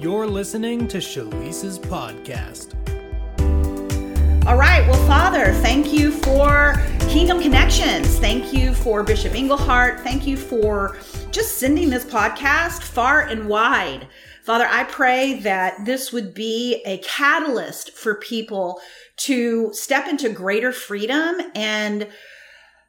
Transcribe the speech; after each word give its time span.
You're 0.00 0.26
listening 0.26 0.88
to 0.88 0.96
Shalice's 0.96 1.78
podcast. 1.78 2.72
All 4.46 4.56
right. 4.56 4.88
Well, 4.88 5.06
Father, 5.06 5.52
thank 5.56 5.92
you 5.92 6.10
for 6.10 6.82
Kingdom 7.00 7.38
Connections. 7.38 8.18
Thank 8.18 8.50
you 8.54 8.72
for 8.72 9.02
Bishop 9.02 9.34
Englehart. 9.34 10.00
Thank 10.00 10.26
you 10.26 10.38
for 10.38 10.96
just 11.32 11.58
sending 11.58 11.90
this 11.90 12.06
podcast 12.06 12.80
far 12.80 13.20
and 13.20 13.46
wide. 13.46 14.08
Father, 14.42 14.66
I 14.70 14.84
pray 14.84 15.34
that 15.40 15.84
this 15.84 16.14
would 16.14 16.32
be 16.32 16.82
a 16.86 16.96
catalyst 17.04 17.92
for 17.92 18.14
people 18.14 18.80
to 19.18 19.70
step 19.74 20.08
into 20.08 20.30
greater 20.30 20.72
freedom 20.72 21.42
and 21.54 22.08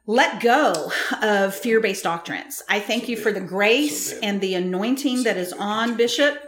let 0.06 0.40
go 0.40 0.90
of 1.20 1.54
fear 1.54 1.78
based 1.78 2.04
doctrines. 2.04 2.62
I 2.70 2.80
thank 2.80 3.06
you 3.06 3.18
for 3.18 3.32
the 3.32 3.40
grace 3.42 4.14
and 4.20 4.40
the 4.40 4.54
anointing 4.54 5.24
that 5.24 5.36
is 5.36 5.52
on 5.52 5.94
Bishop. 5.98 6.38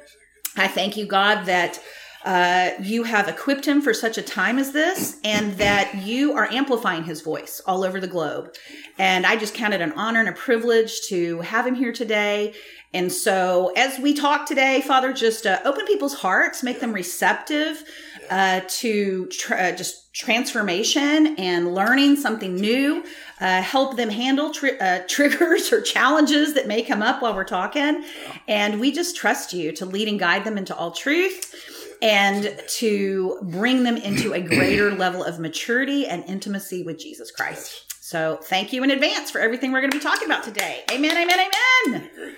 I 0.57 0.69
thank 0.69 0.97
you, 0.97 1.07
God, 1.07 1.47
that 1.47 1.81
uh, 2.25 2.71
you 2.81 3.03
have 3.03 3.29
equipped 3.29 3.67
him 3.67 3.83
for 3.83 3.93
such 3.93 4.17
a 4.17 4.23
time 4.23 4.59
as 4.59 4.73
this 4.73 5.19
and 5.25 5.53
that 5.55 5.95
you 5.95 6.33
are 6.33 6.51
amplifying 6.51 7.05
his 7.05 7.21
voice 7.21 7.61
all 7.67 7.85
over 7.85 8.01
the 8.01 8.07
globe. 8.07 8.55
And 8.99 9.27
I 9.27 9.37
just 9.37 9.55
count 9.55 9.75
it 9.75 9.83
an 9.83 9.93
honor 9.93 10.21
and 10.21 10.29
a 10.29 10.33
privilege 10.33 11.03
to 11.09 11.41
have 11.41 11.67
him 11.67 11.75
here 11.75 11.93
today. 11.93 12.55
And 12.95 13.13
so 13.13 13.73
as 13.77 13.99
we 13.99 14.15
talk 14.15 14.47
today, 14.47 14.81
Father, 14.81 15.13
just 15.13 15.47
uh, 15.47 15.61
open 15.65 15.85
people's 15.85 16.15
hearts, 16.15 16.63
make 16.63 16.81
them 16.81 16.93
receptive 16.93 17.85
uh, 18.31 18.61
to 18.69 19.27
tr- 19.27 19.55
uh, 19.55 19.73
just 19.73 20.15
transformation 20.15 21.35
and 21.37 21.75
learning 21.75 22.17
something 22.17 22.55
new. 22.55 23.05
Uh, 23.41 23.61
help 23.63 23.97
them 23.97 24.11
handle 24.11 24.51
tri- 24.51 24.79
uh, 24.79 25.03
triggers 25.09 25.73
or 25.73 25.81
challenges 25.81 26.55
that 26.55 26.67
may 26.67 26.83
come 26.83 27.03
up 27.03 27.23
while 27.23 27.35
we're 27.35 27.45
talking. 27.45 28.05
And 28.49 28.81
we 28.81 28.93
just 28.93 29.17
trust 29.17 29.53
you 29.53 29.73
to 29.73 29.87
lead 29.87 30.09
and 30.09 30.19
guide 30.19 30.45
them 30.45 30.57
into 30.57 30.75
all 30.75 30.93
truth 30.93 31.55
and 32.01 32.55
to 32.69 33.39
bring 33.43 33.83
them 33.83 33.97
into 33.97 34.35
a 34.35 34.41
greater 34.41 34.91
level 34.97 35.25
of 35.25 35.39
maturity 35.39 36.07
and 36.07 36.25
intimacy 36.25 36.83
with 36.83 36.99
Jesus 36.99 37.31
Christ. 37.31 37.93
So 38.05 38.39
thank 38.43 38.73
you 38.73 38.85
in 38.85 38.91
advance 38.91 39.31
for 39.31 39.41
everything 39.41 39.73
we're 39.73 39.81
going 39.81 39.91
to 39.91 39.97
be 39.97 40.03
talking 40.03 40.27
about 40.27 40.45
today. 40.45 40.85
Amen, 40.93 41.17
amen, 41.17 41.49
amen. 41.89 42.37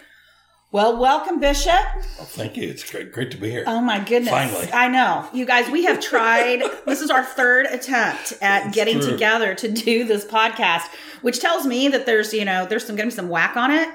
Well, 0.72 0.97
welcome, 0.98 1.39
Bishop. 1.39 1.72
Oh, 2.20 2.25
thank 2.25 2.56
you. 2.56 2.69
It's 2.69 2.89
great, 2.91 3.12
great 3.12 3.31
to 3.31 3.36
be 3.36 3.50
here. 3.50 3.64
Oh 3.69 3.81
my 3.81 4.00
goodness. 4.00 4.31
Finally. 4.31 4.69
I 4.73 4.89
know. 4.89 5.28
You 5.33 5.47
guys, 5.47 5.70
we 5.70 5.84
have 5.84 6.00
tried, 6.00 6.61
this 6.86 7.00
is 7.00 7.08
our 7.11 7.25
third 7.25 7.67
attempt 7.67 8.34
at 8.42 8.75
getting 8.75 8.98
true. 9.00 9.12
together 9.12 9.55
to 9.55 9.70
do 9.70 10.05
this 10.05 10.25
podcast, 10.25 10.89
which 11.23 11.39
tells 11.41 11.67
me 11.67 11.89
that 11.89 12.05
there's, 12.05 12.34
you 12.34 12.45
know, 12.45 12.67
there's 12.67 12.84
some 12.84 12.97
going 12.97 13.08
to 13.08 13.14
be 13.14 13.17
some 13.17 13.28
whack 13.28 13.56
on 13.56 13.70
it. 13.70 13.89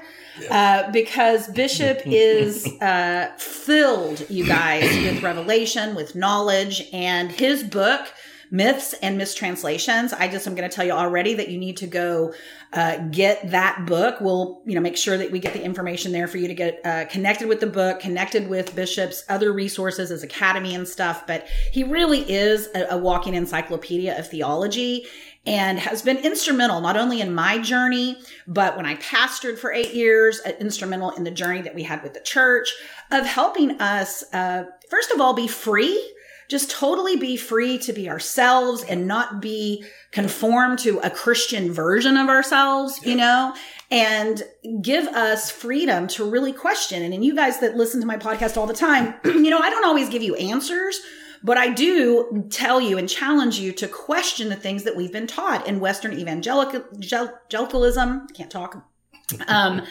Uh, 0.50 0.90
because 0.92 1.46
Bishop 1.48 2.00
is 2.06 2.66
uh, 2.80 3.30
filled, 3.36 4.28
you 4.30 4.46
guys, 4.46 4.84
with 5.04 5.22
revelation, 5.22 5.94
with 5.94 6.14
knowledge, 6.14 6.88
and 6.90 7.30
his 7.30 7.62
book, 7.62 8.10
Myths 8.52 8.92
and 9.00 9.18
Mistranslations. 9.18 10.12
I 10.12 10.28
just 10.28 10.46
am 10.46 10.54
going 10.54 10.68
to 10.68 10.74
tell 10.74 10.84
you 10.84 10.92
already 10.92 11.32
that 11.34 11.48
you 11.48 11.56
need 11.56 11.78
to 11.78 11.86
go 11.86 12.34
uh, 12.74 12.98
get 12.98 13.50
that 13.50 13.86
book. 13.86 14.20
We'll, 14.20 14.60
you 14.66 14.74
know, 14.74 14.80
make 14.82 14.98
sure 14.98 15.16
that 15.16 15.32
we 15.32 15.38
get 15.38 15.54
the 15.54 15.64
information 15.64 16.12
there 16.12 16.28
for 16.28 16.36
you 16.36 16.48
to 16.48 16.54
get 16.54 16.80
uh, 16.84 17.06
connected 17.06 17.48
with 17.48 17.60
the 17.60 17.66
book, 17.66 18.00
connected 18.00 18.48
with 18.50 18.76
Bishop's 18.76 19.24
other 19.30 19.54
resources, 19.54 20.10
his 20.10 20.22
academy 20.22 20.74
and 20.74 20.86
stuff. 20.86 21.26
But 21.26 21.46
he 21.72 21.82
really 21.82 22.30
is 22.30 22.68
a, 22.74 22.88
a 22.90 22.98
walking 22.98 23.34
encyclopedia 23.34 24.18
of 24.18 24.28
theology 24.28 25.06
and 25.46 25.78
has 25.78 26.02
been 26.02 26.18
instrumental 26.18 26.82
not 26.82 26.98
only 26.98 27.22
in 27.22 27.34
my 27.34 27.58
journey, 27.58 28.18
but 28.46 28.76
when 28.76 28.84
I 28.84 28.96
pastored 28.96 29.58
for 29.58 29.72
eight 29.72 29.94
years, 29.94 30.42
uh, 30.44 30.52
instrumental 30.60 31.10
in 31.12 31.24
the 31.24 31.30
journey 31.30 31.62
that 31.62 31.74
we 31.74 31.84
had 31.84 32.02
with 32.02 32.12
the 32.12 32.20
church 32.20 32.70
of 33.10 33.24
helping 33.24 33.80
us, 33.80 34.24
uh, 34.34 34.64
first 34.90 35.10
of 35.10 35.22
all, 35.22 35.32
be 35.32 35.48
free, 35.48 36.12
just 36.52 36.70
totally 36.70 37.16
be 37.16 37.34
free 37.34 37.78
to 37.78 37.94
be 37.94 38.10
ourselves 38.10 38.84
and 38.84 39.06
not 39.06 39.40
be 39.40 39.82
conformed 40.10 40.78
to 40.80 40.98
a 40.98 41.08
Christian 41.08 41.72
version 41.72 42.18
of 42.18 42.28
ourselves, 42.28 43.00
you 43.04 43.16
know, 43.16 43.54
and 43.90 44.42
give 44.82 45.06
us 45.08 45.50
freedom 45.50 46.06
to 46.08 46.28
really 46.28 46.52
question. 46.52 47.02
And, 47.02 47.14
and 47.14 47.24
you 47.24 47.34
guys 47.34 47.58
that 47.60 47.74
listen 47.74 48.02
to 48.02 48.06
my 48.06 48.18
podcast 48.18 48.58
all 48.58 48.66
the 48.66 48.74
time, 48.74 49.14
you 49.24 49.48
know, 49.48 49.60
I 49.60 49.70
don't 49.70 49.86
always 49.86 50.10
give 50.10 50.22
you 50.22 50.36
answers. 50.36 51.00
But 51.42 51.56
I 51.56 51.70
do 51.70 52.46
tell 52.50 52.80
you 52.80 52.98
and 52.98 53.08
challenge 53.08 53.58
you 53.58 53.72
to 53.72 53.88
question 53.88 54.48
the 54.48 54.54
things 54.54 54.84
that 54.84 54.94
we've 54.94 55.10
been 55.10 55.26
taught 55.26 55.66
in 55.66 55.80
Western 55.80 56.12
evangelical- 56.12 56.84
evangelicalism. 57.02 58.28
Can't 58.28 58.50
talk. 58.50 58.91
Um, 59.48 59.82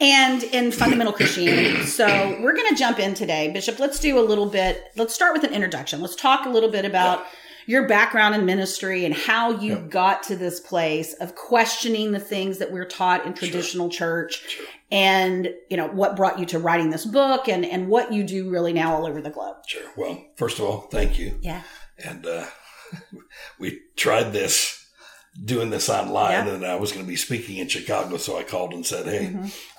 and 0.00 0.42
in 0.42 0.72
fundamental 0.72 1.12
Christianity. 1.12 1.84
So 1.84 2.06
we're 2.40 2.56
going 2.56 2.68
to 2.70 2.74
jump 2.74 2.98
in 2.98 3.14
today. 3.14 3.52
Bishop, 3.52 3.78
let's 3.78 4.00
do 4.00 4.18
a 4.18 4.20
little 4.20 4.46
bit. 4.46 4.84
Let's 4.96 5.14
start 5.14 5.32
with 5.32 5.44
an 5.44 5.52
introduction. 5.52 6.00
Let's 6.00 6.16
talk 6.16 6.44
a 6.44 6.48
little 6.48 6.70
bit 6.70 6.84
about 6.84 7.24
your 7.66 7.86
background 7.86 8.34
in 8.34 8.44
ministry 8.44 9.04
and 9.04 9.14
how 9.14 9.50
you 9.60 9.76
got 9.76 10.22
to 10.24 10.36
this 10.36 10.58
place 10.58 11.14
of 11.14 11.34
questioning 11.34 12.10
the 12.12 12.18
things 12.18 12.58
that 12.58 12.72
we're 12.72 12.84
taught 12.84 13.24
in 13.24 13.34
traditional 13.34 13.88
church 13.88 14.58
and 14.90 15.48
you 15.70 15.76
know 15.76 15.86
what 15.86 16.16
brought 16.16 16.38
you 16.38 16.46
to 16.46 16.58
writing 16.58 16.90
this 16.90 17.06
book 17.06 17.48
and 17.48 17.64
and 17.64 17.88
what 17.88 18.12
you 18.12 18.24
do 18.24 18.50
really 18.50 18.72
now 18.72 18.94
all 18.94 19.06
over 19.06 19.20
the 19.20 19.30
globe 19.30 19.56
Sure. 19.66 19.82
Well, 19.96 20.24
first 20.36 20.58
of 20.58 20.64
all, 20.64 20.80
thank 20.90 21.18
you. 21.18 21.38
yeah 21.40 21.62
And 22.04 22.26
uh, 22.26 22.46
we 23.58 23.80
tried 23.96 24.32
this, 24.32 24.81
doing 25.44 25.70
this 25.70 25.88
online, 25.88 26.46
Yeah. 26.46 26.54
and 26.54 26.66
I 26.66 26.74
was 26.76 26.92
going 26.92 27.04
to 27.04 27.08
be 27.08 27.16
speaking 27.16 27.56
in 27.58 27.68
Chicago, 27.68 28.16
so 28.18 28.36
I 28.38 28.42
called 28.42 28.72
and 28.74 28.84
said, 28.84 29.06
"Hey, 29.06 29.26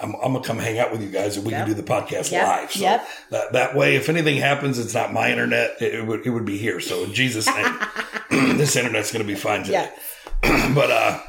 I'm, 0.01 0.15
I'm 0.15 0.31
going 0.31 0.41
to 0.41 0.47
come 0.47 0.57
hang 0.57 0.79
out 0.79 0.91
with 0.91 1.01
you 1.03 1.09
guys, 1.09 1.37
and 1.37 1.45
we 1.45 1.51
Mm-hmm. 1.51 1.59
Yep. 1.59 1.67
can 1.67 1.75
do 1.75 1.81
the 1.81 1.87
podcast 1.91 2.31
Yep. 2.31 2.47
live." 2.47 2.71
So 2.71 2.79
Yep. 2.81 3.07
that 3.31 3.53
that 3.53 3.75
way, 3.75 3.95
if 3.95 4.09
anything 4.09 4.37
happens, 4.37 4.79
it's 4.79 4.93
not 4.95 5.13
my 5.13 5.29
internet; 5.31 5.79
it, 5.81 5.95
it 5.95 6.07
would 6.07 6.25
it 6.25 6.31
would 6.31 6.45
be 6.45 6.57
here. 6.57 6.79
So 6.79 7.03
in 7.03 7.13
Jesus' 7.13 7.47
name, 7.47 7.77
this 8.57 8.75
internet's 8.75 9.11
going 9.11 9.25
to 9.25 9.31
be 9.31 9.39
fine 9.39 9.63
today. 9.63 9.91
yeah 10.43 10.71
but 10.75 10.89
uh, 10.91 11.19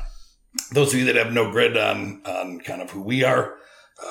those 0.73 0.93
of 0.95 1.01
you 1.01 1.06
that 1.06 1.17
have 1.17 1.33
no 1.33 1.51
grid 1.51 1.77
on 1.77 2.23
on 2.25 2.61
kind 2.61 2.81
of 2.81 2.91
who 2.91 3.03
we 3.03 3.25
are, 3.25 3.56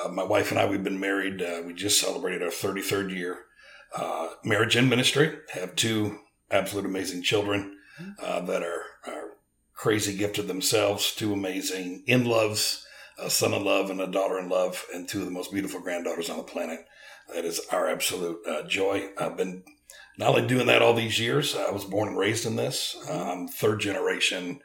uh, 0.04 0.08
my 0.10 0.22
wife 0.24 0.50
and 0.52 0.60
I, 0.60 0.66
we've 0.66 0.84
been 0.84 1.00
married. 1.00 1.42
Uh, 1.42 1.62
we 1.66 1.72
just 1.74 2.00
celebrated 2.00 2.42
our 2.42 2.50
33rd 2.50 3.10
year 3.14 3.38
uh, 3.96 4.28
marriage 4.44 4.76
and 4.76 4.88
ministry. 4.88 5.36
Have 5.54 5.74
two 5.74 6.18
absolute 6.50 6.86
amazing 6.86 7.22
children 7.22 7.76
uh, 8.22 8.40
that 8.42 8.62
are 8.62 8.82
crazy 9.84 10.12
gift 10.12 10.36
gifted 10.36 10.48
themselves. 10.48 11.14
Two 11.14 11.34
amazing 11.34 12.02
in 12.06 12.24
loves, 12.24 12.86
a 13.18 13.28
son 13.28 13.52
in 13.52 13.62
love 13.62 13.90
and 13.90 14.00
a 14.00 14.06
daughter 14.06 14.38
in 14.38 14.48
love, 14.48 14.82
and 14.94 15.06
two 15.06 15.18
of 15.18 15.26
the 15.26 15.30
most 15.30 15.52
beautiful 15.52 15.78
granddaughters 15.78 16.30
on 16.30 16.38
the 16.38 16.42
planet. 16.42 16.86
That 17.34 17.44
is 17.44 17.60
our 17.70 17.86
absolute 17.86 18.38
uh, 18.48 18.62
joy. 18.62 19.10
I've 19.18 19.36
been 19.36 19.62
not 20.16 20.30
only 20.30 20.46
doing 20.46 20.68
that 20.68 20.80
all 20.80 20.94
these 20.94 21.20
years. 21.20 21.54
I 21.54 21.70
was 21.70 21.84
born 21.84 22.08
and 22.08 22.16
raised 22.16 22.46
in 22.46 22.56
this. 22.56 22.96
Um, 23.10 23.46
third 23.46 23.80
generation 23.80 24.60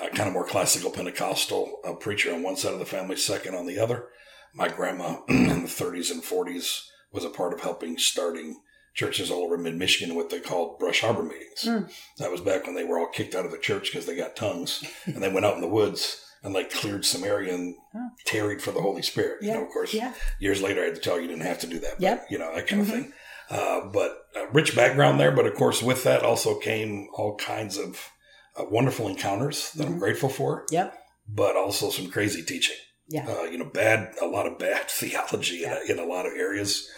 uh, 0.00 0.08
kind 0.08 0.28
of 0.28 0.32
more 0.32 0.46
classical 0.46 0.90
Pentecostal 0.90 1.80
uh, 1.86 1.92
preacher 1.92 2.32
on 2.32 2.42
one 2.42 2.56
side 2.56 2.72
of 2.72 2.78
the 2.78 2.86
family, 2.86 3.16
second 3.16 3.54
on 3.54 3.66
the 3.66 3.78
other. 3.78 4.06
My 4.54 4.68
grandma 4.68 5.18
in 5.28 5.64
the 5.64 5.68
30s 5.68 6.10
and 6.10 6.22
40s 6.22 6.86
was 7.12 7.26
a 7.26 7.28
part 7.28 7.52
of 7.52 7.60
helping 7.60 7.98
starting 7.98 8.62
churches 8.94 9.30
all 9.30 9.42
over 9.44 9.58
mid 9.58 9.76
Michigan, 9.76 10.14
what 10.14 10.30
they 10.30 10.40
called 10.40 10.78
brush 10.78 11.00
harbor 11.00 11.22
meetings. 11.22 11.64
Mm. 11.64 11.90
That 12.18 12.30
was 12.30 12.40
back 12.40 12.64
when 12.66 12.74
they 12.74 12.84
were 12.84 12.98
all 12.98 13.08
kicked 13.08 13.34
out 13.34 13.44
of 13.44 13.50
the 13.50 13.58
church 13.58 13.90
because 13.90 14.06
they 14.06 14.16
got 14.16 14.36
tongues 14.36 14.82
and 15.06 15.22
they 15.22 15.32
went 15.32 15.44
out 15.46 15.54
in 15.56 15.60
the 15.60 15.68
woods 15.68 16.20
and 16.42 16.54
like 16.54 16.70
cleared 16.70 17.04
Samaria 17.04 17.54
and 17.54 17.74
Oh. 17.96 18.08
tarried 18.24 18.60
for 18.62 18.70
the 18.72 18.80
Holy 18.82 19.02
Spirit. 19.02 19.42
You 19.42 19.52
know, 19.52 19.62
of 19.64 19.70
course, 19.70 19.92
yeah 19.94 20.12
years 20.40 20.60
later 20.62 20.82
I 20.82 20.86
had 20.86 20.94
to 20.96 21.00
tell 21.00 21.16
you 21.16 21.22
you 21.22 21.28
didn't 21.28 21.42
have 21.46 21.60
to 21.60 21.66
do 21.66 21.78
that. 21.80 21.92
But, 21.96 22.02
Yep. 22.02 22.26
You 22.30 22.38
know, 22.38 22.54
that 22.54 22.66
kind 22.66 22.82
Mhm. 22.82 22.84
of 22.84 22.90
thing. 22.92 23.12
Uh, 23.50 23.80
but 23.92 24.26
a 24.36 24.46
rich 24.48 24.74
background 24.74 25.18
there. 25.20 25.30
But 25.32 25.46
of 25.46 25.54
course, 25.54 25.82
with 25.82 26.02
that 26.04 26.22
also 26.22 26.58
came 26.58 27.08
all 27.14 27.36
kinds 27.36 27.76
of 27.78 28.10
uh, 28.56 28.64
wonderful 28.70 29.08
encounters 29.08 29.72
that 29.72 29.86
I'm 29.86 29.94
Mhm. 29.96 29.98
grateful 29.98 30.28
for, 30.28 30.64
yep 30.70 30.96
but 31.26 31.56
also 31.56 31.88
some 31.90 32.08
crazy 32.10 32.42
teaching. 32.42 32.76
Yeah. 33.08 33.26
Uh, 33.26 33.42
you 33.44 33.56
know, 33.58 33.64
bad, 33.64 34.14
a 34.20 34.26
lot 34.26 34.46
of 34.46 34.58
bad 34.58 34.88
theology 34.90 35.64
in, 35.64 35.72
a, 35.72 35.80
in 35.92 35.98
a 35.98 36.04
lot 36.04 36.26
of 36.26 36.32
areas. 36.36 36.88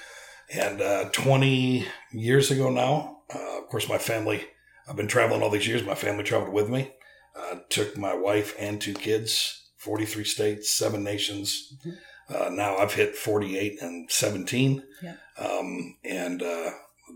And 0.52 0.80
uh, 0.80 1.08
20 1.12 1.86
years 2.12 2.50
ago 2.50 2.70
now, 2.70 3.18
uh, 3.34 3.58
of 3.58 3.68
course, 3.68 3.88
my 3.88 3.98
family, 3.98 4.44
I've 4.88 4.96
been 4.96 5.08
traveling 5.08 5.42
all 5.42 5.50
these 5.50 5.66
years. 5.66 5.82
My 5.84 5.94
family 5.96 6.22
traveled 6.24 6.52
with 6.52 6.68
me. 6.68 6.92
Uh, 7.36 7.56
took 7.68 7.96
my 7.98 8.14
wife 8.14 8.54
and 8.58 8.80
two 8.80 8.94
kids, 8.94 9.68
43 9.76 10.24
states, 10.24 10.70
seven 10.70 11.02
nations. 11.04 11.74
Mhm. 11.84 11.96
Uh, 12.28 12.48
now 12.50 12.76
I've 12.76 12.94
hit 12.94 13.14
48 13.16 13.80
and 13.82 14.10
17. 14.10 14.82
Yeah. 15.02 15.16
Um, 15.38 15.96
and 16.04 16.42
uh, 16.42 16.70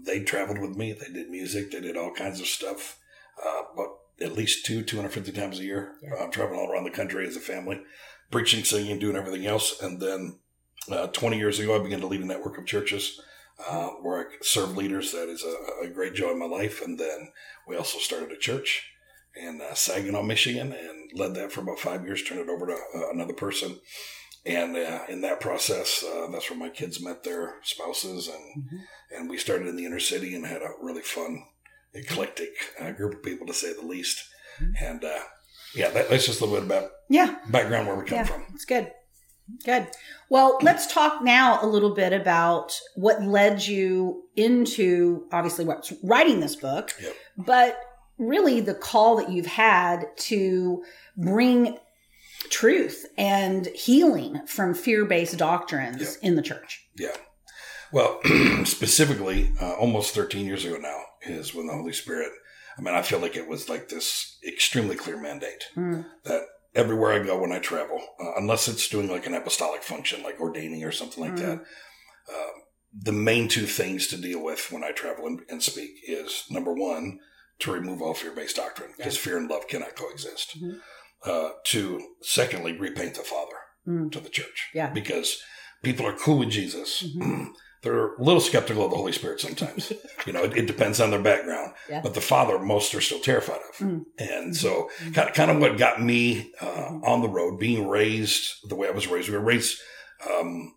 they 0.05 0.21
traveled 0.23 0.59
with 0.59 0.77
me. 0.77 0.93
They 0.93 1.13
did 1.13 1.31
music. 1.31 1.71
They 1.71 1.81
did 1.81 1.97
all 1.97 2.13
kinds 2.13 2.41
of 2.41 2.47
stuff. 2.47 2.99
Uh, 3.45 3.63
but 3.77 3.89
at 4.21 4.33
least 4.37 4.67
two, 4.67 4.83
250 4.83 5.33
times 5.33 5.59
a 5.59 5.65
year, 5.65 5.95
Yeah. 6.03 6.27
traveling 6.27 6.61
all 6.61 6.71
around 6.71 6.85
the 6.85 6.91
country 6.91 7.27
as 7.27 7.37
a 7.37 7.41
family, 7.41 7.81
preaching, 8.31 8.65
singing, 8.65 8.99
doing 8.99 9.17
everything 9.17 9.47
else. 9.47 9.81
And 9.81 10.01
then 10.01 10.40
uh, 10.91 11.07
20 11.09 11.39
years 11.39 11.59
ago, 11.59 11.79
I 11.79 11.83
began 11.83 12.01
to 12.01 12.07
lead 12.07 12.23
a 12.23 12.27
network 12.27 12.59
of 12.59 12.67
churches 12.67 13.21
uh, 13.69 13.89
where 14.03 14.21
I 14.21 14.25
serve 14.43 14.77
leaders. 14.77 15.13
That 15.13 15.29
is 15.29 15.45
a, 15.45 15.85
a 15.87 15.89
great 15.89 16.15
joy 16.15 16.31
in 16.31 16.39
my 16.39 16.47
life. 16.47 16.83
And 16.83 16.99
then 16.99 17.33
we 17.69 17.77
also 17.77 17.99
started 17.99 18.33
a 18.33 18.37
church 18.39 18.85
in 19.37 19.61
uh, 19.61 19.75
Saginaw, 19.75 20.23
Michigan, 20.23 20.73
and 20.73 21.11
led 21.19 21.35
that 21.35 21.53
for 21.53 21.61
about 21.61 21.79
five 21.79 22.05
years. 22.05 22.23
Turned 22.23 22.41
it 22.41 22.49
over 22.49 22.67
to 22.67 22.73
uh, 22.97 23.11
another 23.13 23.33
person, 23.35 23.79
and 24.45 24.77
uh, 24.77 25.03
in 25.09 25.21
that 25.21 25.41
process, 25.41 26.03
uh, 26.03 26.27
that's 26.33 26.51
where 26.51 26.59
my 26.59 26.69
kids 26.71 27.01
met 27.01 27.23
their 27.23 27.57
spouses, 27.63 28.29
and 28.29 28.81
and 29.17 29.31
we 29.31 29.37
started 29.39 29.69
in 29.69 29.77
the 29.77 29.87
inner 29.87 30.01
city 30.01 30.35
and 30.35 30.47
had 30.47 30.63
a 30.63 30.73
really 30.83 31.03
fun, 31.03 31.45
eclectic 31.95 32.51
uh, 32.81 32.91
group 32.91 33.15
of 33.15 33.23
people, 33.23 33.47
to 33.47 33.55
say 33.55 33.73
the 33.73 33.87
least. 33.87 34.21
And 34.81 35.05
uh, 35.05 35.19
yeah, 35.77 35.91
that, 35.91 36.11
that's 36.11 36.27
just 36.27 36.41
a 36.41 36.45
little 36.45 36.59
bit 36.67 36.67
about 36.77 36.91
Yeah. 37.09 37.37
background 37.51 37.87
where 37.87 37.97
we 37.97 38.05
come 38.05 38.19
Yeah. 38.19 38.25
from. 38.25 38.47
It's 38.55 38.65
good. 38.65 38.91
Good. 39.65 39.89
Well, 40.29 40.59
let's 40.63 40.87
talk 40.87 41.23
now 41.23 41.59
a 41.63 41.67
little 41.67 41.95
bit 41.95 42.13
about 42.13 42.79
what 42.95 43.23
led 43.23 43.67
you 43.67 44.25
into 44.37 45.27
obviously 45.33 45.65
what's 45.65 45.93
writing 46.03 46.41
this 46.41 46.57
book, 46.57 46.93
Yep. 47.03 47.15
but 47.39 47.81
really 48.19 48.61
the 48.61 48.75
call 48.75 49.17
that 49.17 49.31
you've 49.31 49.47
had 49.47 50.07
to 50.17 50.83
bring 51.17 51.79
truth 52.51 53.07
and 53.19 53.67
healing 53.69 54.47
from 54.47 54.75
fear-based 54.75 55.37
doctrines 55.37 56.01
Yep. 56.01 56.11
in 56.23 56.37
the 56.37 56.43
church. 56.43 56.87
Yeah. 56.97 57.17
Well, 57.93 58.21
specifically, 58.65 59.53
uh, 59.61 59.75
almost 59.75 60.15
13 60.15 60.47
years 60.47 60.65
ago 60.65 60.77
now 60.79 61.01
is 61.23 61.55
when 61.55 61.67
the 61.67 61.75
Holy 61.75 61.93
Spirit, 61.93 62.31
I 62.79 62.83
mean, 62.83 62.95
I 62.95 63.03
feel 63.03 63.19
like 63.19 63.37
it 63.37 63.49
was 63.49 63.69
like 63.69 63.89
this 63.89 64.39
extremely 64.47 64.97
clear 64.97 65.19
mandate 65.21 65.65
Mm. 65.77 66.07
that 66.25 66.43
everywhere 66.75 67.13
I 67.13 67.19
go 67.25 67.41
when 67.41 67.53
I 67.53 67.59
travel, 67.59 68.01
uh, 68.21 68.33
unless 68.37 68.69
it's 68.69 68.89
doing 68.89 69.09
like 69.09 69.27
an 69.27 69.35
apostolic 69.35 69.83
function, 69.83 70.23
like 70.23 70.41
ordaining 70.41 70.85
or 70.85 70.93
something 70.93 71.23
like 71.23 71.35
Mm. 71.35 71.39
that, 71.39 71.61
uh, 72.33 72.51
the 72.93 73.13
main 73.13 73.49
two 73.49 73.67
things 73.67 74.07
to 74.09 74.17
deal 74.17 74.43
with 74.43 74.71
when 74.73 74.83
I 74.85 74.93
travel 74.93 75.27
and, 75.27 75.41
and 75.49 75.63
speak 75.63 75.91
is 76.07 76.45
number 76.51 76.73
one, 76.73 77.19
to 77.61 77.73
remove 77.73 78.01
all 78.03 78.15
fear 78.15 78.33
based 78.33 78.57
doctrine, 78.57 78.93
because 78.97 79.17
fear 79.17 79.37
and 79.37 79.49
love 79.51 79.69
cannot 79.69 79.95
coexist. 79.97 80.61
Mhm. 80.61 80.81
Uh, 81.23 81.51
to, 81.65 82.01
secondly, 82.23 82.73
repaint 82.73 83.15
the 83.15 83.23
Father 83.23 83.57
Mm. 83.87 84.11
to 84.13 84.21
the 84.21 84.29
church. 84.31 84.69
Yeah. 84.75 84.91
Because 84.91 85.43
people 85.83 86.07
are 86.07 86.17
cool 86.17 86.39
with 86.39 86.51
Jesus. 86.51 87.03
Mhm. 87.03 87.53
They're 87.83 88.15
a 88.15 88.23
little 88.23 88.41
skeptical 88.41 88.85
of 88.85 88.91
the 88.91 88.97
Holy 88.97 89.13
Spirit 89.13 89.41
sometimes. 89.41 89.93
you 90.27 90.33
know, 90.33 90.45
it, 90.45 90.57
it 90.57 90.67
depends 90.67 91.01
on 91.01 91.11
their 91.11 91.23
background. 91.23 91.73
Yeah. 91.89 92.01
But 92.03 92.15
the 92.15 92.21
Father, 92.21 92.59
most 92.59 92.95
are 92.95 93.01
still 93.01 93.21
terrified 93.21 93.61
of. 93.71 93.77
Mm. 93.87 94.05
And 94.19 94.57
so, 94.57 94.91
kind 95.15 95.29
of, 95.29 95.35
kind 95.35 95.51
of 95.51 95.59
what 95.59 95.79
got 95.79 96.03
me 96.03 96.53
uh, 96.61 96.99
on 97.05 97.23
the 97.23 97.29
road, 97.29 97.59
being 97.59 97.89
raised 97.89 98.69
the 98.69 98.75
way 98.75 98.89
I 98.89 98.93
was 98.93 99.09
raised. 99.09 99.31
We 99.31 99.37
were 99.37 99.45
raised 99.45 99.79
um, 100.29 100.75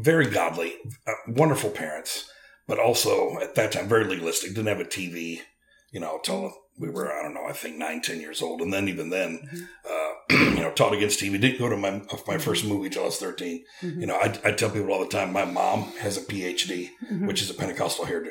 very 0.00 0.26
godly, 0.26 0.74
uh, 1.06 1.12
wonderful 1.26 1.70
parents, 1.70 2.30
but 2.66 2.78
also 2.78 3.38
at 3.40 3.54
that 3.56 3.72
time 3.72 3.88
very 3.88 4.04
legalistic. 4.04 4.50
Didn't 4.50 4.68
have 4.68 4.80
a 4.80 4.84
TV, 4.84 5.40
you 5.90 6.00
know, 6.00 6.20
till 6.22 6.54
we 6.78 6.88
were 6.88 7.12
I 7.12 7.22
don't 7.22 7.34
know, 7.34 7.46
I 7.48 7.52
think 7.52 7.76
nine, 7.76 8.00
ten 8.00 8.20
years 8.20 8.42
old, 8.42 8.60
and 8.60 8.72
then 8.72 8.88
even 8.88 9.10
then, 9.10 9.68
uh, 9.88 10.07
you 10.30 10.56
know, 10.60 10.70
taught 10.72 10.92
against 10.94 11.20
TV. 11.20 11.40
Didn't 11.40 11.58
go 11.58 11.68
to 11.68 11.76
my 11.76 12.02
my 12.26 12.38
first 12.38 12.64
movie 12.64 12.90
till 12.90 13.02
I 13.02 13.06
was 13.06 13.16
thirteen. 13.18 13.64
Mhm. 13.82 14.00
You 14.00 14.06
know, 14.06 14.16
I, 14.16 14.38
I 14.44 14.52
tell 14.52 14.70
people 14.70 14.92
all 14.92 15.00
the 15.00 15.08
time, 15.08 15.32
my 15.32 15.44
mom 15.44 15.84
has 16.00 16.16
a 16.16 16.20
PhD, 16.20 16.90
Mhm. 17.10 17.26
which 17.26 17.40
is 17.42 17.50
a 17.50 17.54
Pentecostal 17.54 18.04
hairdo. 18.04 18.30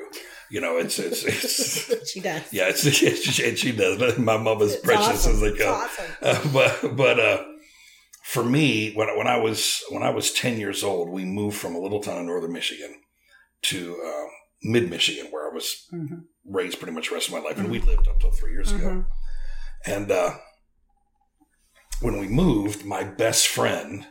You 0.51 0.61
know, 0.61 0.77
it's 0.77 0.99
it's, 0.99 1.23
it's 1.23 2.11
she 2.11 2.19
does. 2.19 2.41
yeah, 2.51 2.69
it's, 2.69 2.85
it's 3.01 3.39
and 3.39 3.57
she 3.57 3.71
does. 3.71 4.17
My 4.17 4.37
mom 4.37 4.61
is 4.61 4.73
It's 4.75 4.83
precious 4.83 5.07
awesome. 5.25 5.33
as 5.33 5.39
they 5.41 5.53
come. 5.57 5.73
awesome. 5.73 6.05
Uh, 6.21 6.47
but 6.53 6.95
but 6.95 7.19
uh, 7.19 7.43
for 8.23 8.43
me, 8.43 8.93
when 8.93 9.07
when 9.17 9.27
I 9.27 9.37
was 9.37 9.81
when 9.89 10.03
I 10.03 10.09
was 10.11 10.31
ten 10.31 10.59
years 10.59 10.83
old, 10.83 11.09
we 11.09 11.25
moved 11.25 11.57
from 11.57 11.75
a 11.75 11.79
little 11.79 12.01
town 12.01 12.19
in 12.19 12.27
northern 12.27 12.53
Michigan 12.53 12.93
to 13.63 13.99
uh, 14.05 14.25
mid 14.61 14.89
Michigan, 14.89 15.27
where 15.31 15.49
I 15.49 15.53
was 15.53 15.87
Mhm. 15.93 16.25
raised 16.45 16.77
pretty 16.79 16.93
much 16.93 17.09
the 17.09 17.15
rest 17.15 17.27
of 17.29 17.33
my 17.33 17.39
life, 17.39 17.57
and 17.57 17.71
we 17.71 17.79
lived 17.79 18.07
up 18.07 18.19
till 18.19 18.31
three 18.31 18.51
years 18.51 18.71
ago. 18.71 18.87
Mhm. 18.87 19.05
And 19.85 20.11
uh, 20.11 20.35
when 22.01 22.19
we 22.19 22.27
moved, 22.27 22.85
my 22.85 23.03
best 23.03 23.47
friend, 23.47 24.07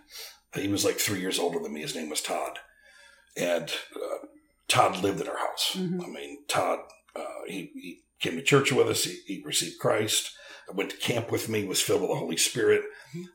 he 0.54 0.68
was 0.68 0.84
like 0.84 0.96
three 0.98 1.20
years 1.20 1.38
older 1.38 1.58
than 1.58 1.72
me. 1.74 1.82
His 1.82 1.94
name 1.94 2.08
was 2.08 2.20
Todd, 2.20 2.58
and 3.36 3.70
uh, 3.94 4.26
Todd 4.68 5.02
lived 5.02 5.20
at 5.20 5.28
our 5.28 5.38
house. 5.38 5.72
Mhm. 5.76 6.02
I 6.04 6.08
mean, 6.08 6.44
Todd, 6.48 6.80
uh, 7.14 7.24
he, 7.46 7.70
he 7.74 8.00
came 8.20 8.36
to 8.36 8.42
church 8.42 8.72
with 8.72 8.88
us. 8.88 9.04
He, 9.04 9.18
he 9.26 9.42
received 9.44 9.78
Christ. 9.78 10.30
went 10.74 10.90
to 10.90 10.96
camp 10.96 11.30
with 11.30 11.48
me. 11.48 11.64
Was 11.64 11.80
filled 11.82 12.00
with 12.02 12.10
the 12.10 12.16
Holy 12.16 12.36
Spirit. 12.36 12.82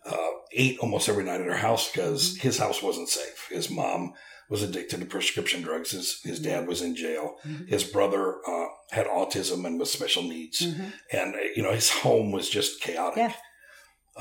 Uh, 0.05 0.27
ate 0.51 0.77
almost 0.79 1.07
every 1.09 1.23
night 1.23 1.41
at 1.41 1.47
our 1.47 1.55
house 1.55 1.89
because 1.91 2.37
his 2.37 2.57
house 2.57 2.83
wasn't 2.83 3.09
safe. 3.09 3.47
His 3.49 3.69
mom 3.69 4.13
was 4.49 4.61
addicted 4.63 4.99
to 4.99 5.05
prescription 5.05 5.61
drugs. 5.61 5.91
His 5.91 6.19
his 6.23 6.39
dad 6.39 6.67
was 6.67 6.81
in 6.81 6.95
jail. 6.95 7.37
Mhm. 7.47 7.69
His 7.69 7.83
brother 7.85 8.35
uh, 8.47 8.65
had 8.91 9.07
autism 9.07 9.65
and 9.65 9.79
was 9.79 9.91
special 9.91 10.23
needs 10.23 10.61
Mhm. 10.61 10.91
and 11.13 11.35
uh, 11.35 11.39
you 11.55 11.63
know 11.63 11.71
his 11.71 11.89
home 11.89 12.31
was 12.33 12.49
just 12.49 12.81
chaotic. 12.81 13.17
Yeah. 13.17 13.33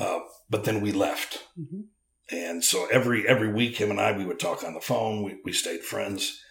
Uh, 0.01 0.19
but 0.49 0.63
then 0.65 0.81
we 0.81 0.91
left, 0.91 1.47
Mhm. 1.59 1.83
and 2.31 2.63
so 2.63 2.87
every 2.87 3.27
every 3.27 3.51
week, 3.53 3.77
him 3.77 3.91
and 3.91 4.01
I 4.01 4.11
we 4.17 4.25
would 4.25 4.39
talk 4.39 4.63
on 4.63 4.73
the 4.73 4.81
phone. 4.81 5.23
We 5.23 5.39
we 5.45 5.53
stayed 5.53 5.83
friends. 5.83 6.41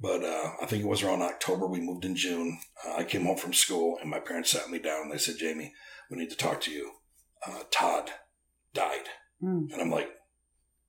But 0.00 0.24
uh, 0.24 0.50
I 0.60 0.66
think 0.66 0.82
it 0.82 0.88
was 0.88 1.02
around 1.04 1.22
October. 1.22 1.66
We 1.68 1.80
moved 1.80 2.04
in 2.04 2.16
June. 2.16 2.58
Uh, 2.84 2.94
I 2.96 3.04
came 3.04 3.24
home 3.26 3.36
from 3.36 3.52
school, 3.54 3.96
and 4.00 4.10
my 4.10 4.18
parents 4.18 4.50
sat 4.50 4.68
me 4.68 4.78
down. 4.80 5.02
and 5.02 5.12
They 5.12 5.18
said, 5.18 5.38
"Jamie, 5.38 5.72
we 6.10 6.16
need 6.18 6.30
to 6.30 6.36
talk 6.36 6.60
to 6.62 6.70
you. 6.72 6.90
Uh, 7.46 7.62
Todd 7.70 8.10
died." 8.72 9.06
Mm. 9.40 9.72
And 9.72 9.80
I'm 9.80 9.90
like, 9.92 10.10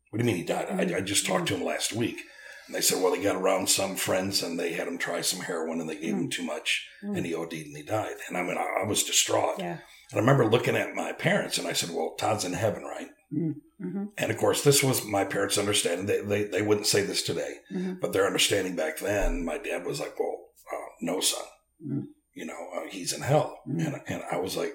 "What 0.09 0.17
do 0.19 0.23
you 0.23 0.25
mean 0.25 0.37
he 0.37 0.43
died? 0.43 0.67
I, 0.69 0.97
I 0.97 1.01
just 1.01 1.25
talked 1.25 1.47
to 1.49 1.55
him 1.55 1.63
last 1.63 1.93
week." 1.93 2.17
And 2.65 2.73
they 2.75 2.81
said, 2.81 2.99
"Well, 3.01 3.13
he 3.13 3.21
got 3.21 3.35
around 3.35 3.69
some 3.69 3.95
friends, 3.95 4.41
and 4.41 4.59
they 4.59 4.73
had 4.73 4.87
him 4.87 4.97
try 4.97 5.21
some 5.21 5.41
heroin, 5.41 5.79
and 5.79 5.87
they 5.89 5.97
gave 5.99 6.15
him 6.15 6.29
too 6.31 6.43
much, 6.43 6.87
Mm. 7.03 7.17
and 7.17 7.25
he 7.27 7.35
OD'd, 7.35 7.53
and 7.67 7.77
he 7.77 7.83
died." 7.83 8.15
And 8.27 8.35
I 8.35 8.41
mean, 8.41 8.57
I, 8.57 8.67
I 8.81 8.85
was 8.87 9.03
distraught. 9.03 9.59
Yeah. 9.59 9.77
And 10.15 10.25
I 10.25 10.31
remember 10.31 10.49
looking 10.49 10.77
at 10.77 10.95
my 10.95 11.11
parents 11.11 11.57
and 11.57 11.67
I 11.67 11.73
said, 11.73 11.89
Well, 11.89 12.15
Todd's 12.17 12.45
in 12.45 12.53
heaven, 12.53 12.83
right? 12.83 13.09
Mhm. 13.33 14.09
And 14.17 14.31
of 14.31 14.37
course, 14.37 14.63
this 14.63 14.81
was 14.81 15.03
my 15.03 15.25
parents' 15.25 15.57
understanding. 15.57 16.05
They, 16.05 16.21
they, 16.21 16.43
they 16.45 16.61
wouldn't 16.61 16.87
say 16.87 17.01
this 17.01 17.21
today, 17.21 17.55
Mhm. 17.73 17.99
but 17.99 18.13
their 18.13 18.25
understanding 18.25 18.77
back 18.77 18.99
then, 18.99 19.43
my 19.43 19.57
dad 19.57 19.85
was 19.85 19.99
like, 19.99 20.17
Well, 20.17 20.37
uh, 20.71 20.85
no, 21.01 21.19
son. 21.19 21.43
Mm. 21.85 22.05
You 22.33 22.45
know, 22.45 22.69
uh, 22.77 22.89
he's 22.89 23.11
in 23.11 23.21
hell. 23.21 23.59
Mm. 23.67 23.85
And, 23.85 24.01
and 24.07 24.23
I 24.31 24.37
was 24.37 24.55
like, 24.55 24.73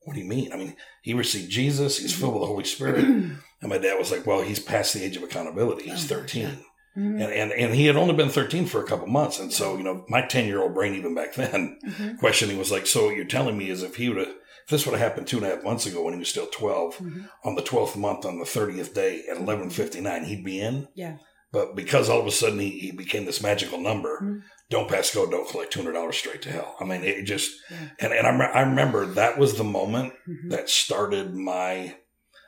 What 0.00 0.14
do 0.14 0.20
you 0.20 0.26
mean? 0.28 0.50
I 0.52 0.56
mean, 0.56 0.76
he 1.02 1.12
received 1.12 1.50
Jesus, 1.50 1.98
he's 1.98 2.12
Mm-hmm. 2.12 2.20
filled 2.20 2.34
with 2.34 2.42
the 2.42 2.46
Holy 2.46 2.64
Spirit. 2.64 3.04
and 3.04 3.38
my 3.62 3.76
dad 3.78 3.98
was 3.98 4.10
like, 4.10 4.26
Well, 4.26 4.40
he's 4.40 4.60
past 4.60 4.94
the 4.94 5.04
age 5.04 5.16
of 5.18 5.22
accountability. 5.22 5.90
He's 5.90 6.10
Oh, 6.10 6.16
13. 6.16 6.58
Mhm. 6.96 7.22
And, 7.22 7.32
and, 7.32 7.52
and 7.52 7.74
he 7.74 7.86
had 7.86 7.96
only 7.96 8.14
been 8.14 8.28
13 8.30 8.66
for 8.66 8.82
a 8.82 8.86
couple 8.86 9.06
months. 9.06 9.38
And 9.38 9.52
so, 9.52 9.76
you 9.76 9.82
know, 9.84 10.04
my 10.08 10.22
10 10.22 10.46
year 10.46 10.62
old 10.62 10.74
brain, 10.74 10.94
even 10.94 11.14
back 11.14 11.34
then, 11.34 11.78
Mhm. 11.86 12.18
questioning 12.18 12.58
was 12.58 12.72
like, 12.72 12.86
so 12.86 13.06
what 13.06 13.16
you're 13.16 13.24
telling 13.24 13.56
me 13.58 13.70
is 13.70 13.82
if 13.82 13.96
he 13.96 14.08
would 14.08 14.18
have, 14.18 14.28
if 14.28 14.70
this 14.70 14.84
would 14.86 14.98
have 14.98 15.00
happened 15.08 15.26
two 15.26 15.38
and 15.38 15.46
a 15.46 15.50
half 15.54 15.64
months 15.64 15.86
ago 15.86 16.02
when 16.02 16.14
he 16.14 16.18
was 16.18 16.28
still 16.28 16.46
12, 16.52 16.96
Mhm. 16.98 17.28
on 17.44 17.54
the 17.54 17.62
12th 17.62 17.96
month, 17.96 18.24
on 18.26 18.38
the 18.38 18.44
30th 18.44 18.94
day 18.94 19.22
at 19.30 19.36
11.59, 19.38 20.24
he'd 20.24 20.44
be 20.44 20.60
in. 20.60 20.88
Yeah. 20.94 21.16
But 21.52 21.74
because 21.74 22.10
all 22.10 22.20
of 22.20 22.26
a 22.26 22.30
sudden 22.30 22.58
he, 22.58 22.70
he 22.78 22.90
became 22.90 23.24
this 23.24 23.42
magical 23.42 23.80
number, 23.80 24.20
Mhm. 24.22 24.42
don't 24.68 24.88
pass 24.88 25.14
go, 25.14 25.24
don't 25.30 25.48
collect 25.48 25.72
$200 25.72 26.12
straight 26.18 26.42
to 26.42 26.50
hell. 26.50 26.76
I 26.80 26.84
mean, 26.84 27.02
it 27.04 27.22
just, 27.22 27.50
Yeah. 27.70 27.76
and, 28.00 28.12
and 28.12 28.26
I, 28.26 28.46
I 28.46 28.60
remember 28.62 29.06
that 29.06 29.38
was 29.38 29.56
the 29.56 29.64
moment 29.64 30.12
Mhm. 30.28 30.50
that 30.50 30.68
started 30.68 31.34
my 31.34 31.96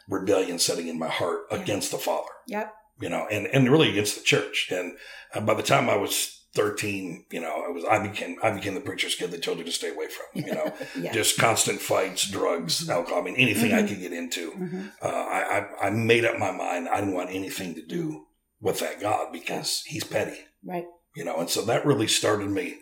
rebellion 0.09 0.59
setting 0.59 0.89
in 0.89 0.99
my 0.99 1.09
heart 1.09 1.47
Yeah. 1.51 1.59
against 1.63 1.91
the 1.93 1.99
Father 1.99 2.29
Yep. 2.49 2.75
You 3.01 3.09
know, 3.09 3.27
and, 3.31 3.47
and 3.47 3.71
really 3.71 3.91
against 3.91 4.17
the 4.17 4.23
church. 4.25 4.69
And 4.71 4.97
uh, 5.35 5.41
by 5.41 5.55
the 5.55 5.63
time 5.63 5.89
I 5.89 5.97
was 5.97 6.37
13, 6.55 7.27
you 7.31 7.41
know, 7.41 7.65
I 7.67 7.71
was, 7.71 7.85
I 7.85 8.07
became, 8.07 8.37
I 8.43 8.51
became 8.51 8.75
the 8.75 8.81
preacher's 8.81 9.15
kid 9.15 9.31
they 9.31 9.39
told 9.39 9.59
you 9.59 9.65
to 9.65 9.73
stay 9.73 9.91
away 9.91 10.07
from, 10.09 10.43
you 10.45 10.53
know, 10.55 10.73
Yeah. 11.01 11.13
just 11.13 11.39
constant 11.39 11.81
fights, 11.81 12.29
drugs, 12.29 12.85
Mhm. 12.87 12.91
alcohol. 12.93 13.21
I 13.21 13.25
mean, 13.25 13.37
anything 13.37 13.73
I 13.73 13.83
Mhm. 13.83 13.89
could 13.89 14.01
get 14.01 14.13
into. 14.13 14.51
Mhm. 14.53 14.93
Uh, 15.03 15.07
I, 15.07 15.59
I, 15.83 15.87
I 15.87 15.91
made 15.91 16.25
up 16.25 16.39
my 16.39 16.51
mind. 16.51 16.89
I 16.89 17.01
didn't 17.01 17.15
want 17.15 17.31
anything 17.31 17.75
to 17.77 17.83
do 17.87 18.27
with 18.61 18.81
that 18.81 19.01
God 19.01 19.33
because 19.33 19.83
he's 19.87 20.05
petty, 20.05 20.39
Right. 20.65 20.85
you 21.17 21.25
know, 21.25 21.37
and 21.39 21.49
so 21.49 21.63
that 21.63 21.87
really 21.87 22.09
started 22.09 22.51
me 22.51 22.79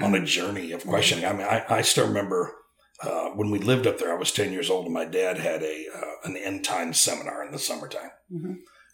on 0.00 0.14
a 0.14 0.24
journey 0.24 0.72
of 0.72 0.84
questioning. 0.86 1.24
I 1.24 1.32
mean, 1.32 1.46
I, 1.46 1.64
I 1.68 1.82
still 1.82 2.06
remember, 2.06 2.54
uh, 3.02 3.30
when 3.30 3.50
we 3.50 3.58
lived 3.58 3.86
up 3.86 3.98
there, 3.98 4.12
I 4.12 4.18
was 4.18 4.32
10 4.32 4.52
years 4.52 4.70
old 4.70 4.84
and 4.86 4.94
my 4.94 5.04
dad 5.04 5.38
had 5.38 5.62
a, 5.62 5.86
uh, 5.94 6.14
an 6.28 6.36
end 6.36 6.64
time 6.64 6.92
seminar 6.92 7.44
in 7.44 7.52
the 7.52 7.58
summertime. 7.58 8.10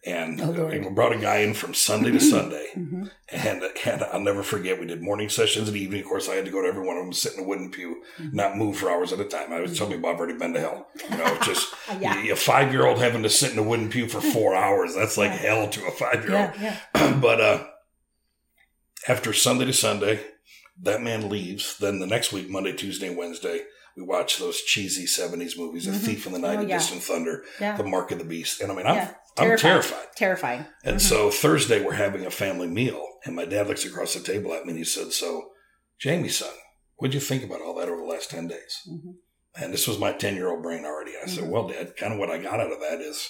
And 0.06 0.38
Oh, 0.40 0.66
we 0.66 0.78
brought 0.90 1.14
a 1.14 1.18
guy 1.18 1.38
in 1.38 1.54
from 1.54 1.72
Sunday 1.72 2.10
to 2.10 2.20
Sunday. 2.20 2.66
Mhm. 2.76 3.10
And, 3.30 3.62
and 3.86 4.02
I'll 4.04 4.20
never 4.20 4.42
forget, 4.42 4.78
we 4.78 4.84
did 4.86 5.00
morning 5.02 5.30
sessions 5.30 5.66
and 5.68 5.76
evening. 5.76 6.02
Of 6.02 6.06
course, 6.08 6.28
I 6.28 6.34
had 6.34 6.44
to 6.44 6.50
go 6.50 6.60
to 6.60 6.68
every 6.68 6.86
one 6.86 6.98
of 6.98 7.04
them, 7.04 7.12
sit 7.14 7.34
in 7.34 7.40
a 7.40 7.42
wooden 7.46 7.70
pew, 7.70 8.02
Mm-hmm. 8.18 8.36
not 8.36 8.56
move 8.56 8.76
for 8.76 8.90
hours 8.90 9.12
at 9.14 9.20
a 9.20 9.24
time. 9.24 9.52
I 9.52 9.60
was 9.60 9.76
telling 9.78 9.94
people 9.94 10.10
I've 10.10 10.18
already 10.18 10.38
been 10.38 10.52
to 10.54 10.60
hell. 10.60 10.86
You 11.10 11.16
know, 11.16 11.38
just 11.42 11.74
Yeah. 12.00 12.22
a 12.32 12.36
five 12.36 12.70
year 12.72 12.86
old 12.86 12.98
having 12.98 13.22
to 13.22 13.30
sit 13.30 13.52
in 13.52 13.58
a 13.58 13.62
wooden 13.62 13.88
pew 13.88 14.06
for 14.08 14.20
four 14.20 14.54
hours. 14.64 14.94
That's 14.94 15.16
like 15.16 15.30
Yeah. 15.30 15.36
hell 15.38 15.68
to 15.70 15.86
a 15.86 15.90
five 15.90 16.28
year 16.28 16.38
old. 16.38 16.50
Yeah. 16.60 16.78
But 17.20 17.40
uh, 17.40 17.64
after 19.08 19.32
Sunday 19.32 19.64
to 19.66 19.72
Sunday, 19.72 20.20
that 20.82 21.02
man 21.02 21.28
leaves. 21.28 21.78
Then 21.78 21.98
the 22.00 22.06
next 22.06 22.32
week, 22.32 22.50
Monday, 22.50 22.72
Tuesday, 22.72 23.14
Wednesday, 23.14 23.62
we 23.96 24.02
watch 24.02 24.38
those 24.38 24.60
cheesy 24.60 25.06
70s 25.06 25.56
movies, 25.58 25.86
A 25.86 25.92
Mhm. 25.92 25.98
Thief 26.00 26.26
in 26.26 26.32
the 26.32 26.38
Night, 26.38 26.58
Oh, 26.58 26.62
A 26.62 26.66
yeah. 26.66 26.78
Distant 26.78 27.02
Thunder, 27.02 27.44
Yeah. 27.60 27.76
The 27.76 27.84
Mark 27.84 28.10
of 28.10 28.18
the 28.18 28.24
Beast. 28.24 28.60
And 28.60 28.72
I 28.72 28.74
mean, 28.74 28.86
I'm, 28.86 28.96
Yeah. 28.96 29.14
I'm 29.36 29.46
Terrifying. 29.48 29.72
terrified. 29.82 30.06
Terrifying. 30.16 30.66
And 30.84 30.96
Mhm. 30.96 31.00
so 31.00 31.30
Thursday, 31.30 31.82
we're 31.82 31.94
having 31.94 32.24
a 32.24 32.30
family 32.30 32.68
meal. 32.68 33.04
And 33.24 33.34
my 33.34 33.44
dad 33.44 33.66
looks 33.66 33.84
across 33.84 34.14
the 34.14 34.20
table 34.20 34.52
at 34.54 34.64
me 34.64 34.70
and 34.70 34.78
he 34.78 34.84
said, 34.84 35.12
So, 35.12 35.50
Jamie, 35.98 36.28
son, 36.28 36.52
what'd 36.96 37.14
you 37.14 37.20
think 37.20 37.42
about 37.42 37.60
all 37.60 37.74
that 37.76 37.88
over 37.88 38.00
the 38.00 38.06
last 38.06 38.30
10 38.30 38.46
days? 38.48 38.80
Mhm. 38.88 39.14
And 39.56 39.72
this 39.72 39.86
was 39.88 39.98
my 39.98 40.12
10 40.12 40.36
year 40.36 40.48
old 40.50 40.62
brain 40.62 40.84
already. 40.84 41.12
I 41.20 41.26
said, 41.26 41.44
Mhm. 41.44 41.48
Well, 41.50 41.68
Dad, 41.68 41.96
kind 41.96 42.12
of 42.12 42.18
what 42.18 42.30
I 42.30 42.38
got 42.38 42.60
out 42.60 42.72
of 42.72 42.80
that 42.80 43.00
is 43.00 43.28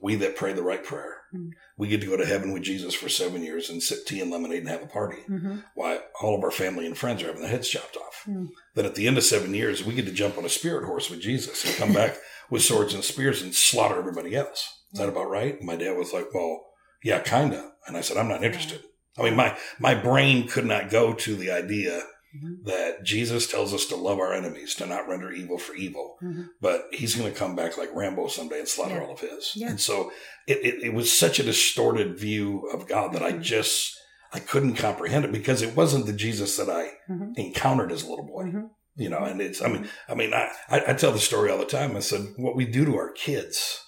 we 0.00 0.14
that 0.16 0.36
pray 0.36 0.52
the 0.52 0.62
right 0.62 0.84
prayer, 0.84 1.22
Mm. 1.34 1.50
we 1.76 1.88
get 1.88 2.00
to 2.02 2.06
go 2.06 2.16
to 2.16 2.24
heaven 2.26 2.52
with 2.52 2.62
Jesus 2.62 2.94
for 2.94 3.08
seven 3.08 3.42
years 3.42 3.68
and 3.68 3.82
sip 3.82 4.06
tea 4.06 4.20
and 4.20 4.30
lemonade 4.30 4.60
and 4.60 4.68
have 4.68 4.82
a 4.82 4.86
party. 4.86 5.22
Mm-hmm. 5.28 5.58
Why 5.74 6.00
all 6.20 6.36
of 6.36 6.44
our 6.44 6.50
family 6.50 6.86
and 6.86 6.96
friends 6.96 7.22
are 7.22 7.26
having 7.26 7.42
their 7.42 7.50
heads 7.50 7.68
chopped 7.68 7.96
off. 7.96 8.22
Mm. 8.26 8.48
Then 8.74 8.84
at 8.86 8.94
the 8.94 9.06
end 9.06 9.18
of 9.18 9.24
seven 9.24 9.54
years, 9.54 9.82
we 9.84 9.94
get 9.94 10.06
to 10.06 10.12
jump 10.12 10.36
on 10.38 10.44
a 10.44 10.48
spirit 10.50 10.84
horse 10.84 11.10
with 11.10 11.20
Jesus 11.20 11.64
and 11.64 11.74
come 11.76 11.92
back 11.92 12.16
with 12.50 12.62
swords 12.62 12.94
and 12.94 13.02
spears 13.04 13.42
and 13.42 13.54
slaughter 13.54 13.98
everybody 13.98 14.34
else. 14.34 14.74
Is 14.92 14.98
that 15.00 15.08
about 15.08 15.28
right? 15.30 15.60
My 15.62 15.76
dad 15.76 15.96
was 15.96 16.12
like, 16.12 16.32
well, 16.34 16.64
yeah, 17.04 17.20
kinda. 17.20 17.72
And 17.86 17.96
I 17.96 18.00
said, 18.00 18.16
I'm 18.16 18.28
not 18.28 18.42
interested. 18.44 18.82
I 19.18 19.22
mean, 19.22 19.36
my, 19.36 19.56
my 19.78 19.94
brain 19.94 20.46
could 20.48 20.66
not 20.66 20.90
go 20.90 21.12
to 21.14 21.36
the 21.36 21.50
idea 21.50 22.02
Mhm. 22.36 22.64
that 22.66 23.04
Jesus 23.04 23.50
tells 23.50 23.72
us 23.72 23.86
to 23.86 23.96
love 23.96 24.18
our 24.18 24.34
enemies, 24.34 24.74
to 24.74 24.84
not 24.86 25.08
render 25.08 25.32
evil 25.32 25.56
for 25.56 25.74
evil, 25.74 26.18
Mhm. 26.22 26.48
but 26.60 26.84
he's 26.92 27.14
going 27.14 27.32
to 27.32 27.36
come 27.38 27.56
back 27.56 27.78
like 27.78 27.88
Rambo 27.94 28.28
someday 28.28 28.58
and 28.58 28.68
slaughter 28.68 28.96
Yeah. 28.96 29.04
all 29.04 29.12
of 29.14 29.20
his. 29.20 29.52
Yeah. 29.56 29.70
And 29.70 29.80
so 29.80 30.12
it, 30.46 30.58
it, 30.58 30.82
it 30.84 30.92
was 30.92 31.10
such 31.10 31.38
a 31.38 31.42
distorted 31.42 32.18
view 32.18 32.68
of 32.70 32.86
God 32.86 33.14
that 33.14 33.22
I 33.22 33.32
Mhm. 33.32 33.40
just, 33.42 33.98
I 34.30 34.40
couldn't 34.40 34.74
comprehend 34.74 35.24
it 35.24 35.32
because 35.32 35.62
it 35.62 35.74
wasn't 35.74 36.04
the 36.04 36.12
Jesus 36.12 36.58
that 36.58 36.68
I 36.68 36.90
Mhm. 37.10 37.32
encountered 37.38 37.90
as 37.92 38.02
a 38.02 38.10
little 38.10 38.26
boy. 38.26 38.44
Mhm. 38.44 38.70
You 38.96 39.08
know, 39.08 39.20
and 39.24 39.40
it's, 39.40 39.62
I 39.62 39.68
mean, 39.68 39.88
I 40.06 40.14
mean, 40.14 40.34
I, 40.34 40.50
I, 40.68 40.82
I 40.88 40.92
tell 40.92 41.12
the 41.12 41.18
story 41.18 41.50
all 41.50 41.58
the 41.58 41.64
time. 41.64 41.96
I 41.96 42.00
said, 42.00 42.26
what 42.36 42.56
we 42.56 42.66
do 42.66 42.84
to 42.84 42.96
our 42.96 43.10
kids. 43.12 43.80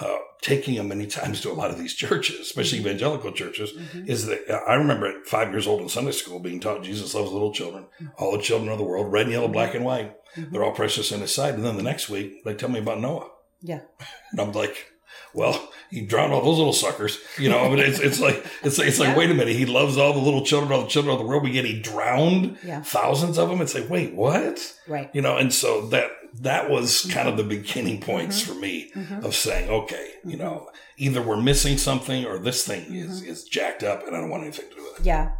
Uh, 0.00 0.16
taking 0.42 0.74
them 0.76 0.88
many 0.88 1.06
times 1.06 1.40
to 1.42 1.50
a 1.50 1.52
lot 1.52 1.70
of 1.70 1.78
these 1.78 1.94
churches, 1.94 2.40
especially 2.40 2.78
Mhm. 2.78 2.86
evangelical 2.86 3.32
churches, 3.32 3.72
Mhm. 3.72 4.08
is 4.08 4.26
that 4.26 4.48
uh, 4.48 4.60
I 4.66 4.74
remember 4.74 5.06
at 5.06 5.26
five 5.26 5.50
years 5.50 5.66
old 5.66 5.80
in 5.82 5.88
Sunday 5.88 6.12
school 6.12 6.38
being 6.38 6.60
taught 6.60 6.82
Jesus 6.82 7.14
loves 7.14 7.30
little 7.32 7.52
children, 7.52 7.86
all 8.18 8.32
the 8.32 8.42
children 8.42 8.70
of 8.70 8.78
the 8.78 8.84
world, 8.84 9.12
red 9.12 9.22
and 9.26 9.32
yellow, 9.32 9.48
black 9.48 9.74
and 9.74 9.84
white. 9.84 10.14
Mhm. 10.36 10.50
They're 10.52 10.64
all 10.64 10.72
precious 10.72 11.12
in 11.12 11.20
his 11.20 11.34
sight. 11.34 11.54
And 11.54 11.64
then 11.64 11.76
the 11.76 11.82
next 11.82 12.08
week, 12.08 12.44
they 12.44 12.54
tell 12.54 12.68
me 12.70 12.78
about 12.78 13.00
Noah. 13.00 13.30
Yeah. 13.62 13.80
And 14.32 14.40
I'm 14.40 14.52
like, 14.52 14.86
well, 15.34 15.70
he 15.90 16.00
drowned 16.02 16.32
all 16.32 16.42
those 16.42 16.58
little 16.58 16.72
suckers. 16.72 17.18
You 17.38 17.48
know, 17.48 17.60
I 17.60 17.68
mean, 17.68 17.78
it's, 17.80 17.98
it's 18.00 18.20
like, 18.20 18.44
it's, 18.62 18.78
it's 18.78 18.98
like, 18.98 19.10
Yeah. 19.10 19.16
wait 19.16 19.30
a 19.30 19.34
minute. 19.34 19.54
He 19.56 19.66
loves 19.66 19.96
all 19.96 20.12
the 20.12 20.18
little 20.20 20.44
children, 20.44 20.72
all 20.72 20.82
the 20.82 20.88
children 20.88 21.12
of 21.14 21.20
the 21.20 21.26
world, 21.26 21.42
but 21.42 21.52
yet 21.52 21.64
he 21.64 21.80
drowned 21.80 22.58
Yeah. 22.64 22.82
thousands 22.82 23.38
of 23.38 23.48
them. 23.48 23.60
It's 23.60 23.74
like, 23.74 23.88
wait, 23.90 24.14
what? 24.14 24.60
Right. 24.88 25.10
You 25.12 25.22
know, 25.22 25.36
and 25.36 25.52
so 25.52 25.86
that, 25.88 26.10
that 26.42 26.70
was 26.70 27.06
kind 27.12 27.28
of 27.28 27.36
the 27.36 27.42
beginning 27.42 28.00
points 28.00 28.40
for 28.40 28.54
me 28.54 28.90
Mhm. 28.94 29.24
of 29.24 29.34
saying, 29.34 29.68
okay, 29.68 30.10
you 30.24 30.36
know, 30.36 30.68
either 30.96 31.20
we're 31.20 31.40
missing 31.40 31.76
something 31.78 32.24
or 32.24 32.38
this 32.38 32.64
thing 32.64 32.94
is, 32.94 33.20
Mm-hmm. 33.22 33.30
is 33.30 33.44
jacked 33.44 33.82
up 33.82 34.06
and 34.06 34.14
I 34.16 34.20
don't 34.20 34.30
want 34.30 34.44
anything 34.44 34.68
to 34.70 34.74
do 34.76 34.82
with 34.82 35.00
it. 35.00 35.06
Yeah. 35.06 35.30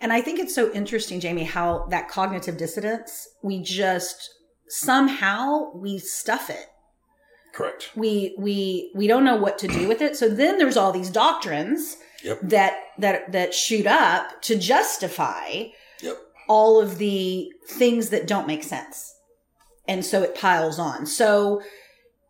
And 0.00 0.12
I 0.12 0.20
think 0.20 0.38
it's 0.38 0.54
so 0.54 0.72
interesting, 0.72 1.20
Jamie, 1.20 1.42
how 1.44 1.86
that 1.90 2.08
cognitive 2.08 2.56
dissonance, 2.56 3.28
we 3.42 3.62
just 3.62 4.30
somehow 4.68 5.70
we 5.74 5.98
stuff 5.98 6.48
it. 6.50 6.66
Correct. 7.58 7.90
We 7.96 8.36
we 8.38 8.92
we 8.94 9.08
don't 9.08 9.24
know 9.24 9.34
what 9.36 9.58
to 9.58 9.66
do 9.68 9.88
with 9.88 10.00
it. 10.00 10.16
So 10.16 10.28
then 10.28 10.58
there's 10.58 10.76
all 10.76 10.92
these 10.92 11.10
doctrines 11.10 11.96
Yep. 12.22 12.38
that 12.44 12.74
that 12.98 13.32
that 13.32 13.52
shoot 13.52 13.86
up 13.86 14.40
to 14.42 14.56
justify 14.56 15.64
Yep. 16.00 16.16
all 16.48 16.80
of 16.80 16.98
the 16.98 17.50
things 17.68 18.10
that 18.10 18.28
don't 18.28 18.46
make 18.46 18.62
sense. 18.62 19.12
And 19.88 20.04
so 20.04 20.22
it 20.22 20.36
piles 20.36 20.78
on. 20.78 21.04
So 21.06 21.60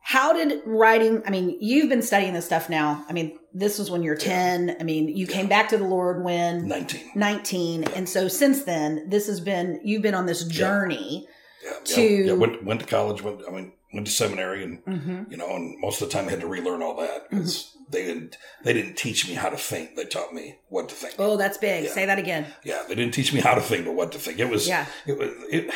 how 0.01 0.33
did 0.33 0.63
writing 0.65 1.23
I 1.27 1.31
mean, 1.31 1.59
you've 1.61 1.91
been 1.91 2.01
studying 2.03 2.33
this 2.33 2.47
stuff 2.47 2.71
now. 2.71 3.05
I 3.09 3.13
mean, 3.13 3.39
this 3.53 3.79
was 3.79 3.91
when 3.91 4.03
you're 4.03 4.17
10. 4.17 4.77
I 4.81 4.83
mean, 4.83 5.09
you 5.15 5.27
came 5.27 5.47
back 5.49 5.69
to 5.71 5.77
the 5.77 5.85
Lord 5.85 6.25
when 6.25 6.69
19. 6.69 7.11
19 7.15 7.85
and 7.85 8.09
so 8.09 8.29
since 8.29 8.63
then 8.65 9.11
this 9.11 9.27
has 9.27 9.41
been 9.41 9.79
you've 9.85 10.01
been 10.03 10.15
on 10.15 10.25
this 10.25 10.45
journey 10.45 11.27
Yeah. 11.63 11.73
To- 11.85 12.01
yeah, 12.03 12.25
yeah. 12.29 12.33
Went, 12.33 12.65
went 12.65 12.81
to 12.81 12.87
college, 12.87 13.21
went, 13.23 13.43
I 13.47 13.51
mean, 13.51 13.73
went 13.93 14.07
to 14.07 14.13
seminary 14.13 14.63
and, 14.65 14.85
mm-hmm. 14.85 15.31
you 15.31 15.37
know, 15.37 15.55
and 15.57 15.81
most 15.81 16.03
of 16.03 16.09
the 16.09 16.13
time 16.13 16.27
I 16.29 16.33
had 16.33 16.41
to 16.41 16.47
relearn 16.47 16.83
all 16.83 16.97
that 16.97 17.31
because 17.31 17.75
they 17.91 18.05
didn't, 18.05 18.37
they 18.63 18.73
didn't 18.75 18.97
teach 18.97 19.27
me 19.27 19.35
how 19.35 19.49
to 19.49 19.57
think. 19.57 19.97
They 19.97 20.05
taught 20.05 20.35
me 20.35 20.59
what 20.69 20.89
to 20.91 20.95
think. 20.95 21.15
oh 21.19 21.37
that's 21.37 21.57
big 21.59 21.85
Yeah. 21.85 21.91
say 21.93 22.05
that 22.07 22.19
again 22.19 22.47
Yeah. 22.65 22.83
They 22.89 22.95
didn't 22.95 23.15
teach 23.15 23.33
me 23.33 23.41
how 23.41 23.55
to 23.55 23.61
think, 23.63 23.85
but 23.87 23.95
what 23.95 24.13
to 24.13 24.19
think. 24.19 24.39
It 24.39 24.49
was, 24.51 24.69
yeah 24.69 24.87
it 25.07 25.17
was, 25.19 25.31
it, 25.51 25.73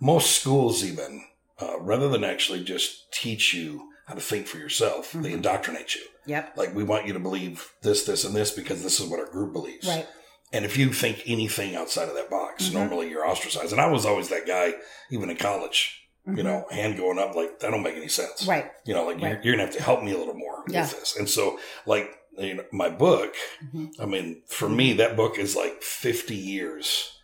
most 0.00 0.40
schools 0.40 0.84
even, 0.84 1.24
uh, 1.60 1.78
rather 1.80 2.08
than 2.08 2.24
actually 2.24 2.64
just 2.64 3.12
teach 3.12 3.54
you 3.54 3.88
how 4.06 4.14
to 4.14 4.20
think 4.20 4.46
for 4.46 4.58
yourself, 4.58 5.12
they 5.12 5.30
Mhm. 5.30 5.34
indoctrinate 5.34 5.94
you. 5.94 6.02
yep 6.26 6.56
Like, 6.56 6.74
we 6.74 6.82
want 6.82 7.06
you 7.06 7.12
to 7.12 7.20
believe 7.20 7.72
this, 7.82 8.04
this, 8.04 8.24
and 8.24 8.34
this 8.34 8.50
because 8.50 8.82
this 8.82 8.98
is 9.00 9.06
what 9.06 9.20
our 9.20 9.30
group 9.30 9.52
believes. 9.52 9.86
right 9.86 10.06
And 10.52 10.64
if 10.64 10.76
you 10.76 10.92
think 10.92 11.22
anything 11.26 11.74
outside 11.74 12.08
of 12.08 12.14
that 12.14 12.30
box, 12.30 12.64
Mhm. 12.68 12.74
normally 12.74 13.08
you're 13.10 13.26
ostracized. 13.26 13.72
And 13.72 13.80
I 13.80 13.86
was 13.86 14.04
always 14.06 14.28
that 14.28 14.46
guy, 14.46 14.74
even 15.10 15.30
in 15.30 15.36
college, 15.36 16.03
you 16.26 16.32
Mhm. 16.32 16.44
know, 16.44 16.66
hand 16.70 16.96
going 16.96 17.18
up, 17.18 17.34
like, 17.34 17.58
that 17.60 17.70
don't 17.70 17.82
make 17.82 17.96
any 17.96 18.08
sense. 18.08 18.46
right 18.46 18.70
You 18.86 18.94
know, 18.94 19.04
like, 19.06 19.20
you're, 19.20 19.30
you're 19.42 19.56
going 19.56 19.58
to 19.58 19.64
have 19.66 19.74
to 19.76 19.82
help 19.82 20.02
me 20.02 20.12
a 20.12 20.18
little 20.18 20.34
more 20.34 20.64
Yeah. 20.68 20.82
with 20.82 20.98
this. 20.98 21.16
And 21.16 21.28
so, 21.28 21.58
like, 21.86 22.10
you 22.38 22.54
know, 22.54 22.64
my 22.72 22.88
book, 22.88 23.34
Mhm. 23.74 23.90
I 24.00 24.06
mean, 24.06 24.42
for 24.46 24.68
me, 24.68 24.94
that 24.94 25.16
book 25.16 25.38
is 25.38 25.54
like 25.54 25.82
50 25.82 26.34
years 26.34 27.18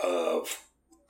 of 0.00 0.60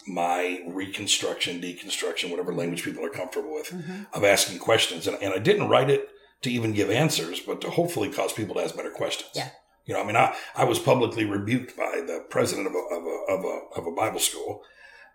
my 0.06 0.62
reconstruction, 0.66 1.60
deconstruction, 1.60 2.30
whatever 2.30 2.52
language 2.54 2.84
people 2.84 3.04
are 3.04 3.10
comfortable 3.10 3.52
with, 3.54 3.70
Mhm. 3.70 4.06
of 4.12 4.22
asking 4.24 4.58
questions. 4.58 5.06
And, 5.06 5.20
and 5.22 5.32
I 5.34 5.38
didn't 5.38 5.68
write 5.68 5.90
it 5.90 6.08
to 6.42 6.50
even 6.50 6.72
give 6.72 6.90
answers, 6.90 7.40
but 7.40 7.60
to 7.62 7.70
hopefully 7.70 8.10
cause 8.10 8.32
people 8.32 8.54
to 8.56 8.62
ask 8.62 8.76
better 8.76 8.90
questions. 8.90 9.30
Yeah. 9.34 9.48
You 9.86 9.94
know, 9.94 10.00
I 10.00 10.04
mean, 10.04 10.16
I, 10.16 10.34
I 10.54 10.64
was 10.64 10.78
publicly 10.78 11.24
rebuked 11.24 11.76
by 11.76 12.02
the 12.06 12.24
president 12.30 12.66
of 12.66 12.74
a, 12.74 12.78
of 12.78 13.04
a, 13.04 13.32
of 13.32 13.44
a, 13.44 13.60
of 13.80 13.86
a 13.86 13.90
Bible 13.92 14.20
school. 14.20 14.62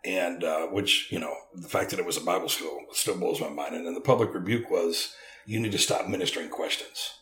And, 0.06 0.44
uh, 0.44 0.68
which, 0.68 1.12
you 1.12 1.20
know, 1.20 1.34
the 1.54 1.68
fact 1.68 1.90
that 1.92 2.00
it 2.00 2.06
was 2.06 2.18
a 2.18 2.22
Bible 2.22 2.50
school 2.50 2.80
still 2.94 3.18
blows 3.18 3.42
my 3.42 3.50
mind. 3.50 3.76
And 3.76 3.86
then 3.86 3.94
the 3.96 4.02
public 4.02 4.34
rebuke 4.34 4.70
was, 4.72 5.14
you 5.46 5.60
need 5.60 5.72
to 5.74 5.78
stop 5.78 6.08
ministering 6.08 6.50
questions 6.50 7.14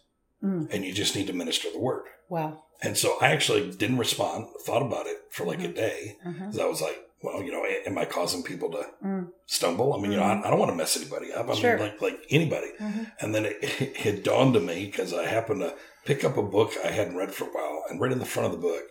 Mm. 0.44 0.68
and 0.72 0.86
you 0.86 0.94
just 0.94 1.16
need 1.16 1.26
to 1.28 1.34
minister 1.34 1.68
the 1.72 1.80
word. 1.80 2.04
wow 2.30 2.62
And 2.84 2.96
so 2.96 3.18
I 3.20 3.30
actually 3.32 3.72
didn't 3.72 3.98
respond, 3.98 4.46
thought 4.62 4.84
about 4.84 5.08
it 5.08 5.18
for 5.32 5.46
like 5.48 5.62
a 5.64 5.68
day. 5.68 6.18
Mhm. 6.24 6.52
'Cause 6.52 6.60
I 6.60 6.66
was 6.66 6.80
like, 6.80 7.00
well, 7.24 7.42
you 7.42 7.52
know, 7.52 7.66
am 7.66 7.98
I 7.98 8.06
causing 8.06 8.44
people 8.44 8.70
to 8.74 8.86
Mm. 9.04 9.32
stumble? 9.48 9.96
I 9.96 9.98
mean, 10.00 10.12
you 10.12 10.18
know, 10.18 10.24
I, 10.24 10.40
I 10.46 10.52
don't 10.52 10.60
want 10.60 10.70
to 10.72 10.76
mess 10.76 10.96
anybody 10.96 11.34
up. 11.34 11.50
I 11.50 11.56
Sure. 11.56 11.72
mean, 11.78 11.88
like, 11.88 12.02
like 12.04 12.20
anybody. 12.30 12.68
Mhm. 12.80 13.12
And 13.20 13.34
then 13.34 13.46
it, 13.46 13.58
it 14.06 14.24
dawned 14.24 14.56
on 14.56 14.68
me 14.68 14.86
because 14.86 15.12
I 15.12 15.26
happened 15.26 15.62
to 15.62 15.74
pick 16.06 16.24
up 16.24 16.38
a 16.38 16.44
book 16.44 16.74
I 16.86 16.92
hadn't 16.92 17.16
read 17.18 17.34
for 17.34 17.46
a 17.46 17.52
while 17.52 17.86
and 17.90 18.00
right 18.00 18.12
in 18.12 18.20
the 18.20 18.26
front 18.26 18.46
of 18.46 18.52
the 18.52 18.68
book, 18.68 18.84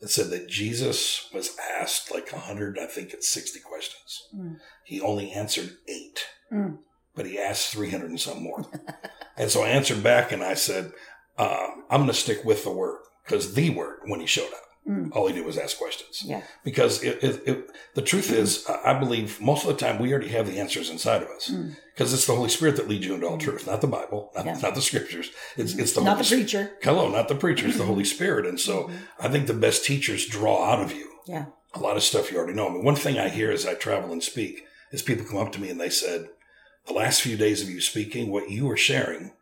it 0.00 0.10
said 0.10 0.30
that 0.30 0.48
Jesus 0.48 1.28
was 1.32 1.56
asked 1.80 2.12
like 2.12 2.32
100, 2.32 2.78
I 2.78 2.86
think 2.86 3.12
it's 3.12 3.28
60 3.28 3.60
questions. 3.60 4.22
Mm. 4.34 4.56
He 4.84 5.00
only 5.00 5.30
answered 5.32 5.76
eight, 5.88 6.20
Mm. 6.52 6.78
but 7.14 7.26
he 7.26 7.38
asked 7.38 7.72
300 7.72 8.08
and 8.08 8.20
some 8.20 8.42
more. 8.42 8.64
and 9.36 9.50
so 9.50 9.62
I 9.62 9.68
answered 9.68 10.02
back 10.02 10.32
and 10.32 10.42
I 10.42 10.54
said, 10.54 10.92
um, 11.36 11.84
I'm 11.90 12.00
going 12.00 12.06
to 12.08 12.14
stick 12.14 12.44
with 12.44 12.64
the 12.64 12.70
word 12.72 13.00
because 13.24 13.54
the 13.54 13.70
word, 13.70 13.98
when 14.06 14.20
he 14.20 14.26
showed 14.26 14.52
up, 14.52 14.62
Mm. 14.88 15.14
all 15.14 15.26
he 15.26 15.34
did 15.34 15.44
was 15.44 15.58
ask 15.58 15.76
questions. 15.76 16.22
yeah 16.24 16.40
Because 16.64 17.02
it, 17.04 17.22
it, 17.22 17.42
it, 17.46 17.70
the 17.94 18.00
truth 18.02 18.32
is, 18.32 18.64
I 18.84 18.94
believe 18.98 19.38
most 19.40 19.66
of 19.66 19.68
the 19.68 19.76
time 19.84 19.98
we 20.00 20.10
already 20.12 20.28
have 20.28 20.46
the 20.46 20.58
answers 20.58 20.88
inside 20.88 21.22
of 21.22 21.28
us 21.28 21.50
Mm. 21.50 21.76
because 21.94 22.14
it's 22.14 22.26
the 22.26 22.34
Holy 22.34 22.48
Spirit 22.48 22.76
that 22.76 22.88
leads 22.88 23.04
you 23.06 23.14
into 23.14 23.26
all 23.28 23.36
Mm. 23.36 23.40
truth, 23.40 23.66
not 23.66 23.80
the 23.82 23.86
Bible, 23.86 24.30
not, 24.34 24.46
Yeah. 24.46 24.58
not 24.62 24.74
the 24.74 24.80
scriptures. 24.82 25.30
It's, 25.56 25.74
it's 25.74 25.92
the 25.92 26.00
not 26.00 26.10
Holy 26.12 26.18
the 26.20 26.24
Spirit. 26.24 26.40
preacher 26.42 26.70
Hello, 26.82 27.08
not 27.10 27.28
the 27.28 27.34
preacher, 27.34 27.66
it's 27.68 27.76
the 27.76 27.84
Holy 27.84 28.04
Spirit. 28.16 28.46
And 28.46 28.58
so 28.58 28.84
Mhm. 28.84 28.98
I 29.20 29.28
think 29.28 29.46
the 29.46 29.54
best 29.66 29.84
teachers 29.84 30.26
draw 30.26 30.64
out 30.70 30.80
of 30.82 30.92
you 30.92 31.06
yeah 31.26 31.46
a 31.74 31.80
lot 31.80 31.98
of 31.98 32.02
stuff 32.02 32.30
you 32.32 32.38
already 32.38 32.54
know. 32.54 32.68
I 32.68 32.72
mean, 32.72 32.82
one 32.82 32.96
thing 32.96 33.18
I 33.18 33.28
hear 33.28 33.50
as 33.50 33.66
I 33.66 33.74
travel 33.74 34.10
and 34.10 34.22
speak 34.22 34.64
is 34.90 35.02
people 35.02 35.26
come 35.26 35.36
up 35.36 35.52
to 35.52 35.60
me 35.60 35.68
and 35.68 35.78
they 35.78 35.90
said, 35.90 36.30
the 36.86 36.94
last 36.94 37.20
few 37.20 37.36
days 37.36 37.60
of 37.62 37.68
you 37.68 37.82
speaking, 37.82 38.30
what 38.30 38.48
you 38.50 38.64
were 38.64 38.78
sharing 38.78 39.32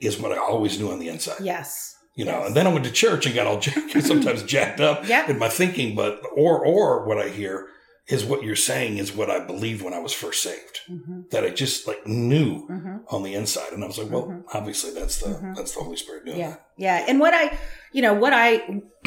is 0.00 0.18
what 0.18 0.32
I 0.32 0.38
always 0.38 0.78
knew 0.80 0.90
on 0.90 0.98
the 0.98 1.08
inside. 1.08 1.42
yes 1.42 1.94
You 2.16 2.24
know, 2.24 2.38
Yes. 2.38 2.46
and 2.48 2.56
then 2.56 2.66
I 2.66 2.72
went 2.72 2.84
to 2.84 2.92
church 2.92 3.26
and 3.26 3.34
got 3.34 3.46
all 3.46 3.58
jacked, 3.66 4.00
sometimes 4.02 4.42
jacked 4.44 4.80
up 4.80 5.08
Yeah. 5.08 5.28
in 5.30 5.38
my 5.38 5.48
thinking, 5.48 5.94
but 5.96 6.20
or 6.36 6.64
or 6.64 7.04
what 7.06 7.18
I 7.18 7.28
hear 7.28 7.68
is 8.06 8.22
what 8.22 8.42
you're 8.42 8.54
saying 8.54 8.98
is 8.98 9.14
what 9.16 9.30
I 9.30 9.38
believed 9.40 9.80
when 9.82 9.94
I 9.94 9.98
was 9.98 10.12
first 10.12 10.42
saved. 10.42 10.80
hmm 10.86 11.22
That 11.30 11.42
I 11.44 11.50
just 11.50 11.86
like 11.86 12.06
knew 12.06 12.66
hmm 12.66 12.96
on 13.08 13.22
the 13.22 13.34
inside. 13.34 13.72
And 13.72 13.82
I 13.82 13.86
was 13.86 13.98
like, 13.98 14.10
well, 14.10 14.26
Mhm. 14.26 14.44
obviously 14.52 14.90
that's 14.92 15.18
the 15.22 15.28
Mhm. 15.30 15.56
that's 15.56 15.74
the 15.74 15.80
Holy 15.80 15.96
Spirit 15.96 16.24
doing 16.26 16.38
yeah 16.38 16.50
that. 16.50 16.66
yeah 16.76 17.04
and 17.08 17.18
what 17.20 17.32
i 17.34 17.56
you 17.92 18.02
know 18.02 18.14
what 18.14 18.32
i 18.32 18.56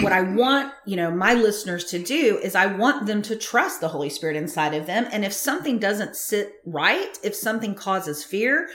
what 0.02 0.14
i 0.14 0.22
want 0.22 0.72
you 0.86 0.96
know 0.96 1.10
my 1.12 1.34
listeners 1.34 1.84
to 1.86 2.00
do 2.00 2.40
is 2.48 2.56
i 2.56 2.66
want 2.66 3.06
them 3.08 3.22
to 3.24 3.36
trust 3.36 3.82
the 3.82 3.88
holy 3.90 4.10
spirit 4.10 4.36
inside 4.38 4.74
of 4.74 4.86
them 4.86 5.06
and 5.12 5.26
if 5.26 5.34
something 5.34 5.78
doesn't 5.80 6.16
sit 6.16 6.54
right 6.66 7.18
if 7.24 7.36
something 7.36 7.74
causes 7.76 8.24
fear 8.24 8.70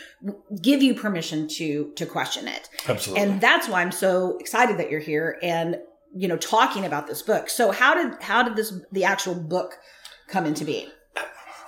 give 0.61 0.83
you 0.83 0.93
permission 0.95 1.49
to 1.49 1.93
to 1.97 2.05
question 2.05 2.47
it 2.47 2.69
Absolutely. 2.89 3.23
and 3.25 3.41
that's 3.41 3.69
why 3.69 3.81
i'm 3.81 3.93
so 3.93 4.37
excited 4.39 4.77
that 4.79 4.91
you're 4.91 5.01
here 5.13 5.39
and 5.43 5.79
you 6.15 6.29
know 6.29 6.37
talking 6.37 6.85
about 6.85 7.07
this 7.07 7.23
book 7.23 7.49
so 7.49 7.71
how 7.71 7.95
did 7.95 8.21
how 8.23 8.43
did 8.43 8.55
this 8.57 8.73
the 8.93 9.05
actual 9.05 9.35
book 9.35 9.79
come 10.33 10.47
into 10.47 10.65
being 10.65 10.89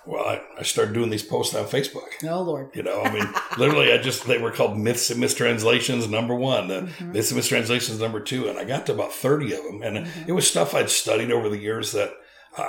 well, 0.06 0.22
I, 0.22 0.42
I 0.58 0.62
started 0.64 0.92
doing 0.92 1.08
these 1.08 1.22
posts 1.22 1.54
on 1.54 1.64
Facebook. 1.64 2.08
oh 2.28 2.42
lord 2.42 2.68
You 2.74 2.82
know, 2.82 3.00
I 3.02 3.10
mean, 3.10 3.26
literally, 3.56 3.90
I 3.90 3.96
just, 3.96 4.26
they 4.26 4.36
were 4.36 4.50
called 4.50 4.76
myths 4.78 5.10
and 5.10 5.18
mistranslations 5.18 6.06
number 6.08 6.34
one, 6.34 6.68
the 6.68 6.82
Mhm. 6.82 7.12
myths 7.14 7.30
and 7.30 7.38
mistranslations 7.38 7.98
number 8.00 8.20
two. 8.20 8.46
And 8.48 8.58
I 8.58 8.64
got 8.64 8.84
to 8.86 8.92
about 8.92 9.14
30 9.14 9.54
of 9.54 9.62
them. 9.64 9.80
And 9.82 10.06
Mhm. 10.06 10.28
it 10.28 10.32
was 10.32 10.46
stuff 10.46 10.74
I'd 10.74 10.90
studied 10.90 11.32
over 11.32 11.48
the 11.48 11.56
years 11.58 11.92
that 11.92 12.12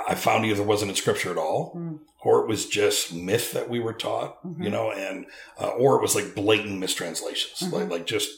I 0.08 0.14
found 0.14 0.46
either 0.46 0.62
wasn't 0.62 0.92
in 0.92 0.96
scripture 0.96 1.30
at 1.30 1.36
all, 1.36 1.78
or 2.24 2.40
it 2.40 2.48
was 2.48 2.64
just 2.66 3.12
myth 3.12 3.52
that 3.52 3.68
we 3.68 3.80
were 3.80 3.92
taught, 3.92 4.38
you 4.58 4.70
know, 4.70 4.90
and 4.90 5.26
uh, 5.60 5.68
or 5.68 5.96
it 5.96 6.02
was 6.02 6.14
like 6.14 6.34
blatant 6.34 6.78
mistranslations, 6.80 7.70
like 7.70 7.90
like 7.90 8.06
just 8.06 8.30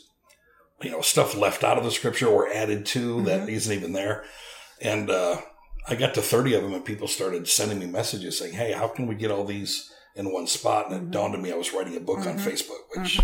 you 0.82 0.90
know 0.90 1.00
stuff 1.02 1.34
left 1.36 1.62
out 1.64 1.78
of 1.78 1.84
the 1.84 1.90
scripture 1.92 2.26
or 2.26 2.52
added 2.52 2.84
to 2.86 3.22
that 3.22 3.48
isn't 3.48 3.72
even 3.74 3.92
there. 3.92 4.24
And 4.82 5.08
uh, 5.08 5.40
I 5.88 5.94
got 5.94 6.14
to 6.14 6.22
thirty 6.22 6.54
of 6.54 6.62
them, 6.62 6.74
and 6.74 6.84
people 6.84 7.08
started 7.08 7.48
sending 7.48 7.78
me 7.78 7.86
messages 7.86 8.38
saying, 8.38 8.54
"Hey, 8.54 8.72
how 8.72 8.88
can 8.88 9.06
we 9.06 9.14
get 9.14 9.30
all 9.30 9.44
these 9.44 9.90
in 10.14 10.32
one 10.32 10.46
spot?" 10.46 10.90
And 10.90 11.02
it 11.08 11.10
dawned 11.10 11.34
on 11.34 11.42
me 11.42 11.52
I 11.52 11.56
was 11.56 11.72
writing 11.72 11.96
a 11.96 12.00
book 12.00 12.18
on 12.26 12.38
Facebook, 12.38 12.82
which 12.96 13.20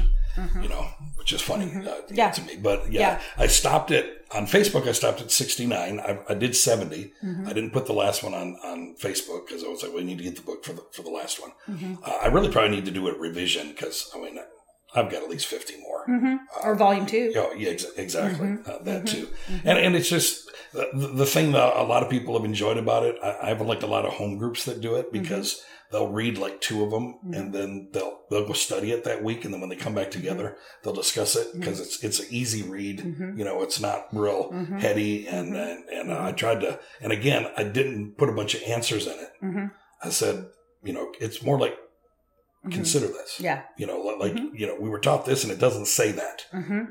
you 0.60 0.68
know, 0.68 0.88
which 1.16 1.32
is 1.32 1.40
funny 1.40 1.70
uh, 1.86 2.00
Yeah. 2.10 2.30
to 2.32 2.42
me. 2.42 2.56
But 2.56 2.90
yeah, 2.90 3.00
Yeah. 3.00 3.20
I 3.38 3.46
stopped 3.46 3.90
it 3.92 4.26
on 4.34 4.46
Facebook. 4.46 4.88
I 4.88 4.92
stopped 4.92 5.20
at 5.20 5.30
69. 5.30 6.00
I, 6.00 6.18
I 6.28 6.34
did 6.34 6.56
70. 6.56 7.12
Mm-hmm. 7.22 7.46
I 7.48 7.52
didn't 7.52 7.70
put 7.70 7.86
the 7.86 7.92
last 7.92 8.24
one 8.24 8.34
on, 8.34 8.56
on 8.64 8.96
Facebook 9.00 9.46
because 9.46 9.62
I 9.62 9.68
was 9.68 9.84
like, 9.84 9.92
we 9.92 10.02
need 10.02 10.18
to 10.18 10.24
get 10.24 10.34
the 10.34 10.42
book 10.42 10.64
for 10.64 10.72
the, 10.72 10.82
for 10.90 11.02
the 11.02 11.10
last 11.10 11.40
one. 11.40 11.52
Mm-hmm. 11.70 11.94
Uh, 12.02 12.18
I 12.20 12.26
really 12.26 12.50
probably 12.50 12.74
need 12.74 12.84
to 12.86 12.90
do 12.90 13.06
a 13.06 13.14
revision 13.16 13.68
because 13.68 14.10
I 14.12 14.18
mean, 14.18 14.38
I've 14.94 15.10
got 15.10 15.22
at 15.22 15.28
least 15.28 15.46
50 15.46 15.80
more. 15.80 15.94
Mm-hmm. 16.08 16.36
or 16.62 16.74
volume 16.74 17.06
two. 17.06 17.32
Oh, 17.34 17.54
yeah, 17.56 17.70
ex- 17.70 17.86
exactly. 17.96 18.46
Mm-hmm. 18.48 18.70
Uh, 18.70 18.78
that 18.84 19.06
too. 19.06 19.26
And, 19.64 19.78
and 19.78 19.96
it's 19.96 20.10
just 20.10 20.50
the, 20.74 20.88
the 21.14 21.24
thing 21.24 21.52
that 21.52 21.76
a 21.76 21.82
lot 21.82 22.02
of 22.02 22.10
people 22.10 22.34
have 22.36 22.44
enjoyed 22.44 22.76
about 22.76 23.04
it. 23.04 23.16
I, 23.22 23.50
I've 23.50 23.60
liked 23.62 23.82
a 23.84 23.86
lot 23.86 24.04
of 24.04 24.12
home 24.12 24.36
groups 24.36 24.66
that 24.66 24.82
do 24.82 24.96
it 24.96 25.06
Mm-hmm. 25.10 25.22
because 25.22 25.62
they'll 25.90 26.10
read 26.12 26.36
like 26.36 26.60
two 26.60 26.82
of 26.84 26.90
them 26.90 27.14
and 27.32 27.54
then 27.54 27.88
they'll, 27.92 28.18
they'll 28.28 28.46
go 28.46 28.52
study 28.52 28.90
it 28.92 29.04
that 29.04 29.22
week. 29.24 29.44
And 29.46 29.54
then 29.54 29.60
when 29.62 29.70
they 29.70 29.76
come 29.76 29.94
back 29.94 30.10
Mm-hmm. 30.10 30.20
together, 30.20 30.56
they'll 30.82 30.92
discuss 30.92 31.36
it 31.36 31.58
because 31.58 31.80
it's, 31.80 32.04
it's 32.04 32.20
an 32.20 32.26
easy 32.28 32.62
read. 32.62 32.98
Mm-hmm. 33.00 33.38
You 33.38 33.44
know, 33.46 33.62
it's 33.62 33.80
not 33.80 34.08
real 34.12 34.52
heady. 34.78 35.26
And, 35.26 35.56
and, 35.56 35.88
and 35.88 36.10
uh, 36.12 36.22
I 36.22 36.32
tried 36.32 36.60
to, 36.60 36.78
and 37.00 37.12
again, 37.12 37.46
I 37.56 37.64
didn't 37.64 38.18
put 38.18 38.28
a 38.28 38.32
bunch 38.32 38.54
of 38.54 38.62
answers 38.64 39.06
in 39.06 39.14
it. 39.14 39.30
Mm-hmm. 39.42 39.66
I 40.02 40.10
said, 40.10 40.46
you 40.82 40.92
know, 40.92 41.12
it's 41.18 41.42
more 41.42 41.58
like, 41.58 41.78
consider 42.70 43.06
this. 43.06 43.40
Yeah. 43.40 43.62
You 43.76 43.86
know, 43.86 43.98
li- 44.00 44.16
like, 44.18 44.36
you 44.54 44.66
know, 44.66 44.76
we 44.78 44.88
were 44.88 44.98
taught 45.00 45.26
this 45.26 45.42
and 45.44 45.52
it 45.52 45.58
doesn't 45.58 45.86
say 45.86 46.12
that 46.12 46.46
Mm-hmm. 46.52 46.82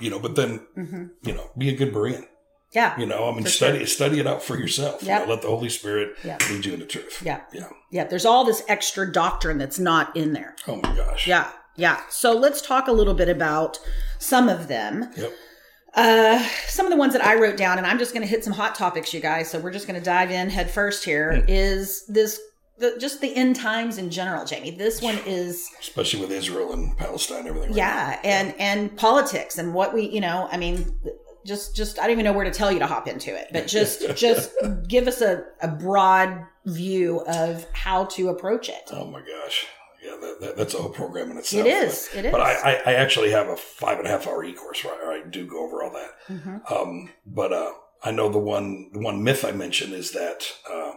you 0.00 0.10
know, 0.10 0.18
but 0.18 0.36
then, 0.36 0.66
Mm-hmm. 0.76 1.04
you 1.22 1.34
know, 1.34 1.50
be 1.56 1.68
a 1.68 1.76
good 1.76 1.92
Berean. 1.92 2.24
Yeah. 2.72 2.98
You 2.98 3.06
know, 3.06 3.28
I 3.30 3.34
mean, 3.34 3.46
study 3.46 3.86
study 3.86 4.18
it 4.20 4.26
out 4.26 4.42
for 4.42 4.58
yourself. 4.58 5.02
You 5.02 5.08
know, 5.10 5.24
let 5.26 5.40
the 5.42 5.48
Holy 5.48 5.68
Spirit 5.68 6.16
Yeah. 6.24 6.36
lead 6.50 6.64
you 6.66 6.74
into 6.74 6.86
truth. 6.86 7.22
Yeah. 7.24 7.40
Yeah. 7.52 7.68
Yeah. 7.90 8.04
There's 8.04 8.26
all 8.26 8.44
this 8.44 8.62
extra 8.68 9.10
doctrine 9.10 9.56
that's 9.58 9.78
not 9.78 10.14
in 10.16 10.32
there. 10.32 10.56
Oh 10.68 10.76
my 10.76 10.94
gosh. 10.96 11.26
Yeah. 11.26 11.50
Yeah. 11.76 12.00
So 12.10 12.32
let's 12.32 12.60
talk 12.60 12.88
a 12.88 12.92
little 12.92 13.14
bit 13.14 13.28
about 13.28 13.78
some 14.18 14.48
of 14.48 14.68
them. 14.68 15.10
Yep. 15.16 15.32
Uh, 15.94 16.46
some 16.66 16.84
of 16.84 16.90
the 16.92 16.96
ones 16.98 17.14
that 17.14 17.24
I 17.24 17.36
wrote 17.36 17.56
down, 17.56 17.78
and 17.78 17.86
I'm 17.86 17.98
just 17.98 18.12
going 18.12 18.20
to 18.22 18.28
hit 18.28 18.44
some 18.44 18.52
hot 18.52 18.74
topics, 18.74 19.14
you 19.14 19.20
guys. 19.20 19.50
So 19.50 19.58
we're 19.58 19.70
just 19.72 19.86
going 19.86 19.98
to 19.98 20.04
dive 20.04 20.30
in 20.30 20.50
head 20.50 20.70
first 20.70 21.04
here. 21.04 21.42
Is 21.48 22.04
this 22.06 22.38
the, 22.78 22.96
just 22.98 23.20
the 23.20 23.34
end 23.34 23.56
times 23.56 23.98
in 23.98 24.10
general, 24.10 24.44
Jamie? 24.44 24.70
This 24.70 25.00
one 25.02 25.18
is 25.26 25.68
Especially 25.80 26.20
with 26.20 26.30
Israel 26.32 26.72
and 26.72 26.96
Palestine, 26.96 27.46
everything. 27.46 27.70
right 27.70 27.76
yeah, 27.76 28.20
and 28.24 28.54
and 28.58 28.96
politics 28.96 29.58
and 29.58 29.72
what 29.74 29.94
we, 29.94 30.08
you 30.08 30.20
know, 30.20 30.48
I 30.50 30.56
mean, 30.56 30.94
just 31.44 31.74
just 31.76 31.98
I 31.98 32.02
don't 32.02 32.12
even 32.12 32.24
know 32.24 32.32
where 32.32 32.44
to 32.44 32.50
tell 32.50 32.70
you 32.72 32.78
to 32.80 32.86
hop 32.86 33.08
into 33.08 33.34
it, 33.34 33.48
but 33.52 33.66
just 33.66 34.14
just 34.16 34.50
give 34.88 35.06
us 35.08 35.20
a, 35.20 35.44
a 35.62 35.68
broad 35.68 36.44
view 36.66 37.20
of 37.28 37.66
how 37.72 38.04
to 38.06 38.28
approach 38.28 38.68
it. 38.68 38.90
Oh 38.92 39.06
my 39.06 39.20
gosh. 39.20 39.66
Yeah, 40.04 40.16
that, 40.20 40.40
that, 40.40 40.56
that's 40.56 40.74
a 40.74 40.78
whole 40.78 40.90
program 40.90 41.30
in 41.32 41.36
itself. 41.38 41.66
It 41.66 41.70
is. 41.70 42.08
But, 42.14 42.18
It 42.18 42.24
is. 42.26 42.32
but 42.32 42.40
I, 42.40 42.52
I, 42.52 42.82
I 42.86 42.92
actually 42.94 43.30
have 43.30 43.48
a 43.48 43.56
five 43.56 43.98
and 43.98 44.06
a 44.06 44.10
half 44.10 44.26
hour 44.28 44.44
e 44.44 44.52
course 44.52 44.84
where 44.84 45.10
I 45.10 45.22
do 45.28 45.46
go 45.46 45.64
over 45.64 45.82
all 45.82 45.90
that. 45.92 46.10
Mhm. 46.28 46.70
Um, 46.70 47.10
but 47.26 47.52
uh, 47.52 47.72
I 48.04 48.12
know 48.12 48.28
the 48.28 48.38
one 48.38 48.90
the 48.92 49.00
one 49.00 49.24
myth 49.24 49.44
I 49.44 49.50
mentioned 49.52 49.94
is 49.94 50.12
that, 50.12 50.46
uh, 50.72 50.92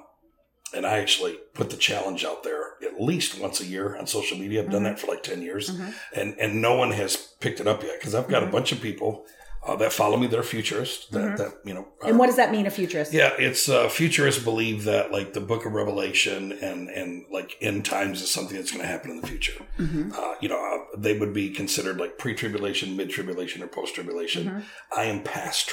and 0.74 0.86
I 0.86 1.00
actually 1.00 1.38
put 1.54 1.70
the 1.70 1.78
challenge 1.78 2.24
out 2.24 2.44
there 2.44 2.74
at 2.84 3.02
least 3.02 3.40
once 3.40 3.60
a 3.62 3.66
year 3.66 3.96
on 3.98 4.08
social 4.08 4.38
media. 4.38 4.64
I've 4.64 4.72
done 4.72 4.84
that 4.84 5.00
for 5.00 5.08
like 5.08 5.24
ten 5.24 5.42
years, 5.42 5.70
Mhm. 5.70 5.94
and 6.16 6.36
and 6.40 6.62
no 6.62 6.76
one 6.76 6.92
has 6.92 7.16
picked 7.40 7.60
it 7.60 7.68
up 7.68 7.84
yet 7.84 8.00
because 8.00 8.16
I've 8.16 8.28
got 8.28 8.44
a 8.44 8.48
bunch 8.48 8.72
of 8.72 8.82
people 8.82 9.26
uh, 9.66 9.76
that 9.76 9.92
follow 9.92 10.16
me. 10.16 10.26
They're 10.26 10.42
futurists. 10.42 11.08
That, 11.08 11.38
that 11.38 11.52
you 11.66 11.74
know. 11.74 11.88
And 12.06 12.18
what 12.18 12.28
does 12.28 12.38
that 12.38 12.50
mean, 12.52 12.66
a 12.66 12.72
futurist? 12.72 13.12
Yeah, 13.14 13.32
it's 13.38 13.68
uh, 13.68 13.90
futurists 13.90 14.42
believe 14.42 14.86
that 14.86 15.12
like 15.12 15.34
the 15.34 15.42
Book 15.42 15.66
of 15.66 15.74
Revelation 15.74 16.54
and 16.54 16.90
and 16.90 17.26
like 17.32 17.58
end 17.60 17.84
times 17.84 18.22
is 18.22 18.32
something 18.32 18.56
that's 18.56 18.72
going 18.72 18.82
to 18.84 18.88
happen 18.88 19.12
in 19.12 19.20
the 19.20 19.28
future. 19.28 19.62
Mm-hmm. 19.78 20.14
Uh, 20.16 20.36
you 20.40 20.48
know, 20.48 20.60
uh, 20.64 20.98
they 20.98 21.18
would 21.18 21.34
be 21.34 21.50
considered 21.50 21.98
like 22.00 22.18
pre-tribulation, 22.18 22.96
mid-tribulation, 22.96 23.62
or 23.62 23.68
post-tribulation. 23.68 24.46
Mm-hmm. 24.46 25.00
I 25.00 25.04
am 25.06 25.24
past 25.24 25.68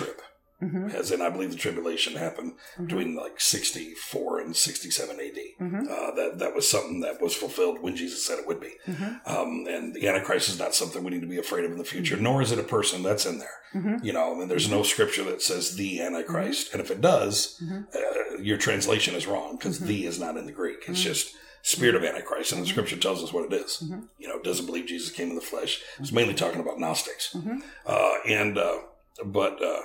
trib, 0.60 0.90
as 0.94 1.10
in 1.10 1.20
I 1.22 1.28
believe 1.30 1.50
the 1.50 1.56
tribulation 1.56 2.14
happened 2.16 2.54
Mm-hmm. 2.74 2.86
between 2.86 3.16
like 3.16 3.40
sixty-four 3.40 4.40
and 4.40 4.56
sixty-seven 4.56 5.18
A.D. 5.20 5.54
Uh, 5.60 6.14
that 6.14 6.32
that 6.38 6.54
was 6.54 6.68
something 6.68 7.00
that 7.00 7.20
was 7.20 7.34
fulfilled 7.34 7.80
when 7.82 7.96
Jesus 7.96 8.24
said 8.26 8.38
it 8.38 8.46
would 8.46 8.60
be. 8.60 8.72
Mm-hmm. 8.86 9.30
Um, 9.36 9.66
and 9.68 9.94
the 9.94 10.08
Antichrist 10.08 10.48
is 10.48 10.58
not 10.58 10.74
something 10.74 11.02
we 11.04 11.10
need 11.10 11.20
to 11.22 11.26
be 11.26 11.38
afraid 11.38 11.64
of 11.64 11.72
in 11.72 11.78
the 11.78 11.84
future, 11.84 12.16
nor 12.16 12.42
is 12.42 12.52
it 12.52 12.58
a 12.58 12.62
person 12.62 13.02
that's 13.02 13.26
in 13.26 13.38
there. 13.38 13.48
Mm-hmm. 13.74 14.04
You 14.04 14.12
know, 14.12 14.40
and 14.40 14.50
there's 14.50 14.70
no 14.70 14.82
scripture 14.82 15.24
that 15.24 15.42
says 15.42 15.76
the 15.76 16.00
Antichrist, 16.00 16.72
and 16.72 16.80
if 16.80 16.90
it 16.90 17.00
does, 17.00 17.60
Mm-hmm. 17.62 17.80
uh, 17.94 18.42
your 18.42 18.58
translation 18.58 19.14
is 19.14 19.26
wrong 19.26 19.56
because 19.56 19.78
the 19.80 20.04
is 20.06 20.18
not 20.20 20.36
in 20.36 20.44
the 20.46 20.52
Greek. 20.52 20.78
It's 20.88 21.02
just 21.02 21.34
spirit 21.62 21.94
of 21.96 22.04
Antichrist, 22.04 22.52
and 22.52 22.62
the 22.62 22.66
scripture 22.66 22.96
tells 22.96 23.22
us 23.24 23.32
what 23.32 23.50
it 23.50 23.54
is. 23.56 23.82
You 24.18 24.28
know, 24.28 24.40
doesn't 24.42 24.66
believe 24.66 24.86
Jesus 24.86 25.10
came 25.10 25.30
in 25.30 25.34
the 25.34 25.40
flesh. 25.40 25.80
It's 25.98 26.12
mainly 26.12 26.34
talking 26.34 26.60
about 26.60 26.78
Gnostics, 26.78 27.34
uh, 27.86 28.14
and 28.26 28.56
uh, 28.58 28.78
but 29.24 29.62
uh, 29.62 29.80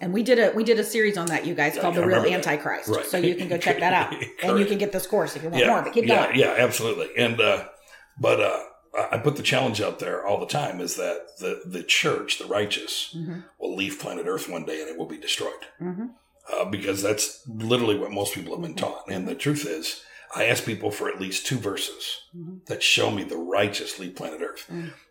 And 0.00 0.12
we 0.12 0.22
did 0.22 0.38
a 0.38 0.52
we 0.54 0.62
did 0.64 0.78
a 0.78 0.84
series 0.84 1.16
on 1.18 1.26
that, 1.26 1.44
you 1.44 1.54
guys, 1.54 1.76
called 1.76 1.96
I 1.98 2.00
the 2.02 2.06
Real. 2.06 2.24
Antichrist. 2.24 2.88
Right. 2.88 3.04
So 3.04 3.16
you 3.18 3.34
can 3.34 3.48
go 3.48 3.58
check 3.58 3.80
that 3.80 3.92
out, 3.92 4.14
and 4.44 4.58
you 4.58 4.64
can 4.64 4.78
get 4.78 4.92
this 4.92 5.06
course 5.06 5.34
if 5.36 5.42
you 5.42 5.48
want 5.50 5.64
yeah, 5.64 5.70
more. 5.70 5.82
But 5.82 5.92
keep 5.92 6.06
yeah, 6.06 6.26
going. 6.26 6.38
yeah, 6.38 6.54
absolutely. 6.58 7.08
And 7.16 7.40
uh, 7.40 7.64
but 8.20 8.40
uh, 8.40 8.60
I 9.10 9.18
put 9.18 9.34
the 9.36 9.42
challenge 9.42 9.80
out 9.80 9.98
there 9.98 10.24
all 10.24 10.38
the 10.38 10.46
time 10.46 10.80
is 10.80 10.94
that 10.96 11.26
the 11.40 11.62
the 11.66 11.82
church, 11.82 12.38
the 12.38 12.46
righteous, 12.46 13.14
Mm-hmm. 13.16 13.40
will 13.58 13.74
leave 13.74 13.98
planet 13.98 14.26
Earth 14.28 14.48
one 14.48 14.64
day 14.64 14.80
and 14.80 14.88
it 14.88 14.96
will 14.96 15.06
be 15.06 15.18
destroyed. 15.18 15.66
Mhm. 15.82 16.10
Uh, 16.52 16.64
because 16.64 17.02
that's 17.02 17.42
literally 17.46 17.98
what 17.98 18.10
most 18.10 18.34
people 18.34 18.54
have 18.54 18.62
been 18.62 18.74
taught. 18.74 19.04
And 19.10 19.28
the 19.28 19.34
truth 19.34 19.66
is, 19.66 20.02
I 20.34 20.44
ask 20.44 20.64
people 20.64 20.90
for 20.90 21.08
at 21.08 21.20
least 21.20 21.46
two 21.46 21.58
verses 21.58 22.20
that 22.66 22.82
show 22.82 23.10
me 23.10 23.24
the 23.24 23.36
righteous 23.36 23.98
leave 23.98 24.14
planet 24.16 24.40
Earth. 24.42 24.70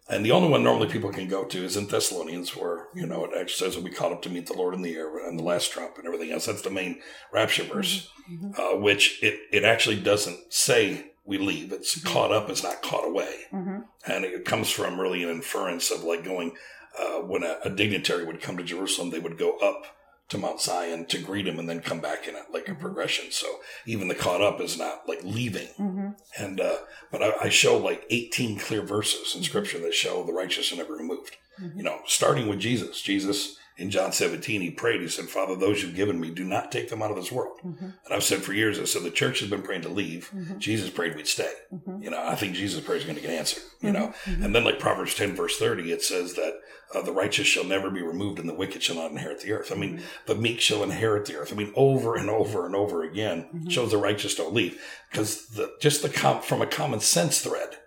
And 0.10 0.26
the 0.26 0.32
only 0.32 0.48
one 0.50 0.64
normally 0.64 0.88
people 0.88 1.12
can 1.12 1.28
go 1.28 1.44
to 1.44 1.64
is 1.66 1.76
in 1.76 1.88
Thessalonians, 1.88 2.56
where, 2.56 2.88
you 2.96 3.06
know, 3.06 3.26
it 3.26 3.32
actually 3.38 3.56
says 3.68 3.76
we'll 3.76 3.84
be 3.84 3.92
caught 3.92 4.14
up 4.14 4.22
to 4.22 4.30
meet 4.30 4.46
the 4.46 4.54
Lord 4.54 4.74
in 4.74 4.82
the 4.82 4.96
air 4.96 5.28
and 5.28 5.38
the 5.38 5.44
last 5.44 5.72
trump 5.72 5.98
and 5.98 6.06
everything 6.06 6.32
else. 6.32 6.46
That's 6.46 6.62
the 6.62 6.70
main 6.70 7.02
rapture 7.34 7.64
verse, 7.64 8.10
uh, 8.58 8.78
which 8.78 9.22
it, 9.24 9.40
it 9.52 9.64
actually 9.66 10.00
doesn't 10.00 10.54
say 10.54 11.12
we 11.26 11.38
leave. 11.38 11.74
It's 11.74 12.00
caught 12.02 12.32
up, 12.32 12.50
it's 12.50 12.64
not 12.64 12.82
caught 12.82 13.06
away. 13.06 13.36
Mhm. 13.52 13.84
And 14.06 14.24
it 14.24 14.46
comes 14.46 14.70
from 14.70 15.02
really 15.02 15.24
an 15.24 15.30
inference 15.30 15.92
of 15.92 16.04
like 16.06 16.24
going, 16.24 16.56
uh, 16.98 17.20
when 17.20 17.44
a, 17.44 17.58
a 17.66 17.70
dignitary 17.70 18.24
would 18.24 18.42
come 18.42 18.56
to 18.58 18.64
Jerusalem, 18.64 19.10
they 19.10 19.20
would 19.20 19.38
go 19.38 19.58
up 19.58 19.97
to 20.30 20.38
Mount 20.38 20.60
Zion 20.60 21.06
to 21.06 21.20
greet 21.20 21.48
him 21.48 21.58
and 21.58 21.70
then 21.70 21.80
come 21.80 22.02
back 22.02 22.28
in 22.28 22.36
it 22.36 22.44
like 22.52 22.68
a 22.68 22.76
progression. 22.76 23.32
So 23.32 23.48
even 23.86 24.08
the 24.08 24.16
caught 24.16 24.42
up 24.42 24.60
is 24.60 24.78
not 24.78 25.08
like 25.08 25.24
leaving. 25.24 25.68
Mm-hmm. 25.80 26.10
And, 26.38 26.60
uh, 26.60 26.78
but 27.12 27.24
I, 27.24 27.46
I 27.46 27.50
show 27.50 27.78
like 27.78 28.06
18 28.10 28.60
clear 28.60 28.82
verses 28.82 29.36
in 29.36 29.44
scripture 29.44 29.80
that 29.80 29.94
show 29.94 30.24
the 30.24 30.34
righteous 30.34 30.72
are 30.74 30.78
never 30.78 30.94
removed. 30.94 31.38
You 31.76 31.84
know, 31.84 32.02
starting 32.06 32.48
with 32.48 32.60
Jesus. 32.60 33.02
Jesus 33.02 33.58
in 33.78 33.92
John 33.92 34.12
17, 34.12 34.62
he 34.62 34.72
prayed, 34.72 35.02
he 35.02 35.08
said, 35.08 35.26
Father, 35.26 35.56
those 35.56 35.84
you've 35.84 35.96
given 35.96 36.20
me, 36.20 36.32
do 36.32 36.44
not 36.44 36.72
take 36.72 36.90
them 36.90 37.04
out 37.04 37.12
of 37.12 37.16
this 37.16 37.32
world. 37.32 37.60
Mm-hmm. 37.64 37.86
And 37.86 38.14
I've 38.14 38.24
said 38.24 38.42
for 38.42 38.52
years, 38.54 38.80
I 38.80 38.86
said 38.86 39.04
the 39.04 39.12
church 39.12 39.40
has 39.40 39.50
been 39.50 39.62
praying 39.62 39.84
to 39.84 39.90
leave. 39.90 40.32
Mm-hmm. 40.36 40.58
Jesus 40.58 40.90
prayed 40.90 41.16
we'd 41.16 41.28
stay. 41.28 41.54
Mm-hmm. 41.72 42.02
You 42.02 42.10
know, 42.10 42.24
I 42.24 42.34
think 42.34 42.56
Jesus' 42.56 42.84
prayer 42.84 42.98
is 42.98 43.04
going 43.04 43.18
to 43.18 43.22
get 43.22 43.30
answered, 43.30 43.64
you 43.82 43.92
know. 43.92 44.14
And 44.26 44.56
then 44.56 44.64
like 44.64 44.80
Proverbs 44.80 45.14
10 45.14 45.36
verse 45.36 45.60
30, 45.60 45.92
it 45.92 46.02
says 46.02 46.34
that 46.34 46.60
uh, 46.96 47.02
the 47.04 47.12
righteous 47.12 47.46
shall 47.46 47.66
never 47.66 47.92
be 47.92 48.02
removed 48.02 48.40
and 48.40 48.50
the 48.50 48.54
wicked 48.54 48.82
shall 48.82 48.96
not 48.96 49.12
inherit 49.12 49.42
the 49.42 49.52
earth. 49.52 49.72
I 49.72 49.76
mean, 49.76 50.02
the 50.26 50.36
meek 50.36 50.60
shall 50.60 50.82
inherit 50.82 51.26
the 51.26 51.36
earth. 51.36 51.54
I 51.54 51.56
mean, 51.56 51.72
over 51.76 52.16
and 52.16 52.32
over 52.32 52.66
and 52.66 52.76
over 52.76 53.04
again 53.04 53.68
shows 53.70 53.92
the 53.92 53.98
righteous 53.98 54.34
don't 54.34 54.56
leave 54.56 54.82
because 55.12 55.48
the, 55.50 55.74
just 55.80 56.02
the 56.02 56.10
com- 56.10 56.42
from 56.42 56.64
a 56.64 56.68
common 56.68 57.00
sense 57.00 57.42
thread, 57.42 57.78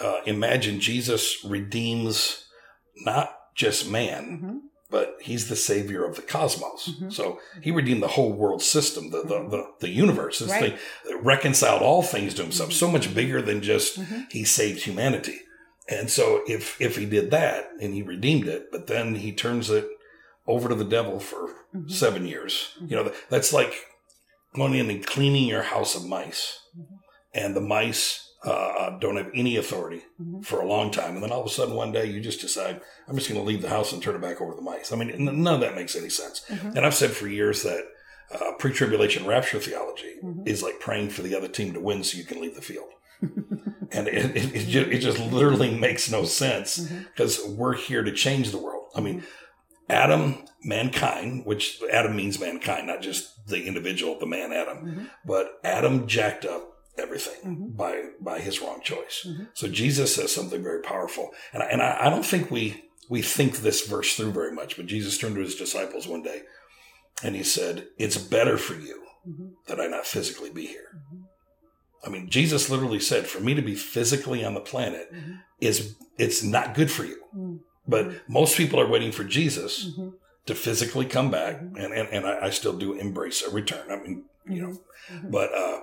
uh, 0.00 0.20
imagine 0.24 0.80
Jesus 0.80 1.44
redeems 1.44 2.46
not 3.04 3.34
just 3.54 3.90
man, 3.90 4.62
but 4.90 5.16
he's 5.20 5.48
the 5.48 5.56
savior 5.56 6.04
of 6.04 6.16
the 6.16 6.22
cosmos. 6.22 6.88
Mm-hmm. 6.88 7.10
So 7.10 7.40
he 7.60 7.70
redeemed 7.70 8.02
the 8.02 8.08
whole 8.08 8.32
world 8.32 8.62
system, 8.62 9.10
the 9.10 9.22
the, 9.22 9.48
the, 9.48 9.70
the 9.80 9.88
universe. 9.88 10.40
Right. 10.40 10.78
thing 11.04 11.18
reconciled 11.20 11.82
all 11.82 12.02
things 12.02 12.34
to 12.34 12.42
himself, 12.42 12.70
mm-hmm. 12.70 12.78
so 12.78 12.90
much 12.90 13.14
bigger 13.14 13.42
than 13.42 13.62
just 13.62 14.00
mm-hmm. 14.00 14.22
he 14.30 14.44
saved 14.44 14.82
humanity. 14.82 15.40
And 15.88 16.10
so 16.10 16.42
if 16.46 16.80
if 16.80 16.96
he 16.96 17.06
did 17.06 17.30
that 17.30 17.70
and 17.80 17.94
he 17.94 18.02
redeemed 18.02 18.48
it, 18.48 18.70
but 18.70 18.86
then 18.86 19.16
he 19.16 19.32
turns 19.32 19.70
it 19.70 19.88
over 20.46 20.68
to 20.68 20.74
the 20.74 20.84
devil 20.84 21.20
for 21.20 21.54
seven 21.86 22.26
years, 22.26 22.74
you 22.80 22.96
know, 22.96 23.12
that's 23.28 23.52
like 23.52 23.74
going 24.54 24.74
in 24.74 24.90
and 24.90 25.06
cleaning 25.06 25.46
your 25.46 25.62
house 25.62 25.94
of 25.94 26.06
mice, 26.06 26.60
and 27.34 27.54
the 27.54 27.60
mice 27.60 28.27
uh, 28.44 28.98
don't 28.98 29.16
have 29.16 29.30
any 29.34 29.56
authority 29.56 30.02
mm-hmm. 30.20 30.40
for 30.42 30.60
a 30.60 30.66
long 30.66 30.90
time, 30.90 31.14
and 31.14 31.22
then 31.22 31.32
all 31.32 31.40
of 31.40 31.46
a 31.46 31.50
sudden 31.50 31.74
one 31.74 31.92
day 31.92 32.06
you 32.06 32.20
just 32.20 32.40
decide 32.40 32.80
I'm 33.08 33.16
just 33.16 33.28
going 33.28 33.40
to 33.40 33.46
leave 33.46 33.62
the 33.62 33.68
house 33.68 33.92
and 33.92 34.02
turn 34.02 34.14
it 34.14 34.20
back 34.20 34.40
over 34.40 34.52
to 34.52 34.56
the 34.56 34.62
mice. 34.62 34.92
I 34.92 34.96
mean, 34.96 35.24
none 35.42 35.54
of 35.54 35.60
that 35.60 35.74
makes 35.74 35.96
any 35.96 36.08
sense. 36.08 36.44
Mm-hmm. 36.48 36.76
And 36.76 36.86
I've 36.86 36.94
said 36.94 37.10
for 37.10 37.26
years 37.26 37.62
that 37.64 37.84
uh, 38.32 38.52
pre-tribulation 38.58 39.26
rapture 39.26 39.58
theology 39.58 40.16
mm-hmm. 40.22 40.46
is 40.46 40.62
like 40.62 40.80
praying 40.80 41.10
for 41.10 41.22
the 41.22 41.36
other 41.36 41.48
team 41.48 41.72
to 41.72 41.80
win 41.80 42.04
so 42.04 42.18
you 42.18 42.24
can 42.24 42.40
leave 42.40 42.54
the 42.54 42.62
field. 42.62 42.90
and 43.90 44.06
it, 44.06 44.36
it, 44.36 44.54
it, 44.54 44.66
just, 44.68 44.88
it 44.90 44.98
just 44.98 45.18
literally 45.18 45.76
makes 45.76 46.10
no 46.10 46.24
sense 46.24 46.78
because 46.78 47.44
we're 47.44 47.74
here 47.74 48.02
to 48.02 48.12
change 48.12 48.50
the 48.50 48.58
world. 48.58 48.90
I 48.94 49.00
mean, 49.00 49.24
Adam, 49.88 50.44
mankind, 50.62 51.46
which 51.46 51.80
Adam 51.90 52.14
means 52.14 52.38
mankind, 52.38 52.86
not 52.86 53.02
just 53.02 53.46
the 53.46 53.64
individual, 53.64 54.18
the 54.18 54.26
man 54.26 54.52
Adam, 54.52 55.10
but 55.24 55.58
Adam 55.64 56.06
jacked 56.06 56.44
up 56.44 56.77
everything 56.98 57.40
mm-hmm. 57.44 57.76
by 57.76 58.02
by 58.20 58.40
his 58.40 58.60
wrong 58.60 58.80
choice. 58.82 59.26
Mm-hmm. 59.26 59.44
So 59.54 59.68
Jesus 59.68 60.14
says 60.14 60.34
something 60.34 60.62
very 60.62 60.82
powerful, 60.82 61.30
and 61.52 61.62
I, 61.62 61.66
and 61.66 61.82
I, 61.82 62.06
I 62.06 62.10
don't 62.10 62.26
think 62.26 62.50
we 62.50 62.84
we 63.08 63.22
think 63.22 63.58
this 63.58 63.86
verse 63.86 64.14
through 64.16 64.32
very 64.32 64.52
much. 64.52 64.76
But 64.76 64.86
Jesus 64.86 65.18
turned 65.18 65.36
to 65.36 65.42
his 65.42 65.54
disciples 65.54 66.06
one 66.06 66.22
day, 66.22 66.42
and 67.22 67.34
he 67.34 67.42
said, 67.42 67.88
"It's 67.98 68.18
better 68.18 68.58
for 68.58 68.74
you 68.74 69.02
mm-hmm. 69.28 69.48
that 69.66 69.80
I 69.80 69.86
not 69.86 70.06
physically 70.06 70.50
be 70.50 70.66
here." 70.66 71.00
I 72.06 72.10
mean, 72.10 72.30
Jesus 72.30 72.70
literally 72.70 73.00
said, 73.00 73.26
"For 73.26 73.40
me 73.40 73.54
to 73.54 73.62
be 73.62 73.74
physically 73.74 74.44
on 74.44 74.54
the 74.54 74.60
planet 74.60 75.12
is 75.60 75.96
it's 76.16 76.42
not 76.42 76.74
good 76.74 76.90
for 76.90 77.04
you." 77.04 77.60
But 77.86 78.28
most 78.28 78.56
people 78.56 78.78
are 78.78 78.86
waiting 78.88 79.12
for 79.12 79.24
Jesus 79.24 79.90
to 80.46 80.54
physically 80.54 81.06
come 81.06 81.30
back, 81.30 81.60
and 81.60 81.92
and, 81.92 82.08
and 82.08 82.26
I, 82.26 82.46
I 82.46 82.50
still 82.50 82.76
do 82.76 82.94
embrace 82.94 83.42
a 83.42 83.50
return. 83.50 83.90
I 83.90 83.96
mean, 83.96 84.24
you 84.46 84.62
know, 84.62 84.78
but 85.30 85.54
uh, 85.54 85.80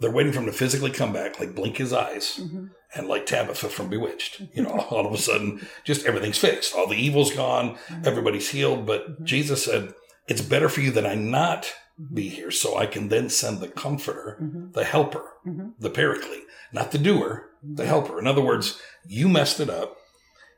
they're 0.00 0.10
waiting 0.10 0.32
for 0.32 0.40
him 0.40 0.46
to 0.46 0.52
physically 0.52 0.90
come 0.90 1.12
back, 1.12 1.40
like 1.40 1.54
blink 1.54 1.78
his 1.78 1.92
eyes, 1.92 2.38
mm-hmm. 2.40 2.66
and 2.94 3.08
like 3.08 3.26
Tabitha 3.26 3.68
from 3.68 3.88
Bewitched. 3.88 4.42
You 4.52 4.62
know, 4.62 4.70
mm-hmm. 4.70 4.94
all 4.94 5.06
of 5.06 5.12
a 5.12 5.18
sudden, 5.18 5.66
just 5.84 6.06
everything's 6.06 6.38
fixed. 6.38 6.74
All 6.74 6.86
the 6.86 6.96
evil's 6.96 7.34
gone. 7.34 7.76
Mm-hmm. 7.88 8.06
Everybody's 8.06 8.50
healed. 8.50 8.86
But 8.86 9.24
Jesus 9.24 9.64
said, 9.64 9.94
"It's 10.28 10.42
better 10.42 10.68
for 10.68 10.80
you 10.80 10.90
that 10.92 11.06
I 11.06 11.14
not 11.14 11.72
be 12.12 12.28
here, 12.28 12.50
so 12.50 12.76
I 12.76 12.86
can 12.86 13.08
then 13.08 13.30
send 13.30 13.60
the 13.60 13.68
Comforter, 13.68 14.38
the 14.72 14.84
Helper, 14.84 15.24
the 15.78 15.90
Paraclete, 15.90 16.44
not 16.72 16.92
the 16.92 16.98
doer, 16.98 17.50
the 17.62 17.86
Helper." 17.86 18.18
In 18.18 18.26
other 18.26 18.42
words, 18.42 18.80
you 19.06 19.28
messed 19.28 19.60
it 19.60 19.70
up. 19.70 19.96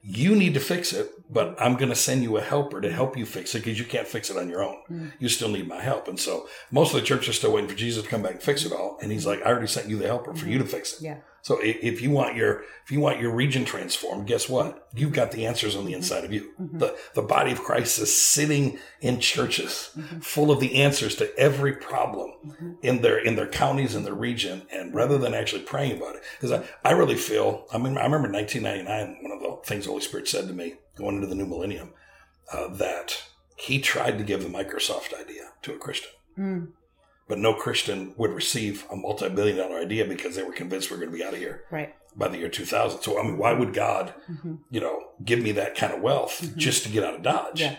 You 0.03 0.35
need 0.35 0.55
to 0.55 0.61
fix 0.61 0.93
it, 0.93 1.11
but 1.31 1.61
I'm 1.61 1.77
going 1.77 1.91
to 1.91 1.97
send 1.97 2.23
you 2.23 2.37
a 2.37 2.43
helper 2.43 2.81
to 2.81 2.91
help 2.91 3.17
you 3.17 3.27
fix 3.27 3.55
it 3.55 3.61
because 3.61 3.79
you 3.79 3.85
can't 3.85 4.07
fix 4.07 4.31
it 4.31 4.37
on 4.37 4.49
your 4.49 4.63
own. 4.63 4.77
Hmm. 4.89 5.09
You 5.19 5.29
still 5.29 5.49
need 5.49 5.69
my 5.69 5.81
help. 5.81 6.09
And 6.09 6.19
so 6.19 6.49
most 6.71 6.95
of 6.95 7.01
the 7.01 7.07
church 7.07 7.29
is 7.29 7.37
still 7.37 7.53
waiting 7.53 7.69
for 7.69 7.77
Jesus 7.77 8.05
to 8.05 8.09
come 8.09 8.23
back 8.23 8.33
and 8.33 8.43
fix 8.43 8.65
it 8.65 8.73
all. 8.73 8.99
And 9.03 9.13
he's 9.13 9.25
hmm. 9.25 9.31
like, 9.31 9.43
I 9.43 9.51
already 9.51 9.67
sent 9.67 9.89
you 9.89 9.99
the 9.99 10.07
helper 10.07 10.35
for 10.35 10.49
you 10.49 10.59
to 10.59 10.65
hmm. 10.65 10.71
fix 10.71 10.95
it. 10.95 11.03
Yeah. 11.03 11.19
So 11.49 11.59
if 11.63 12.03
you 12.03 12.11
want 12.11 12.37
your 12.37 12.65
if 12.85 12.91
you 12.91 13.01
want 13.01 13.21
your 13.21 13.33
region 13.33 13.65
transformed, 13.65 14.27
guess 14.27 14.49
what? 14.49 14.89
You've 14.95 15.13
got 15.13 15.33
the 15.33 15.47
answers 15.47 15.77
on 15.77 15.85
the 15.85 15.93
mm-hmm. 15.93 15.99
inside 15.99 16.25
of 16.25 16.33
you. 16.33 16.51
Mm-hmm. 16.61 16.79
The 16.79 16.97
the 17.15 17.23
body 17.23 17.53
of 17.53 17.61
Christ 17.61 17.99
is 17.99 18.15
sitting 18.15 18.79
in 19.01 19.21
churches 19.21 19.91
mm-hmm. 19.97 20.19
full 20.19 20.51
of 20.51 20.61
the 20.61 20.83
answers 20.83 21.15
to 21.17 21.39
every 21.39 21.75
problem 21.75 22.33
in 22.83 23.03
their 23.03 23.19
in 23.19 23.37
their 23.37 23.47
counties 23.47 23.95
in 23.95 24.03
their 24.03 24.15
region. 24.15 24.63
And 24.71 24.95
rather 24.95 25.17
than 25.17 25.33
actually 25.33 25.63
praying 25.63 25.97
about 25.97 26.17
it, 26.17 26.23
because 26.37 26.53
I, 26.53 26.65
I 26.85 26.93
really 26.93 27.17
feel 27.17 27.67
I 27.73 27.79
mean 27.79 27.97
I 27.97 28.05
remember 28.05 28.31
1999 28.31 29.23
one 29.23 29.33
of 29.33 29.41
the 29.41 29.67
things 29.67 29.85
the 29.85 29.91
Holy 29.91 30.03
Spirit 30.03 30.29
said 30.29 30.49
to 30.49 30.53
me 30.53 30.75
going 30.99 31.17
into 31.17 31.27
the 31.27 31.35
new 31.35 31.47
millennium 31.47 31.91
uh, 32.53 32.69
that 32.69 33.23
He 33.57 33.81
tried 33.81 34.19
to 34.19 34.25
give 34.25 34.43
the 34.43 34.49
Microsoft 34.49 35.19
idea 35.19 35.53
to 35.63 35.73
a 35.73 35.79
Christian 35.79 36.11
hmm. 36.37 36.65
but 37.29 37.39
no 37.39 37.55
Christian 37.55 38.15
would 38.17 38.31
receive 38.33 38.85
a 38.91 38.97
multi-billion 38.97 39.57
dollar 39.57 39.79
idea 39.79 40.05
because 40.05 40.37
they 40.37 40.43
were 40.43 40.53
convinced 40.53 40.91
we're 40.91 40.99
going 40.99 41.11
to 41.11 41.17
be 41.17 41.25
out 41.25 41.35
of 41.35 41.41
here 41.41 41.65
Right. 41.71 41.95
by 42.17 42.29
the 42.29 42.39
year 42.39 42.49
2000. 42.49 43.01
So, 43.03 43.19
I 43.19 43.23
mean, 43.23 43.39
why 43.39 43.53
would 43.53 43.73
God, 43.75 44.15
mm-hmm. 44.31 44.57
you 44.71 44.81
know, 44.81 45.11
give 45.25 45.41
me 45.41 45.53
that 45.53 45.77
kind 45.77 45.93
of 45.93 46.01
wealth 46.01 46.41
mm-hmm. 46.43 46.59
just 46.59 46.85
to 46.85 46.91
get 46.91 47.05
out 47.05 47.15
of 47.15 47.23
Dodge? 47.23 47.61
Yeah. 47.61 47.77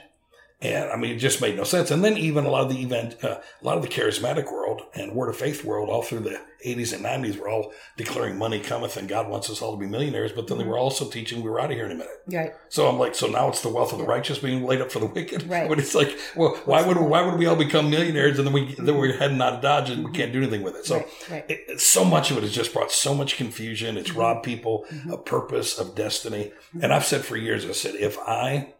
And 0.62 0.91
I 0.91 0.98
mean, 0.98 1.15
it 1.15 1.19
just 1.19 1.39
made 1.39 1.56
no 1.56 1.63
sense. 1.63 1.89
And 1.89 2.04
then 2.04 2.17
even 2.17 2.45
a 2.45 2.50
lot 2.50 2.63
of 2.63 2.69
the 2.69 2.82
event, 2.82 3.15
uh, 3.24 3.39
a 3.62 3.65
lot 3.65 3.78
of 3.78 3.82
the 3.82 3.88
charismatic 3.88 4.52
world 4.52 4.82
and 4.93 5.13
word 5.13 5.30
of 5.30 5.38
faith 5.38 5.63
world, 5.63 5.88
all 5.88 6.02
through 6.02 6.19
the 6.19 6.41
80s 6.65 6.91
and 6.91 7.06
90s, 7.06 7.39
were 7.39 7.48
all 7.48 7.72
declaring 7.95 8.38
money 8.38 8.60
cometh 8.60 8.98
and 8.98 9.08
God 9.08 9.30
wants 9.30 9.50
us 9.50 9.62
all 9.62 9.72
to 9.72 9.78
be 9.78 9.86
millionaires. 9.86 10.34
But 10.34 10.48
then 10.48 10.58
they 10.58 10.65
mm-hmm. 10.65 10.72
were 10.72 10.78
also 10.78 11.10
teaching 11.10 11.41
we 11.41 11.50
were 11.50 11.62
out 11.62 11.72
of 11.72 11.78
here 11.78 11.86
in 11.86 11.93
a 11.93 11.95
minute. 11.95 12.12
Right. 12.28 12.52
So 12.67 12.89
I'm 12.89 13.00
like, 13.00 13.15
so 13.15 13.28
now 13.28 13.48
it's 13.48 13.62
the 13.62 13.69
wealth 13.69 13.93
of 13.93 14.00
the 14.00 14.04
righteous 14.04 14.39
being 14.39 14.65
laid 14.65 14.82
up 14.82 14.91
for 14.91 15.00
the 15.00 15.06
wicked. 15.06 15.48
Right. 15.48 15.69
But 15.69 15.78
it's 15.78 15.93
like, 15.93 16.17
well, 16.36 16.56
why 16.65 16.82
would 16.86 16.98
why 16.98 17.22
would 17.22 17.38
we 17.38 17.45
all 17.45 17.56
become 17.56 17.86
mm-hmm. 17.86 17.91
millionaires 17.91 18.38
and 18.38 18.45
then 18.45 18.54
we 18.54 18.76
then 18.76 18.98
we're 18.98 19.12
mm-hmm. 19.12 19.19
heading 19.19 19.41
out 19.41 19.54
of 19.54 19.62
Dodge 19.62 19.91
and 19.91 20.04
we 20.04 20.12
can't 20.12 20.34
do 20.34 20.39
anything 20.39 20.63
with 20.63 20.76
it? 20.76 20.86
So 20.86 20.95
Right, 20.95 21.08
right. 21.30 21.45
It, 21.48 21.80
so 21.80 22.04
much 22.04 22.32
of 22.32 22.38
it 22.38 22.43
has 22.43 22.52
just 22.52 22.74
brought 22.74 22.91
so 22.91 23.15
much 23.15 23.38
confusion. 23.38 23.98
It's 23.98 24.12
robbed 24.12 24.43
people 24.43 24.86
of 25.10 25.24
purpose, 25.24 25.78
of 25.80 25.95
destiny. 25.95 26.52
And 26.82 26.91
I've 26.91 27.06
said 27.06 27.24
for 27.24 27.38
years, 27.38 27.65
I 27.65 27.72
said, 27.72 27.95
if 27.95 28.17
I 28.19 28.74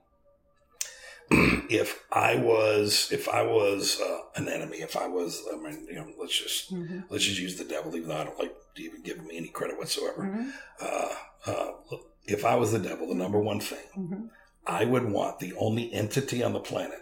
if 1.70 2.04
I 2.12 2.36
was 2.36 3.10
if 3.12 3.30
I 3.30 3.44
was 3.44 4.00
uh, 4.02 4.20
an 4.36 4.50
enemy, 4.50 4.78
if 4.78 4.98
I 4.98 5.08
was, 5.08 5.44
I 5.52 5.58
mean, 5.58 5.86
you 5.88 5.96
know, 5.96 6.08
let's 6.20 6.38
just 6.38 6.74
mm-hmm. 6.74 7.02
let's 7.10 7.24
just 7.24 7.40
use 7.40 7.58
the 7.58 7.66
devil, 7.66 7.96
even 7.96 8.10
though 8.10 8.18
I 8.18 8.24
don't 8.24 8.40
like 8.40 8.56
to 8.76 8.84
even 8.84 9.04
give 9.04 9.18
him 9.18 9.30
any 9.32 9.50
credit 9.50 9.78
whatsoever. 9.78 10.24
Mm-hmm. 10.24 10.50
Uh, 10.82 11.52
uh, 11.52 11.98
if 12.26 12.46
I 12.46 12.56
was 12.56 12.72
the 12.72 12.80
devil, 12.80 13.08
the 13.08 13.16
number 13.16 13.40
one 13.40 13.60
thing 13.60 13.86
mm-hmm. 13.98 14.26
I 14.66 14.86
would 14.86 15.10
want 15.10 15.40
the 15.40 15.54
only 15.58 15.94
entity 15.94 16.44
on 16.44 16.54
the 16.54 16.60
planet 16.60 17.00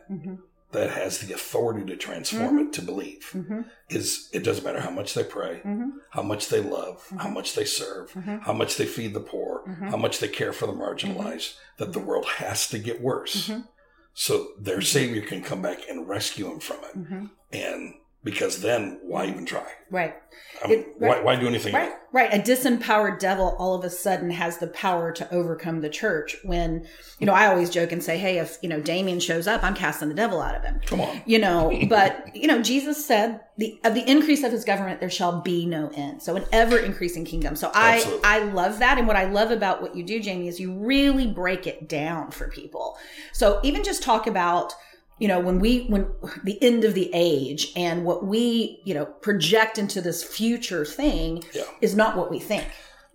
that 0.71 0.89
has 0.91 1.19
the 1.19 1.33
authority 1.33 1.85
to 1.85 1.95
transform 1.95 2.59
it 2.59 2.73
to 2.73 2.81
believe 2.81 3.35
is 3.89 4.29
it 4.33 4.43
doesn't 4.43 4.63
matter 4.63 4.81
how 4.81 4.89
much 4.89 5.13
they 5.13 5.23
pray, 5.23 5.61
how 6.11 6.21
much 6.21 6.49
they 6.49 6.61
love, 6.61 7.11
how 7.17 7.29
much 7.29 7.55
they 7.55 7.65
serve, 7.65 8.13
how 8.43 8.53
much 8.53 8.77
they 8.77 8.85
feed 8.85 9.13
the 9.13 9.19
poor, 9.19 9.63
how 9.89 9.97
much 9.97 10.19
they 10.19 10.27
care 10.27 10.53
for 10.53 10.65
the 10.65 10.73
marginalized, 10.73 11.55
that 11.77 11.93
the 11.93 11.99
world 11.99 12.25
has 12.37 12.67
to 12.69 12.79
get 12.79 13.01
worse 13.01 13.51
so 14.19 14.47
their 14.59 14.81
savior 14.81 15.21
can 15.21 15.43
come 15.43 15.61
back 15.61 15.87
and 15.87 16.09
rescue 16.09 16.45
them 16.45 16.59
from 16.59 16.77
it. 16.77 16.97
Mm-hmm. 16.97 17.25
And 17.53 17.93
because 18.23 18.61
then 18.61 18.99
why 19.03 19.25
even 19.27 19.45
try? 19.45 19.65
Right. 19.89 20.15
I 20.63 20.67
mean, 20.67 20.79
It- 20.79 20.87
why, 20.97 21.21
why 21.21 21.35
do 21.37 21.47
anything 21.47 21.73
Right, 21.73 21.89
else? 21.89 21.99
right. 22.11 22.33
A 22.33 22.39
disempowered 22.39 23.19
devil 23.19 23.55
all 23.59 23.75
of 23.75 23.85
a 23.85 23.89
sudden 23.89 24.31
has 24.31 24.57
the 24.57 24.67
power 24.67 25.11
to 25.13 25.31
overcome 25.33 25.79
the 25.81 25.87
church. 25.89 26.35
When, 26.43 26.85
you 27.19 27.27
know, 27.27 27.33
I 27.33 27.45
always 27.47 27.69
joke 27.69 27.91
and 27.91 28.03
say, 28.03 28.17
hey, 28.17 28.39
if, 28.39 28.57
you 28.61 28.67
know, 28.69 28.81
Damien 28.81 29.19
shows 29.19 29.47
up, 29.47 29.63
I'm 29.63 29.75
casting 29.75 30.09
the 30.09 30.15
devil 30.15 30.41
out 30.41 30.55
of 30.55 30.63
him. 30.63 30.81
Come 30.87 30.99
on. 30.99 31.21
You 31.25 31.39
know, 31.39 31.79
but, 31.89 32.35
you 32.35 32.47
know, 32.47 32.61
Jesus 32.61 33.05
said, 33.05 33.41
the, 33.57 33.79
of 33.85 33.93
the 33.93 34.09
increase 34.09 34.43
of 34.43 34.51
his 34.51 34.65
government, 34.65 34.99
there 34.99 35.09
shall 35.09 35.39
be 35.41 35.65
no 35.65 35.89
end. 35.95 36.21
So 36.21 36.35
an 36.35 36.43
ever 36.51 36.77
increasing 36.79 37.23
kingdom. 37.23 37.55
So 37.55 37.71
I, 37.73 37.95
Absolutely. 37.97 38.21
I 38.25 38.39
love 38.39 38.79
that. 38.79 38.97
And 38.97 39.07
what 39.07 39.15
I 39.15 39.25
love 39.25 39.51
about 39.51 39.81
what 39.81 39.95
you 39.95 40.03
do, 40.03 40.19
Jamie, 40.19 40.47
is 40.47 40.59
you 40.59 40.73
really 40.73 41.27
break 41.27 41.65
it 41.67 41.87
down 41.87 42.31
for 42.31 42.49
people. 42.49 42.97
So 43.31 43.59
even 43.63 43.83
just 43.83 44.03
talk 44.03 44.27
about, 44.27 44.73
you 45.19 45.27
know, 45.27 45.39
when 45.39 45.59
we, 45.59 45.85
when 45.87 46.07
the 46.43 46.61
end 46.61 46.83
of 46.83 46.93
the 46.93 47.09
age 47.13 47.71
and 47.75 48.05
what 48.05 48.25
we, 48.25 48.81
you 48.85 48.93
know, 48.93 49.05
project 49.05 49.77
into 49.77 49.99
this 50.01 50.23
future 50.23 50.85
thing 50.85 51.43
Yeah. 51.53 51.63
is 51.81 51.95
not 51.95 52.15
what 52.17 52.29
we 52.29 52.39
think. 52.39 52.65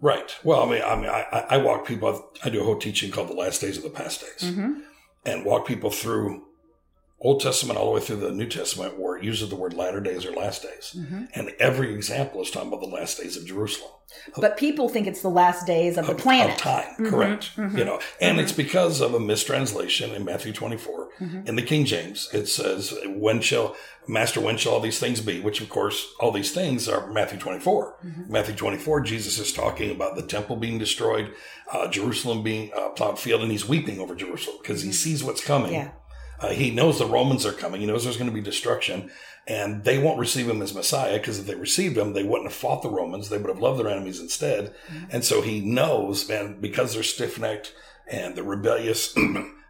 Right. 0.00 0.34
Well, 0.42 0.64
I 0.64 0.70
mean, 0.70 0.82
I 0.84 0.96
mean, 0.96 1.10
I, 1.10 1.46
I- 1.50 1.56
walk 1.58 1.86
people. 1.86 2.28
I 2.44 2.50
do 2.50 2.60
a 2.60 2.64
whole 2.64 2.78
teaching 2.78 3.10
called 3.12 3.28
"The 3.28 3.34
Last 3.34 3.60
Days 3.60 3.76
of 3.76 3.84
the 3.84 3.90
Past 3.90 4.20
Days," 4.20 4.50
Mm-hmm. 4.50 4.80
and 5.24 5.44
walk 5.44 5.64
people 5.66 5.90
through 5.90 6.42
Old 7.24 7.40
Testament 7.40 7.78
all 7.78 7.86
the 7.86 7.92
way 7.92 8.00
through 8.00 8.16
the 8.16 8.32
New 8.32 8.48
Testament, 8.48 8.98
where 8.98 9.16
it 9.16 9.24
uses 9.24 9.48
the 9.48 9.56
word 9.56 9.74
"latter 9.74 10.00
days" 10.00 10.26
or 10.26 10.32
"last 10.32 10.62
days," 10.62 10.96
Mm-hmm. 10.98 11.24
and 11.34 11.50
every 11.60 11.94
example 11.94 12.42
is 12.42 12.50
talking 12.50 12.68
about 12.68 12.80
the 12.80 12.86
last 12.94 13.18
days 13.18 13.36
of 13.36 13.46
Jerusalem. 13.46 13.90
But 14.36 14.58
people 14.58 14.90
think 14.90 15.06
it's 15.06 15.22
the 15.22 15.30
last 15.30 15.66
days 15.66 15.96
of 15.96 16.06
the 16.06 16.14
planet. 16.14 16.56
of 16.56 16.58
time. 16.58 17.06
Correct. 17.08 17.50
You 17.56 17.84
know, 17.84 17.98
and 18.20 18.38
it's 18.40 18.52
because 18.52 19.00
of 19.00 19.14
a 19.14 19.20
mistranslation 19.20 20.10
in 20.14 20.24
Matthew 20.24 20.52
24 20.52 21.08
in 21.46 21.56
the 21.56 21.62
King 21.62 21.84
James. 21.86 22.28
It 22.32 22.46
says, 22.46 22.92
"When 23.06 23.40
shall 23.40 23.74
Master? 24.08 24.40
When 24.40 24.56
shall 24.58 24.72
all 24.72 24.80
these 24.80 24.98
things 24.98 25.20
be?" 25.20 25.40
Which, 25.40 25.60
of 25.62 25.68
course, 25.70 26.06
all 26.20 26.30
these 26.32 26.50
things 26.52 26.88
are 26.88 27.06
Matthew 27.10 27.38
24. 27.38 27.96
Matthew 28.28 28.54
24, 28.54 29.00
Jesus 29.02 29.38
is 29.38 29.52
talking 29.52 29.90
about 29.90 30.16
the 30.16 30.22
temple 30.22 30.56
being 30.56 30.78
destroyed, 30.78 31.32
uh, 31.72 31.88
Jerusalem 31.88 32.42
being 32.42 32.70
uh, 32.76 32.90
plowed 32.90 33.18
field, 33.18 33.42
and 33.42 33.50
he's 33.52 33.66
weeping 33.68 33.98
over 34.00 34.14
Jerusalem 34.14 34.58
because 34.60 34.82
he 34.82 34.92
sees 34.92 35.22
what's 35.24 35.42
coming. 35.44 35.72
Yeah. 35.72 35.90
Uh, 36.42 36.48
he 36.48 36.70
knows 36.70 36.98
the 36.98 37.06
Romans 37.06 37.46
are 37.46 37.52
coming. 37.52 37.80
He 37.80 37.86
knows 37.86 38.02
there's 38.02 38.16
going 38.16 38.28
to 38.28 38.34
be 38.34 38.40
destruction, 38.40 39.10
and 39.46 39.84
they 39.84 39.98
won't 39.98 40.18
receive 40.18 40.48
him 40.48 40.60
as 40.60 40.74
Messiah 40.74 41.18
because 41.18 41.38
if 41.38 41.46
they 41.46 41.54
received 41.54 41.96
him, 41.96 42.12
they 42.12 42.24
wouldn't 42.24 42.48
have 42.48 42.56
fought 42.56 42.82
the 42.82 42.90
Romans. 42.90 43.28
They 43.28 43.38
would 43.38 43.48
have 43.48 43.60
loved 43.60 43.78
their 43.78 43.88
enemies 43.88 44.20
instead. 44.20 44.74
Mm-hmm. 44.88 45.04
And 45.10 45.24
so 45.24 45.40
he 45.40 45.60
knows, 45.60 46.28
man, 46.28 46.60
because 46.60 46.94
they're 46.94 47.02
stiff 47.04 47.38
necked 47.38 47.74
and 48.10 48.34
they're 48.34 48.44
rebellious. 48.44 49.14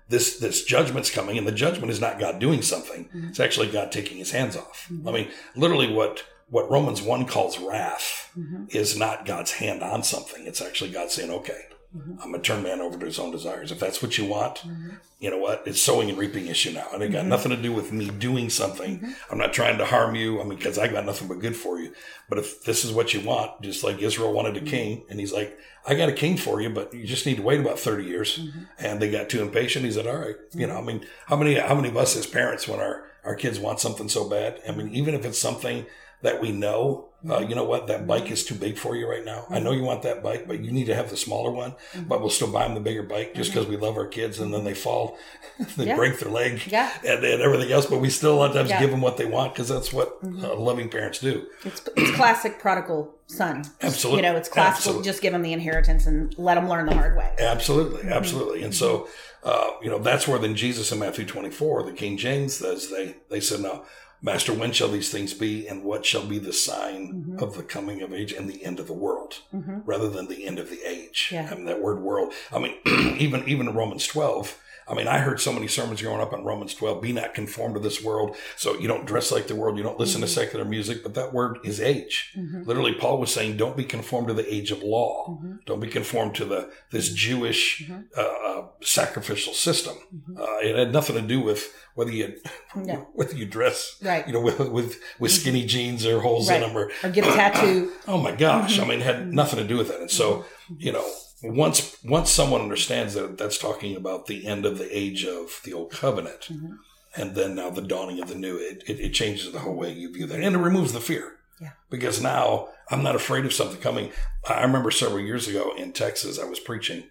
This 0.08 0.38
this 0.38 0.64
judgment's 0.64 1.10
coming, 1.10 1.38
and 1.38 1.46
the 1.46 1.52
judgment 1.52 1.90
is 1.90 2.00
not 2.00 2.18
God 2.18 2.38
doing 2.38 2.60
something. 2.60 3.04
Mm-hmm. 3.04 3.28
It's 3.28 3.40
actually 3.40 3.70
God 3.70 3.90
taking 3.90 4.18
His 4.18 4.32
hands 4.32 4.58
off. 4.58 4.88
Mm-hmm. 4.92 5.08
I 5.08 5.12
mean, 5.12 5.28
literally, 5.56 5.90
what 5.90 6.24
what 6.50 6.70
Romans 6.70 7.00
one 7.00 7.24
calls 7.24 7.58
wrath 7.58 8.30
is 8.68 8.98
not 8.98 9.24
God's 9.24 9.52
hand 9.52 9.82
on 9.82 10.02
something. 10.02 10.46
It's 10.46 10.60
actually 10.60 10.90
God 10.90 11.10
saying, 11.10 11.30
"Okay, 11.30 11.62
Mm-hmm. 11.96 12.22
I'm 12.22 12.30
gonna 12.30 12.42
turn 12.42 12.62
man 12.62 12.80
over 12.80 12.98
to 12.98 13.04
his 13.04 13.18
own 13.18 13.30
desires. 13.30 13.70
If 13.70 13.78
that's 13.78 14.00
what 14.00 14.16
you 14.16 14.24
want, 14.24 14.56
mm-hmm. 14.56 14.90
you 15.18 15.30
know 15.30 15.38
what? 15.38 15.62
It's 15.66 15.80
sowing 15.80 16.08
and 16.08 16.18
reaping 16.18 16.46
issue 16.46 16.72
now, 16.72 16.86
and 16.92 17.02
it 17.02 17.12
got 17.12 17.20
mm-hmm. 17.20 17.28
nothing 17.28 17.50
to 17.50 17.56
do 17.60 17.72
with 17.72 17.92
me 17.92 18.08
doing 18.08 18.48
something. 18.48 19.14
I'm 19.30 19.38
not 19.38 19.52
trying 19.52 19.76
to 19.78 19.84
harm 19.84 20.14
you. 20.14 20.40
I 20.40 20.44
mean, 20.44 20.56
because 20.56 20.78
I 20.78 20.88
got 20.88 21.04
nothing 21.04 21.28
but 21.28 21.40
good 21.40 21.54
for 21.54 21.78
you. 21.78 21.92
But 22.30 22.38
if 22.38 22.64
this 22.64 22.84
is 22.84 22.92
what 22.92 23.12
you 23.12 23.20
want, 23.20 23.60
just 23.60 23.84
like 23.84 24.00
Israel 24.00 24.32
wanted 24.32 24.56
a 24.56 24.62
king, 24.62 25.04
and 25.10 25.20
he's 25.20 25.32
like, 25.32 25.58
I 25.86 25.94
got 25.94 26.08
a 26.08 26.14
king 26.14 26.36
for 26.36 26.60
you, 26.60 26.70
but 26.70 26.94
you 26.94 27.06
just 27.06 27.26
need 27.26 27.36
to 27.36 27.42
wait 27.42 27.60
about 27.60 27.78
30 27.78 28.04
years. 28.04 28.40
And 28.78 29.00
they 29.00 29.10
got 29.10 29.28
too 29.28 29.42
impatient. 29.42 29.84
He 29.84 29.90
said, 29.90 30.06
all 30.06 30.16
right, 30.16 30.36
you 30.54 30.66
know, 30.66 30.76
I 30.76 30.82
mean, 30.82 31.04
how 31.26 31.36
many, 31.36 31.54
how 31.56 31.74
many 31.74 31.88
of 31.88 31.96
us 31.96 32.16
as 32.16 32.26
parents, 32.26 32.68
when 32.68 32.80
our, 32.80 33.04
our 33.24 33.34
kids 33.34 33.58
want 33.58 33.80
something 33.80 34.08
so 34.08 34.28
bad, 34.28 34.60
I 34.66 34.72
mean, 34.72 34.94
even 34.94 35.14
if 35.14 35.24
it's 35.24 35.38
something 35.38 35.86
that 36.22 36.40
we 36.40 36.52
know, 36.52 37.08
uh, 37.28 37.38
you 37.38 37.54
know 37.54 37.64
what, 37.64 37.86
that 37.86 38.06
bike 38.06 38.30
is 38.30 38.44
too 38.44 38.54
big 38.54 38.76
for 38.78 38.96
you 38.96 39.08
right 39.08 39.24
now. 39.24 39.46
I 39.48 39.58
know 39.60 39.72
you 39.72 39.82
want 39.82 40.02
that 40.02 40.22
bike, 40.22 40.46
but 40.48 40.60
you 40.60 40.72
need 40.72 40.86
to 40.86 40.94
have 40.94 41.10
the 41.10 41.16
smaller 41.16 41.50
one, 41.50 41.74
but 42.08 42.20
we'll 42.20 42.30
still 42.30 42.50
buy 42.50 42.64
them 42.64 42.74
the 42.74 42.80
bigger 42.80 43.02
bike 43.02 43.34
just 43.34 43.52
because 43.52 43.66
we 43.68 43.76
love 43.76 43.96
our 43.96 44.06
kids 44.06 44.40
and 44.40 44.52
then 44.52 44.64
they 44.64 44.74
fall, 44.74 45.16
they 45.76 45.86
Yeah. 45.86 45.96
break 45.96 46.18
their 46.18 46.30
leg 46.30 46.62
Yeah. 46.66 46.90
and, 47.06 47.24
and 47.24 47.40
everything 47.42 47.70
else, 47.70 47.86
but 47.86 48.00
we 48.00 48.10
still 48.10 48.34
a 48.34 48.38
lot 48.38 48.50
of 48.50 48.56
times 48.56 48.70
Yeah. 48.70 48.80
give 48.80 48.90
them 48.90 49.00
what 49.00 49.16
they 49.16 49.26
want 49.26 49.54
because 49.54 49.68
that's 49.68 49.92
what 49.92 50.18
uh, 50.24 50.54
loving 50.56 50.88
parents 50.88 51.18
do. 51.20 51.46
It's, 51.64 51.82
it's 51.96 52.10
classic 52.16 52.58
prodigal 52.58 53.14
son. 53.26 53.64
Absolutely. 53.82 54.22
You 54.24 54.30
know, 54.32 54.36
it's 54.36 54.48
classical. 54.48 54.76
Absolutely. 54.78 55.04
Just 55.04 55.22
give 55.22 55.32
them 55.32 55.42
the 55.42 55.52
inheritance 55.52 56.06
and 56.06 56.36
let 56.38 56.56
them 56.56 56.68
learn 56.68 56.86
the 56.86 56.94
hard 56.94 57.16
way. 57.16 57.32
Absolutely, 57.38 58.10
absolutely. 58.10 58.62
And 58.62 58.74
so, 58.74 59.08
uh, 59.44 59.70
you 59.82 59.88
know, 59.90 59.98
that's 59.98 60.28
where 60.28 60.38
then 60.38 60.54
Jesus 60.54 60.92
in 60.92 60.98
Matthew 60.98 61.24
24, 61.24 61.84
the 61.84 61.92
King 61.92 62.16
James 62.16 62.56
says, 62.56 62.90
they, 62.90 63.16
they 63.30 63.40
said, 63.40 63.60
now, 63.60 63.84
Master, 64.24 64.54
when 64.54 64.70
shall 64.70 64.88
these 64.88 65.10
things 65.10 65.34
be, 65.34 65.66
and 65.66 65.82
what 65.82 66.06
shall 66.06 66.24
be 66.24 66.38
the 66.38 66.52
sign 66.52 67.12
mm-hmm. 67.12 67.42
of 67.42 67.56
the 67.56 67.64
coming 67.64 68.02
of 68.02 68.12
age 68.12 68.32
and 68.32 68.48
the 68.48 68.64
end 68.64 68.78
of 68.78 68.86
the 68.86 68.92
world, 68.92 69.40
mm-hmm. 69.52 69.80
rather 69.84 70.08
than 70.08 70.28
the 70.28 70.46
end 70.46 70.60
of 70.60 70.70
the 70.70 70.80
age? 70.88 71.30
Yeah. 71.32 71.48
I 71.50 71.56
mean, 71.56 71.64
that 71.64 71.82
word 71.82 72.00
world. 72.00 72.32
I 72.52 72.60
mean, 72.60 72.76
even 73.18 73.48
even 73.48 73.68
in 73.68 73.74
Romans 73.74 74.06
12, 74.06 74.58
I 74.88 74.94
mean, 74.94 75.08
I 75.08 75.18
heard 75.18 75.40
so 75.40 75.52
many 75.52 75.68
sermons 75.68 76.02
growing 76.02 76.20
up 76.20 76.32
on 76.32 76.44
Romans 76.44 76.74
12, 76.74 77.00
be 77.02 77.12
not 77.12 77.34
conformed 77.34 77.74
to 77.74 77.80
this 77.80 78.02
world. 78.02 78.36
So 78.56 78.78
you 78.78 78.88
don't 78.88 79.06
dress 79.06 79.30
like 79.32 79.46
the 79.46 79.56
world, 79.56 79.76
you 79.76 79.82
don't 79.82 79.98
listen 79.98 80.20
to 80.20 80.26
mm-hmm. 80.26 80.34
secular 80.34 80.64
music, 80.64 81.02
but 81.02 81.14
that 81.14 81.32
word 81.32 81.58
is 81.64 81.80
age. 81.80 82.32
Mm-hmm. 82.36 82.62
Literally, 82.64 82.94
Paul 82.94 83.18
was 83.18 83.32
saying, 83.32 83.56
don't 83.56 83.76
be 83.76 83.84
conformed 83.84 84.28
to 84.28 84.34
the 84.34 84.52
age 84.52 84.70
of 84.70 84.82
law. 84.82 85.28
Mm-hmm. 85.30 85.56
Don't 85.66 85.80
be 85.80 85.88
conformed 85.88 86.34
to 86.36 86.44
the 86.44 86.70
this 86.90 87.12
Jewish 87.12 87.90
uh, 88.16 88.20
uh, 88.20 88.62
sacrificial 88.82 89.52
system. 89.52 89.94
Uh, 90.36 90.56
it 90.60 90.76
had 90.76 90.92
nothing 90.92 91.16
to 91.16 91.22
do 91.22 91.40
with 91.40 91.72
whether 91.94 92.10
you 92.10 92.34
No. 92.76 93.08
whether 93.14 93.36
you 93.36 93.46
dress 93.46 93.98
Right. 94.02 94.26
you 94.26 94.32
know 94.32 94.40
with 94.40 94.58
with, 94.58 95.00
with 95.18 95.30
skinny 95.30 95.64
jeans 95.66 96.06
or 96.06 96.20
holes 96.20 96.50
in 96.50 96.60
them 96.60 96.76
or 96.76 96.90
Or 97.02 97.10
get 97.10 97.26
a 97.26 97.32
tattoo. 97.32 97.92
oh 98.08 98.18
my 98.18 98.32
gosh 98.32 98.78
i 98.78 98.84
mean 98.84 99.00
it 99.00 99.04
had 99.04 99.32
nothing 99.32 99.58
to 99.58 99.66
do 99.66 99.76
with 99.76 99.88
that 99.88 100.00
and 100.00 100.10
so 100.10 100.44
you 100.78 100.92
know 100.92 101.06
once 101.42 101.96
once 102.04 102.30
someone 102.30 102.60
understands 102.60 103.14
that 103.14 103.38
that's 103.38 103.58
talking 103.58 103.96
about 103.96 104.26
the 104.26 104.46
end 104.46 104.64
of 104.64 104.78
the 104.78 104.96
age 104.96 105.24
of 105.24 105.60
the 105.64 105.72
old 105.72 105.90
covenant 105.90 106.48
mm-hmm. 106.50 106.74
and 107.16 107.34
then 107.34 107.54
now 107.54 107.70
the 107.70 107.82
dawning 107.82 108.20
of 108.20 108.28
the 108.28 108.34
new 108.34 108.56
it, 108.56 108.82
it, 108.86 109.00
it 109.00 109.10
changes 109.10 109.50
the 109.50 109.60
whole 109.60 109.74
way 109.74 109.92
you 109.92 110.12
view 110.12 110.26
that. 110.26 110.40
And 110.40 110.54
it 110.54 110.58
removes 110.58 110.92
the 110.92 111.00
fear. 111.00 111.38
Yeah. 111.60 111.72
because 111.90 112.20
now 112.20 112.68
i'm 112.90 113.02
not 113.04 113.14
afraid 113.14 113.44
of 113.44 113.52
something 113.52 113.80
coming. 113.80 114.10
I 114.48 114.62
remember 114.62 114.90
several 114.90 115.20
years 115.20 115.46
ago 115.46 115.72
in 115.76 115.92
texas 115.92 116.38
i 116.38 116.44
was 116.44 116.58
preaching 116.58 117.04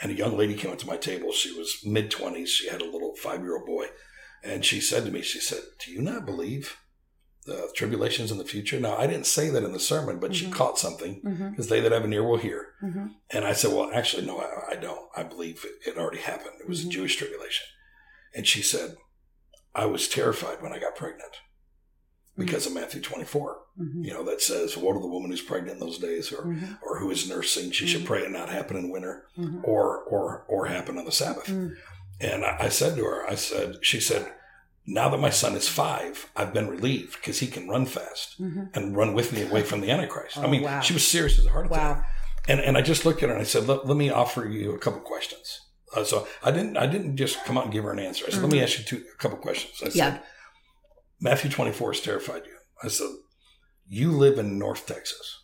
and 0.00 0.10
a 0.10 0.16
young 0.16 0.36
lady 0.36 0.54
came 0.54 0.72
up 0.72 0.78
to 0.78 0.86
my 0.86 0.96
table. 0.96 1.30
She 1.30 1.52
was 1.56 1.84
mid-20s 1.84 2.48
she 2.48 2.68
had 2.68 2.82
a 2.82 2.90
little 2.90 3.14
five-year-old 3.14 3.66
boy. 3.66 3.86
And 4.42 4.64
she 4.64 4.80
said 4.80 5.04
to 5.04 5.12
me 5.12 5.22
she 5.22 5.38
said 5.38 5.60
do 5.84 5.92
you 5.92 6.02
not 6.02 6.26
believe 6.26 6.78
the 7.44 7.70
tribulations 7.74 8.30
in 8.30 8.38
the 8.38 8.44
future. 8.44 8.78
Now, 8.78 8.96
I 8.96 9.06
didn't 9.06 9.26
say 9.26 9.48
that 9.50 9.64
in 9.64 9.72
the 9.72 9.80
sermon, 9.80 10.20
but 10.20 10.34
she 10.34 10.44
mm-hmm. 10.44 10.54
caught 10.54 10.78
something 10.78 11.20
mm-hmm. 11.22 11.50
because 11.50 11.68
they 11.68 11.80
that 11.80 11.92
have 11.92 12.04
an 12.04 12.12
ear 12.12 12.22
will 12.22 12.38
hear. 12.38 12.68
Mm-hmm. 12.82 13.06
And 13.30 13.44
I 13.44 13.52
said, 13.52 13.72
Well, 13.72 13.90
actually, 13.92 14.26
no, 14.26 14.38
I, 14.38 14.72
I 14.72 14.76
don't. 14.76 15.08
I 15.16 15.22
believe 15.22 15.64
it, 15.64 15.90
it 15.90 15.98
already 15.98 16.20
happened. 16.20 16.54
It 16.60 16.68
was 16.68 16.84
a 16.84 16.88
Jewish 16.88 17.16
tribulation. 17.16 17.66
And 18.34 18.46
she 18.46 18.62
said, 18.62 18.96
I 19.74 19.86
was 19.86 20.08
terrified 20.08 20.62
when 20.62 20.72
I 20.72 20.78
got 20.78 20.96
pregnant 20.96 21.36
because 22.36 22.66
of 22.66 22.72
Matthew 22.72 23.00
24, 23.00 23.58
you 24.00 24.12
know, 24.12 24.24
that 24.24 24.40
says, 24.40 24.76
Woe 24.76 24.92
to 24.92 24.98
the 24.98 25.06
woman 25.06 25.30
who's 25.30 25.42
pregnant 25.42 25.74
in 25.74 25.86
those 25.86 25.98
days 25.98 26.32
or, 26.32 26.56
or 26.82 26.98
who 26.98 27.10
is 27.10 27.28
nursing. 27.28 27.70
She 27.70 27.86
should 27.86 28.06
pray 28.06 28.20
it 28.22 28.30
not 28.30 28.48
happen 28.48 28.76
in 28.76 28.90
winter 28.90 29.26
or, 29.62 30.02
or, 30.04 30.44
or 30.48 30.66
happen 30.66 30.98
on 30.98 31.04
the 31.04 31.12
Sabbath. 31.12 31.46
Mm. 31.46 31.74
And 32.20 32.44
I, 32.44 32.56
I 32.60 32.68
said 32.68 32.96
to 32.96 33.04
her, 33.04 33.26
I 33.28 33.34
said, 33.34 33.76
She 33.82 34.00
said, 34.00 34.32
now 34.86 35.08
that 35.10 35.18
my 35.20 35.30
son 35.30 35.54
is 35.54 35.68
five, 35.68 36.28
I've 36.36 36.52
been 36.52 36.68
relieved 36.68 37.12
because 37.16 37.38
he 37.38 37.46
can 37.46 37.68
run 37.68 37.86
fast 37.86 38.38
and 38.40 38.96
run 38.96 39.14
with 39.14 39.32
me 39.32 39.42
away 39.42 39.62
from 39.62 39.80
the 39.80 39.90
Antichrist. 39.90 40.36
I 40.38 40.44
Oh, 40.44 40.48
mean, 40.48 40.62
wow. 40.62 40.80
she 40.80 40.92
was 40.94 41.06
serious 41.06 41.38
as 41.38 41.46
a 41.46 41.50
heart 41.50 41.66
attack. 41.66 41.98
Wow. 41.98 42.04
And 42.48 42.58
and 42.60 42.76
I 42.76 42.82
just 42.82 43.04
looked 43.04 43.22
at 43.22 43.28
her 43.28 43.34
and 43.34 43.40
I 43.40 43.44
said, 43.44 43.68
let, 43.68 43.86
let 43.86 43.96
me 43.96 44.10
offer 44.10 44.46
you 44.48 44.72
a 44.74 44.78
couple 44.78 45.00
questions. 45.00 45.60
Uh, 45.94 46.02
so 46.04 46.26
I 46.42 46.50
didn't 46.50 46.76
I 46.76 46.86
didn't 46.86 47.16
just 47.16 47.44
come 47.44 47.56
out 47.56 47.64
and 47.64 47.72
give 47.72 47.84
her 47.84 47.92
an 47.92 48.00
answer. 48.00 48.24
I 48.26 48.30
said, 48.30 48.42
let 48.42 48.50
me 48.50 48.60
ask 48.62 48.78
you 48.78 48.84
two, 48.84 49.04
a 49.14 49.16
couple 49.18 49.38
questions. 49.38 49.80
I 49.84 49.90
said, 49.90 50.22
Matthew 51.20 51.50
24 51.50 51.92
has 51.92 52.00
terrified 52.00 52.42
you. 52.46 52.56
I 52.82 52.88
said, 52.88 53.08
you 53.86 54.10
live 54.10 54.38
in 54.38 54.58
North 54.58 54.86
Texas. 54.86 55.42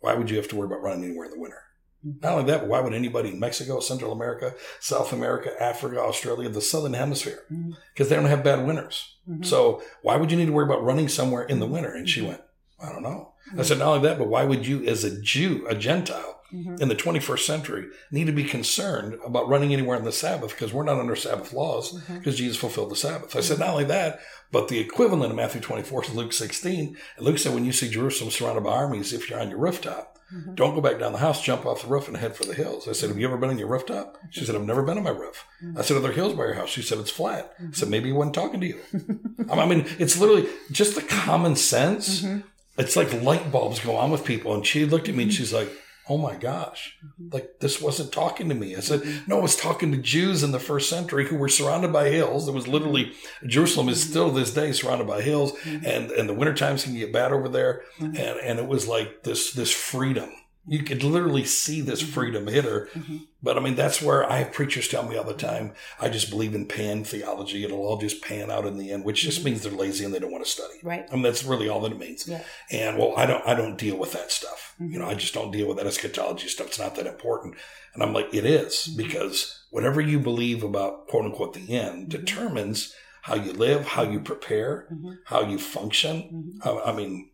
Why 0.00 0.14
would 0.14 0.30
you 0.30 0.36
have 0.36 0.46
to 0.48 0.56
worry 0.56 0.66
about 0.66 0.82
running 0.82 1.04
anywhere 1.04 1.24
in 1.26 1.32
the 1.32 1.40
winter? 1.40 1.62
Not 2.04 2.32
only 2.32 2.44
that, 2.44 2.60
but 2.60 2.68
why 2.68 2.80
would 2.80 2.94
anybody 2.94 3.30
in 3.30 3.40
Mexico, 3.40 3.80
Central 3.80 4.12
America, 4.12 4.54
South 4.80 5.12
America, 5.12 5.50
Africa, 5.60 6.00
Australia, 6.00 6.48
the 6.48 6.60
Southern 6.60 6.94
Hemisphere? 6.94 7.42
Mm-hmm. 7.50 7.72
Because 7.92 8.08
they 8.08 8.16
don't 8.16 8.26
have 8.26 8.44
bad 8.44 8.66
winters. 8.66 9.16
Mm-hmm. 9.28 9.42
So 9.42 9.82
why 10.02 10.16
would 10.16 10.30
you 10.30 10.36
need 10.36 10.46
to 10.46 10.52
worry 10.52 10.66
about 10.66 10.84
running 10.84 11.08
somewhere 11.08 11.42
in 11.42 11.58
the 11.58 11.66
mm-hmm. 11.66 11.74
winter? 11.74 11.94
And 11.94 12.08
she 12.08 12.22
went, 12.22 12.40
I 12.80 12.90
don't 12.90 13.02
know. 13.02 13.32
I 13.56 13.62
said, 13.62 13.78
not 13.78 13.88
only 13.88 14.08
that, 14.08 14.18
but 14.18 14.28
why 14.28 14.44
would 14.44 14.66
you, 14.66 14.84
as 14.84 15.04
a 15.04 15.20
Jew, 15.22 15.66
a 15.68 15.74
Gentile, 15.74 16.38
in 16.50 16.88
the 16.88 16.94
21st 16.94 17.40
century, 17.40 17.86
need 18.10 18.26
to 18.26 18.32
be 18.32 18.44
concerned 18.44 19.18
about 19.24 19.48
running 19.48 19.72
anywhere 19.72 19.98
on 19.98 20.04
the 20.04 20.12
Sabbath 20.12 20.50
because 20.50 20.72
we're 20.72 20.84
not 20.84 20.98
under 20.98 21.14
Sabbath 21.14 21.52
laws 21.52 22.00
because 22.08 22.38
Jesus 22.38 22.56
fulfilled 22.56 22.90
the 22.90 22.96
Sabbath. 22.96 23.36
I 23.36 23.40
said, 23.40 23.58
not 23.58 23.68
only 23.70 23.84
that, 23.84 24.20
but 24.50 24.68
the 24.68 24.78
equivalent 24.78 25.30
of 25.30 25.36
Matthew 25.36 25.60
24 25.60 26.04
is 26.04 26.14
Luke 26.14 26.32
16. 26.32 26.96
And 27.16 27.26
Luke 27.26 27.38
said, 27.38 27.52
when 27.52 27.66
you 27.66 27.72
see 27.72 27.90
Jerusalem 27.90 28.30
surrounded 28.30 28.64
by 28.64 28.72
armies, 28.72 29.12
if 29.12 29.28
you're 29.28 29.40
on 29.40 29.50
your 29.50 29.58
rooftop, 29.58 30.17
Mm-hmm. 30.34 30.56
don't 30.56 30.74
go 30.74 30.82
back 30.82 30.98
down 30.98 31.12
the 31.12 31.18
house, 31.18 31.42
jump 31.42 31.64
off 31.64 31.80
the 31.80 31.88
roof 31.88 32.06
and 32.06 32.16
head 32.16 32.36
for 32.36 32.44
the 32.44 32.52
hills. 32.52 32.86
I 32.86 32.92
said, 32.92 33.08
have 33.08 33.18
you 33.18 33.26
ever 33.26 33.38
been 33.38 33.48
on 33.48 33.58
your 33.58 33.68
rooftop? 33.68 34.18
She 34.28 34.44
said, 34.44 34.54
I've 34.54 34.66
never 34.66 34.82
been 34.82 34.98
on 34.98 35.04
my 35.04 35.10
roof. 35.10 35.46
I 35.74 35.80
said, 35.80 35.96
are 35.96 36.00
there 36.00 36.12
hills 36.12 36.34
by 36.34 36.44
your 36.44 36.54
house? 36.54 36.68
She 36.68 36.82
said, 36.82 36.98
it's 36.98 37.10
flat. 37.10 37.54
I 37.58 37.62
mm-hmm. 37.62 37.72
said, 37.72 37.88
maybe 37.88 38.10
he 38.10 38.12
wasn't 38.12 38.34
talking 38.34 38.60
to 38.60 38.66
you. 38.66 38.78
I 39.50 39.64
mean, 39.64 39.86
it's 39.98 40.20
literally 40.20 40.46
just 40.70 40.96
the 40.96 41.02
common 41.02 41.56
sense. 41.56 42.20
Mm-hmm. 42.20 42.40
It's 42.76 42.94
like 42.94 43.22
light 43.22 43.50
bulbs 43.50 43.80
go 43.80 43.96
on 43.96 44.10
with 44.10 44.26
people. 44.26 44.54
And 44.54 44.66
she 44.66 44.84
looked 44.84 45.08
at 45.08 45.14
me 45.14 45.24
and 45.24 45.32
she's 45.32 45.54
like, 45.54 45.70
oh 46.08 46.18
my 46.18 46.34
gosh, 46.34 46.96
mm-hmm. 47.04 47.34
like 47.34 47.60
this 47.60 47.80
wasn't 47.80 48.12
talking 48.12 48.48
to 48.48 48.54
me. 48.54 48.76
I 48.76 48.80
said, 48.80 49.00
mm-hmm. 49.00 49.30
no, 49.30 49.38
it 49.38 49.42
was 49.42 49.56
talking 49.56 49.92
to 49.92 49.98
Jews 49.98 50.42
in 50.42 50.52
the 50.52 50.58
first 50.58 50.88
century 50.88 51.26
who 51.26 51.36
were 51.36 51.48
surrounded 51.48 51.92
by 51.92 52.08
hills. 52.08 52.48
It 52.48 52.54
was 52.54 52.68
literally, 52.68 53.12
Jerusalem 53.46 53.88
is 53.88 54.00
mm-hmm. 54.00 54.10
still 54.10 54.30
this 54.30 54.52
day 54.54 54.72
surrounded 54.72 55.06
by 55.06 55.22
hills 55.22 55.52
and, 55.64 56.10
and 56.10 56.28
the 56.28 56.34
winter 56.34 56.54
times 56.54 56.84
can 56.84 56.94
get 56.94 57.12
bad 57.12 57.32
over 57.32 57.48
there. 57.48 57.82
And, 57.98 58.16
and 58.16 58.58
it 58.58 58.66
was 58.66 58.88
like 58.88 59.22
this, 59.22 59.52
this 59.52 59.72
freedom. 59.72 60.30
You 60.68 60.82
could 60.82 61.02
literally 61.02 61.44
see 61.44 61.80
this 61.80 62.02
mm-hmm. 62.02 62.12
freedom 62.12 62.46
hit 62.46 62.64
her. 62.64 62.88
Mm-hmm. 62.94 63.16
But 63.42 63.56
I 63.56 63.60
mean, 63.60 63.74
that's 63.74 64.02
where 64.02 64.30
I 64.30 64.38
have 64.38 64.52
preachers 64.52 64.88
tell 64.88 65.08
me 65.08 65.16
all 65.16 65.24
the 65.24 65.34
time, 65.34 65.72
I 66.00 66.08
just 66.08 66.30
believe 66.30 66.54
in 66.54 66.66
pan 66.66 67.04
theology. 67.04 67.64
It'll 67.64 67.78
all 67.78 67.98
just 67.98 68.22
pan 68.22 68.50
out 68.50 68.66
in 68.66 68.78
the 68.78 68.90
end, 68.90 69.04
which 69.04 69.22
just 69.22 69.38
mm-hmm. 69.38 69.50
means 69.50 69.62
they're 69.62 69.72
lazy 69.72 70.04
and 70.04 70.12
they 70.12 70.18
don't 70.18 70.32
want 70.32 70.44
to 70.44 70.50
study. 70.50 70.74
Right. 70.82 71.06
I 71.10 71.14
mean, 71.14 71.22
that's 71.22 71.44
really 71.44 71.68
all 71.68 71.80
that 71.80 71.92
it 71.92 71.98
means. 71.98 72.26
Yeah. 72.28 72.42
And 72.70 72.98
well, 72.98 73.14
I 73.16 73.26
don't, 73.26 73.46
I 73.46 73.54
don't 73.54 73.78
deal 73.78 73.96
with 73.96 74.12
that 74.12 74.30
stuff. 74.30 74.74
You 74.80 74.98
know, 74.98 75.06
I 75.06 75.14
just 75.14 75.34
don't 75.34 75.50
deal 75.50 75.66
with 75.66 75.76
that 75.78 75.86
eschatology 75.86 76.46
stuff. 76.46 76.68
It's 76.68 76.78
not 76.78 76.94
that 76.96 77.06
important. 77.06 77.56
And 77.94 78.02
I'm 78.02 78.12
like, 78.12 78.32
it 78.32 78.44
is 78.44 78.86
because 78.86 79.64
whatever 79.70 80.00
you 80.00 80.20
believe 80.20 80.62
about 80.62 81.08
quote 81.08 81.24
unquote 81.24 81.54
the 81.54 81.74
end 81.76 82.10
determines 82.10 82.94
how 83.22 83.34
you 83.34 83.52
live, 83.52 83.84
how 83.86 84.02
you 84.04 84.20
prepare, 84.20 84.86
how 85.24 85.42
you 85.42 85.58
function. 85.58 86.60
I, 86.64 86.70
I 86.86 86.92
mean, 86.92 87.30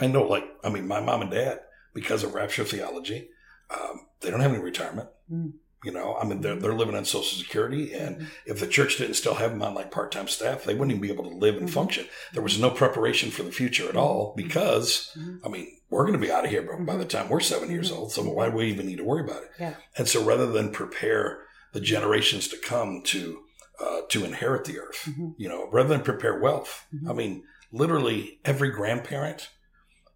I 0.00 0.06
know, 0.06 0.22
like, 0.22 0.44
I 0.62 0.70
mean, 0.70 0.86
my 0.86 1.00
mom 1.00 1.22
and 1.22 1.30
dad, 1.30 1.60
because 1.94 2.24
of 2.24 2.34
rapture 2.34 2.64
theology, 2.64 3.30
um, 3.70 4.06
they 4.20 4.30
don't 4.30 4.40
have 4.40 4.52
any 4.52 4.62
retirement. 4.62 5.08
Mm. 5.32 5.52
You 5.84 5.92
know, 5.92 6.16
I 6.16 6.24
mean, 6.26 6.40
they're, 6.40 6.56
mm. 6.56 6.60
they're 6.60 6.74
living 6.74 6.96
on 6.96 7.04
Social 7.04 7.38
Security, 7.38 7.92
and 7.92 8.16
mm-hmm. 8.16 8.26
if 8.46 8.58
the 8.58 8.66
church 8.66 8.96
didn't 8.96 9.14
still 9.14 9.34
have 9.34 9.50
them 9.50 9.62
on 9.62 9.74
like 9.74 9.90
part 9.90 10.12
time 10.12 10.28
staff, 10.28 10.64
they 10.64 10.74
wouldn't 10.74 10.92
even 10.92 11.02
be 11.02 11.12
able 11.12 11.24
to 11.24 11.36
live 11.36 11.56
and 11.56 11.66
mm-hmm. 11.66 11.74
function. 11.74 12.06
There 12.32 12.42
was 12.42 12.54
mm-hmm. 12.54 12.62
no 12.62 12.70
preparation 12.70 13.30
for 13.30 13.42
the 13.42 13.52
future 13.52 13.88
at 13.88 13.96
all 13.96 14.32
because, 14.34 15.16
I 15.44 15.48
mean, 15.48 15.68
we're 15.90 16.06
going 16.06 16.18
to 16.18 16.26
be 16.26 16.32
out 16.32 16.44
of 16.44 16.50
here 16.50 16.62
by, 16.62 16.82
by 16.82 16.96
the 16.96 17.04
time 17.04 17.28
we're 17.28 17.40
seven 17.40 17.70
years 17.70 17.92
old. 17.92 18.12
So 18.12 18.22
why 18.22 18.48
do 18.48 18.56
we 18.56 18.66
even 18.66 18.86
need 18.86 18.96
to 18.96 19.04
worry 19.04 19.24
about 19.24 19.42
it? 19.42 19.50
Yeah. 19.60 19.74
And 19.96 20.08
so 20.08 20.24
rather 20.24 20.50
than 20.50 20.72
prepare 20.72 21.42
the 21.72 21.80
generations 21.80 22.48
to 22.48 22.56
come 22.56 23.02
to 23.04 23.40
uh, 23.78 24.00
to 24.08 24.24
inherit 24.24 24.64
the 24.64 24.78
earth, 24.78 25.08
you 25.36 25.48
know, 25.48 25.68
rather 25.70 25.90
than 25.90 26.00
prepare 26.00 26.40
wealth, 26.40 26.86
I 27.08 27.12
mean, 27.12 27.42
literally 27.72 28.38
every 28.44 28.70
grandparent, 28.70 29.50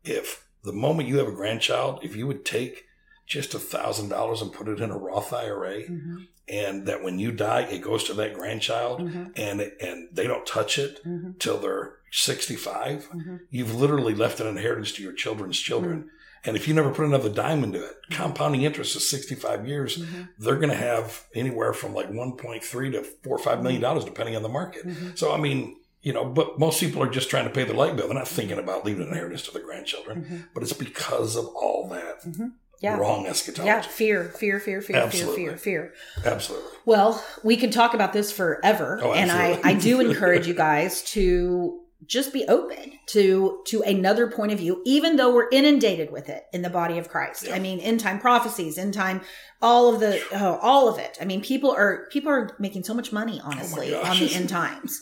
if 0.05 0.48
the 0.69 0.75
moment 0.75 1.09
you 1.09 1.19
have 1.19 1.29
a 1.29 1.33
grandchild, 1.33 2.01
if 2.03 2.15
you 2.15 2.27
would 2.27 2.45
take 2.45 2.85
just 3.27 3.55
a 3.55 3.59
thousand 3.59 4.11
dollars 4.11 4.43
and 4.43 4.53
put 4.53 4.69
it 4.69 4.81
in 4.81 4.91
a 4.91 4.99
Roth 4.99 5.33
IRA, 5.33 5.83
mm-hmm. 5.83 6.17
and 6.49 6.87
that 6.87 7.03
when 7.03 7.19
you 7.19 7.33
die, 7.33 7.63
it 7.63 7.83
goes 7.83 8.05
to 8.05 8.15
that 8.15 8.35
grandchild, 8.35 9.01
mm-hmm. 9.01 9.25
and 9.37 9.61
it, 9.61 9.77
and 9.81 10.09
they 10.13 10.27
don't 10.27 10.47
touch 10.47 10.79
it 10.79 11.05
mm-hmm. 11.05 11.33
till 11.39 11.59
they're 11.59 11.95
65, 12.11 13.09
you've 13.51 13.75
literally 13.75 14.15
left 14.15 14.41
an 14.41 14.47
inheritance 14.47 14.93
to 14.93 15.03
your 15.03 15.13
children's 15.13 15.59
children. 15.59 16.11
And 16.45 16.57
if 16.57 16.69
you 16.69 16.73
never 16.73 16.91
put 16.91 17.05
another 17.05 17.29
dime 17.29 17.65
into 17.65 17.85
it, 17.85 17.97
compounding 18.11 18.63
interest 18.63 18.97
is 18.97 19.11
65 19.11 19.67
years. 19.67 20.03
They're 20.39 20.57
going 20.57 20.71
to 20.71 20.75
have 20.75 21.25
anywhere 21.35 21.73
from 21.73 21.95
like 21.95 22.11
1.3 22.11 22.93
to 22.93 23.03
four 23.03 23.37
or 23.37 23.39
five 23.39 23.63
million 23.63 23.83
dollars, 23.83 24.05
depending 24.05 24.37
on 24.37 24.43
the 24.43 24.49
market. 24.49 24.87
So, 25.17 25.35
I 25.35 25.37
mean, 25.37 25.77
you 26.03 26.13
know, 26.13 26.25
but 26.25 26.59
most 26.59 26.81
people 26.81 27.03
are 27.03 27.11
just 27.11 27.31
trying 27.31 27.45
to 27.45 27.51
pay 27.51 27.65
their 27.65 27.75
light 27.75 27.97
bill. 27.97 28.07
They're 28.07 28.17
not 28.17 28.29
thinking 28.29 28.59
about 28.59 28.85
leaving 28.85 29.03
an 29.03 29.09
inheritance 29.09 29.43
to 29.43 29.53
their 29.53 29.63
grandchildren, 29.63 30.23
mm-hmm. 30.23 30.37
but 30.55 30.63
it's 30.63 30.73
because 30.73 31.37
of 31.37 31.47
all 31.47 31.89
that 31.91 32.23
mm-hmm. 32.25 32.49
Yeah. 32.81 32.97
wrong 32.97 33.27
eschatology. 33.27 33.67
Yeah, 33.67 33.81
fear, 33.81 34.25
fear, 34.25 34.61
fear, 34.61 34.81
fear, 34.81 34.97
Absolutely. 34.97 35.37
fear, 35.37 35.57
fear, 35.57 35.95
fear. 36.23 36.33
Absolutely. 36.33 36.71
Well, 36.85 37.25
we 37.43 37.57
can 37.57 37.71
talk 37.71 37.95
about 37.95 38.13
this 38.13 38.31
forever, 38.31 39.01
Oh, 39.03 39.13
and 39.13 39.33
I. 39.33 39.61
I 39.65 39.75
do 39.75 40.01
encourage 40.09 40.47
you 40.47 40.55
guys 40.55 41.03
to 41.13 41.81
just 42.07 42.33
be 42.33 42.45
open 42.47 42.93
to 43.07 43.61
to 43.67 43.83
another 43.83 44.31
point 44.31 44.53
of 44.53 44.59
view, 44.59 44.83
even 44.85 45.17
though 45.17 45.35
we're 45.35 45.49
inundated 45.51 46.13
with 46.13 46.29
it 46.29 46.47
in 46.53 46.63
the 46.63 46.71
body 46.71 46.99
of 46.99 47.09
Christ. 47.09 47.47
Yeah. 47.47 47.57
I 47.57 47.59
mean, 47.59 47.81
end 47.81 48.01
time 48.01 48.21
prophecies, 48.21 48.79
end 48.79 48.95
time, 48.95 49.21
all 49.61 49.93
of 49.93 50.01
the, 50.01 50.23
oh, 50.33 50.59
all 50.63 50.89
of 50.89 50.99
it. 50.99 51.19
I 51.21 51.25
mean, 51.25 51.43
people 51.43 51.71
are 51.71 52.07
people 52.11 52.31
are 52.31 52.57
making 52.59 52.85
so 52.85 52.95
much 52.95 53.13
money, 53.13 53.41
honestly, 53.43 53.95
Oh 53.95 54.03
on 54.03 54.19
the 54.19 54.33
end 54.33 54.49
times. 54.49 55.01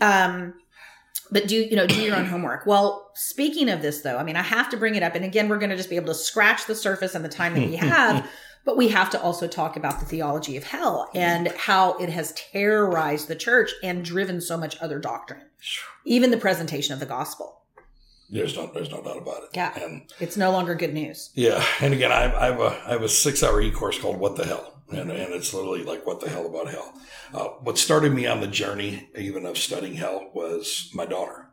Um, 0.00 0.54
but 1.30 1.48
do 1.48 1.56
you 1.56 1.76
know 1.76 1.86
do 1.86 2.00
your 2.00 2.16
own 2.16 2.26
homework 2.26 2.66
well 2.66 3.10
speaking 3.14 3.68
of 3.68 3.82
this 3.82 4.02
though 4.02 4.16
i 4.16 4.22
mean 4.22 4.36
i 4.36 4.42
have 4.42 4.68
to 4.68 4.76
bring 4.76 4.94
it 4.94 5.02
up 5.02 5.14
and 5.14 5.24
again 5.24 5.48
we're 5.48 5.58
going 5.58 5.70
to 5.70 5.76
just 5.76 5.90
be 5.90 5.96
able 5.96 6.06
to 6.06 6.14
scratch 6.14 6.66
the 6.66 6.74
surface 6.74 7.14
and 7.14 7.24
the 7.24 7.28
time 7.28 7.54
that 7.54 7.66
we 7.66 7.76
have 7.76 8.28
but 8.64 8.76
we 8.76 8.88
have 8.88 9.10
to 9.10 9.20
also 9.22 9.46
talk 9.46 9.76
about 9.76 10.00
the 10.00 10.06
theology 10.06 10.56
of 10.56 10.64
hell 10.64 11.08
and 11.14 11.48
how 11.56 11.94
it 11.98 12.08
has 12.08 12.32
terrorized 12.32 13.28
the 13.28 13.36
church 13.36 13.72
and 13.82 14.04
driven 14.04 14.40
so 14.40 14.56
much 14.56 14.76
other 14.80 14.98
doctrine 14.98 15.42
even 16.04 16.30
the 16.30 16.36
presentation 16.36 16.92
of 16.92 17.00
the 17.00 17.06
gospel 17.06 17.60
There's 18.30 18.56
no, 18.56 18.70
there's 18.72 18.90
no 18.90 19.02
doubt 19.02 19.18
about 19.18 19.42
it. 19.44 19.50
Yeah. 19.54 19.78
And 19.78 20.02
it's 20.20 20.36
no 20.36 20.50
longer 20.50 20.74
good 20.74 20.94
news 20.94 21.30
Yeah, 21.34 21.64
and 21.80 21.94
again, 21.94 22.12
I, 22.12 22.24
I 22.34 22.46
have 22.46 22.60
a 22.60 22.82
I 22.86 22.90
have 22.90 23.02
a 23.02 23.08
six 23.08 23.42
hour 23.42 23.60
e 23.60 23.70
course 23.70 23.98
called 23.98 24.18
"What 24.18 24.36
the 24.36 24.44
Hell," 24.44 24.80
and 24.90 25.10
and 25.10 25.32
it's 25.34 25.54
literally 25.54 25.84
like 25.84 26.06
"What 26.06 26.20
the 26.20 26.28
hell 26.28 26.46
about 26.46 26.68
hell." 26.68 26.92
Uh, 27.32 27.48
what 27.62 27.78
started 27.78 28.12
me 28.12 28.26
on 28.26 28.40
the 28.40 28.46
journey, 28.46 29.08
even 29.16 29.46
of 29.46 29.56
studying 29.58 29.94
hell, 29.94 30.30
was 30.34 30.90
my 30.94 31.06
daughter, 31.06 31.48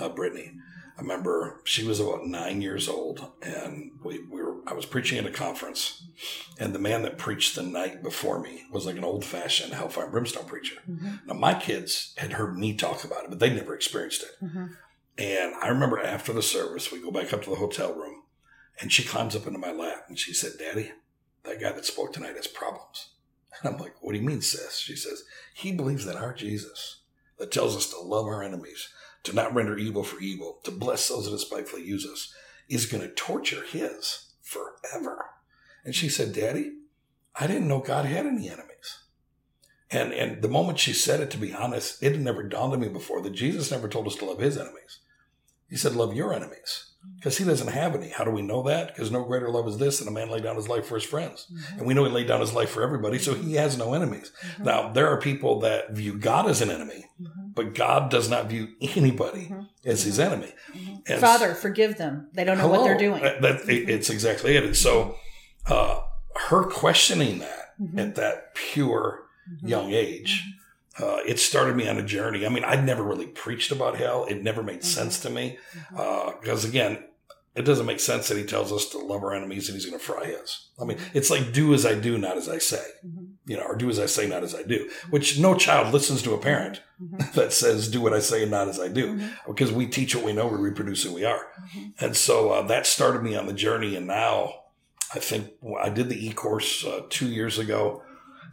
uh, 0.00 0.08
Brittany. 0.08 0.52
I 0.96 1.02
remember 1.02 1.60
she 1.64 1.84
was 1.84 2.00
about 2.00 2.26
nine 2.26 2.62
years 2.62 2.88
old, 2.88 3.30
and 3.42 3.92
we, 4.02 4.20
we 4.24 4.42
were 4.42 4.56
I 4.66 4.72
was 4.72 4.86
preaching 4.86 5.18
at 5.18 5.26
a 5.26 5.30
conference, 5.30 6.02
and 6.58 6.74
the 6.74 6.78
man 6.78 7.02
that 7.02 7.18
preached 7.18 7.54
the 7.54 7.62
night 7.62 8.02
before 8.02 8.40
me 8.40 8.64
was 8.72 8.86
like 8.86 8.96
an 8.96 9.04
old 9.04 9.24
fashioned 9.24 9.74
hellfire 9.74 10.04
and 10.04 10.12
brimstone 10.12 10.46
preacher. 10.46 10.76
Mm-hmm. 10.90 11.28
Now 11.28 11.34
my 11.34 11.54
kids 11.54 12.14
had 12.16 12.32
heard 12.32 12.58
me 12.58 12.74
talk 12.74 13.04
about 13.04 13.24
it, 13.24 13.30
but 13.30 13.38
they 13.38 13.54
never 13.54 13.74
experienced 13.74 14.22
it. 14.22 14.44
Mm-hmm. 14.44 14.66
And 15.18 15.54
I 15.62 15.68
remember 15.68 16.00
after 16.00 16.32
the 16.32 16.42
service, 16.42 16.90
we 16.90 17.00
go 17.00 17.10
back 17.10 17.32
up 17.32 17.42
to 17.42 17.50
the 17.50 17.56
hotel 17.56 17.94
room, 17.94 18.22
and 18.80 18.92
she 18.92 19.04
climbs 19.04 19.36
up 19.36 19.46
into 19.46 19.58
my 19.58 19.72
lap 19.72 20.06
and 20.08 20.18
she 20.18 20.32
said, 20.32 20.52
Daddy, 20.58 20.92
that 21.44 21.60
guy 21.60 21.72
that 21.72 21.86
spoke 21.86 22.12
tonight 22.12 22.36
has 22.36 22.46
problems. 22.46 23.10
And 23.62 23.72
I'm 23.74 23.80
like, 23.80 23.94
What 24.00 24.12
do 24.12 24.18
you 24.18 24.26
mean, 24.26 24.42
sis? 24.42 24.78
She 24.78 24.96
says, 24.96 25.24
He 25.54 25.72
believes 25.72 26.04
that 26.06 26.16
our 26.16 26.34
Jesus, 26.34 27.00
that 27.38 27.52
tells 27.52 27.76
us 27.76 27.90
to 27.90 28.00
love 28.00 28.26
our 28.26 28.42
enemies, 28.42 28.88
to 29.26 29.34
not 29.34 29.54
render 29.54 29.76
evil 29.76 30.02
for 30.02 30.20
evil, 30.20 30.60
to 30.64 30.70
bless 30.70 31.08
those 31.08 31.26
that 31.26 31.32
despitefully 31.32 31.84
use 31.84 32.06
us, 32.06 32.32
is 32.68 32.86
going 32.86 33.02
to 33.02 33.14
torture 33.14 33.62
his 33.62 34.32
forever. 34.42 35.26
And 35.84 35.94
she 35.94 36.08
said, 36.08 36.32
Daddy, 36.32 36.72
I 37.34 37.46
didn't 37.46 37.68
know 37.68 37.80
God 37.80 38.06
had 38.06 38.26
any 38.26 38.48
enemies. 38.48 39.02
And 39.90 40.12
and 40.12 40.42
the 40.42 40.48
moment 40.48 40.80
she 40.80 40.92
said 40.92 41.20
it, 41.20 41.30
to 41.30 41.38
be 41.38 41.54
honest, 41.54 42.02
it 42.02 42.12
had 42.12 42.20
never 42.20 42.42
dawned 42.42 42.72
on 42.72 42.80
me 42.80 42.88
before 42.88 43.22
that 43.22 43.30
Jesus 43.30 43.70
never 43.70 43.88
told 43.88 44.06
us 44.08 44.16
to 44.16 44.24
love 44.24 44.40
his 44.40 44.56
enemies. 44.56 45.00
He 45.68 45.76
said, 45.76 45.94
Love 45.94 46.14
your 46.14 46.32
enemies. 46.32 46.92
Because 47.14 47.38
he 47.38 47.44
doesn't 47.44 47.68
have 47.68 47.94
any. 47.94 48.10
How 48.10 48.24
do 48.24 48.30
we 48.30 48.42
know 48.42 48.62
that? 48.64 48.88
Because 48.88 49.10
no 49.10 49.24
greater 49.24 49.48
love 49.50 49.66
is 49.66 49.78
this 49.78 49.98
than 49.98 50.06
a 50.08 50.10
man 50.10 50.28
lay 50.30 50.40
down 50.40 50.54
his 50.56 50.68
life 50.68 50.86
for 50.86 50.94
his 50.96 51.04
friends. 51.04 51.46
Mm-hmm. 51.52 51.78
And 51.78 51.86
we 51.86 51.94
know 51.94 52.04
he 52.04 52.10
laid 52.10 52.28
down 52.28 52.40
his 52.40 52.52
life 52.52 52.68
for 52.70 52.82
everybody, 52.82 53.18
so 53.18 53.34
he 53.34 53.54
has 53.54 53.76
no 53.78 53.94
enemies. 53.94 54.30
Mm-hmm. 54.44 54.64
Now, 54.64 54.92
there 54.92 55.08
are 55.08 55.18
people 55.18 55.60
that 55.60 55.92
view 55.92 56.18
God 56.18 56.48
as 56.48 56.60
an 56.60 56.70
enemy, 56.70 57.06
mm-hmm. 57.20 57.48
but 57.54 57.74
God 57.74 58.10
does 58.10 58.28
not 58.30 58.46
view 58.48 58.68
anybody 58.80 59.52
as 59.84 60.04
his 60.04 60.20
enemy. 60.20 60.52
And 61.06 61.20
father 61.20 61.54
forgive 61.54 61.96
them 61.96 62.28
they 62.34 62.44
don't 62.44 62.58
know 62.58 62.68
what 62.68 62.84
they're 62.84 62.98
doing 62.98 63.22
That, 63.22 63.40
that- 63.42 63.68
it- 63.68 63.88
it's 63.88 64.10
exactly 64.10 64.56
it. 64.56 64.64
And 64.64 64.76
so, 64.76 65.16
uh, 65.66 66.00
her 66.48 66.64
questioning 66.64 67.38
that 67.40 67.62
Mm-hmm. 67.80 67.98
at 67.98 68.14
that 68.14 68.54
pure 68.54 69.24
young 69.62 69.92
age, 69.92 70.42
uh, 71.00 71.18
it 71.26 71.38
started 71.38 71.76
me 71.76 71.88
on 71.88 71.98
a 71.98 72.02
journey. 72.02 72.46
I 72.46 72.48
mean, 72.48 72.64
I'd 72.64 72.84
never 72.84 73.02
really 73.02 73.26
preached 73.26 73.70
about 73.72 73.96
hell. 73.96 74.24
It 74.24 74.42
never 74.42 74.62
made 74.62 74.80
Mm-hmm. 74.80 75.00
sense 75.00 75.20
to 75.20 75.30
me 75.30 75.58
because, 75.90 76.64
again, 76.64 77.04
it 77.54 77.64
doesn't 77.64 77.86
make 77.86 78.00
sense 78.00 78.28
that 78.28 78.36
he 78.36 78.44
tells 78.44 78.70
us 78.70 78.86
to 78.90 78.98
love 78.98 79.22
our 79.24 79.34
enemies 79.34 79.68
and 79.68 79.76
he's 79.76 79.86
going 79.86 79.98
to 79.98 80.04
fry 80.04 80.26
his. 80.26 80.68
I 80.80 80.84
mean, 80.84 80.98
it's 81.14 81.30
like 81.30 81.52
do 81.54 81.72
as 81.72 81.86
I 81.86 81.94
do, 81.94 82.18
not 82.18 82.36
as 82.36 82.48
I 82.50 82.58
say, 82.58 82.84
you 83.46 83.56
know, 83.56 83.62
or 83.62 83.76
do 83.76 83.88
as 83.88 83.98
I 83.98 84.04
say, 84.06 84.28
not 84.28 84.42
as 84.42 84.54
I 84.54 84.62
do. 84.62 84.90
Which 85.08 85.38
no 85.38 85.54
child 85.54 85.92
listens 85.94 86.22
to 86.22 86.34
a 86.34 86.38
parent 86.38 86.82
that 87.34 87.54
says 87.54 87.88
do 87.88 88.02
what 88.02 88.12
I 88.12 88.18
say 88.20 88.42
and 88.42 88.50
not 88.50 88.68
as 88.68 88.78
I 88.78 88.88
do, 88.88 89.20
because 89.46 89.72
we 89.72 89.86
teach 89.86 90.14
what 90.14 90.24
we 90.24 90.34
know, 90.34 90.46
we 90.46 90.58
reproduce 90.58 91.02
who 91.04 91.14
we 91.14 91.24
are. 91.24 91.46
And 91.98 92.14
so 92.14 92.50
uh, 92.50 92.62
that 92.66 92.86
started 92.86 93.22
me 93.22 93.34
on 93.36 93.46
the 93.46 93.54
journey. 93.54 93.96
And 93.96 94.06
now 94.06 94.52
I 95.14 95.18
think 95.18 95.52
I 95.82 95.88
did 95.88 96.10
the 96.10 96.26
e 96.26 96.32
course 96.34 96.84
uh, 96.84 97.02
two 97.08 97.28
years 97.28 97.58
ago. 97.58 98.02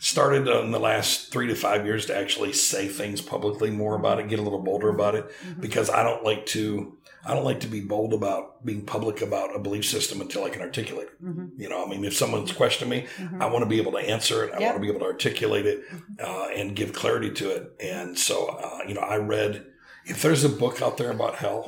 Started 0.04 0.50
uh, 0.50 0.60
in 0.64 0.72
the 0.72 0.82
last 0.82 1.32
three 1.32 1.48
to 1.48 1.56
five 1.56 1.86
years 1.86 2.08
to 2.08 2.18
actually 2.18 2.52
say 2.52 2.90
things 2.90 3.22
publicly 3.22 3.72
more 3.72 3.96
about 3.96 4.20
it, 4.20 4.28
get 4.28 4.38
a 4.38 4.42
little 4.42 4.62
bolder 4.62 4.90
about 4.90 5.16
it, 5.16 5.30
mm-hmm. 5.30 5.62
because 5.62 5.90
I 5.90 6.04
don't 6.04 6.26
like 6.26 6.46
to. 6.48 6.98
I 7.26 7.34
don't 7.34 7.46
like 7.46 7.62
to 7.62 7.68
be 7.68 7.80
bold 7.80 8.14
about 8.14 8.66
being 8.66 8.86
public 8.86 9.22
about 9.22 9.56
a 9.56 9.60
belief 9.60 9.86
system 9.86 10.20
until 10.20 10.44
I 10.44 10.50
can 10.50 10.62
articulate 10.62 11.08
it. 11.08 11.24
Mm-hmm. 11.24 11.62
You 11.62 11.70
know, 11.70 11.86
I 11.86 11.90
mean, 11.90 12.04
if 12.04 12.14
someone's 12.18 12.50
mm-hmm. 12.50 12.58
questioning 12.58 12.90
me, 12.90 13.08
I 13.40 13.46
want 13.46 13.64
to 13.64 13.70
be 13.70 13.78
able 13.80 13.94
to 13.94 14.00
answer 14.00 14.44
it. 14.44 14.54
I 14.54 14.60
Yep. 14.60 14.62
want 14.62 14.76
to 14.76 14.82
be 14.82 14.90
able 14.90 15.00
to 15.00 15.06
articulate 15.06 15.66
it 15.66 15.86
uh, 16.22 16.48
and 16.54 16.76
give 16.76 16.92
clarity 16.92 17.32
to 17.32 17.50
it. 17.56 17.72
And 17.80 18.20
so, 18.20 18.48
uh, 18.48 18.80
you 18.86 18.96
know, 18.96 19.00
I 19.02 19.16
read. 19.16 19.68
If 20.06 20.22
there's 20.22 20.44
a 20.44 20.50
book 20.50 20.82
out 20.82 20.98
there 20.98 21.12
about 21.12 21.36
hell, 21.36 21.64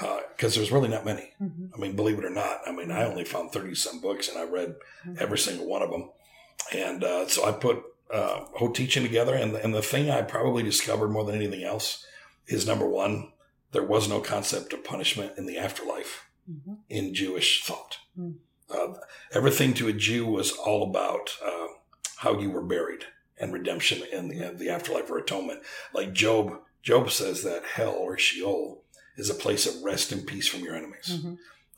uh, 0.00 0.20
because 0.36 0.54
there's 0.54 0.70
really 0.70 0.88
not 0.88 1.04
many. 1.04 1.32
I 1.74 1.78
mean, 1.80 1.96
believe 1.96 2.20
it 2.20 2.24
or 2.24 2.30
not, 2.30 2.60
I 2.68 2.70
mean, 2.70 2.92
I 2.92 3.02
only 3.02 3.24
found 3.24 3.50
30 3.50 3.74
some 3.74 4.00
books 4.00 4.28
and 4.28 4.38
I 4.38 4.44
read 4.44 4.76
every 5.18 5.38
single 5.38 5.66
one 5.66 5.82
of 5.82 5.90
them. 5.90 6.10
And 6.74 7.04
uh, 7.04 7.28
so 7.28 7.44
I 7.44 7.52
put 7.52 7.82
uh, 8.12 8.44
whole 8.54 8.72
teaching 8.72 9.02
together. 9.02 9.34
And, 9.34 9.54
and 9.56 9.74
the 9.74 9.82
thing 9.82 10.10
I 10.10 10.22
probably 10.22 10.62
discovered 10.62 11.08
more 11.08 11.24
than 11.24 11.34
anything 11.34 11.64
else 11.64 12.04
is 12.46 12.66
number 12.66 12.86
one, 12.88 13.32
there 13.72 13.82
was 13.84 14.08
no 14.08 14.20
concept 14.20 14.72
of 14.72 14.84
punishment 14.84 15.32
in 15.38 15.46
the 15.46 15.58
afterlife 15.58 16.26
in 16.88 17.14
Jewish 17.14 17.64
thought. 17.64 17.98
Uh, 18.70 18.94
everything 19.32 19.74
to 19.74 19.88
a 19.88 19.92
Jew 19.92 20.26
was 20.26 20.50
all 20.52 20.82
about 20.82 21.36
uh, 21.44 21.66
how 22.18 22.38
you 22.38 22.50
were 22.50 22.62
buried 22.62 23.04
and 23.38 23.52
redemption 23.52 24.02
in 24.12 24.28
the, 24.28 24.48
in 24.50 24.56
the 24.58 24.68
afterlife 24.70 25.10
or 25.10 25.18
atonement. 25.18 25.60
Like 25.94 26.12
Job, 26.12 26.58
Job 26.82 27.10
says 27.10 27.42
that 27.44 27.64
hell 27.64 27.92
or 27.92 28.18
Sheol 28.18 28.82
is 29.16 29.30
a 29.30 29.34
place 29.34 29.66
of 29.66 29.82
rest 29.82 30.10
and 30.12 30.26
peace 30.26 30.48
from 30.48 30.60
your 30.60 30.74
enemies. 30.74 31.18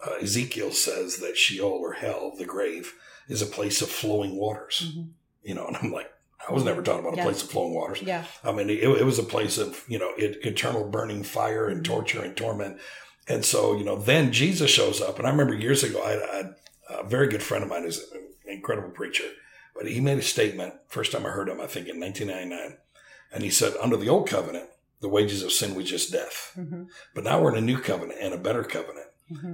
Uh, 0.05 0.15
Ezekiel 0.23 0.73
says 0.73 1.19
that 1.19 1.37
Sheol 1.37 1.69
or 1.69 1.93
hell, 1.95 2.33
the 2.37 2.45
grave, 2.45 2.95
is 3.29 3.43
a 3.43 3.47
place 3.47 3.83
of 3.83 3.89
flowing 3.89 4.37
waters. 4.37 4.87
Mm-hmm. 4.87 5.11
You 5.43 5.55
know, 5.55 5.67
and 5.67 5.77
I'm 5.77 5.93
like, 5.93 6.11
I 6.49 6.53
was 6.53 6.65
never 6.65 6.83
taught 6.83 7.01
about 7.01 7.19
a 7.19 7.23
place 7.23 7.43
of 7.43 7.51
flowing 7.51 7.75
waters. 7.75 8.03
yeah 8.03 8.25
I 8.43 8.53
mean, 8.53 8.69
it, 8.69 8.83
it 8.83 9.05
was 9.05 9.19
a 9.19 9.25
place 9.25 9.59
of, 9.59 9.85
you 9.89 9.99
know, 9.99 10.11
it, 10.17 10.45
eternal 10.45 10.89
burning 10.89 11.23
fire 11.23 11.69
and 11.69 11.83
mm-hmm. 11.83 11.93
torture 11.93 12.23
and 12.23 12.37
torment. 12.37 12.79
And 13.27 13.45
so, 13.45 13.77
you 13.77 13.85
know, 13.85 13.97
then 13.97 14.33
Jesus 14.33 14.71
shows 14.71 15.01
up. 15.01 15.19
And 15.19 15.27
I 15.27 15.31
remember 15.31 15.55
years 15.55 15.83
ago, 15.83 16.03
I, 16.03 16.33
I 16.33 16.37
had 16.37 16.55
a 16.91 17.05
very 17.05 17.29
good 17.29 17.43
friend 17.43 17.65
of 17.65 17.71
mine 17.71 17.85
who's 17.85 18.11
an 18.13 18.27
incredible 18.47 18.91
preacher, 18.91 19.25
but 19.75 19.87
he 19.87 20.01
made 20.01 20.19
a 20.19 20.23
statement, 20.23 20.75
first 20.89 21.13
time 21.13 21.25
I 21.25 21.31
heard 21.31 21.49
him, 21.49 21.61
I 21.61 21.67
think 21.67 21.89
in 21.89 21.99
1999. 21.99 22.79
And 23.33 23.43
he 23.43 23.51
said, 23.51 23.75
under 23.81 23.97
the 23.97 24.09
old 24.11 24.29
covenant, 24.29 24.69
the 25.01 25.09
wages 25.09 25.43
of 25.43 25.53
sin 25.53 25.75
was 25.75 25.89
just 25.89 26.13
death. 26.13 26.53
Mm-hmm. 26.57 26.85
But 27.15 27.25
now 27.25 27.41
we're 27.41 27.53
in 27.53 27.63
a 27.63 27.67
new 27.67 27.79
covenant 27.79 28.19
and 28.21 28.35
a 28.35 28.39
better 28.39 28.63
covenant. 28.63 29.07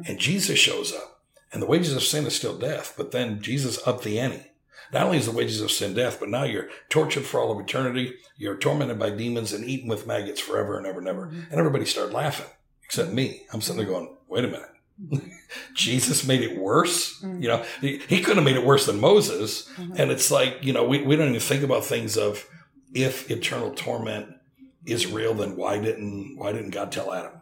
And 0.09 0.19
Jesus 0.19 0.59
shows 0.59 0.93
up. 0.93 1.20
And 1.53 1.61
the 1.61 1.67
wages 1.67 1.95
of 1.95 2.03
sin 2.03 2.27
is 2.27 2.35
still 2.35 2.57
death. 2.57 2.95
But 2.97 3.11
then 3.11 3.41
Jesus 3.41 3.87
upped 3.87 4.05
the 4.05 4.21
ante. 4.21 4.47
Not 4.93 5.05
only 5.05 5.19
is 5.19 5.27
the 5.27 5.33
wages 5.33 5.61
of 5.61 5.71
sin 5.71 5.95
death, 5.95 6.19
but 6.19 6.29
now 6.29 6.45
you're 6.45 6.69
tortured 6.89 7.25
for 7.25 7.41
all 7.41 7.53
of 7.53 7.61
eternity. 7.61 8.15
You're 8.37 8.57
tormented 8.57 8.99
by 8.99 9.11
demons 9.11 9.53
and 9.53 9.65
eaten 9.65 9.89
with 9.89 10.07
maggots 10.07 10.41
forever 10.41 10.77
and 10.77 10.87
ever 10.87 10.99
and 10.99 11.09
ever. 11.09 11.27
Mm-hmm. 11.27 11.41
And 11.51 11.55
everybody 11.55 11.85
started 11.85 12.13
laughing, 12.13 12.47
except 12.85 13.13
me. 13.13 13.43
I'm 13.53 13.61
sitting 13.61 13.79
there 13.83 13.91
going, 13.91 14.17
wait 14.29 14.45
a 14.45 14.49
minute. 14.49 15.33
Jesus 15.75 16.27
made 16.27 16.43
it 16.43 16.59
worse. 16.59 17.23
You 17.23 17.49
know, 17.49 17.65
he, 17.81 17.99
he 18.09 18.21
couldn't 18.21 18.37
have 18.37 18.45
made 18.45 18.57
it 18.57 18.67
worse 18.67 18.87
than 18.87 19.01
Moses. 19.01 19.69
Mm-hmm. 19.77 19.95
And 19.97 20.11
it's 20.11 20.31
like, 20.31 20.59
you 20.63 20.73
know, 20.73 20.85
we, 20.85 21.03
we 21.03 21.17
don't 21.17 21.29
even 21.29 21.41
think 21.41 21.63
about 21.63 21.85
things 21.85 22.17
of 22.17 22.47
if 22.93 23.31
eternal 23.31 23.71
torment 23.71 24.35
is 24.85 25.07
real, 25.07 25.35
then 25.35 25.57
why 25.57 25.79
didn't 25.79 26.37
why 26.37 26.53
didn't 26.53 26.71
God 26.71 26.91
tell 26.91 27.13
Adam? 27.13 27.33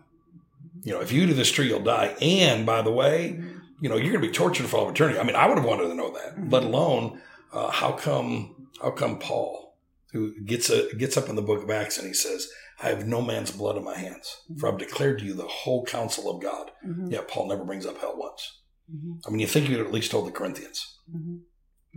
You 0.82 0.94
know, 0.94 1.00
if 1.00 1.12
you 1.12 1.22
eat 1.22 1.32
this 1.32 1.50
tree, 1.50 1.68
you'll 1.68 1.80
die. 1.80 2.14
And 2.20 2.66
by 2.66 2.82
the 2.82 2.92
way, 2.92 3.36
mm-hmm. 3.38 3.57
You 3.80 3.88
know, 3.88 3.96
you're 3.96 4.12
going 4.12 4.22
to 4.22 4.28
be 4.28 4.32
tortured 4.34 4.66
for 4.66 4.76
all 4.78 4.84
of 4.88 4.94
eternity. 4.94 5.18
I 5.18 5.22
mean, 5.22 5.36
I 5.36 5.46
would 5.46 5.58
have 5.58 5.66
wanted 5.66 5.88
to 5.88 5.94
know 5.94 6.12
that. 6.12 6.50
Let 6.50 6.64
alone, 6.64 7.20
uh, 7.52 7.70
how 7.70 7.92
come 7.92 8.68
how 8.82 8.90
come 8.90 9.18
Paul, 9.18 9.76
who 10.12 10.38
gets 10.44 10.70
a, 10.70 10.94
gets 10.96 11.16
up 11.16 11.28
in 11.28 11.36
the 11.36 11.42
Book 11.42 11.62
of 11.62 11.70
Acts 11.70 11.98
and 11.98 12.06
he 12.06 12.14
says, 12.14 12.48
"I 12.82 12.88
have 12.88 13.06
no 13.06 13.20
man's 13.22 13.50
blood 13.50 13.76
in 13.76 13.84
my 13.84 13.96
hands, 13.96 14.42
for 14.58 14.68
I've 14.70 14.78
declared 14.78 15.18
to 15.20 15.24
you 15.24 15.34
the 15.34 15.46
whole 15.46 15.84
counsel 15.84 16.30
of 16.34 16.42
God." 16.42 16.70
Yet 17.10 17.28
Paul 17.28 17.48
never 17.48 17.64
brings 17.64 17.86
up 17.86 17.98
hell 17.98 18.14
once. 18.16 18.60
Mhm. 18.92 19.20
I 19.26 19.30
mean, 19.30 19.40
you 19.40 19.46
think 19.46 19.68
you'd 19.68 19.80
at 19.80 19.92
least 19.92 20.10
told 20.10 20.26
the 20.26 20.32
Corinthians. 20.32 20.96
Mhm. 21.14 21.40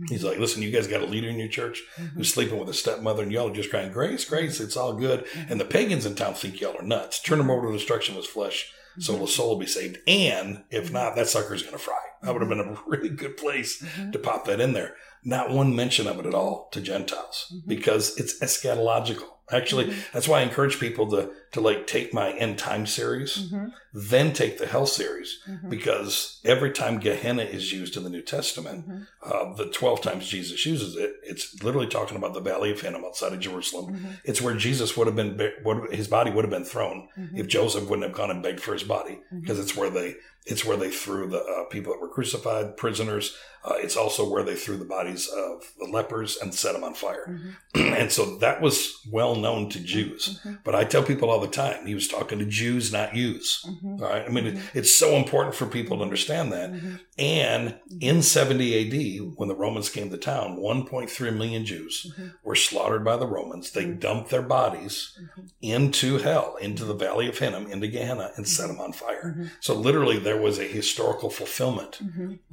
He's 0.08 0.24
like, 0.24 0.38
listen, 0.38 0.62
you 0.62 0.70
guys 0.70 0.88
got 0.88 1.02
a 1.02 1.06
leader 1.06 1.28
in 1.28 1.38
your 1.38 1.48
church 1.48 1.82
who's 2.16 2.32
sleeping 2.32 2.58
with 2.58 2.68
a 2.68 2.74
stepmother, 2.74 3.22
and 3.22 3.30
y'all 3.30 3.50
are 3.50 3.54
just 3.54 3.70
crying, 3.70 3.92
grace, 3.92 4.24
grace, 4.24 4.58
it's 4.58 4.76
all 4.76 4.94
good. 4.94 5.24
And 5.48 5.60
the 5.60 5.64
pagans 5.66 6.06
in 6.06 6.14
town 6.14 6.34
think 6.34 6.60
y'all 6.60 6.76
are 6.78 6.82
nuts. 6.82 7.20
Turn 7.20 7.38
them 7.38 7.50
over 7.50 7.66
to 7.66 7.72
destruction 7.72 8.16
with 8.16 8.26
flesh, 8.26 8.72
so 8.98 9.12
the 9.12 9.18
mm-hmm. 9.18 9.26
soul 9.26 9.50
will 9.50 9.58
be 9.58 9.66
saved. 9.66 9.98
And 10.06 10.64
if 10.70 10.86
mm-hmm. 10.86 10.94
not, 10.94 11.16
that 11.16 11.28
sucker's 11.28 11.62
going 11.62 11.74
to 11.74 11.78
fry. 11.78 11.98
That 12.22 12.32
would 12.32 12.42
have 12.42 12.48
been 12.48 12.60
a 12.60 12.64
mm-hmm. 12.64 12.90
really 12.90 13.08
good 13.08 13.36
place 13.36 13.84
to 14.12 14.18
pop 14.18 14.44
that 14.46 14.60
in 14.60 14.72
there. 14.72 14.94
Not 15.24 15.50
one 15.50 15.74
mention 15.74 16.06
of 16.06 16.18
it 16.18 16.26
at 16.26 16.34
all 16.34 16.68
to 16.72 16.80
Gentiles 16.80 17.54
because 17.66 18.16
it's 18.18 18.38
eschatological. 18.40 19.28
Actually, 19.50 19.94
that's 20.12 20.26
why 20.26 20.40
I 20.40 20.42
encourage 20.42 20.80
people 20.80 21.08
to 21.10 21.30
to 21.52 21.60
like 21.60 21.86
take 21.86 22.14
my 22.14 22.32
end 22.32 22.58
time 22.58 22.86
series. 22.86 23.52
Then 23.94 24.32
take 24.32 24.56
the 24.58 24.66
hell 24.66 24.86
series, 24.86 25.38
Mhm. 25.48 25.68
because 25.68 26.40
every 26.44 26.70
time 26.70 26.98
Gehenna 26.98 27.42
is 27.42 27.72
used 27.72 27.96
in 27.96 28.04
the 28.04 28.10
New 28.10 28.22
Testament, 28.22 28.88
Mhm. 28.88 29.06
uh, 29.22 29.52
the 29.54 29.66
12 29.66 30.00
times 30.00 30.26
Jesus 30.28 30.64
uses 30.64 30.96
it, 30.96 31.14
it's 31.22 31.62
literally 31.62 31.86
talking 31.88 32.16
about 32.16 32.32
the 32.32 32.40
Valley 32.40 32.70
of 32.70 32.80
Hinnom 32.80 33.04
outside 33.04 33.32
of 33.32 33.40
Jerusalem. 33.40 33.94
Mhm. 33.94 34.18
It's 34.24 34.40
where 34.40 34.54
Jesus 34.54 34.96
would 34.96 35.06
have 35.06 35.16
been, 35.16 35.38
would, 35.64 35.92
his 35.94 36.08
body 36.08 36.30
would 36.30 36.44
have 36.44 36.50
been 36.50 36.64
thrown 36.64 37.08
Mhm. 37.18 37.38
if 37.38 37.46
Joseph 37.48 37.84
wouldn't 37.88 38.06
have 38.08 38.16
gone 38.16 38.30
and 38.30 38.42
begged 38.42 38.60
for 38.60 38.72
his 38.72 38.82
body, 38.84 39.20
because 39.40 39.58
it's 39.58 39.76
where 39.76 39.90
they, 39.90 40.16
it's 40.46 40.64
where 40.64 40.76
they 40.76 40.90
threw 40.90 41.28
the 41.28 41.38
uh, 41.40 41.64
people 41.64 41.92
that 41.92 42.00
were 42.00 42.08
crucified, 42.08 42.76
prisoners. 42.76 43.36
Uh, 43.64 43.74
it's 43.76 43.96
also 43.96 44.28
where 44.28 44.42
they 44.42 44.56
threw 44.56 44.76
the 44.76 44.84
bodies 44.84 45.28
of 45.28 45.62
the 45.78 45.84
lepers 45.86 46.36
and 46.42 46.52
set 46.52 46.72
them 46.72 46.82
on 46.82 46.94
fire. 46.94 47.26
Mhm. 47.74 47.96
and 48.00 48.10
so 48.10 48.36
that 48.38 48.60
was 48.60 48.98
well 49.08 49.36
known 49.36 49.68
to 49.68 49.78
Jews. 49.78 50.40
But 50.64 50.74
I 50.74 50.82
tell 50.82 51.04
people 51.04 51.30
all 51.30 51.38
the 51.38 51.46
time, 51.46 51.86
he 51.86 51.94
was 51.94 52.08
talking 52.08 52.40
to 52.40 52.44
Jews, 52.44 52.90
not 52.92 53.14
Jews. 53.14 53.64
Mhm. 53.84 54.00
All 54.00 54.08
right. 54.08 54.24
I 54.26 54.28
mean, 54.30 54.46
it, 54.46 54.58
it's 54.74 54.96
so 54.96 55.16
important 55.16 55.54
for 55.54 55.66
people 55.66 55.96
to 55.98 56.02
understand 56.02 56.52
that. 56.52 56.72
Mhm. 56.72 57.00
And 57.18 57.74
in 58.00 58.22
70 58.22 58.74
AD, 58.74 59.32
when 59.36 59.48
the 59.48 59.54
Romans 59.54 59.88
came 59.88 60.10
to 60.10 60.16
town, 60.16 60.56
1.3 60.58 61.30
million 61.30 61.64
Jews 61.64 62.06
Mhm. 62.18 62.32
were 62.44 62.54
slaughtered 62.54 63.04
by 63.04 63.16
the 63.16 63.26
Romans. 63.26 63.70
They 63.72 63.84
Mhm. 63.84 64.00
dumped 64.00 64.30
their 64.30 64.42
bodies 64.42 65.18
into 65.60 66.18
hell, 66.18 66.56
into 66.60 66.84
the 66.84 66.94
Valley 66.94 67.28
of 67.28 67.38
Hinnom, 67.38 67.70
into 67.70 67.86
Gehenna, 67.88 68.30
and 68.36 68.46
set 68.48 68.68
them 68.68 68.80
on 68.80 68.92
fire. 68.92 69.50
So 69.60 69.74
literally, 69.74 70.18
there 70.18 70.40
was 70.40 70.58
a 70.58 70.64
historical 70.64 71.30
fulfillment 71.30 72.00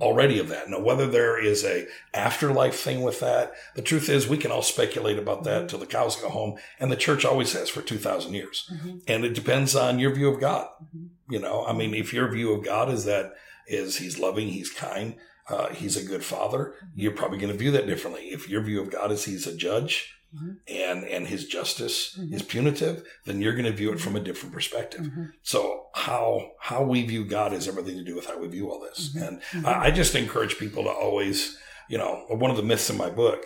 already 0.01 0.39
of 0.39 0.49
that. 0.49 0.69
Now, 0.69 0.79
whether 0.79 1.07
there 1.07 1.37
is 1.43 1.63
a 1.63 1.87
afterlife 2.13 2.75
thing 2.79 3.01
with 3.01 3.19
that, 3.19 3.53
the 3.75 3.81
truth 3.81 4.09
is 4.09 4.27
we 4.27 4.37
can 4.37 4.51
all 4.51 4.61
speculate 4.61 5.17
about 5.17 5.43
that 5.43 5.69
till 5.69 5.79
the 5.79 5.85
cows 5.85 6.15
go 6.15 6.29
home, 6.29 6.55
and 6.79 6.91
the 6.91 6.95
church 6.95 7.25
always 7.25 7.53
has 7.53 7.69
for 7.69 7.81
2,000 7.81 8.33
years. 8.33 8.69
And 9.07 9.23
it 9.25 9.33
depends 9.33 9.75
on 9.75 9.99
your 9.99 10.13
view 10.13 10.29
of 10.29 10.39
God. 10.39 10.67
Mhm. 10.95 11.09
You 11.29 11.39
know, 11.39 11.65
I 11.65 11.73
mean, 11.73 11.93
if 11.93 12.13
your 12.13 12.27
view 12.31 12.53
of 12.53 12.63
God 12.63 12.89
is 12.89 13.05
that 13.05 13.33
is 13.67 13.97
He's 13.97 14.17
loving, 14.19 14.47
He's 14.49 14.71
kind, 14.71 15.15
uh, 15.47 15.69
He's 15.69 15.95
a 15.97 16.03
good 16.03 16.23
Father, 16.23 16.73
you're 16.95 17.11
probably 17.11 17.37
going 17.37 17.51
to 17.51 17.57
view 17.57 17.71
that 17.71 17.87
differently. 17.87 18.23
If 18.31 18.49
your 18.49 18.61
view 18.61 18.81
of 18.81 18.89
God 18.91 19.11
is 19.11 19.25
He's 19.25 19.45
a 19.47 19.55
judge 19.55 20.15
Mhm. 20.35 20.57
and 20.67 21.03
and 21.05 21.27
His 21.27 21.47
justice 21.47 22.15
Mhm. 22.19 22.33
is 22.33 22.43
punitive, 22.43 23.03
then 23.25 23.41
you're 23.41 23.53
going 23.53 23.65
to 23.65 23.71
view 23.71 23.91
it 23.91 23.99
from 23.99 24.15
a 24.15 24.19
different 24.19 24.53
perspective. 24.53 25.01
Mhm. 25.01 25.31
So 25.43 25.87
how 25.95 26.51
how 26.59 26.83
we 26.83 27.03
view 27.05 27.25
God 27.25 27.51
has 27.51 27.67
everything 27.67 27.97
to 27.97 28.03
do 28.03 28.15
with 28.15 28.27
how 28.27 28.37
we 28.39 28.47
view 28.47 28.69
all 28.69 28.79
this. 28.79 29.09
Mhm. 29.15 29.27
And 29.27 29.41
Mhm. 29.51 29.65
I, 29.65 29.85
I 29.87 29.91
just 29.91 30.13
encourage 30.15 30.57
people 30.59 30.83
to 30.83 30.89
always, 30.91 31.57
you 31.89 31.97
know, 31.97 32.25
one 32.29 32.51
of 32.51 32.57
the 32.57 32.63
myths 32.63 32.89
in 32.91 32.97
my 32.97 33.09
book 33.09 33.43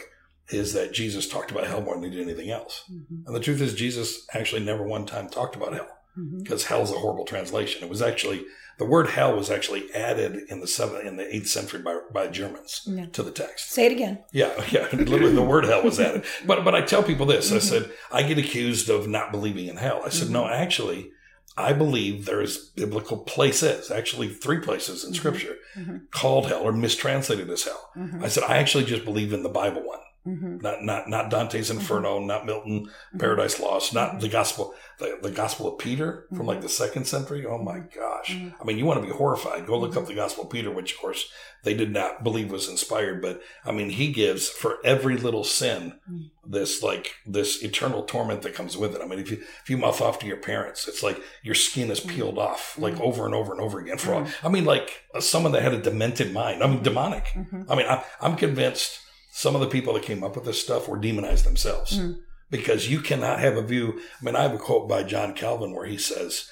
is 0.49 0.73
that 0.73 0.91
Jesus 0.91 1.27
talked 1.29 1.51
about 1.51 1.67
hell 1.67 1.79
more 1.81 1.95
than 1.95 2.03
he 2.03 2.09
did 2.17 2.21
anything 2.27 2.49
else. 2.51 2.83
And 3.25 3.33
the 3.33 3.39
truth 3.39 3.61
is, 3.61 3.73
Jesus 3.73 4.25
actually 4.33 4.61
never 4.63 4.83
one 4.83 5.05
time 5.05 5.29
talked 5.29 5.55
about 5.55 5.73
hell 5.73 5.87
Mhm. 6.17 6.43
because 6.43 6.65
hell's 6.65 6.91
a 6.91 6.95
horrible 6.99 7.25
translation. 7.25 7.83
It 7.83 7.89
was 7.89 8.01
actually 8.01 8.45
the 8.79 8.85
word 8.85 9.07
hell 9.09 9.35
was 9.35 9.51
actually 9.51 9.91
added 9.93 10.35
in 10.49 10.59
the 10.59 10.67
seventh 10.67 11.05
in 11.05 11.15
the 11.17 11.35
eighth 11.35 11.47
century 11.47 11.81
by 11.81 11.97
by 12.13 12.27
Germans 12.27 12.81
Yeah. 12.87 13.05
to 13.13 13.23
the 13.23 13.31
text. 13.31 13.71
Say 13.71 13.85
it 13.87 13.91
again. 13.91 14.23
Yeah, 14.31 14.51
yeah. 14.71 14.87
Literally, 14.93 15.33
the 15.33 15.43
word 15.43 15.65
hell 15.65 15.83
was 15.83 15.99
added. 15.99 16.23
But 16.45 16.63
but 16.65 16.75
I 16.75 16.81
tell 16.81 17.03
people 17.03 17.25
this. 17.25 17.51
I 17.51 17.57
Mhm. 17.57 17.61
said 17.61 17.91
I 18.11 18.23
get 18.23 18.37
accused 18.37 18.89
of 18.89 19.07
not 19.07 19.31
believing 19.31 19.67
in 19.67 19.77
hell. 19.77 20.01
I 20.05 20.09
said 20.09 20.29
no, 20.29 20.47
actually. 20.47 21.11
I 21.55 21.71
believe 21.73 22.25
there's 22.25 22.57
biblical 22.71 23.17
places, 23.17 23.91
actually 23.91 24.29
three 24.29 24.59
places 24.59 25.03
in 25.03 25.11
Mhm. 25.11 25.15
scripture 25.15 25.55
Mhm. 25.77 26.01
called 26.09 26.47
hell 26.47 26.61
or 26.63 26.71
mistranslated 26.71 27.47
as 27.51 27.63
hell. 27.63 27.91
I 28.21 28.27
said 28.27 28.43
I 28.43 28.57
actually 28.57 28.85
just 28.85 29.05
believe 29.05 29.33
in 29.33 29.43
the 29.43 29.49
Bible 29.49 29.83
one, 29.85 29.99
Mhm. 30.25 30.61
not 30.61 30.83
not 30.83 31.09
not 31.09 31.29
Dante's 31.29 31.69
Inferno, 31.69 32.19
not 32.19 32.45
Milton 32.45 32.89
Mhm. 33.13 33.19
Paradise 33.19 33.59
Lost, 33.59 33.93
not 33.93 34.13
Mhm. 34.15 34.21
the 34.21 34.29
gospel 34.29 34.73
the, 34.99 35.17
the 35.21 35.31
Gospel 35.31 35.67
of 35.67 35.79
Peter 35.79 36.27
from 36.35 36.45
like 36.45 36.61
the 36.61 36.69
second 36.69 37.05
century. 37.05 37.45
Oh 37.45 37.57
my 37.57 37.79
gosh! 37.79 38.31
I 38.31 38.63
mean, 38.63 38.77
you 38.77 38.85
want 38.85 39.01
to 39.01 39.05
be 39.07 39.11
horrified. 39.11 39.65
Go 39.65 39.77
look 39.77 39.97
up 39.97 40.05
the 40.05 40.13
Gospel 40.13 40.43
of 40.45 40.51
Peter, 40.51 40.69
which 40.71 40.93
of 40.93 40.99
course 40.99 41.29
they 41.63 41.73
did 41.73 41.91
not 41.91 42.23
believe 42.23 42.51
was 42.51 42.69
inspired, 42.69 43.21
but 43.21 43.41
I 43.65 43.71
mean, 43.71 43.89
he 43.89 44.13
gives 44.13 44.47
for 44.47 44.77
every 44.85 45.17
little 45.17 45.43
sin 45.43 45.99
Mhm. 46.09 46.29
this 46.45 46.83
like 46.83 47.15
this 47.25 47.63
eternal 47.63 48.03
torment 48.03 48.43
that 48.43 48.53
comes 48.53 48.77
with 48.77 48.95
it. 48.95 49.01
I 49.01 49.05
mean, 49.07 49.19
if 49.19 49.31
you 49.31 49.37
if 49.63 49.69
you 49.69 49.77
mouth 49.77 49.99
off 49.99 50.19
to 50.19 50.27
your 50.27 50.37
parents, 50.37 50.87
it's 50.87 51.01
like 51.03 51.19
your 51.41 51.55
skin 51.55 51.89
is 51.91 51.99
peeled 51.99 52.37
off 52.37 52.77
like 52.77 52.95
Mhm. 52.95 53.01
over 53.01 53.25
and 53.25 53.33
over 53.35 53.51
and 53.51 53.59
over 53.61 53.79
again. 53.79 53.97
For 53.97 54.13
all. 54.13 54.27
I 54.43 54.47
mean, 54.49 54.63
like 54.63 55.01
uh, 55.15 55.19
someone 55.21 55.51
that 55.53 55.63
had 55.63 55.73
a 55.73 55.81
demented 55.81 56.31
mind. 56.33 56.63
I 56.63 56.67
mean, 56.67 56.83
demonic. 56.83 57.25
I 57.67 57.75
mean, 57.75 57.87
I'm, 57.89 58.01
I'm 58.21 58.35
convinced 58.35 58.99
some 59.35 59.55
of 59.55 59.61
the 59.61 59.67
people 59.67 59.93
that 59.95 60.03
came 60.03 60.23
up 60.23 60.35
with 60.35 60.45
this 60.45 60.61
stuff 60.61 60.87
were 60.87 60.97
demonized 60.99 61.43
themselves 61.43 61.97
Mhm. 61.97 62.19
because 62.51 62.87
you 62.87 63.01
cannot 63.01 63.39
have 63.39 63.57
a 63.57 63.63
view. 63.63 63.99
I 64.21 64.23
mean, 64.25 64.35
I 64.35 64.43
have 64.43 64.53
a 64.53 64.59
quote 64.59 64.87
by 64.87 65.01
John 65.01 65.33
Calvin 65.33 65.73
where 65.73 65.87
he 65.87 65.97
says, 65.97 66.49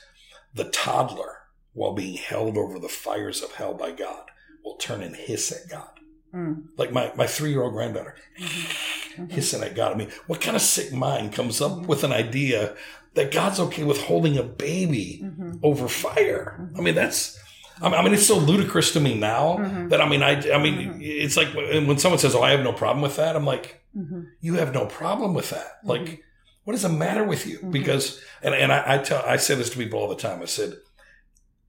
The 0.56 0.64
toddler, 0.66 1.38
while 1.74 1.94
being 1.94 2.16
held 2.18 2.58
over 2.58 2.80
the 2.80 2.90
fires 2.90 3.42
of 3.44 3.52
hell 3.54 3.76
by 3.76 3.92
God, 3.92 4.24
will 4.66 4.76
turn 4.78 5.02
and 5.04 5.16
hiss 5.16 5.52
at 5.52 5.70
God. 5.70 5.92
Mhm. 6.34 6.64
Like 6.76 6.92
my, 6.92 7.12
my 7.16 7.28
three 7.28 7.52
year 7.52 7.62
old 7.62 7.74
granddaughter 7.74 8.16
Mhm. 8.40 9.32
hissing 9.32 9.62
at 9.64 9.76
God. 9.76 9.92
I 9.94 9.96
mean, 9.96 10.12
what 10.28 10.42
kind 10.42 10.56
of 10.56 10.62
sick 10.64 10.92
mind 10.92 11.34
comes 11.34 11.62
up 11.62 11.86
with 11.86 12.04
an 12.04 12.12
idea 12.12 12.76
that 13.14 13.32
God's 13.32 13.60
okay 13.60 13.84
with 13.84 14.02
holding 14.02 14.38
a 14.38 14.44
baby 14.44 15.22
Mhm. 15.24 15.60
over 15.62 15.88
fire? 15.88 16.70
I 16.78 16.82
mean, 16.82 16.96
that's. 16.96 17.38
I 17.82 17.90
mean, 17.90 18.00
I 18.00 18.04
mean, 18.04 18.14
it's 18.14 18.28
so 18.28 18.38
ludicrous 18.38 18.94
to 18.94 19.00
me 19.00 19.18
now 19.18 19.58
Mhm. 19.58 19.90
that 19.90 20.02
I 20.02 20.08
mean, 20.08 20.22
I, 20.24 20.34
I 20.52 20.62
mean, 20.62 20.76
Mhm. 20.94 21.00
it's 21.02 21.36
like 21.38 21.54
when 21.56 21.98
someone 21.98 22.20
says, 22.20 22.36
"Oh, 22.36 22.44
I 22.44 22.52
have 22.52 22.64
no 22.64 22.74
problem 22.74 23.02
with 23.02 23.16
that," 23.16 23.36
I'm 23.36 23.46
like, 23.46 23.82
Mhm. 23.98 24.28
you 24.40 24.54
have 24.56 24.74
no 24.74 24.86
problem 24.86 25.34
with 25.34 25.50
that. 25.50 25.80
Like, 25.84 26.24
what 26.64 26.76
is 26.76 26.84
the 26.84 26.90
matter 26.90 27.24
with 27.24 27.48
you? 27.48 27.60
Mhm. 27.60 27.72
Because, 27.72 28.22
and, 28.44 28.54
and 28.54 28.72
I, 28.72 28.96
I 28.96 28.98
tell, 29.00 29.24
I 29.26 29.38
say 29.38 29.56
this 29.56 29.70
to 29.72 29.78
people 29.78 30.00
all 30.00 30.08
the 30.10 30.16
time. 30.16 30.42
I 30.42 30.46
said, 30.46 30.76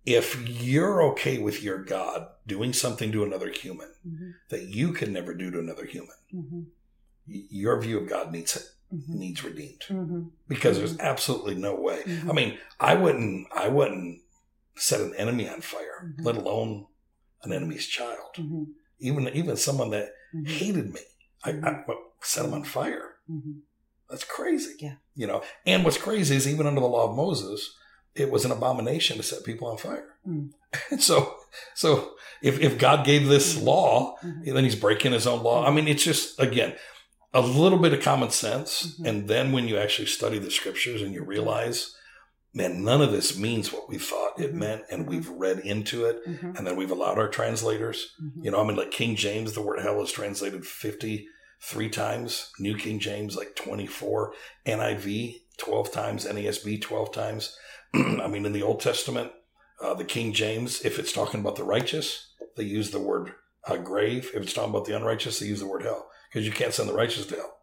if 0.05 0.37
you're 0.63 1.03
okay 1.13 1.39
with 1.39 1.63
your 1.63 1.79
God 1.79 2.27
doing 2.47 2.73
something 2.73 3.11
to 3.13 3.25
another 3.25 3.51
human 3.51 3.89
Mhm. 4.07 4.35
that 4.51 4.65
you 4.65 4.93
can 4.93 5.13
never 5.13 5.33
do 5.33 5.51
to 5.51 5.59
another 5.61 5.87
human, 5.87 6.17
your 7.27 7.81
view 7.81 7.99
of 7.99 8.09
God 8.09 8.33
needs 8.33 8.69
Mhm. 8.93 9.09
needs 9.09 9.43
redeemed 9.45 10.31
because 10.49 10.77
there's 10.77 10.99
absolutely 10.99 11.55
no 11.55 11.75
way. 11.75 12.03
I 12.29 12.33
mean, 12.33 12.59
I 12.79 12.95
wouldn't, 12.95 13.47
I 13.55 13.69
wouldn't 13.69 14.21
set 14.77 15.01
an 15.01 15.15
enemy 15.17 15.49
on 15.49 15.61
fire, 15.61 16.15
Mhm. 16.19 16.25
let 16.25 16.37
alone 16.37 16.87
an 17.43 17.53
enemy's 17.53 17.87
child, 17.87 18.35
Mhm. 18.39 18.67
even 19.01 19.29
even 19.29 19.57
someone 19.57 19.91
that 19.91 20.13
Mhm. 20.35 20.49
hated 20.49 20.93
me. 20.93 21.01
I, 21.45 21.51
I 21.51 21.73
what, 21.87 21.99
set 22.23 22.45
him 22.45 22.55
on 22.55 22.65
fire. 22.65 23.17
Mhm. 23.31 23.61
That's 24.09 24.25
crazy. 24.25 24.75
Yeah. 24.79 24.95
You 25.15 25.27
know, 25.27 25.43
and 25.67 25.85
what's 25.85 25.99
crazy 25.99 26.37
is 26.37 26.47
even 26.49 26.67
under 26.67 26.81
the 26.81 26.87
law 26.87 27.11
of 27.11 27.17
Moses, 27.17 27.75
it 28.15 28.31
was 28.31 28.45
an 28.45 28.51
abomination 28.53 29.17
to 29.17 29.23
set 29.23 29.43
people 29.45 29.69
on 29.69 29.79
fire. 29.79 30.17
Mm. 30.27 30.53
And 30.91 31.03
so, 31.11 31.37
so 31.75 32.15
if, 32.43 32.61
if 32.61 32.79
God 32.79 33.05
gave 33.07 33.27
this 33.27 33.55
Mm. 33.57 33.65
law, 33.65 34.17
then 34.23 34.65
he's 34.65 34.77
breaking 34.77 35.13
his 35.13 35.27
own 35.27 35.43
law. 35.43 35.67
I 35.67 35.71
mean, 35.73 35.89
it's 35.89 36.05
just, 36.05 36.39
again, 36.41 36.77
a 37.35 37.41
little 37.41 37.79
bit 37.79 37.95
of 37.95 38.03
common 38.03 38.31
sense. 38.31 38.99
And 39.05 39.27
then 39.29 39.53
when 39.53 39.67
you 39.67 39.79
actually 39.79 40.07
study 40.09 40.39
the 40.39 40.51
scriptures 40.51 41.01
and 41.03 41.15
you 41.15 41.23
realize, 41.25 41.95
man, 42.55 42.85
none 42.85 43.01
of 43.01 43.13
this 43.13 43.39
means 43.39 43.73
what 43.73 43.89
we 43.89 43.99
thought 43.99 44.39
it 44.41 44.53
Mhm. 44.53 44.59
meant. 44.59 44.85
And 44.91 45.09
we've 45.09 45.29
read 45.29 45.61
into 45.61 46.05
it. 46.05 46.27
Mhm. 46.27 46.57
And 46.59 46.67
then 46.67 46.77
we've 46.77 46.91
allowed 46.91 47.19
our 47.19 47.29
translators 47.29 48.13
Mhm. 48.23 48.45
you 48.45 48.51
know, 48.51 48.61
I 48.61 48.65
mean, 48.67 48.77
like 48.77 48.91
King 48.91 49.17
James, 49.17 49.53
the 49.55 49.63
word 49.63 49.81
hell 49.81 50.03
is 50.03 50.13
translated 50.13 50.67
53 50.67 51.89
times. 51.89 52.51
New 52.59 52.77
King 52.77 52.99
James, 52.99 53.37
like 53.37 53.55
24. 53.57 54.35
NIV, 54.67 55.43
12 55.59 55.91
times. 55.93 56.27
NASB, 56.27 56.79
12 56.81 57.13
times. 57.13 57.57
I 57.95 58.29
mean, 58.29 58.45
in 58.47 58.53
the 58.53 58.63
Old 58.63 58.81
Testament, 58.81 59.33
uh, 59.81 59.95
the 59.95 60.05
King 60.05 60.33
James, 60.33 60.83
if 60.85 60.99
it's 60.99 61.13
talking 61.13 61.41
about 61.41 61.57
the 61.57 61.65
righteous, 61.65 62.29
they 62.57 62.65
use 62.65 62.91
the 62.91 63.01
word 63.01 63.33
uh, 63.67 63.77
grave. 63.77 64.31
If 64.35 64.43
it's 64.43 64.53
talking 64.53 64.71
about 64.71 64.87
the 64.87 64.97
unrighteous, 64.97 65.39
they 65.39 65.47
use 65.47 65.61
the 65.61 65.67
word 65.69 65.83
hell 65.85 66.11
because 66.29 66.45
you 66.47 66.53
can't 66.53 66.75
send 66.75 66.89
the 66.89 66.95
righteous 66.95 67.27
to 67.27 67.37
hell. 67.37 67.59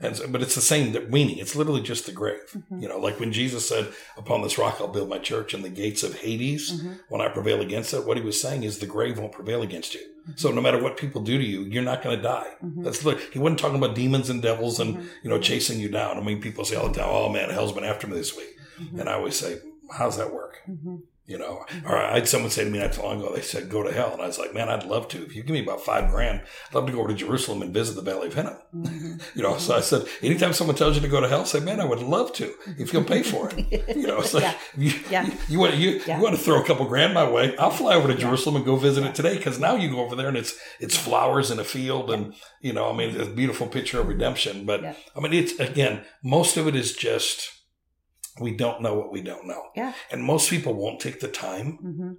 And 0.00 0.16
so, 0.16 0.28
but 0.28 0.42
it's 0.42 0.54
the 0.54 0.60
same 0.60 0.92
that 0.92 1.10
weaning. 1.10 1.38
It's 1.38 1.56
literally 1.56 1.80
just 1.82 2.06
the 2.06 2.12
grave. 2.12 2.40
Mhm. 2.56 2.82
You 2.82 2.88
know, 2.88 2.98
like 2.98 3.18
when 3.18 3.32
Jesus 3.32 3.68
said, 3.68 3.88
"Upon 4.16 4.42
this 4.42 4.56
rock 4.58 4.76
I'll 4.80 4.86
build 4.88 5.08
my 5.08 5.18
church, 5.18 5.54
and 5.54 5.64
the 5.64 5.68
gates 5.68 6.02
of 6.04 6.20
Hades 6.20 6.70
Mhm. 6.72 7.00
when 7.08 7.20
I 7.20 7.28
prevail 7.28 7.60
against 7.60 7.92
it." 7.92 8.04
What 8.06 8.16
he 8.16 8.22
was 8.22 8.40
saying 8.40 8.62
is 8.62 8.78
the 8.78 8.86
grave 8.86 9.18
won't 9.18 9.32
prevail 9.32 9.60
against 9.62 9.94
you. 9.94 10.00
Mm-hmm. 10.00 10.32
So 10.36 10.52
no 10.52 10.60
matter 10.60 10.80
what 10.80 10.96
people 10.96 11.20
do 11.22 11.36
to 11.36 11.44
you, 11.44 11.62
you're 11.62 11.82
not 11.82 12.02
going 12.02 12.16
to 12.16 12.22
die. 12.22 12.50
Mhm. 12.64 12.84
That's 12.84 13.04
look. 13.04 13.18
He 13.32 13.40
wasn't 13.40 13.58
talking 13.58 13.78
about 13.78 13.96
demons 13.96 14.30
and 14.30 14.40
devils 14.40 14.78
and 14.78 14.96
Mhm. 14.98 15.04
you 15.24 15.30
know 15.30 15.40
chasing 15.40 15.80
you 15.80 15.88
down. 15.88 16.16
I 16.16 16.20
mean, 16.22 16.40
people 16.40 16.64
say 16.64 16.76
all 16.76 16.88
the 16.88 16.94
time, 17.00 17.08
"Oh 17.10 17.28
man, 17.28 17.50
hell's 17.50 17.72
been 17.72 17.82
after 17.84 18.06
me 18.06 18.14
this 18.16 18.36
week," 18.36 18.56
Mhm. 18.80 19.00
and 19.00 19.08
I 19.08 19.14
always 19.14 19.34
say, 19.36 19.58
"How's 19.90 20.16
that 20.16 20.32
work?" 20.32 20.58
You 21.24 21.38
know, 21.38 21.64
or 21.86 21.96
I 21.96 22.14
had 22.14 22.28
someone 22.28 22.50
say 22.50 22.64
to 22.64 22.70
me 22.70 22.80
not 22.80 22.92
too 22.94 23.02
long 23.02 23.20
ago, 23.20 23.32
they 23.32 23.42
said, 23.42 23.70
go 23.70 23.84
to 23.84 23.92
hell. 23.92 24.12
And 24.12 24.20
I 24.20 24.26
was 24.26 24.40
like, 24.40 24.52
man, 24.52 24.68
I'd 24.68 24.82
love 24.84 25.06
to. 25.08 25.22
If 25.24 25.36
you 25.36 25.44
give 25.44 25.54
me 25.54 25.62
about 25.62 25.80
five 25.80 26.10
grand, 26.10 26.42
I'd 26.68 26.74
love 26.74 26.86
to 26.86 26.92
go 26.92 26.98
over 26.98 27.10
to 27.10 27.14
Jerusalem 27.14 27.62
and 27.62 27.72
visit 27.72 27.94
the 27.94 28.02
Valley 28.02 28.26
of 28.26 28.34
Hinnom. 28.34 28.56
Mm-hmm. 28.74 29.12
You 29.36 29.42
know, 29.44 29.56
so 29.56 29.76
I 29.76 29.80
said, 29.80 30.06
anytime 30.20 30.52
someone 30.52 30.74
tells 30.74 30.96
you 30.96 31.00
to 31.00 31.08
go 31.08 31.20
to 31.20 31.28
hell, 31.28 31.44
say, 31.46 31.60
man, 31.60 31.80
I 31.80 31.84
would 31.84 32.00
love 32.00 32.32
to 32.34 32.52
if 32.76 32.92
you'll 32.92 33.04
pay 33.04 33.22
for 33.22 33.48
it. 33.54 33.84
You 33.96 34.08
know, 34.08 34.18
it's 34.18 34.34
like, 34.34 34.42
Yeah. 34.42 34.54
you, 34.76 34.92
Yeah. 35.10 35.26
you, 35.26 35.32
you 35.48 35.58
want, 35.60 35.74
you, 35.76 36.00
Yeah. 36.06 36.16
you 36.16 36.22
want 36.24 36.34
to 36.36 36.42
throw 36.42 36.60
a 36.60 36.66
couple 36.66 36.86
grand 36.86 37.14
my 37.14 37.30
way. 37.30 37.56
I'll 37.56 37.70
fly 37.70 37.94
over 37.94 38.08
to 38.08 38.16
Jerusalem 38.16 38.56
and 38.56 38.64
go 38.64 38.74
visit 38.74 39.04
it 39.04 39.14
today. 39.14 39.38
Cause 39.38 39.60
now 39.60 39.76
you 39.76 39.90
go 39.90 40.00
over 40.00 40.16
there 40.16 40.28
and 40.28 40.36
it's, 40.36 40.58
it's 40.80 40.96
flowers 40.96 41.52
in 41.52 41.60
a 41.60 41.64
field 41.64 42.10
and, 42.10 42.34
you 42.60 42.72
know, 42.72 42.90
I 42.90 42.96
mean, 42.96 43.10
it's 43.14 43.28
a 43.28 43.32
beautiful 43.32 43.68
picture 43.68 44.00
of 44.00 44.08
redemption. 44.08 44.66
But. 44.66 44.84
I 44.84 45.20
mean, 45.20 45.32
it's, 45.32 45.58
again, 45.60 46.04
most 46.24 46.56
of 46.56 46.66
it 46.66 46.74
is 46.74 46.94
just, 46.94 47.48
we 48.40 48.52
don't 48.56 48.80
know 48.80 48.94
what 48.94 49.12
we 49.12 49.20
don't 49.22 49.46
know. 49.46 49.62
Yeah. 49.76 49.92
And 50.10 50.22
most 50.24 50.48
people 50.50 50.74
won't 50.74 51.00
take 51.00 51.20
the 51.20 51.28
time 51.28 51.72
hmm 51.80 52.12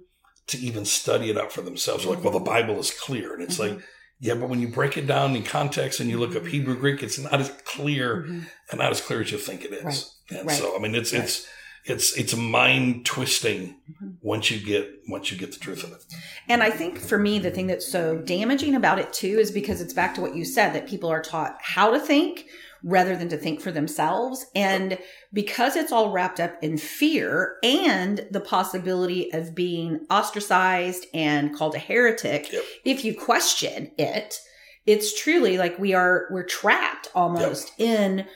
to 0.46 0.58
even 0.58 0.84
study 0.84 1.30
it 1.30 1.38
out 1.38 1.50
for 1.50 1.62
themselves. 1.62 2.04
Like, 2.04 2.22
well, 2.22 2.30
the 2.34 2.38
Bible 2.38 2.78
is 2.78 2.90
clear. 2.90 3.32
And 3.32 3.42
it's 3.42 3.58
like, 3.58 3.78
yeah, 4.20 4.34
but 4.34 4.50
when 4.50 4.60
you 4.60 4.68
break 4.68 4.98
it 4.98 5.06
down 5.06 5.34
in 5.34 5.42
context 5.42 6.00
and 6.00 6.10
you 6.10 6.18
look 6.18 6.36
up 6.36 6.44
Hebrew 6.46 6.76
Greek, 6.76 7.02
it's 7.02 7.18
not 7.18 7.40
as 7.40 7.48
clear 7.64 8.24
hmm 8.24 8.40
and 8.70 8.78
not 8.78 8.92
as 8.92 9.00
clear 9.00 9.22
as 9.22 9.32
you 9.32 9.38
think 9.38 9.64
it 9.64 9.72
is. 9.72 9.84
Right. 10.30 10.38
And 10.40 10.46
Right. 10.48 10.58
so, 10.58 10.76
I 10.76 10.80
mean, 10.80 10.94
it's, 10.94 11.14
Right. 11.14 11.22
it's, 11.22 11.46
it's, 11.86 12.14
it's 12.18 12.36
mind 12.36 13.06
twisting 13.06 13.76
Mhm. 13.90 14.16
once 14.20 14.50
you 14.50 14.58
get, 14.62 14.90
once 15.08 15.30
you 15.32 15.38
get 15.38 15.52
the 15.52 15.58
truth 15.58 15.82
of 15.82 15.92
it. 15.92 16.04
And 16.48 16.62
I 16.62 16.70
think 16.70 16.98
for 16.98 17.18
me, 17.18 17.38
the 17.38 17.50
thing 17.50 17.66
that's 17.66 17.86
so 17.90 18.18
damaging 18.18 18.74
about 18.74 18.98
it 18.98 19.14
too 19.14 19.38
is 19.38 19.50
because 19.50 19.80
it's 19.80 19.94
back 19.94 20.14
to 20.16 20.20
what 20.20 20.34
you 20.36 20.44
said 20.44 20.74
that 20.74 20.86
people 20.86 21.08
are 21.08 21.22
taught 21.22 21.56
how 21.62 21.90
to 21.90 21.98
think 21.98 22.44
rather 22.86 23.16
than 23.16 23.28
to 23.30 23.36
think 23.38 23.60
for 23.62 23.72
themselves. 23.72 24.44
And 24.54 24.98
because 25.32 25.74
it's 25.74 25.90
all 25.90 26.10
wrapped 26.12 26.38
up 26.38 26.56
in 26.62 26.76
fear 26.76 27.56
and 27.62 28.26
the 28.30 28.40
possibility 28.40 29.32
of 29.32 29.54
being 29.54 30.06
ostracized 30.10 31.06
and 31.14 31.56
called 31.56 31.74
a 31.74 31.78
heretic, 31.78 32.52
Yep. 32.52 32.62
if 32.84 33.04
you 33.04 33.14
question 33.18 33.90
it, 33.98 34.38
it's 34.86 35.18
truly 35.22 35.56
like 35.56 35.78
we 35.78 35.94
are, 35.94 36.26
we're 36.30 36.42
trapped 36.44 37.08
almost 37.14 37.72
in 37.78 38.26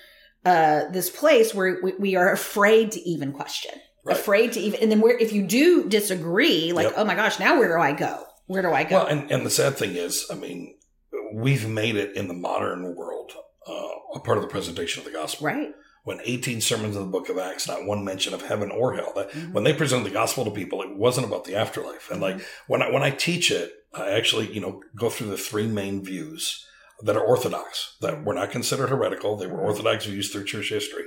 uh, 0.47 0.89
this 0.93 1.11
place 1.11 1.55
where 1.55 1.79
we, 1.83 1.93
we 1.99 2.17
are 2.17 2.33
afraid 2.33 2.93
to 2.93 3.01
even 3.09 3.33
question 3.33 3.73
Right. 4.05 4.17
afraid 4.17 4.53
to 4.53 4.61
even 4.61 4.81
and 4.81 4.91
then 4.91 5.01
where 5.03 5.19
if 5.19 5.33
you 5.35 5.43
do 5.47 5.87
disagree 5.87 6.73
like 6.73 6.85
Yep. 6.87 6.95
oh 6.97 7.05
my 7.05 7.15
gosh 7.17 7.39
now 7.39 7.59
where 7.59 7.77
do 7.77 7.83
i 7.83 7.93
go 7.93 8.25
where 8.47 8.63
do 8.63 8.71
i 8.73 8.83
go 8.85 8.99
Well, 8.99 9.07
and, 9.07 9.31
and 9.31 9.45
the 9.45 9.51
sad 9.51 9.77
thing 9.77 9.97
is, 9.97 10.25
I 10.31 10.35
mean, 10.37 10.77
we've 11.35 11.69
made 11.69 11.97
it 11.97 12.17
in 12.17 12.29
the 12.29 12.33
modern 12.35 12.95
world 12.95 13.18
uh, 13.69 13.89
a 14.15 14.21
part 14.21 14.39
of 14.39 14.43
the 14.43 14.49
presentation 14.49 15.01
of 15.01 15.05
the 15.05 15.13
gospel. 15.13 15.47
right 15.47 15.73
When 16.05 16.21
18 16.25 16.61
sermons 16.63 16.97
in 16.97 17.03
the 17.03 17.09
book 17.09 17.29
of 17.29 17.37
Acts, 17.39 17.69
not 17.69 17.85
one 17.85 18.03
mention 18.05 18.33
of 18.33 18.43
heaven 18.43 18.71
or 18.71 18.95
hell. 18.95 19.13
That 19.15 19.31
Mhm. 19.31 19.53
when 19.53 19.65
they 19.65 19.75
presented 19.75 20.05
the 20.07 20.11
gospel 20.23 20.45
to 20.45 20.51
people, 20.51 20.81
it 20.83 20.97
wasn't 20.97 21.27
about 21.27 21.45
the 21.45 21.55
afterlife. 21.55 22.11
And 22.11 22.21
like 22.21 22.41
when 22.67 22.81
I 22.83 22.91
when 22.91 23.03
I 23.03 23.11
teach 23.11 23.51
it, 23.51 23.73
I 23.93 24.11
actually 24.11 24.51
you 24.53 24.61
know 24.61 24.83
go 24.97 25.11
through 25.11 25.31
the 25.31 25.37
three 25.37 25.67
main 25.67 26.03
views 26.05 26.65
that 27.03 27.17
are 27.17 27.21
orthodox 27.25 27.97
that 28.01 28.25
were 28.25 28.35
not 28.35 28.51
considered 28.51 28.89
heretical. 28.89 29.37
They 29.37 29.47
were 29.47 29.61
orthodox 29.61 30.07
views 30.07 30.31
through 30.31 30.45
church 30.45 30.71
history. 30.71 31.05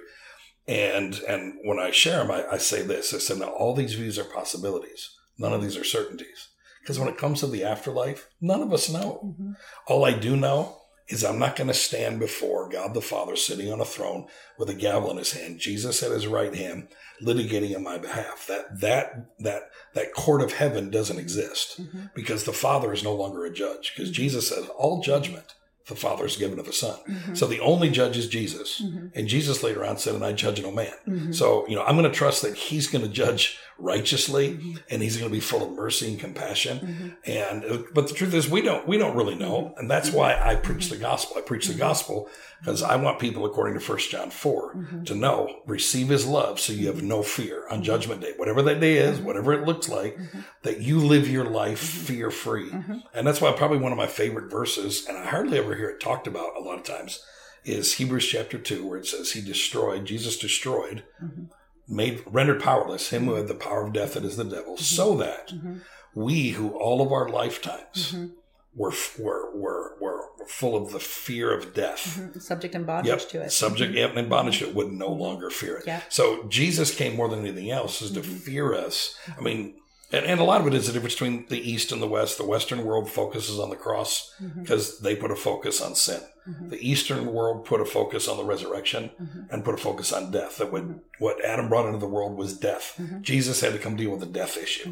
And 0.68 1.20
and 1.28 1.56
when 1.64 1.80
I 1.80 1.92
share 1.92 2.20
them, 2.20 2.32
I, 2.32 2.46
I 2.52 2.58
say 2.58 2.82
this: 2.84 3.14
I 3.14 3.18
said, 3.18 3.40
now 3.40 3.50
all 3.50 3.74
these 3.74 3.96
views 3.96 4.20
are 4.20 4.24
possibilities. 4.24 5.10
None 5.38 5.54
of 5.54 5.62
these 5.64 5.76
are 5.78 5.84
certainties. 5.84 6.50
Because 6.82 7.00
when 7.00 7.10
it 7.10 7.18
comes 7.18 7.40
to 7.40 7.48
the 7.48 7.64
afterlife, 7.64 8.28
none 8.40 8.62
of 8.62 8.72
us 8.74 8.90
know. 8.90 9.36
Mhm. 9.40 9.56
All 9.88 10.06
I 10.06 10.14
do 10.14 10.36
know 10.38 10.81
is 11.12 11.24
I'm 11.24 11.40
not 11.40 11.56
going 11.56 11.68
to 11.68 11.74
stand 11.74 12.20
before 12.20 12.70
God 12.70 12.94
the 12.94 13.02
Father 13.02 13.36
sitting 13.36 13.72
on 13.72 13.82
a 13.82 13.86
throne 13.86 14.28
with 14.58 14.70
a 14.70 14.74
gavel 14.74 15.12
in 15.12 15.18
his 15.18 15.34
hand, 15.34 15.60
Jesus 15.60 16.02
at 16.02 16.12
his 16.12 16.26
right 16.28 16.56
hand, 16.56 16.88
litigating 17.22 17.76
on 17.76 17.84
my 17.84 17.98
behalf. 17.98 18.46
That 18.48 18.80
that 18.82 19.32
that 19.40 19.70
that 19.94 20.14
court 20.14 20.42
of 20.42 20.54
heaven 20.54 20.90
doesn't 20.90 21.20
exist 21.20 21.82
Mhm. 21.82 22.12
because 22.16 22.46
the 22.46 22.54
Father 22.54 22.94
is 22.94 23.04
no 23.04 23.14
longer 23.14 23.46
a 23.46 23.54
judge. 23.54 23.94
Because 23.96 24.10
Jesus 24.12 24.48
says 24.50 24.66
all 24.78 25.02
judgment 25.02 25.54
the 25.88 25.96
Father 25.96 26.26
is 26.26 26.38
given 26.38 26.56
to 26.58 26.64
the 26.64 26.72
Son. 26.72 26.98
Mhm. 27.10 27.36
So 27.38 27.48
the 27.48 27.60
only 27.60 27.90
judge 27.90 28.16
is 28.16 28.30
Jesus. 28.30 28.82
Mhm. 28.82 29.12
And 29.14 29.28
Jesus 29.28 29.62
later 29.64 29.84
on 29.84 29.98
said, 29.98 30.16
and 30.16 30.24
I 30.24 30.32
judge 30.32 30.62
no 30.62 30.72
man. 30.72 30.94
Mhm. 31.08 31.36
So, 31.36 31.68
you 31.68 31.76
know, 31.76 31.84
I'm 31.84 31.98
going 31.98 32.10
to 32.10 32.18
trust 32.18 32.44
that 32.44 32.56
he's 32.56 32.88
going 32.88 33.04
to 33.04 33.12
judge 33.12 33.58
righteously 33.78 34.50
Mhm. 34.54 34.84
and 34.90 35.02
he's 35.02 35.18
going 35.18 35.30
to 35.30 35.34
be 35.34 35.40
full 35.40 35.64
of 35.64 35.72
mercy 35.72 36.08
and 36.10 36.20
compassion. 36.20 37.16
Mhm. 37.26 37.30
And, 37.52 37.66
uh, 37.66 37.84
but 37.94 38.08
the 38.08 38.14
truth 38.14 38.34
is 38.34 38.48
we 38.50 38.62
don't, 38.62 38.88
we 38.88 38.98
don't 38.98 39.16
really 39.16 39.36
know. 39.36 39.74
And 39.78 39.90
that's 39.90 40.12
why 40.12 40.40
I 40.40 40.56
preach 40.56 40.90
the 40.90 40.98
gospel. 40.98 41.38
I 41.38 41.42
preach 41.42 41.68
the 41.68 41.74
gospel 41.74 42.30
because 42.60 42.84
I 42.84 42.96
want 42.96 43.20
people, 43.20 43.46
according 43.46 43.74
to 43.74 43.80
First 43.80 44.12
John 44.12 44.30
4, 44.30 44.76
Mhm. 44.76 45.06
to 45.08 45.16
know, 45.16 45.62
receive 45.66 46.10
his 46.10 46.26
love 46.28 46.60
so 46.60 46.74
you 46.74 46.88
have 46.88 47.02
no 47.02 47.24
fear 47.24 47.68
on 47.70 47.84
judgment 47.84 48.22
day, 48.22 48.34
whatever 48.38 48.62
that 48.64 48.80
day 48.80 48.98
is, 48.98 49.20
whatever 49.20 49.54
it 49.54 49.66
looks 49.66 49.90
like, 49.90 50.18
that 50.64 50.82
you 50.82 51.00
live 51.00 51.28
your 51.28 51.46
life 51.46 51.80
fear 51.80 52.30
free. 52.30 52.72
And 53.14 53.26
that's 53.26 53.42
why 53.42 53.52
probably 53.54 53.78
one 53.80 53.92
of 53.92 53.98
my 53.98 54.08
favorite 54.08 54.52
verses, 54.52 55.06
and 55.08 55.18
I 55.18 55.26
hardly 55.26 55.58
ever 55.58 55.76
hear 55.76 55.90
it 55.90 56.00
talked 56.00 56.28
about 56.28 56.56
a 56.56 56.62
lot 56.62 56.78
of 56.78 56.84
times, 56.84 57.24
is 57.66 57.94
Hebrews 57.94 58.28
chapter 58.28 58.58
2, 58.58 58.86
where 58.88 58.98
it 59.00 59.06
says, 59.08 59.32
He 59.32 59.42
destroyed, 59.42 60.06
Jesus 60.06 60.38
destroyed, 60.38 61.04
Mhm. 61.24 61.50
Made 61.88 62.22
rendered 62.26 62.62
powerless 62.62 63.10
him 63.10 63.26
who 63.26 63.34
had 63.36 63.48
the 63.48 63.54
power 63.56 63.86
of 63.86 63.94
death 63.94 64.14
that 64.14 64.24
is 64.24 64.38
the 64.38 64.44
devil, 64.44 64.78
so 64.78 65.16
that 65.18 65.50
Mhm. 65.50 65.82
we 66.16 66.50
who 66.52 66.70
all 66.72 67.02
of 67.02 67.12
our 67.12 67.28
lifetimes 67.30 68.12
Mhm. 68.14 68.32
were, 68.76 68.94
were, 69.20 69.54
were, 69.54 69.98
were 70.00 70.28
full 70.48 70.76
of 70.76 70.92
the 70.92 71.00
fear 71.00 71.54
of 71.54 71.74
death. 71.74 72.18
Mhm. 72.20 72.42
subject 72.42 72.74
and 72.76 72.86
bondage 72.88 73.10
Yep. 73.22 73.30
to 73.30 73.42
it 73.42 73.52
Subject 73.52 73.94
yep, 73.94 74.16
and 74.16 74.30
bondage 74.30 74.60
to 74.60 74.68
it 74.70 74.76
would 74.76 74.92
no 74.92 75.10
longer 75.12 75.50
fear 75.50 75.78
it. 75.78 75.84
Yeah. 75.88 76.02
So 76.10 76.44
Jesus 76.44 76.94
came 76.96 77.16
more 77.16 77.28
than 77.30 77.40
anything 77.40 77.70
else 77.72 78.02
is 78.02 78.12
to 78.12 78.24
fear 78.24 78.74
us. 78.74 79.16
I 79.38 79.42
mean, 79.42 79.76
and, 80.12 80.26
and 80.26 80.40
a 80.40 80.44
lot 80.44 80.62
of 80.62 80.68
it 80.68 80.74
is 80.74 80.88
the 80.88 80.94
difference 80.94 81.14
between 81.16 81.46
the 81.48 81.60
East 81.72 81.92
and 81.92 82.02
the 82.02 82.08
West. 82.08 82.38
The 82.38 82.46
Western 82.46 82.84
world 82.84 83.10
focuses 83.10 83.60
on 83.60 83.70
the 83.70 83.76
cross 83.76 84.34
because 84.60 85.00
they 85.00 85.16
put 85.16 85.32
a 85.32 85.36
focus 85.36 85.82
on 85.82 85.96
sin. 85.96 86.22
Mhm. 86.50 86.70
The 86.72 86.90
Eastern 86.90 87.28
world 87.34 87.66
put 87.66 87.82
a 87.82 87.86
focus 87.86 88.28
on 88.28 88.38
the 88.38 88.44
resurrection 88.44 89.12
Mhm. 89.22 89.48
and 89.52 89.64
put 89.64 89.76
a 89.76 89.78
focus 89.78 90.12
on 90.12 90.32
death. 90.32 90.58
That 90.58 90.72
what, 90.72 90.84
what 91.20 91.44
Adam 91.46 91.70
brought 91.70 91.86
into 91.86 92.00
the 92.00 92.08
world 92.08 92.36
was 92.36 92.58
death. 92.58 92.96
Mhm. 93.00 93.22
Jesus 93.22 93.62
had 93.62 93.74
to 93.74 93.80
come 93.80 93.96
deal 93.96 94.10
with 94.10 94.22
the 94.22 94.26
death 94.26 94.58
issue. 94.58 94.90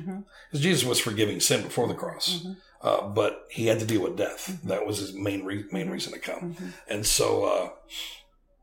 Because 0.51 0.63
Jesus 0.63 0.83
was 0.85 0.99
forgiving 0.99 1.39
sin 1.39 1.63
before 1.63 1.87
the 1.87 1.95
cross. 1.95 2.45
Uh, 2.81 3.01
but 3.07 3.45
he 3.49 3.65
had 3.65 3.79
to 3.79 3.85
deal 3.85 4.01
with 4.03 4.15
death. 4.15 4.59
That 4.63 4.85
was 4.85 4.99
his 4.99 5.11
main 5.13 5.43
re- 5.43 5.65
main 5.71 5.89
reason 5.89 6.13
to 6.13 6.19
come. 6.19 6.55
And 6.87 7.05
so, 7.05 7.43
uh, 7.45 7.69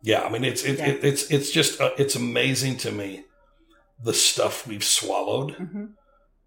yeah, 0.03 0.23
I 0.23 0.29
mean, 0.31 0.45
it's 0.45 0.63
it, 0.65 0.79
Yeah. 0.79 0.87
it, 0.91 1.05
it's 1.05 1.31
it's 1.31 1.51
just 1.51 1.81
uh, 1.81 1.91
it's 1.99 2.15
amazing 2.15 2.77
to 2.79 2.93
me 2.93 3.25
the 4.03 4.15
stuff 4.15 4.67
we've 4.67 4.85
swallowed. 4.85 5.57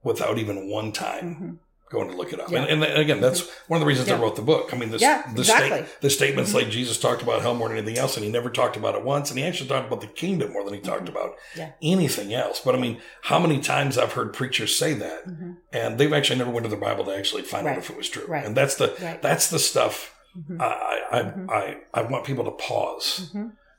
Without 0.04 0.38
even 0.38 0.70
one 0.70 0.92
time 0.92 1.36
Mhm. 1.36 1.58
going 1.92 2.08
to 2.10 2.16
look 2.16 2.32
it 2.32 2.40
up. 2.40 2.52
Yeah. 2.52 2.64
And, 2.66 2.84
and 2.84 3.00
again, 3.00 3.20
that's 3.20 3.50
one 3.68 3.78
of 3.78 3.80
the 3.82 3.88
reasons 3.88 4.10
I 4.10 4.16
wrote 4.18 4.36
the 4.36 4.44
book. 4.44 4.70
I 4.72 4.78
mean, 4.78 4.92
this, 4.92 5.02
Yeah, 5.02 5.24
the, 5.34 5.42
exactly. 5.42 5.70
state, 5.80 6.02
the 6.02 6.10
statements 6.12 6.54
like 6.54 6.70
Jesus 6.70 7.00
talked 7.00 7.24
about 7.24 7.42
hell 7.42 7.56
more 7.56 7.68
than 7.68 7.78
anything 7.78 7.98
else, 7.98 8.16
and 8.16 8.24
he 8.24 8.32
never 8.32 8.50
talked 8.52 8.78
about 8.78 8.94
it 8.96 9.04
once, 9.04 9.32
and 9.32 9.40
he 9.40 9.46
actually 9.46 9.70
talked 9.70 9.88
about 9.88 10.02
the 10.02 10.08
kingdom 10.08 10.54
more 10.54 10.64
than 10.64 10.76
he 10.76 10.80
talked 10.82 11.10
about 11.10 11.32
Mm-hmm. 11.32 11.60
Yeah. 11.60 11.72
anything 11.82 12.32
else. 12.34 12.60
But 12.64 12.76
I 12.76 12.78
mean, 12.78 13.02
how 13.24 13.40
many 13.40 13.60
times 13.60 13.98
I've 13.98 14.14
heard 14.14 14.34
preachers 14.34 14.78
say 14.78 14.94
that, 14.94 15.28
Mhm. 15.28 15.58
and 15.74 15.98
they've 15.98 16.14
actually 16.14 16.38
never 16.38 16.52
went 16.52 16.66
to 16.66 16.70
the 16.70 16.76
Bible 16.78 17.06
to 17.06 17.12
actually 17.16 17.42
find 17.42 17.66
Right. 17.66 17.72
out 17.74 17.80
if 17.80 17.90
it 17.90 17.98
was 17.98 18.08
true. 18.08 18.26
Right. 18.28 18.46
And 18.46 18.56
that's 18.56 18.76
the 18.76 18.96
Right. 19.02 19.20
that's 19.22 19.50
the 19.50 19.60
stuff 19.60 20.14
Mhm. 20.38 20.62
I 20.62 21.00
I. 21.12 21.20
I 21.52 21.78
I 21.92 22.02
want 22.04 22.24
people 22.24 22.46
to 22.46 22.52
pause 22.52 23.34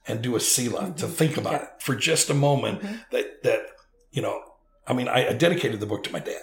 and 0.09 0.21
do 0.21 0.35
a 0.35 0.41
selah 0.41 0.93
to 0.97 1.07
think 1.07 1.37
about 1.37 1.53
Yeah. 1.53 1.63
it 1.63 1.69
for 1.79 1.95
just 1.95 2.29
a 2.29 2.35
moment. 2.35 2.83
That 3.13 3.45
that 3.45 3.67
you 4.11 4.21
know, 4.21 4.43
I 4.87 4.93
mean, 4.93 5.09
I, 5.09 5.29
I 5.29 5.33
dedicated 5.33 5.81
the 5.81 5.87
book 5.87 6.03
to 6.05 6.13
my 6.13 6.19
dad 6.21 6.43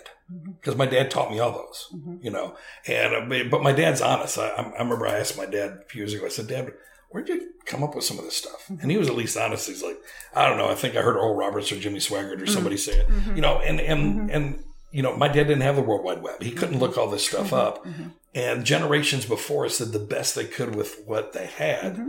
because 0.59 0.75
my 0.75 0.85
dad 0.85 1.09
taught 1.11 1.31
me 1.31 1.39
all 1.39 1.51
those. 1.51 1.87
Mhm. 1.95 2.23
You 2.23 2.31
know, 2.31 2.55
and 2.87 3.13
uh, 3.33 3.43
but 3.49 3.63
my 3.63 3.71
dad's 3.73 4.01
honest. 4.01 4.37
I, 4.37 4.49
I 4.49 4.79
remember 4.83 5.07
I 5.07 5.17
asked 5.19 5.37
my 5.37 5.45
dad 5.45 5.79
a 5.85 5.89
few 5.89 5.99
years 6.01 6.13
ago. 6.13 6.25
I 6.25 6.29
said, 6.29 6.47
Dad, 6.47 6.71
where'd 7.09 7.27
you 7.29 7.49
come 7.65 7.83
up 7.83 7.95
with 7.95 8.05
some 8.05 8.17
of 8.19 8.25
this 8.25 8.37
stuff? 8.37 8.69
And 8.81 8.89
he 8.91 8.97
was 8.97 9.09
at 9.09 9.15
least 9.15 9.37
honest. 9.37 9.67
He's 9.67 9.83
like, 9.83 9.97
I 10.35 10.47
don't 10.47 10.57
know. 10.57 10.69
I 10.69 10.75
think 10.75 10.95
I 10.95 11.01
heard 11.01 11.15
Oral 11.17 11.35
Roberts 11.35 11.71
or 11.71 11.79
Jimmy 11.79 11.99
Swaggart 11.99 12.41
or 12.41 12.45
somebody 12.47 12.77
say 12.77 12.99
it. 12.99 13.07
Mhm. 13.09 13.35
You 13.35 13.41
know, 13.41 13.59
and 13.59 13.79
and 13.81 14.29
Mhm. 14.29 14.35
and 14.35 14.63
you 14.91 15.01
know, 15.03 15.15
my 15.17 15.27
dad 15.27 15.43
didn't 15.47 15.61
have 15.61 15.75
the 15.75 15.81
World 15.81 16.03
Wide 16.03 16.21
Web. 16.23 16.41
He 16.41 16.51
couldn't 16.51 16.79
look 16.79 16.97
all 16.97 17.09
this 17.09 17.27
stuff 17.27 17.51
up. 17.51 17.85
And 18.33 18.63
generations 18.65 19.25
before 19.25 19.65
us 19.65 19.79
did 19.79 19.91
the 19.91 19.99
best 19.99 20.35
they 20.35 20.45
could 20.45 20.75
with 20.75 21.01
what 21.05 21.33
they 21.33 21.47
had. 21.47 21.99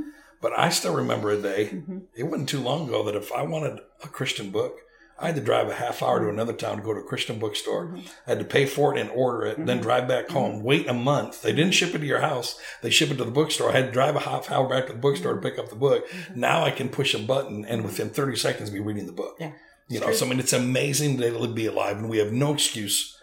But 0.41 0.57
I 0.57 0.69
still 0.69 0.95
remember 0.95 1.31
a 1.31 1.37
day, 1.41 1.83
it 2.15 2.23
wasn't 2.25 2.49
too 2.49 2.61
long 2.61 2.87
ago, 2.87 3.03
that 3.05 3.17
if 3.17 3.33
I 3.33 3.43
wanted 3.43 3.81
a 4.05 4.09
Christian 4.09 4.51
book, 4.51 4.79
I 5.21 5.27
had 5.27 5.35
to 5.35 5.43
drive 5.43 5.69
a 5.69 5.75
half 5.75 6.03
hour 6.03 6.19
to 6.19 6.27
mm-hmm. 6.27 6.35
another 6.35 6.53
town 6.53 6.77
to 6.77 6.83
go 6.83 6.95
to 6.95 7.01
a 7.01 7.05
Christian 7.05 7.39
bookstore. 7.39 7.87
Mhm. 7.87 8.09
I 8.27 8.31
had 8.31 8.39
to 8.39 8.45
pay 8.45 8.67
for 8.67 8.95
it 8.95 9.01
and 9.01 9.11
order 9.11 9.47
it, 9.47 9.57
then 9.57 9.67
mm-hmm. 9.67 9.83
drive 9.83 10.09
back 10.09 10.27
mm-hmm. 10.27 10.35
home, 10.35 10.63
wait 10.63 10.89
a 10.89 10.95
month. 10.95 11.43
They 11.43 11.53
didn't 11.53 11.75
ship 11.75 11.95
it 11.95 11.99
to 11.99 12.07
your 12.07 12.21
house. 12.21 12.59
They 12.83 12.91
ship 12.91 13.11
it 13.11 13.19
to 13.19 13.25
the 13.25 13.31
bookstore. 13.31 13.71
I 13.71 13.77
had 13.77 13.87
to 13.87 13.93
drive 13.93 14.15
a 14.15 14.21
half 14.21 14.51
hour 14.51 14.69
back 14.69 14.87
to 14.87 14.93
the 14.93 14.99
bookstore 14.99 15.35
to 15.35 15.41
pick 15.41 15.59
up 15.59 15.71
the 15.71 15.77
book. 15.77 16.07
Now 16.35 16.65
I 16.65 16.71
can 16.71 16.89
push 16.89 17.15
a 17.15 17.19
button 17.19 17.65
and 17.65 17.85
within 17.85 18.11
30 18.11 18.37
seconds 18.37 18.71
be 18.71 18.81
reading 18.81 19.07
the 19.07 19.13
book. 19.13 19.37
Yeah. 19.41 19.53
You 19.89 20.01
know, 20.01 20.07
true. 20.07 20.15
so 20.15 20.27
I 20.27 20.29
mean, 20.29 20.39
it's 20.39 20.53
amazing 20.53 21.17
to 21.19 21.49
be 21.49 21.67
alive 21.67 21.97
and 21.97 22.11
we 22.11 22.19
have 22.19 22.31
no 22.31 22.53
excuse 22.53 23.19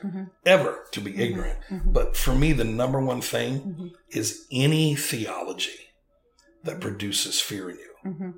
ever 0.46 0.84
to 0.92 1.00
be 1.00 1.16
ignorant. 1.16 1.60
But 1.86 2.18
for 2.18 2.34
me, 2.34 2.54
the 2.54 2.64
number 2.64 3.00
one 3.00 3.22
thing 3.22 3.92
is 4.10 4.48
any 4.52 4.96
theology 4.96 5.92
that 6.64 6.82
produces 6.82 7.40
fear 7.40 7.70
in 7.70 7.78
you 7.78 8.34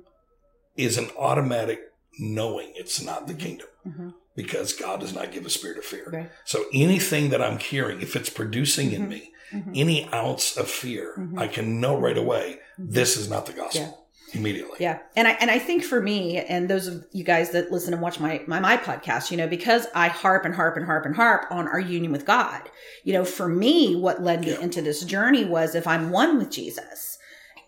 is 0.76 0.98
an 0.98 1.08
automatic 1.18 1.80
knowing 2.18 2.72
it's 2.74 3.02
not 3.02 3.26
the 3.26 3.34
kingdom. 3.34 3.66
Mhm. 3.86 4.14
because 4.36 4.72
God 4.72 5.00
does 5.00 5.12
not 5.14 5.32
give 5.32 5.44
a 5.46 5.50
spirit 5.50 5.78
of 5.78 5.84
fear. 5.84 6.08
Right. 6.12 6.30
So 6.44 6.66
anything 6.72 7.30
that 7.30 7.42
I'm 7.42 7.58
hearing, 7.58 8.00
if 8.02 8.14
it's 8.14 8.28
producing 8.30 8.92
in 8.92 9.06
Mhm. 9.06 9.08
me 9.08 9.32
Mhm. 9.52 9.72
any 9.74 10.08
ounce 10.14 10.56
of 10.56 10.70
fear, 10.70 11.14
Mhm. 11.18 11.36
I 11.40 11.48
can 11.48 11.80
know 11.80 11.98
right 11.98 12.16
away 12.16 12.60
Mhm. 12.78 12.92
this 12.92 13.16
is 13.16 13.28
not 13.28 13.46
the 13.46 13.52
gospel 13.52 14.06
immediately. 14.34 14.76
Yeah. 14.78 14.98
And 15.16 15.26
I 15.26 15.32
and 15.40 15.50
I 15.50 15.58
think 15.58 15.82
for 15.82 16.00
me 16.00 16.36
and 16.38 16.68
those 16.68 16.86
of 16.86 17.04
you 17.12 17.24
guys 17.24 17.50
that 17.50 17.72
listen 17.72 17.92
and 17.94 18.00
watch 18.02 18.20
my, 18.20 18.42
my 18.46 18.60
my 18.60 18.76
podcast, 18.76 19.32
you 19.32 19.36
know, 19.36 19.48
because 19.48 19.86
I 19.94 20.06
harp 20.08 20.44
and 20.44 20.54
harp 20.54 20.76
and 20.76 20.86
harp 20.86 21.04
and 21.06 21.16
harp 21.16 21.46
on 21.50 21.66
our 21.66 21.80
union 21.80 22.12
with 22.12 22.24
God, 22.24 22.62
you 23.02 23.12
know, 23.14 23.24
for 23.24 23.48
me 23.48 23.96
what 23.96 24.22
led 24.22 24.42
me 24.42 24.50
Yeah. 24.50 24.60
into 24.60 24.82
this 24.82 25.02
journey 25.02 25.44
was 25.46 25.74
if 25.74 25.86
I'm 25.88 26.10
one 26.10 26.38
with 26.38 26.50
Jesus 26.50 27.17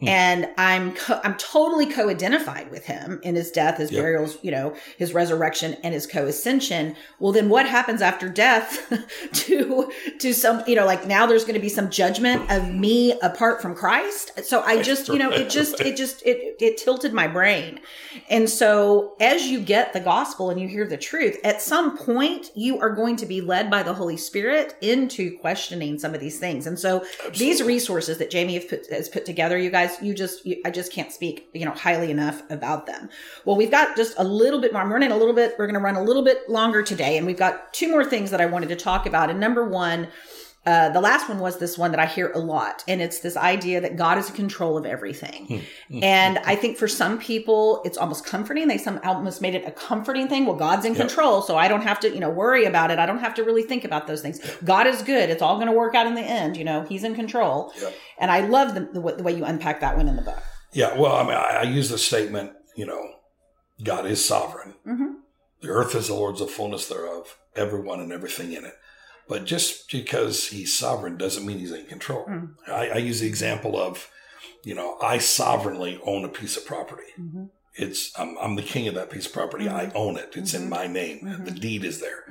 Hmm. 0.01 0.09
and 0.09 0.49
I'm 0.57 0.95
co- 0.95 1.21
I'm 1.23 1.35
totally 1.37 1.87
co-identified 1.87 2.71
with 2.71 2.87
him 2.87 3.21
in 3.23 3.35
his 3.35 3.51
death, 3.51 3.79
his 3.79 3.93
Yep. 3.93 4.03
burials, 4.03 4.39
you 4.43 4.51
know, 4.51 4.75
his 4.97 5.13
resurrection 5.13 5.77
and 5.83 5.93
his 5.95 6.07
co-ascension. 6.07 6.97
Well, 7.19 7.33
then 7.33 7.49
what 7.49 7.67
happens 7.67 8.01
after 8.03 8.29
death 8.29 8.93
to 9.33 9.91
to 10.21 10.33
some, 10.33 10.63
you 10.67 10.75
know, 10.75 10.87
like 10.87 11.07
now 11.07 11.27
there's 11.27 11.45
going 11.45 11.55
to 11.55 11.61
be 11.61 11.69
some 11.69 11.91
judgment 11.91 12.51
of 12.51 12.73
me 12.75 13.13
apart 13.21 13.61
from 13.61 13.75
Christ. 13.75 14.43
So 14.45 14.63
I 14.63 14.83
just, 14.83 15.09
you 15.09 15.19
know, 15.19 15.31
it 15.31 15.51
just 15.51 15.81
it 15.81 15.97
just 15.97 16.25
it 16.25 16.57
it 16.61 16.77
tilted 16.79 17.13
my 17.13 17.27
brain. 17.29 17.81
And 18.29 18.49
so 18.49 19.15
as 19.21 19.47
you 19.49 19.61
get 19.61 19.93
the 19.93 20.01
gospel 20.01 20.51
and 20.51 20.61
you 20.61 20.67
hear 20.69 20.87
the 20.87 20.97
truth, 20.97 21.39
at 21.45 21.61
some 21.63 21.97
point 21.97 22.51
you 22.55 22.79
are 22.81 22.91
going 22.91 23.17
to 23.17 23.27
be 23.27 23.41
led 23.41 23.71
by 23.71 23.83
the 23.83 23.93
Holy 23.95 24.17
Spirit 24.17 24.75
into 24.81 25.37
questioning 25.39 25.99
some 25.99 26.15
of 26.15 26.21
these 26.21 26.39
things. 26.39 26.67
And 26.67 26.79
so 26.79 27.05
these 27.37 27.63
resources 27.63 28.19
that 28.19 28.31
Jamie 28.31 28.55
has 28.55 28.65
put, 28.65 28.87
has 28.91 29.09
put 29.09 29.27
together, 29.27 29.59
you 29.59 29.71
guys, 29.71 29.90
you 30.03 30.15
just, 30.15 30.45
you, 30.45 30.61
I 30.65 30.71
just 30.71 30.93
can't 30.93 31.13
speak, 31.13 31.49
you 31.53 31.65
know, 31.65 31.73
highly 31.73 32.11
enough 32.11 32.43
about 32.51 32.87
them. 32.87 33.09
Well, 33.45 33.57
we've 33.57 33.71
got 33.71 33.97
just 33.97 34.15
a 34.19 34.25
little 34.25 34.61
bit 34.61 34.73
more. 34.73 34.83
I'm 34.83 34.93
running 34.93 35.13
a 35.13 35.17
little 35.17 35.35
bit. 35.35 35.55
We're 35.59 35.67
going 35.67 35.75
to 35.75 35.81
run 35.81 35.97
a 35.97 36.03
little 36.03 36.25
bit 36.25 36.49
longer 36.49 36.83
today, 36.83 37.17
and 37.17 37.27
we've 37.27 37.37
got 37.37 37.73
two 37.73 37.91
more 37.91 38.05
things 38.05 38.31
that 38.31 38.41
I 38.41 38.47
wanted 38.47 38.69
to 38.71 38.77
talk 38.77 39.07
about. 39.07 39.31
And 39.31 39.41
number 39.41 39.69
one, 39.69 40.09
uh, 40.67 40.91
the 40.91 41.01
last 41.01 41.29
one 41.29 41.39
was 41.39 41.59
this 41.59 41.79
one 41.79 41.91
that 41.93 42.01
I 42.01 42.05
hear 42.07 42.31
a 42.33 42.39
lot, 42.39 42.85
and 42.87 43.01
it's 43.01 43.21
this 43.21 43.37
idea 43.37 43.81
that 43.81 43.97
God 43.97 44.19
is 44.19 44.29
in 44.29 44.37
control 44.37 44.77
of 44.77 44.85
everything. 44.85 45.63
and 45.91 46.39
I 46.39 46.55
think 46.55 46.77
for 46.77 46.87
some 46.87 47.19
people, 47.19 47.81
it's 47.85 47.97
almost 47.97 48.27
comforting. 48.27 48.69
They 48.69 48.77
some 48.77 49.01
almost 49.03 49.41
made 49.41 49.55
it 49.55 49.65
a 49.67 49.71
comforting 49.71 50.29
thing. 50.29 50.45
Well, 50.45 50.57
God's 50.57 50.85
in 50.85 50.93
Yep. 50.95 51.07
control, 51.09 51.41
so 51.43 51.57
I 51.57 51.67
don't 51.69 51.83
have 51.83 51.99
to, 52.01 52.11
you 52.13 52.21
know, 52.21 52.29
worry 52.31 52.65
about 52.67 52.91
it. 52.91 52.99
I 52.99 53.07
don't 53.07 53.21
have 53.21 53.35
to 53.37 53.43
really 53.45 53.63
think 53.63 53.85
about 53.85 54.07
those 54.07 54.21
things. 54.21 54.39
God 54.65 54.87
is 54.87 55.03
good. 55.03 55.31
It's 55.31 55.41
all 55.43 55.55
going 55.57 55.67
to 55.69 55.73
work 55.73 55.95
out 55.95 56.07
in 56.07 56.15
the 56.15 56.21
end. 56.23 56.57
You 56.59 56.65
know, 56.65 56.83
He's 56.83 57.05
in 57.05 57.15
control. 57.15 57.73
Yep. 57.81 57.95
And 58.19 58.31
I 58.31 58.41
love 58.41 58.75
the, 58.75 58.81
the, 58.93 59.01
way- 59.01 59.15
the 59.17 59.23
way 59.23 59.33
you 59.35 59.45
unpack 59.47 59.81
that 59.81 59.97
one 59.97 60.09
in 60.09 60.17
the 60.17 60.23
book. 60.23 60.43
Yeah, 60.73 60.97
well, 60.99 61.15
I 61.17 61.23
mean, 61.23 61.33
I, 61.37 61.61
I 61.61 61.63
use 61.63 61.89
the 61.89 61.99
statement, 61.99 62.53
you 62.77 62.87
know, 62.87 63.03
God 63.83 64.05
is 64.07 64.23
sovereign. 64.25 64.75
Mhm. 64.87 65.15
The 65.63 65.69
earth 65.69 65.95
is 65.95 66.07
the 66.09 66.15
Lord's, 66.15 66.41
the 66.41 66.47
fullness 66.47 66.87
thereof, 66.89 67.37
everyone 67.57 68.01
and 68.01 68.13
everything 68.13 68.53
in 68.53 68.65
it. 68.65 68.75
But 69.31 69.45
just 69.47 69.91
because 69.93 70.49
he's 70.49 70.77
sovereign 70.77 71.17
doesn't 71.17 71.47
mean 71.47 71.61
he's 71.61 71.71
in 71.73 71.87
control. 71.87 72.25
Mm. 72.27 72.55
I, 72.69 72.89
I 72.89 72.97
use 72.97 73.21
the 73.21 73.29
example 73.29 73.81
of, 73.81 74.11
you 74.65 74.75
know, 74.75 74.99
I 75.01 75.19
sovereignly 75.19 76.01
own 76.05 76.25
a 76.25 76.29
piece 76.29 76.57
of 76.57 76.67
property. 76.67 77.11
Mhm. 77.19 77.49
It's 77.77 78.01
I'm, 78.19 78.37
I'm 78.43 78.57
the 78.57 78.63
king 78.75 78.89
of 78.89 78.95
that 78.97 79.09
piece 79.11 79.27
of 79.27 79.33
property. 79.33 79.69
I 79.69 79.93
own 79.95 80.17
it. 80.19 80.31
It's 80.35 80.53
in 80.53 80.63
Mhm. 80.67 80.69
my 80.81 80.87
name. 80.89 81.19
The 81.45 81.53
deed 81.53 81.85
is 81.85 82.01
there. 82.01 82.25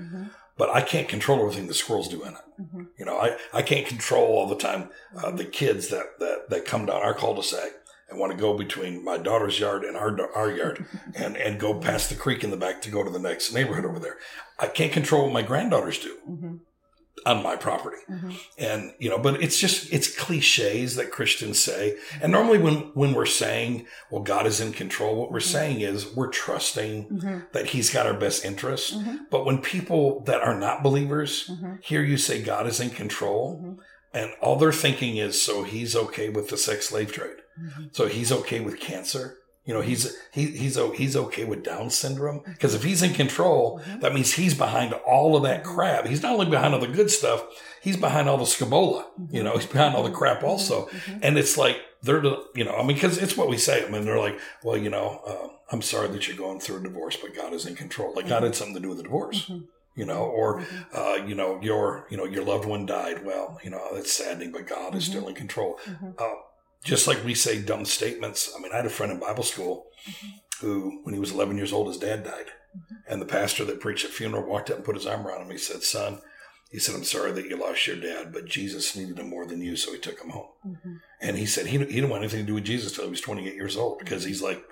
But 0.58 0.70
I 0.80 0.82
can't 0.82 1.08
control 1.08 1.40
everything 1.40 1.68
the 1.68 1.74
squirrels 1.74 2.10
do 2.10 2.22
in 2.24 2.34
it. 2.34 2.88
You 3.00 3.06
know, 3.06 3.18
I, 3.18 3.38
I 3.54 3.62
can't 3.62 3.88
control 3.88 4.28
all 4.36 4.48
the 4.50 4.58
time 4.68 4.90
uh, 5.16 5.32
the 5.32 5.46
kids 5.46 5.88
that, 5.94 6.20
that, 6.20 6.50
that 6.50 6.66
come 6.66 6.86
down 6.86 7.02
our 7.02 7.14
cul-de-sac 7.14 7.72
and 8.10 8.20
want 8.20 8.34
to 8.34 8.38
go 8.38 8.58
between 8.58 9.06
my 9.06 9.18
daughter's 9.18 9.58
yard 9.58 9.86
and 9.86 9.96
our, 9.96 10.12
our 10.36 10.52
yard 10.52 10.86
and, 11.16 11.38
and 11.38 11.62
go 11.62 11.80
past 11.80 12.10
the 12.10 12.16
creek 12.24 12.44
in 12.44 12.52
the 12.52 12.58
back 12.66 12.82
to 12.82 12.92
go 12.92 13.02
to 13.06 13.10
the 13.10 13.26
next 13.30 13.54
neighborhood 13.54 13.86
over 13.86 14.00
there. 14.00 14.18
I 14.60 14.68
can't 14.68 14.92
control 14.92 15.24
what 15.24 15.32
my 15.40 15.44
granddaughters 15.44 16.00
do 16.00 16.18
Mhm. 16.30 16.60
On 17.26 17.44
my 17.44 17.56
property. 17.56 17.98
Mhm. 18.10 18.38
And, 18.58 18.94
you 19.00 19.10
know, 19.10 19.18
but 19.20 19.42
it's 19.42 19.60
just, 19.60 19.92
it's 19.92 20.14
cliches 20.16 20.96
that 20.96 21.12
Christians 21.12 21.60
say. 21.60 21.98
And 22.22 22.32
normally 22.32 22.58
when, 22.58 22.92
when 22.94 23.14
we're 23.14 23.26
saying, 23.26 23.86
well, 24.12 24.22
God 24.24 24.46
is 24.48 24.60
in 24.62 24.72
control, 24.74 25.16
what 25.16 25.32
we're 25.32 25.40
saying 25.40 25.82
is 25.82 26.08
we're 26.16 26.28
trusting 26.30 27.10
Mhm. 27.10 27.52
that 27.54 27.68
he's 27.68 27.90
got 27.90 28.06
our 28.06 28.14
best 28.14 28.46
interests. 28.46 28.92
Mhm. 28.92 29.20
But 29.30 29.46
when 29.46 29.60
people 29.60 30.22
that 30.26 30.42
are 30.42 30.58
not 30.58 30.84
believers 30.84 31.50
Mhm. 31.52 31.84
hear 31.84 32.02
you 32.04 32.18
say 32.18 32.42
God 32.42 32.68
is 32.68 32.80
in 32.80 32.90
control, 32.90 33.62
Mhm. 33.64 33.78
and 34.14 34.32
all 34.42 34.56
they're 34.56 34.72
thinking 34.72 35.18
is, 35.18 35.42
so 35.42 35.64
he's 35.64 35.96
okay 35.96 36.30
with 36.30 36.50
the 36.50 36.58
sex 36.58 36.88
slave 36.90 37.12
trade. 37.12 37.38
So 37.92 38.08
he's 38.08 38.32
okay 38.32 38.62
with 38.62 38.80
cancer. 38.80 39.39
You 39.70 39.76
know, 39.76 39.82
he's 39.82 40.18
he, 40.32 40.48
he's 40.48 40.80
he's 40.96 41.16
okay 41.16 41.46
with 41.46 41.62
Down 41.64 41.92
syndrome 41.92 42.42
because 42.44 42.74
if 42.74 42.82
he's 42.84 43.04
in 43.04 43.14
control, 43.14 43.80
Mhm. 43.86 44.02
that 44.02 44.16
means 44.16 44.34
he's 44.34 44.56
behind 44.56 44.94
all 44.94 45.36
of 45.38 45.44
that 45.44 45.64
crap. 45.64 46.08
He's 46.08 46.24
not 46.24 46.32
only 46.34 46.48
behind 46.48 46.74
all 46.74 46.80
the 46.80 46.88
good 46.88 47.12
stuff, 47.12 47.44
he's 47.80 47.96
behind 47.96 48.28
all 48.28 48.38
the 48.38 48.46
scabola. 48.46 49.06
You 49.30 49.44
know, 49.44 49.54
he's 49.60 49.68
behind 49.68 49.94
all 49.96 50.02
the 50.02 50.10
crap 50.22 50.42
also. 50.44 50.88
Mhm. 50.88 51.20
And 51.22 51.38
it's 51.38 51.56
like 51.56 51.78
they're 52.02 52.20
the 52.20 52.36
you 52.56 52.64
know, 52.66 52.74
I 52.74 52.80
mean, 52.80 52.96
because 52.96 53.20
it's 53.20 53.38
what 53.38 53.48
we 53.48 53.58
say. 53.60 53.86
I 53.86 53.90
mean, 53.90 54.06
they're 54.06 54.18
like, 54.28 54.40
well, 54.64 54.76
you 54.76 54.90
know, 54.90 55.22
uh, 55.28 55.48
I'm 55.72 55.84
sorry 55.84 56.08
that 56.08 56.28
you're 56.28 56.36
going 56.46 56.60
through 56.60 56.78
a 56.78 56.84
divorce, 56.90 57.18
but 57.22 57.36
God 57.36 57.54
is 57.54 57.68
in 57.68 57.76
control. 57.76 58.12
Like 58.16 58.28
God 58.28 58.42
had 58.42 58.56
something 58.56 58.74
to 58.74 58.82
do 58.82 58.90
with 58.90 58.98
the 58.98 59.04
divorce. 59.04 59.46
Mhm. 59.50 59.66
You 59.94 60.06
know, 60.06 60.24
or 60.24 60.64
uh, 60.96 61.18
you 61.28 61.36
know, 61.36 61.60
your 61.62 62.08
you 62.10 62.18
know 62.18 62.26
your 62.26 62.44
loved 62.44 62.66
one 62.66 62.88
died. 62.88 63.24
Well, 63.24 63.60
you 63.64 63.70
know, 63.70 63.84
that's 63.94 64.12
saddening, 64.12 64.52
but 64.52 64.66
God 64.66 64.96
is 64.96 65.04
Mhm. 65.06 65.10
still 65.12 65.28
in 65.28 65.36
control 65.36 65.78
Mhm. 65.86 66.20
uh, 66.20 66.36
just 66.84 67.08
like 67.08 67.24
we 67.26 67.34
say 67.36 67.62
dumb 67.62 67.86
statements. 67.86 68.52
I 68.56 68.62
mean, 68.62 68.72
I 68.72 68.78
had 68.78 68.86
a 68.86 68.90
friend 68.90 69.12
in 69.12 69.20
Bible 69.20 69.44
school 69.44 69.86
Mm-hmm. 70.10 70.66
who, 70.66 71.02
when 71.04 71.14
he 71.14 71.20
was 71.20 71.32
11 71.34 71.58
years 71.58 71.74
old, 71.74 71.88
his 71.88 71.98
dad 71.98 72.24
died. 72.24 72.46
Mm-hmm. 72.76 72.96
And 73.12 73.22
the 73.22 73.26
pastor 73.26 73.66
that 73.66 73.82
preached 73.82 74.06
at 74.06 74.12
funeral 74.12 74.48
walked 74.50 74.70
up 74.70 74.78
and 74.78 74.86
put 74.86 74.96
his 74.96 75.06
arm 75.06 75.28
around 75.28 75.42
him. 75.42 75.52
He 75.52 75.58
said, 75.58 75.84
Son, 75.84 76.20
he 76.72 76.80
said, 76.80 76.96
I'm 76.96 77.04
sorry 77.04 77.34
that 77.34 77.50
you 77.50 77.58
lost 77.58 77.86
your 77.86 77.98
dad, 77.98 78.32
but 78.32 78.46
Jesus 78.46 78.96
needed 78.96 79.20
him 79.20 79.30
more 79.30 79.46
than 79.46 79.62
you, 79.62 79.76
so 79.76 79.92
he 79.92 80.00
took 80.00 80.22
him 80.22 80.30
home. 80.30 80.48
Mhm. 80.66 81.00
And 81.20 81.38
he 81.38 81.46
said 81.46 81.66
he, 81.68 81.78
he 81.80 81.86
didn't 81.86 82.10
want 82.10 82.24
anything 82.24 82.40
to 82.40 82.46
do 82.48 82.54
with 82.54 82.64
Jesus 82.64 82.94
till 82.94 83.04
he 83.04 83.10
was 83.10 83.20
28 83.20 83.54
years 83.56 83.76
old 83.76 84.00
because 84.00 84.24
he's 84.24 84.42
like, 84.42 84.64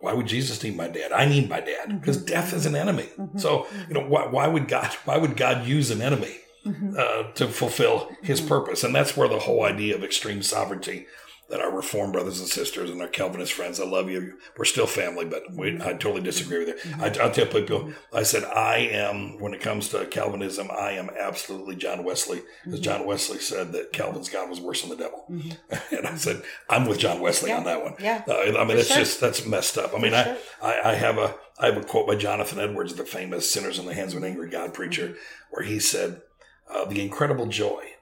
why 0.00 0.12
would 0.12 0.26
Jesus 0.26 0.62
need 0.62 0.76
my 0.76 0.88
dad? 0.88 1.12
I 1.12 1.24
need 1.24 1.48
my 1.48 1.60
dad 1.60 1.98
because 1.98 2.18
Mhm. 2.18 2.26
death 2.26 2.52
is 2.52 2.66
an 2.66 2.76
enemy. 2.76 3.08
Mhm. 3.18 3.40
So, 3.40 3.66
you 3.88 3.94
know, 3.94 4.06
why, 4.06 4.26
why 4.26 4.46
would 4.48 4.68
God, 4.68 4.92
why 5.06 5.16
would 5.16 5.36
God 5.36 5.66
use 5.66 5.90
an 5.90 6.02
enemy? 6.02 6.36
Uh, 6.66 7.30
to 7.34 7.46
fulfill 7.46 8.10
his 8.22 8.40
purpose. 8.40 8.84
And 8.84 8.94
that's 8.94 9.14
where 9.14 9.28
the 9.28 9.38
whole 9.40 9.64
idea 9.64 9.94
of 9.94 10.02
extreme 10.02 10.42
sovereignty 10.42 11.06
that 11.50 11.60
our 11.60 11.70
Reformed 11.70 12.12
brothers 12.14 12.40
and 12.40 12.48
sisters 12.48 12.88
and 12.90 13.00
our 13.02 13.08
Calvinist 13.08 13.52
friends, 13.52 13.78
I 13.78 13.84
love 13.84 14.08
you. 14.08 14.38
We're 14.56 14.64
still 14.64 14.86
family, 14.86 15.24
but 15.24 15.42
we, 15.52 15.76
I 15.80 15.92
totally 15.92 16.22
disagree 16.22 16.64
with 16.64 16.68
you. 16.84 16.92
I, 16.98 17.06
I'll 17.22 17.30
tell 17.30 17.46
people, 17.46 17.92
I 18.12 18.22
said, 18.22 18.44
I 18.44 18.78
am, 18.78 19.38
when 19.40 19.52
it 19.54 19.60
comes 19.60 19.88
to 19.90 20.06
Calvinism, 20.06 20.70
I 20.70 20.92
am 20.92 21.10
absolutely 21.18 21.76
John 21.76 22.02
Wesley, 22.04 22.42
because 22.64 22.80
John 22.80 23.06
Wesley 23.06 23.38
said 23.38 23.72
that 23.72 23.92
Calvin's 23.92 24.28
God 24.30 24.48
was 24.48 24.60
worse 24.60 24.80
than 24.80 24.90
the 24.90 24.96
devil. 24.96 25.24
Mhm. 25.30 25.56
And 25.98 26.06
I 26.06 26.16
said, 26.16 26.42
I'm 26.70 26.86
with 26.86 26.98
John 26.98 27.20
Wesley 27.20 27.52
on 27.52 27.64
that 27.64 27.82
one. 27.82 27.94
Yeah. 28.00 28.22
Uh, 28.26 28.32
I 28.32 28.44
mean, 28.64 28.68
For 28.68 28.76
it's 28.76 28.88
sure. 28.88 28.96
just, 28.98 29.20
that's 29.20 29.44
messed 29.46 29.76
up. 29.78 29.94
I 29.94 29.98
mean, 30.00 30.14
I, 30.14 30.24
sure. 30.24 30.36
I, 30.62 30.80
I 30.84 30.94
have 30.94 31.18
a 31.18 31.34
I 31.58 31.66
have 31.66 31.76
a 31.76 31.84
quote 31.84 32.08
by 32.08 32.16
Jonathan 32.16 32.58
Edwards, 32.58 32.94
the 32.94 33.04
famous 33.04 33.48
"Sinners 33.48 33.78
in 33.78 33.86
the 33.86 33.94
Hands 33.94 34.12
of 34.12 34.20
an 34.22 34.28
Angry 34.28 34.50
God" 34.50 34.74
preacher, 34.74 35.08
Mm-hmm. 35.10 35.18
where 35.50 35.64
he 35.64 35.78
said, 35.78 36.20
uh, 36.68 36.84
"The 36.86 37.00
incredible 37.00 37.46
joy 37.46 37.92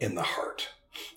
in 0.00 0.16
the 0.16 0.22
heart 0.22 0.70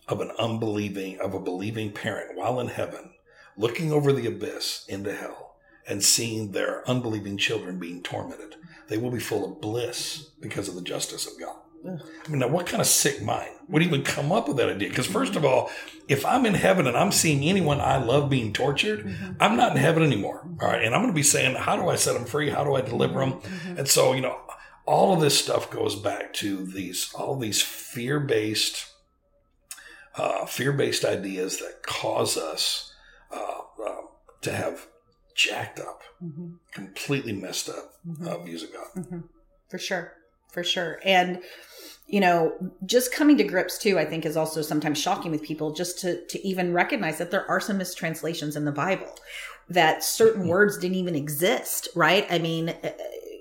of 0.10 0.20
an 0.22 0.32
unbelieving 0.38 1.20
of 1.20 1.34
a 1.34 1.40
believing 1.40 1.92
parent 1.92 2.36
while 2.38 2.60
in 2.60 2.68
heaven, 2.68 3.14
looking 3.56 3.92
over 3.92 4.12
the 4.12 4.28
abyss 4.28 4.86
into 4.90 5.16
hell 5.16 5.56
and 5.88 6.04
seeing 6.04 6.52
their 6.52 6.88
unbelieving 6.90 7.38
children 7.38 7.80
being 7.80 8.02
tormented, 8.02 8.56
they 8.88 8.98
will 8.98 9.12
be 9.12 9.20
full 9.20 9.46
of 9.46 9.62
bliss 9.62 10.30
because 10.42 10.68
of 10.68 10.76
the 10.76 10.82
justice 10.82 11.26
of 11.28 11.40
God." 11.40 11.56
I 11.86 12.30
mean, 12.30 12.40
now 12.40 12.50
what 12.50 12.66
kind 12.68 12.82
of 12.82 12.88
sick 12.88 13.22
mind 13.22 13.52
would 13.70 13.84
even 13.84 14.04
come 14.04 14.34
up 14.34 14.50
with 14.50 14.58
that 14.58 14.68
idea? 14.68 14.90
Because 14.90 15.08
first 15.08 15.38
of 15.38 15.46
all, 15.46 15.72
if 16.10 16.26
I'm 16.26 16.46
in 16.46 16.54
heaven 16.56 16.88
and 16.88 16.98
I'm 16.98 17.14
seeing 17.14 17.42
anyone 17.48 17.80
I 17.80 17.96
love 18.04 18.30
being 18.30 18.52
tortured, 18.52 19.06
Mm-hmm. 19.06 19.34
I'm 19.40 19.56
not 19.56 19.72
in 19.72 19.78
heaven 19.78 20.04
anymore. 20.04 20.46
All 20.62 20.68
right. 20.68 20.84
And 20.84 20.94
I'm 20.94 21.02
going 21.02 21.14
to 21.14 21.16
be 21.16 21.24
saying, 21.24 21.56
how 21.56 21.78
do 21.78 21.88
I 21.88 21.96
set 21.96 22.16
them 22.16 22.26
free? 22.26 22.50
How 22.50 22.66
do 22.66 22.76
I 22.76 22.82
deliver 22.82 23.22
them? 23.22 23.40
Mhm. 23.40 23.78
And 23.78 23.88
so, 23.88 24.12
you 24.12 24.20
know, 24.20 24.38
all 24.86 25.14
of 25.14 25.22
this 25.22 25.40
stuff 25.40 25.72
goes 25.72 25.96
back 25.96 26.34
to 26.34 26.66
these, 26.66 27.14
all 27.16 27.38
these 27.38 27.62
fear 27.62 28.20
based, 28.20 28.86
uh, 30.16 30.46
fear 30.46 30.72
based 30.74 31.06
ideas 31.06 31.58
that 31.60 31.84
cause 31.84 32.38
us 32.38 32.94
uh, 33.32 33.60
uh, 33.86 34.02
to 34.42 34.52
have 34.52 34.88
jacked 35.36 35.80
up, 35.80 36.02
Mhm. 36.24 36.56
completely 36.74 37.32
messed 37.34 37.70
up 37.70 37.94
Mhm. 38.08 38.28
uh, 38.28 38.38
views 38.40 38.64
of 38.64 38.74
God. 38.74 38.88
Mhm. 38.96 39.24
For 39.70 39.78
sure. 39.78 40.14
For 40.52 40.64
sure. 40.64 41.00
And, 41.06 41.44
you 42.08 42.20
know, 42.20 42.56
just 42.86 43.14
coming 43.14 43.38
to 43.38 43.44
grips 43.44 43.78
too, 43.78 44.00
I 44.00 44.06
think 44.06 44.26
is 44.26 44.36
also 44.36 44.62
sometimes 44.64 44.98
shocking 44.98 45.30
with 45.32 45.44
people 45.44 45.72
just 45.72 46.00
to, 46.00 46.26
to 46.26 46.48
even 46.48 46.74
recognize 46.74 47.20
that 47.20 47.30
there 47.30 47.48
are 47.50 47.60
some 47.62 47.78
mistranslations 47.78 48.56
in 48.56 48.66
the 48.66 48.72
Bible, 48.72 49.14
that 49.70 50.04
certain 50.04 50.46
Mhm. 50.46 50.48
words 50.48 50.78
didn't 50.80 50.98
even 50.98 51.16
exist, 51.16 51.88
right? 51.96 52.26
I 52.32 52.40
mean, 52.40 52.70
uh, 52.70 52.92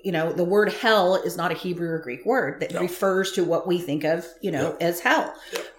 you 0.03 0.11
know, 0.11 0.31
the 0.33 0.43
word 0.43 0.71
hell 0.73 1.15
is 1.15 1.35
not 1.37 1.51
a 1.51 1.53
Hebrew 1.53 1.89
or 1.89 1.99
Greek 1.99 2.25
word 2.25 2.59
that 2.61 2.73
No. 2.73 2.81
refers 2.81 3.31
to 3.33 3.43
what 3.43 3.67
we 3.67 3.79
think 3.79 4.03
of, 4.03 4.25
you 4.41 4.51
know, 4.51 4.75
as 4.81 4.99
hell. 5.01 5.33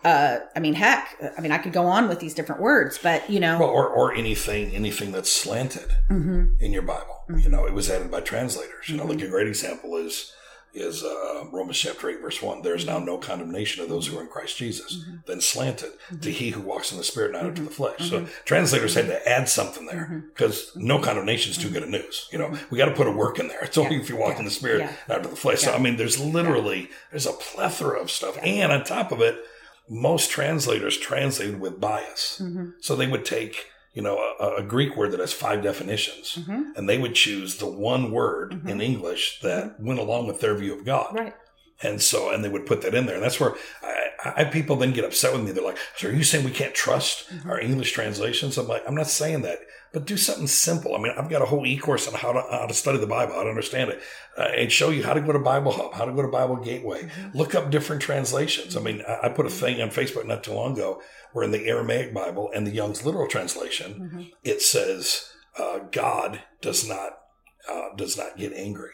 Uh, 0.04 0.38
I 0.56 0.60
mean, 0.60 0.74
heck, 0.74 1.16
I 1.36 1.40
mean, 1.40 1.52
I 1.52 1.58
could 1.58 1.72
go 1.72 1.84
on 1.86 2.08
with 2.08 2.20
these 2.20 2.34
different 2.34 2.60
words, 2.60 2.98
but, 3.02 3.28
you 3.30 3.40
know, 3.40 3.58
Well, 3.58 3.68
or, 3.68 3.88
or 3.88 4.14
anything, 4.14 4.72
anything 4.74 5.12
that's 5.12 5.30
slanted 5.30 5.90
Mhm, 6.10 6.60
in 6.60 6.72
your 6.72 6.82
Bible. 6.82 7.16
You 7.36 7.48
know, 7.48 7.64
it 7.66 7.72
was 7.72 7.88
added 7.90 8.10
by 8.10 8.20
translators. 8.20 8.88
You 8.88 8.96
know, 8.96 9.04
like 9.04 9.20
a 9.22 9.28
great 9.28 9.46
example 9.46 9.96
is 9.96 10.32
is 10.72 11.02
uh, 11.02 11.44
Romans 11.50 11.78
chapter 11.78 12.08
8, 12.08 12.20
verse 12.20 12.40
1. 12.40 12.62
There 12.62 12.74
is 12.74 12.86
now 12.86 12.96
mm-hmm. 12.96 13.06
no 13.06 13.18
condemnation 13.18 13.82
of 13.82 13.88
those 13.88 14.06
who 14.06 14.18
are 14.18 14.22
in 14.22 14.28
Christ 14.28 14.56
Jesus. 14.56 14.96
Mm-hmm. 14.96 15.16
Then 15.26 15.40
slanted 15.40 15.90
to 16.08 16.14
mm-hmm. 16.14 16.30
he 16.30 16.50
who 16.50 16.60
walks 16.60 16.92
in 16.92 16.98
the 16.98 17.04
spirit, 17.04 17.32
not 17.32 17.46
into 17.46 17.62
the 17.62 17.70
flesh. 17.70 18.08
So 18.08 18.26
translators 18.44 18.94
had 18.94 19.06
to 19.06 19.28
add 19.28 19.48
something 19.48 19.86
there 19.86 20.24
because 20.34 20.72
no 20.76 20.98
condemnation 20.98 21.50
is 21.50 21.58
too 21.58 21.70
good 21.70 21.82
a 21.82 21.90
news. 21.90 22.28
You 22.32 22.38
know, 22.38 22.56
we 22.70 22.78
got 22.78 22.86
to 22.86 22.94
put 22.94 23.06
a 23.06 23.12
work 23.12 23.38
in 23.38 23.48
there. 23.48 23.62
It's 23.62 23.78
only 23.78 23.96
if 23.96 24.08
you 24.08 24.16
walk 24.16 24.38
in 24.38 24.44
the 24.44 24.50
spirit, 24.50 24.80
Yeah. 24.80 24.92
not 25.08 25.18
into 25.18 25.30
the 25.30 25.36
flesh. 25.36 25.60
So, 25.60 25.74
I 25.74 25.78
mean, 25.78 25.96
there's 25.96 26.18
literally, 26.18 26.90
there's 27.10 27.26
a 27.26 27.32
plethora 27.32 28.00
of 28.00 28.10
stuff. 28.10 28.38
And 28.42 28.72
on 28.72 28.84
top 28.84 29.12
of 29.12 29.20
it, 29.20 29.36
most 29.88 30.30
translators 30.30 30.96
translated 30.96 31.60
with 31.60 31.80
bias. 31.80 32.40
So 32.80 32.94
they 32.94 33.08
would 33.08 33.24
take, 33.24 33.66
you 33.94 34.02
know, 34.02 34.16
a, 34.38 34.56
a 34.56 34.62
Greek 34.62 34.96
word 34.96 35.12
that 35.12 35.20
has 35.20 35.32
five 35.32 35.62
definitions, 35.62 36.38
mm-hmm. 36.40 36.70
and 36.76 36.88
they 36.88 36.98
would 36.98 37.14
choose 37.14 37.58
the 37.58 37.66
one 37.66 38.10
word 38.10 38.52
mm-hmm. 38.52 38.68
in 38.68 38.80
English 38.80 39.40
that 39.42 39.80
went 39.80 39.98
along 39.98 40.26
with 40.26 40.40
their 40.40 40.54
view 40.54 40.74
of 40.74 40.84
God. 40.84 41.14
Right. 41.14 41.34
And 41.82 42.02
so, 42.02 42.30
and 42.30 42.44
they 42.44 42.48
would 42.48 42.66
put 42.66 42.82
that 42.82 42.94
in 42.94 43.06
there. 43.06 43.14
And 43.14 43.24
that's 43.24 43.40
where 43.40 43.54
I, 43.82 44.42
I 44.42 44.44
people 44.44 44.76
then 44.76 44.92
get 44.92 45.04
upset 45.04 45.32
with 45.32 45.42
me. 45.42 45.52
They're 45.52 45.64
like, 45.64 45.78
so 45.96 46.08
are 46.08 46.12
you 46.12 46.24
saying 46.24 46.44
we 46.44 46.50
can't 46.50 46.74
trust 46.74 47.30
our 47.46 47.58
English 47.58 47.92
translations? 47.92 48.58
I'm 48.58 48.68
like, 48.68 48.82
I'm 48.86 48.94
not 48.94 49.06
saying 49.06 49.42
that, 49.42 49.60
but 49.92 50.04
do 50.04 50.18
something 50.18 50.46
simple. 50.46 50.94
I 50.94 50.98
mean, 50.98 51.14
I've 51.16 51.30
got 51.30 51.40
a 51.40 51.46
whole 51.46 51.64
e-course 51.64 52.06
on 52.06 52.14
how 52.14 52.32
to, 52.32 52.42
how 52.50 52.66
to 52.66 52.74
study 52.74 52.98
the 52.98 53.06
Bible, 53.06 53.32
how 53.32 53.44
to 53.44 53.48
understand 53.48 53.90
it, 53.90 54.02
uh, 54.36 54.48
and 54.56 54.70
show 54.70 54.90
you 54.90 55.02
how 55.02 55.14
to 55.14 55.22
go 55.22 55.32
to 55.32 55.38
Bible 55.38 55.72
Hub, 55.72 55.94
how 55.94 56.04
to 56.04 56.12
go 56.12 56.20
to 56.20 56.28
Bible 56.28 56.56
Gateway, 56.56 57.08
look 57.32 57.54
up 57.54 57.70
different 57.70 58.02
translations. 58.02 58.76
I 58.76 58.80
mean, 58.80 59.02
I, 59.08 59.20
I 59.24 59.28
put 59.30 59.46
a 59.46 59.50
thing 59.50 59.80
on 59.80 59.88
Facebook 59.88 60.26
not 60.26 60.44
too 60.44 60.52
long 60.52 60.74
ago 60.74 61.00
where 61.32 61.44
in 61.44 61.50
the 61.50 61.66
Aramaic 61.66 62.12
Bible 62.12 62.50
and 62.54 62.66
the 62.66 62.72
Young's 62.72 63.06
literal 63.06 63.26
translation, 63.26 64.30
it 64.44 64.60
says, 64.60 65.30
uh, 65.58 65.78
God 65.90 66.42
does 66.60 66.86
not, 66.86 67.20
uh, 67.70 67.94
does 67.96 68.18
not 68.18 68.36
get 68.36 68.52
angry. 68.52 68.90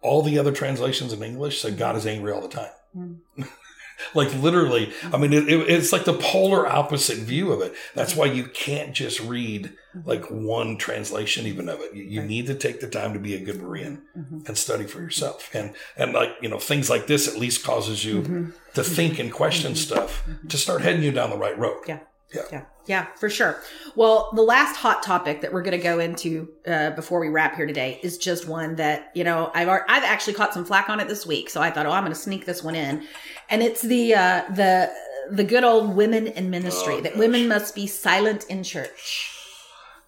All 0.00 0.22
the 0.22 0.38
other 0.38 0.52
translations 0.52 1.12
in 1.12 1.22
English 1.22 1.60
say 1.60 1.70
God 1.70 1.96
is 1.96 2.06
angry 2.06 2.32
all 2.32 2.40
the 2.40 2.48
time. 2.48 2.70
Hmm. 2.92 3.14
like 4.14 4.32
literally, 4.34 4.92
I 5.12 5.16
mean, 5.16 5.32
it, 5.32 5.48
it- 5.48 5.70
it's 5.70 5.92
like 5.92 6.04
the 6.04 6.14
polar 6.14 6.66
opposite 6.66 7.18
view 7.18 7.52
of 7.52 7.60
it. 7.60 7.74
That's 7.94 8.14
why 8.14 8.26
you 8.26 8.44
can't 8.44 8.94
just 8.94 9.20
read 9.20 9.72
mm-hmm. 9.96 10.08
like 10.08 10.30
one 10.30 10.76
translation 10.76 11.46
even 11.46 11.68
of 11.68 11.80
it. 11.80 11.94
You, 11.94 12.04
you 12.04 12.22
need 12.22 12.46
to 12.46 12.54
take 12.54 12.80
the 12.80 12.88
time 12.88 13.12
to 13.14 13.18
be 13.18 13.34
a 13.34 13.40
good 13.40 13.56
Berean 13.56 14.02
mm-hmm. 14.16 14.40
and 14.46 14.56
study 14.56 14.84
for 14.84 15.00
yourself. 15.00 15.50
And 15.54 15.74
and 15.96 16.12
like 16.12 16.30
you 16.40 16.48
know 16.48 16.58
things 16.58 16.88
like 16.88 17.06
this 17.06 17.28
at 17.28 17.38
least 17.38 17.64
causes 17.64 18.04
you 18.04 18.22
mm-hmm. 18.22 18.50
to 18.74 18.84
think 18.84 19.18
and 19.18 19.32
question 19.32 19.74
stuff 19.74 20.24
to 20.48 20.56
start 20.56 20.82
heading 20.82 21.02
you 21.02 21.12
down 21.12 21.30
the 21.30 21.38
right 21.38 21.58
road. 21.58 21.82
Yeah. 21.86 22.00
Yeah. 22.34 22.42
Yeah, 22.52 22.64
yeah, 22.86 23.06
for 23.16 23.30
sure. 23.30 23.58
Well, 23.96 24.30
the 24.34 24.42
last 24.42 24.76
hot 24.76 25.02
topic 25.02 25.40
that 25.40 25.52
we're 25.52 25.62
going 25.62 25.76
to 25.76 25.82
go 25.82 25.98
into 25.98 26.48
uh, 26.66 26.90
before 26.90 27.20
we 27.20 27.28
wrap 27.28 27.56
here 27.56 27.66
today 27.66 27.98
is 28.02 28.18
just 28.18 28.46
one 28.46 28.76
that 28.76 29.10
you 29.14 29.24
know 29.24 29.50
I've 29.54 29.68
I've 29.68 30.04
actually 30.04 30.34
caught 30.34 30.52
some 30.52 30.64
flack 30.66 30.90
on 30.90 31.00
it 31.00 31.08
this 31.08 31.24
week, 31.26 31.48
so 31.48 31.62
I 31.62 31.70
thought, 31.70 31.86
oh, 31.86 31.90
I'm 31.90 32.02
going 32.02 32.12
to 32.12 32.18
sneak 32.20 32.44
this 32.44 32.62
one 32.62 32.74
in, 32.74 33.02
and 33.48 33.62
it's 33.62 33.80
the 33.80 34.14
uh, 34.14 34.42
the 34.54 34.92
the 35.30 35.44
good 35.44 35.64
old 35.64 35.96
women 35.96 36.26
in 36.26 36.50
ministry 36.50 36.94
Oh, 36.94 37.00
that 37.00 37.12
gosh. 37.12 37.18
women 37.18 37.48
must 37.48 37.74
be 37.74 37.86
silent 37.86 38.44
in 38.50 38.62
church. 38.62 39.30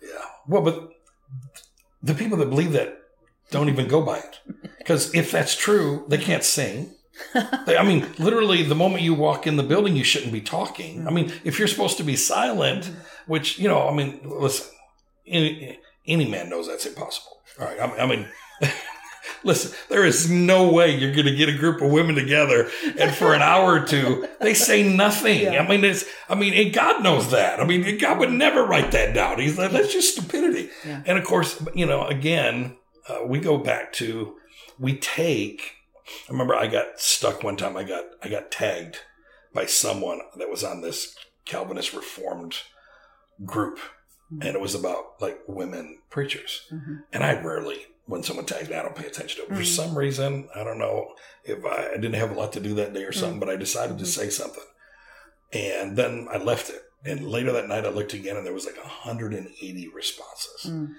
Yeah. 0.02 0.08
Well, 0.46 0.62
but 0.62 0.90
the 2.02 2.14
people 2.14 2.36
that 2.38 2.50
believe 2.50 2.72
that 2.72 2.98
don't 3.50 3.68
even 3.68 3.88
go 3.88 4.02
by 4.02 4.18
it. 4.18 4.40
Because 4.78 5.14
if 5.14 5.30
that's 5.32 5.56
true, 5.56 6.04
they 6.08 6.18
can't 6.18 6.44
sing. 6.44 6.94
I 7.34 7.82
mean, 7.84 8.06
literally, 8.18 8.62
the 8.62 8.74
moment 8.74 9.02
you 9.02 9.14
walk 9.14 9.46
in 9.46 9.56
the 9.56 9.62
building, 9.62 9.96
you 9.96 10.04
shouldn't 10.04 10.32
be 10.32 10.40
talking. 10.40 11.06
I 11.06 11.10
mean, 11.10 11.32
if 11.44 11.58
you're 11.58 11.68
supposed 11.68 11.96
to 11.98 12.02
be 12.02 12.16
silent, 12.16 12.90
which, 13.26 13.58
you 13.58 13.68
know, 13.68 13.88
I 13.88 13.94
mean, 13.94 14.20
listen, 14.24 14.66
any, 15.26 15.78
any 16.06 16.28
man 16.28 16.48
knows 16.50 16.66
that's 16.66 16.86
impossible. 16.86 17.38
All 17.60 17.66
right. 17.66 17.80
I 17.80 17.86
mean, 17.86 18.00
I 18.00 18.06
mean 18.06 18.72
listen, 19.44 19.72
there 19.88 20.04
is 20.04 20.30
no 20.30 20.70
way 20.70 20.96
you're 20.96 21.12
going 21.14 21.26
to 21.26 21.34
get 21.34 21.48
a 21.48 21.56
group 21.56 21.80
of 21.80 21.90
women 21.90 22.14
together 22.14 22.70
and 22.98 23.14
for 23.14 23.34
an 23.34 23.42
hour 23.42 23.74
or 23.74 23.86
two, 23.86 24.28
they 24.40 24.54
say 24.54 24.82
nothing. 24.82 25.48
I 25.48 25.66
mean, 25.66 25.84
it's, 25.84 26.04
I 26.28 26.34
mean, 26.34 26.54
and 26.54 26.72
God 26.72 27.02
knows 27.02 27.30
that. 27.30 27.60
I 27.60 27.64
mean, 27.64 27.98
God 27.98 28.18
would 28.18 28.32
never 28.32 28.64
write 28.64 28.92
that 28.92 29.14
down. 29.14 29.38
He's 29.38 29.58
like, 29.58 29.70
that's 29.70 29.92
just 29.92 30.12
stupidity. 30.12 30.70
Yeah. 30.86 31.02
And 31.06 31.18
of 31.18 31.24
course, 31.24 31.62
you 31.74 31.86
know, 31.86 32.06
again, 32.06 32.76
uh, 33.08 33.20
we 33.26 33.40
go 33.40 33.58
back 33.58 33.92
to, 33.94 34.36
we 34.78 34.96
take, 34.96 35.74
I 36.28 36.32
remember 36.32 36.54
I 36.54 36.66
got 36.66 37.00
stuck 37.00 37.42
one 37.42 37.56
time. 37.56 37.76
I 37.76 37.84
got, 37.84 38.04
I 38.22 38.28
got 38.28 38.50
tagged 38.50 38.98
by 39.54 39.66
someone 39.66 40.20
that 40.36 40.50
was 40.50 40.64
on 40.64 40.80
this 40.80 41.14
Calvinist 41.44 41.92
Reformed 41.92 42.56
group. 43.44 43.78
Mm-hmm. 44.32 44.42
And 44.42 44.54
it 44.54 44.60
was 44.60 44.74
about 44.74 45.20
like 45.20 45.40
women 45.46 45.98
preachers. 46.10 46.66
Mm-hmm. 46.72 46.94
And 47.12 47.24
I 47.24 47.40
rarely, 47.40 47.86
when 48.06 48.22
someone 48.22 48.46
tags 48.46 48.68
me, 48.68 48.76
I 48.76 48.82
don't 48.82 48.94
pay 48.94 49.06
attention 49.06 49.38
to 49.38 49.42
it. 49.42 49.48
For 49.48 49.54
mm-hmm. 49.54 49.64
some 49.64 49.98
reason, 49.98 50.48
I 50.54 50.62
don't 50.62 50.78
know 50.78 51.14
if 51.44 51.64
I, 51.64 51.90
I 51.92 51.96
didn't 51.96 52.14
have 52.14 52.30
a 52.30 52.38
lot 52.38 52.52
to 52.54 52.60
do 52.60 52.74
that 52.74 52.94
day 52.94 53.04
or 53.04 53.12
something, 53.12 53.40
but 53.40 53.50
I 53.50 53.56
decided 53.56 53.98
to 53.98 54.06
say 54.06 54.30
something. 54.30 54.64
And 55.52 55.96
then 55.96 56.28
I 56.30 56.38
left 56.38 56.70
it. 56.70 56.82
And 57.04 57.26
later 57.26 57.52
that 57.52 57.68
night, 57.68 57.86
I 57.86 57.88
looked 57.88 58.12
again 58.12 58.36
and 58.36 58.44
there 58.44 58.52
was 58.52 58.66
like 58.66 58.76
180 58.76 59.88
responses. 59.88 60.70
Mm. 60.70 60.94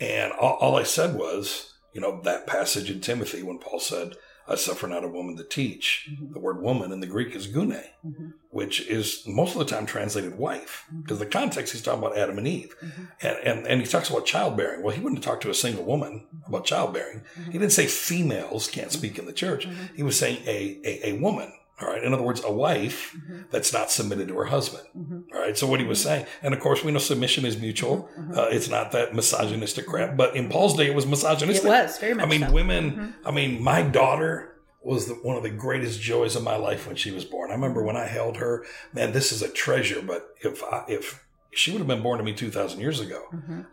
And 0.00 0.32
all, 0.32 0.54
all 0.54 0.76
I 0.76 0.82
said 0.82 1.14
was, 1.14 1.74
you 1.92 2.00
know, 2.00 2.20
that 2.22 2.46
passage 2.46 2.90
in 2.90 3.00
Timothy 3.00 3.42
when 3.42 3.58
Paul 3.58 3.78
said, 3.78 4.14
I 4.48 4.56
suffer 4.56 4.86
not 4.86 5.04
a 5.04 5.08
woman 5.08 5.36
to 5.36 5.44
teach. 5.44 6.08
Mm-hmm. 6.10 6.32
The 6.32 6.40
word 6.40 6.60
woman 6.60 6.92
in 6.92 7.00
the 7.00 7.06
Greek 7.06 7.34
is 7.34 7.46
gune, 7.46 7.84
mm-hmm. 8.04 8.30
which 8.50 8.86
is 8.88 9.22
most 9.26 9.52
of 9.52 9.60
the 9.60 9.64
time 9.64 9.86
translated 9.86 10.36
wife, 10.36 10.84
mm-hmm. 10.88 11.02
because 11.02 11.18
the 11.18 11.26
context 11.26 11.72
he's 11.72 11.82
talking 11.82 12.00
about 12.00 12.18
Adam 12.18 12.38
and 12.38 12.48
Eve. 12.48 12.74
And, 13.20 13.36
and, 13.44 13.66
and 13.66 13.80
he 13.80 13.86
talks 13.86 14.10
about 14.10 14.26
childbearing. 14.26 14.82
Well, 14.82 14.94
he 14.94 15.00
wouldn't 15.00 15.22
talk 15.22 15.40
to 15.42 15.50
a 15.50 15.54
single 15.54 15.84
woman 15.84 16.26
about 16.46 16.64
childbearing. 16.64 17.22
He 17.46 17.52
didn't 17.52 17.70
say 17.70 17.86
females 17.86 18.68
can't 18.68 18.92
speak 18.92 19.18
in 19.18 19.26
the 19.26 19.32
church. 19.32 19.68
He 19.94 20.02
was 20.02 20.18
saying 20.18 20.42
a, 20.46 20.80
a, 20.84 21.10
a 21.10 21.12
woman. 21.18 21.52
All 21.82 21.88
right. 21.88 22.02
In 22.02 22.14
other 22.14 22.22
words, 22.22 22.42
a 22.44 22.52
wife 22.52 23.14
mm-hmm. 23.16 23.42
that's 23.50 23.72
not 23.72 23.90
submitted 23.90 24.28
to 24.28 24.36
her 24.36 24.44
husband. 24.44 24.86
Mm-hmm. 24.96 25.34
All 25.34 25.40
right. 25.40 25.58
So 25.58 25.66
what 25.66 25.80
he 25.80 25.86
was 25.86 25.98
mm-hmm. 25.98 26.08
saying, 26.08 26.26
and 26.42 26.54
of 26.54 26.60
course, 26.60 26.84
we 26.84 26.92
know 26.92 26.98
submission 26.98 27.44
is 27.44 27.58
mutual. 27.58 28.08
Uh, 28.36 28.48
it's 28.50 28.68
not 28.68 28.92
that 28.92 29.14
misogynistic 29.14 29.86
crap, 29.86 30.16
but 30.16 30.36
in 30.36 30.48
Paul's 30.48 30.76
day, 30.76 30.86
it 30.86 30.94
was 30.94 31.06
misogynistic. 31.06 31.64
It 31.64 31.68
was 31.68 31.98
very 31.98 32.14
much. 32.14 32.26
I 32.26 32.28
mean, 32.28 32.42
so. 32.42 32.52
women. 32.52 33.14
I 33.24 33.30
mean, 33.32 33.62
my 33.62 33.82
daughter 33.82 34.54
was 34.82 35.06
the, 35.08 35.14
one 35.14 35.36
of 35.36 35.42
the 35.42 35.50
greatest 35.50 36.00
joys 36.00 36.36
of 36.36 36.42
my 36.42 36.56
life 36.56 36.86
when 36.86 36.96
she 36.96 37.10
was 37.10 37.24
born. 37.24 37.50
I 37.50 37.54
remember 37.54 37.82
when 37.82 37.96
I 37.96 38.06
held 38.06 38.36
her. 38.38 38.64
Man, 38.92 39.12
this 39.12 39.32
is 39.32 39.42
a 39.42 39.48
treasure. 39.48 40.02
But 40.02 40.28
if 40.40 40.62
I, 40.64 40.84
if 40.88 41.24
she 41.52 41.70
would 41.70 41.78
have 41.78 41.88
been 41.88 42.02
born 42.02 42.18
to 42.18 42.24
me 42.24 42.32
two 42.32 42.50
thousand 42.50 42.80
years 42.80 43.00
ago, 43.00 43.22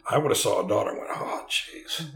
I 0.10 0.18
would 0.18 0.32
have 0.32 0.38
saw 0.38 0.66
a 0.66 0.68
daughter 0.68 0.90
and 0.90 1.00
went, 1.00 1.12
"Oh, 1.14 1.46
jeez." 1.50 2.10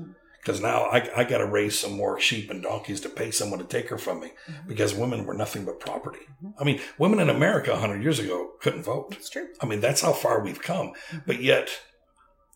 Because 0.43 0.59
now 0.59 0.83
I, 0.83 1.09
I 1.15 1.23
got 1.23 1.37
to 1.37 1.45
raise 1.45 1.79
some 1.79 1.93
more 1.93 2.19
sheep 2.19 2.49
and 2.49 2.61
donkeys 2.61 2.99
to 3.01 3.09
pay 3.09 3.31
someone 3.31 3.59
to 3.59 3.65
take 3.65 3.87
her 3.89 3.97
from 3.97 4.19
me 4.19 4.31
mm-hmm. 4.49 4.67
because 4.67 4.93
women 4.93 5.25
were 5.25 5.33
nothing 5.33 5.63
but 5.63 5.79
property. 5.79 6.19
Mm-hmm. 6.43 6.59
I 6.59 6.63
mean, 6.65 6.81
women 6.97 7.21
in 7.21 7.29
America 7.29 7.71
100 7.71 8.03
years 8.03 8.19
ago 8.19 8.51
couldn't 8.59 8.83
vote. 8.83 9.15
It's 9.15 9.29
true. 9.29 9.47
I 9.61 9.65
mean, 9.65 9.79
that's 9.79 10.01
how 10.01 10.11
far 10.11 10.43
we've 10.43 10.61
come. 10.61 10.87
Mm-hmm. 10.87 11.17
But 11.25 11.41
yet, 11.41 11.69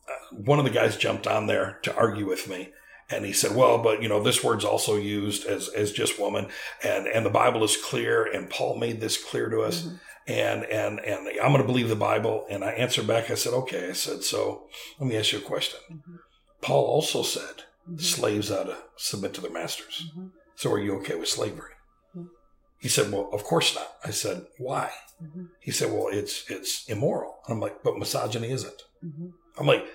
uh, 0.09 0.35
one 0.35 0.59
of 0.59 0.65
the 0.65 0.71
guys 0.71 0.97
jumped 0.97 1.27
on 1.27 1.47
there 1.47 1.79
to 1.83 1.95
argue 1.95 2.27
with 2.27 2.49
me. 2.49 2.73
And 3.09 3.23
he 3.23 3.31
said, 3.31 3.55
well, 3.55 3.77
but 3.77 4.03
you 4.03 4.09
know, 4.09 4.21
this 4.21 4.43
word's 4.43 4.65
also 4.65 4.97
used 4.97 5.45
as, 5.45 5.69
as 5.69 5.93
just 5.93 6.19
woman 6.19 6.49
and, 6.83 7.07
and 7.07 7.25
the 7.25 7.29
Bible 7.29 7.63
is 7.63 7.77
clear. 7.77 8.25
And 8.25 8.49
Paul 8.49 8.77
made 8.77 8.99
this 8.99 9.23
clear 9.23 9.49
to 9.49 9.61
us. 9.61 9.88
And, 10.27 10.65
and, 10.65 10.99
and 10.99 11.25
I'm 11.41 11.53
going 11.53 11.61
to 11.61 11.63
believe 11.63 11.88
the 11.88 11.95
Bible. 11.95 12.45
And 12.49 12.65
I 12.65 12.71
answered 12.71 13.07
back. 13.07 13.31
I 13.31 13.35
said, 13.35 13.53
okay. 13.53 13.91
I 13.91 13.93
said, 13.93 14.23
so 14.23 14.67
let 14.99 15.07
me 15.07 15.15
ask 15.15 15.31
you 15.31 15.39
a 15.39 15.41
question. 15.41 15.79
Paul 16.61 16.83
also 16.83 17.23
said 17.23 17.63
Mm-hmm. 17.88 17.99
slaves 17.99 18.51
ought 18.51 18.65
to 18.65 18.77
submit 18.97 19.33
to 19.35 19.41
their 19.41 19.51
masters. 19.51 20.07
Mm-hmm. 20.11 20.27
So 20.55 20.71
are 20.73 20.79
you 20.79 20.95
okay 20.97 21.15
with 21.15 21.29
slavery? 21.29 21.71
Mm-hmm. 22.15 22.27
He 22.79 22.89
said, 22.89 23.11
well, 23.11 23.29
of 23.31 23.43
course 23.43 23.73
not. 23.75 23.88
I 24.03 24.11
said, 24.11 24.45
why? 24.57 24.91
He 25.61 25.71
said, 25.71 25.91
well, 25.91 26.09
it's, 26.11 26.43
it's 26.49 26.88
immoral. 26.88 27.38
And 27.47 27.55
I'm 27.55 27.59
like, 27.59 27.81
but 27.83 27.97
misogyny 27.97 28.51
isn't. 28.51 28.81
I'm 29.57 29.65
like, 29.65 29.85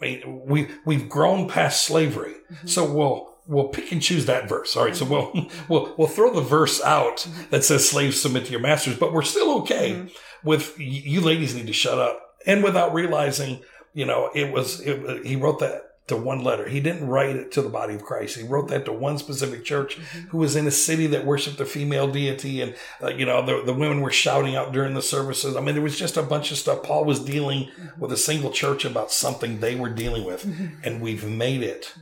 I 0.00 0.04
mean, 0.04 0.42
we, 0.46 0.68
we've 0.84 1.08
grown 1.08 1.48
past 1.48 1.84
slavery. 1.84 2.34
So 2.64 2.90
we'll, 2.90 3.36
we'll 3.46 3.68
pick 3.68 3.92
and 3.92 4.02
choose 4.02 4.26
that 4.26 4.48
verse. 4.48 4.76
All 4.76 4.84
right. 4.84 4.96
So 4.96 5.04
we'll, 5.04 5.48
we'll, 5.68 5.94
we'll 5.96 6.08
throw 6.08 6.32
the 6.32 6.40
verse 6.40 6.82
out 6.82 7.28
that 7.50 7.64
says 7.64 7.88
slaves 7.88 8.20
submit 8.20 8.46
to 8.46 8.50
your 8.50 8.60
masters, 8.60 8.98
but 8.98 9.12
we're 9.12 9.22
still 9.22 9.58
okay 9.58 10.08
with 10.42 10.74
you 10.80 11.20
ladies 11.20 11.54
need 11.54 11.68
to 11.68 11.72
shut 11.72 11.98
up. 11.98 12.20
And 12.46 12.64
without 12.64 12.92
realizing, 12.92 13.62
you 13.94 14.06
know, 14.06 14.30
it 14.34 14.52
was, 14.52 14.80
it, 14.80 15.24
he 15.24 15.36
wrote 15.36 15.60
that 15.60 15.82
to 16.08 16.16
one 16.16 16.42
letter. 16.42 16.68
He 16.68 16.80
didn't 16.80 17.06
write 17.06 17.36
it 17.36 17.52
to 17.52 17.62
the 17.62 17.68
body 17.68 17.94
of 17.94 18.02
Christ. 18.02 18.36
He 18.36 18.42
wrote 18.42 18.68
that 18.68 18.84
to 18.86 18.92
one 18.92 19.18
specific 19.18 19.64
church 19.64 19.98
mm-hmm. 19.98 20.28
who 20.28 20.38
was 20.38 20.56
in 20.56 20.66
a 20.66 20.70
city 20.70 21.06
that 21.08 21.24
worshiped 21.24 21.60
a 21.60 21.64
female 21.64 22.10
deity. 22.10 22.60
And, 22.60 22.74
uh, 23.02 23.08
you 23.08 23.24
know, 23.24 23.44
the, 23.44 23.62
the 23.64 23.72
women 23.72 24.00
were 24.00 24.10
shouting 24.10 24.56
out 24.56 24.72
during 24.72 24.94
the 24.94 25.02
services. 25.02 25.56
I 25.56 25.60
mean, 25.60 25.74
there 25.74 25.82
was 25.82 25.98
just 25.98 26.16
a 26.16 26.22
bunch 26.22 26.50
of 26.50 26.58
stuff. 26.58 26.82
Paul 26.82 27.04
was 27.04 27.20
dealing 27.20 27.66
mm-hmm. 27.66 28.00
with 28.00 28.12
a 28.12 28.16
single 28.16 28.50
church 28.50 28.84
about 28.84 29.12
something 29.12 29.60
they 29.60 29.76
were 29.76 29.90
dealing 29.90 30.24
with. 30.24 30.44
Mm-hmm. 30.44 30.82
And 30.82 31.00
we've 31.00 31.24
made 31.24 31.62
it. 31.62 31.94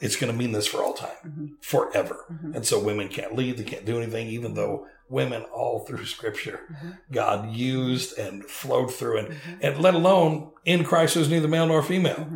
It's 0.00 0.16
going 0.16 0.32
to 0.32 0.36
mean 0.36 0.52
this 0.52 0.66
for 0.66 0.82
all 0.82 0.92
time, 0.92 1.56
forever. 1.60 2.26
And 2.52 2.66
so 2.66 2.82
women 2.82 3.08
can't 3.08 3.36
lead. 3.36 3.56
They 3.56 3.64
can't 3.64 3.86
do 3.86 3.96
anything, 3.96 4.26
even 4.26 4.54
though 4.54 4.86
women 5.08 5.42
all 5.54 5.80
through 5.86 6.04
scripture, 6.04 6.60
God 7.10 7.52
used 7.52 8.18
and 8.18 8.44
flowed 8.44 8.92
through 8.92 9.18
and, 9.18 9.36
and 9.60 9.78
let 9.78 9.94
alone 9.94 10.50
in 10.64 10.84
Christ 10.84 11.14
there's 11.14 11.30
neither 11.30 11.48
male 11.48 11.66
nor 11.66 11.82
female. 11.82 12.26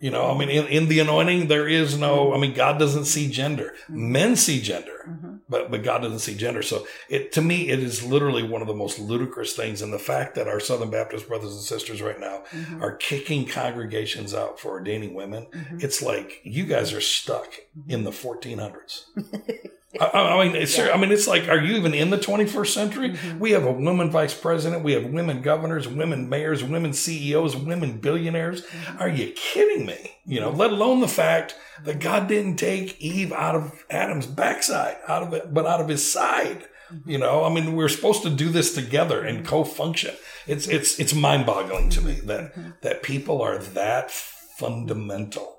You 0.00 0.10
know, 0.10 0.30
I 0.30 0.36
mean, 0.36 0.50
in, 0.50 0.66
in 0.66 0.88
the 0.88 0.98
anointing, 1.00 1.46
there 1.48 1.66
is 1.68 1.96
no, 1.96 2.34
I 2.34 2.38
mean, 2.38 2.52
God 2.52 2.78
doesn't 2.78 3.06
see 3.06 3.30
gender. 3.30 3.74
Men 3.88 4.36
see 4.36 4.60
gender, 4.60 5.08
Mhm. 5.08 5.40
but, 5.48 5.70
but 5.70 5.82
God 5.82 6.02
doesn't 6.02 6.18
see 6.18 6.34
gender. 6.34 6.62
So 6.62 6.86
it, 7.08 7.32
to 7.32 7.40
me, 7.40 7.68
it 7.70 7.78
is 7.78 8.02
literally 8.04 8.42
one 8.42 8.60
of 8.60 8.68
the 8.68 8.74
most 8.74 8.98
ludicrous 8.98 9.54
things. 9.54 9.80
And 9.80 9.92
the 9.92 9.98
fact 9.98 10.34
that 10.34 10.48
our 10.48 10.60
Southern 10.60 10.90
Baptist 10.90 11.26
brothers 11.28 11.52
and 11.52 11.62
sisters 11.62 12.02
right 12.02 12.20
now 12.20 12.42
Mhm. 12.50 12.82
are 12.82 12.96
kicking 12.96 13.46
congregations 13.46 14.34
out 14.34 14.58
for 14.60 14.72
ordaining 14.72 15.14
women, 15.14 15.46
Mhm. 15.52 15.82
it's 15.82 16.02
like 16.02 16.40
you 16.42 16.66
guys 16.66 16.92
are 16.92 17.00
stuck 17.00 17.54
in 17.88 18.04
the 18.04 18.12
1400s. 18.12 19.06
I, 20.00 20.06
I 20.06 20.44
mean, 20.44 20.56
it's, 20.56 20.78
I 20.78 20.96
mean, 20.96 21.12
it's 21.12 21.26
like, 21.26 21.48
are 21.48 21.60
you 21.60 21.76
even 21.76 21.94
in 21.94 22.10
the 22.10 22.18
21st 22.18 22.72
century? 22.72 23.10
Mhm. 23.10 23.38
We 23.38 23.52
have 23.52 23.64
a 23.64 23.72
woman 23.72 24.10
vice 24.10 24.34
president. 24.34 24.82
We 24.82 24.92
have 24.92 25.04
women 25.06 25.42
governors, 25.42 25.86
women 25.88 26.28
mayors, 26.28 26.64
women 26.64 26.92
CEOs, 26.92 27.56
women 27.56 27.98
billionaires. 27.98 28.62
Mhm. 28.62 29.00
Are 29.00 29.08
you 29.08 29.32
kidding 29.34 29.86
me? 29.86 30.16
You 30.26 30.40
know, 30.40 30.50
let 30.50 30.70
alone 30.70 31.00
the 31.00 31.08
fact 31.08 31.56
that 31.84 32.00
God 32.00 32.28
didn't 32.28 32.56
take 32.56 33.00
Eve 33.00 33.32
out 33.32 33.54
of 33.54 33.84
Adam's 33.90 34.26
backside, 34.26 34.96
out 35.06 35.22
of 35.22 35.32
it, 35.34 35.52
but 35.52 35.66
out 35.66 35.80
of 35.80 35.88
his 35.88 36.10
side. 36.10 36.64
Mm-hmm. 36.92 37.10
You 37.10 37.18
know, 37.18 37.44
I 37.44 37.52
mean, 37.52 37.74
we're 37.74 37.88
supposed 37.88 38.22
to 38.22 38.30
do 38.30 38.48
this 38.48 38.74
together 38.74 39.22
and 39.22 39.38
mm-hmm. 39.38 39.46
co-function. 39.46 40.14
It's 40.46 40.68
it's 40.68 40.98
it's 41.00 41.14
mind-boggling 41.14 41.90
to 41.90 42.00
me 42.00 42.16
mm-hmm. 42.16 42.26
that 42.26 42.82
that 42.82 43.02
people 43.02 43.42
are 43.42 43.58
that 43.58 44.10
fundamental. 44.10 45.56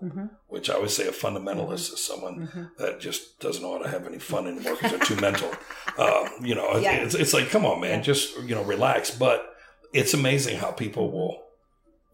Which 0.56 0.70
I 0.70 0.76
always 0.76 0.96
say 0.96 1.06
a 1.06 1.12
fundamentalist 1.12 1.92
is 1.94 2.02
someone 2.02 2.48
Mhm. 2.48 2.70
that 2.78 3.02
just 3.02 3.42
doesn't 3.42 3.62
know 3.62 3.74
how 3.78 3.84
to 3.84 3.90
have 3.90 4.08
any 4.08 4.20
fun 4.20 4.48
anymore 4.48 4.76
because 4.76 4.92
they're 4.92 5.00
too 5.12 5.18
mental. 5.18 5.52
Uh, 5.98 6.30
you 6.42 6.56
know, 6.56 6.78
Yeah. 6.78 7.04
it's, 7.04 7.14
it's 7.14 7.34
like, 7.34 7.50
come 7.50 7.66
on, 7.66 7.82
man, 7.82 7.98
Yeah. 8.00 8.02
just 8.12 8.38
you 8.40 8.56
know, 8.56 8.64
relax. 8.64 9.12
But 9.12 9.54
it's 9.92 10.14
amazing 10.14 10.60
how 10.60 10.72
people 10.72 11.12
will 11.12 11.44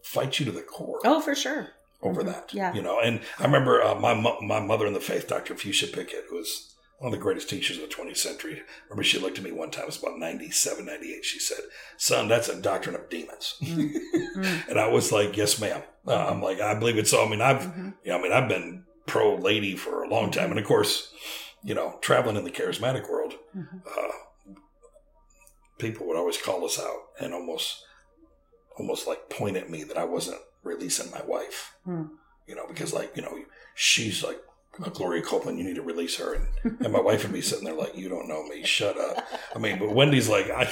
fight 0.02 0.40
you 0.40 0.44
to 0.46 0.50
the 0.52 0.60
core 0.62 0.98
Oh, 1.04 1.20
for 1.20 1.36
sure. 1.36 1.68
over 2.02 2.22
Mhm. 2.22 2.26
that. 2.26 2.52
Yeah. 2.52 2.74
You 2.74 2.82
know, 2.82 2.98
and 2.98 3.20
I 3.38 3.44
remember 3.44 3.80
uh, 3.80 3.94
my 3.94 4.12
my 4.40 4.58
mother 4.58 4.86
in 4.88 4.92
the 4.94 5.00
faith, 5.00 5.28
Dr. 5.28 5.54
Fuchsia 5.54 5.86
Pickett, 5.86 6.24
who 6.28 6.34
was 6.38 6.71
one 7.02 7.12
of 7.12 7.18
the 7.18 7.22
greatest 7.22 7.50
teachers 7.50 7.78
of 7.78 7.88
the 7.88 7.92
20th 7.94 8.16
century. 8.16 8.58
I 8.60 8.62
remember 8.84 9.02
she 9.02 9.18
looked 9.18 9.36
at 9.36 9.42
me 9.42 9.50
one 9.50 9.72
time, 9.72 9.82
it 9.82 9.86
was 9.86 10.00
about 10.00 10.20
97, 10.20 10.86
98. 10.86 11.24
She 11.24 11.40
said, 11.40 11.58
Son, 11.96 12.28
that's 12.28 12.48
a 12.48 12.60
doctrine 12.62 12.94
of 12.94 13.10
demons. 13.10 13.56
Mm. 13.60 14.68
and 14.68 14.78
I 14.78 14.86
was 14.86 15.10
like, 15.10 15.36
Yes, 15.36 15.60
ma'am. 15.60 15.82
Uh, 16.06 16.14
I'm 16.28 16.40
like, 16.40 16.60
I 16.60 16.78
believe 16.78 16.98
it. 16.98 17.08
So, 17.08 17.24
I 17.26 17.28
mean, 17.28 17.40
I've, 17.40 17.62
Mhm. 17.62 17.94
you 18.04 18.12
know, 18.12 18.18
I 18.18 18.22
mean, 18.22 18.32
I've 18.32 18.48
been 18.48 18.84
pro 19.06 19.34
lady 19.34 19.74
for 19.74 20.04
a 20.04 20.08
long 20.08 20.30
time. 20.30 20.50
And 20.50 20.60
of 20.60 20.64
course, 20.64 21.12
you 21.64 21.74
know, 21.74 21.98
traveling 22.02 22.36
in 22.36 22.44
the 22.44 22.52
charismatic 22.52 23.10
world, 23.10 23.34
Mhm. 23.56 23.82
uh, 23.84 24.54
people 25.78 26.06
would 26.06 26.16
always 26.16 26.38
call 26.40 26.64
us 26.64 26.78
out 26.78 27.00
and 27.20 27.34
almost, 27.34 27.84
almost 28.78 29.08
like 29.08 29.28
point 29.28 29.56
at 29.56 29.68
me 29.70 29.82
that 29.82 29.98
I 29.98 30.04
wasn't 30.04 30.40
releasing 30.62 31.10
my 31.10 31.22
wife. 31.24 31.72
Hmm. 31.84 32.04
You 32.46 32.54
know, 32.54 32.66
because 32.68 32.92
like 32.92 33.16
you 33.16 33.22
know, 33.22 33.44
she's 33.74 34.22
like 34.22 34.40
a 34.84 34.90
Gloria 34.90 35.22
Copeland, 35.22 35.58
you 35.58 35.64
need 35.64 35.76
to 35.76 35.82
release 35.82 36.16
her, 36.16 36.34
and, 36.34 36.46
and 36.80 36.92
my 36.92 37.00
wife 37.00 37.22
would 37.24 37.32
be 37.32 37.42
sitting 37.42 37.64
there 37.64 37.74
like, 37.74 37.96
you 37.96 38.08
don't 38.08 38.28
know 38.28 38.42
me, 38.44 38.64
shut 38.64 38.96
up. 38.98 39.26
I 39.54 39.58
mean, 39.58 39.78
but 39.78 39.94
Wendy's 39.94 40.28
like, 40.28 40.50
I, 40.50 40.62
I 40.62 40.68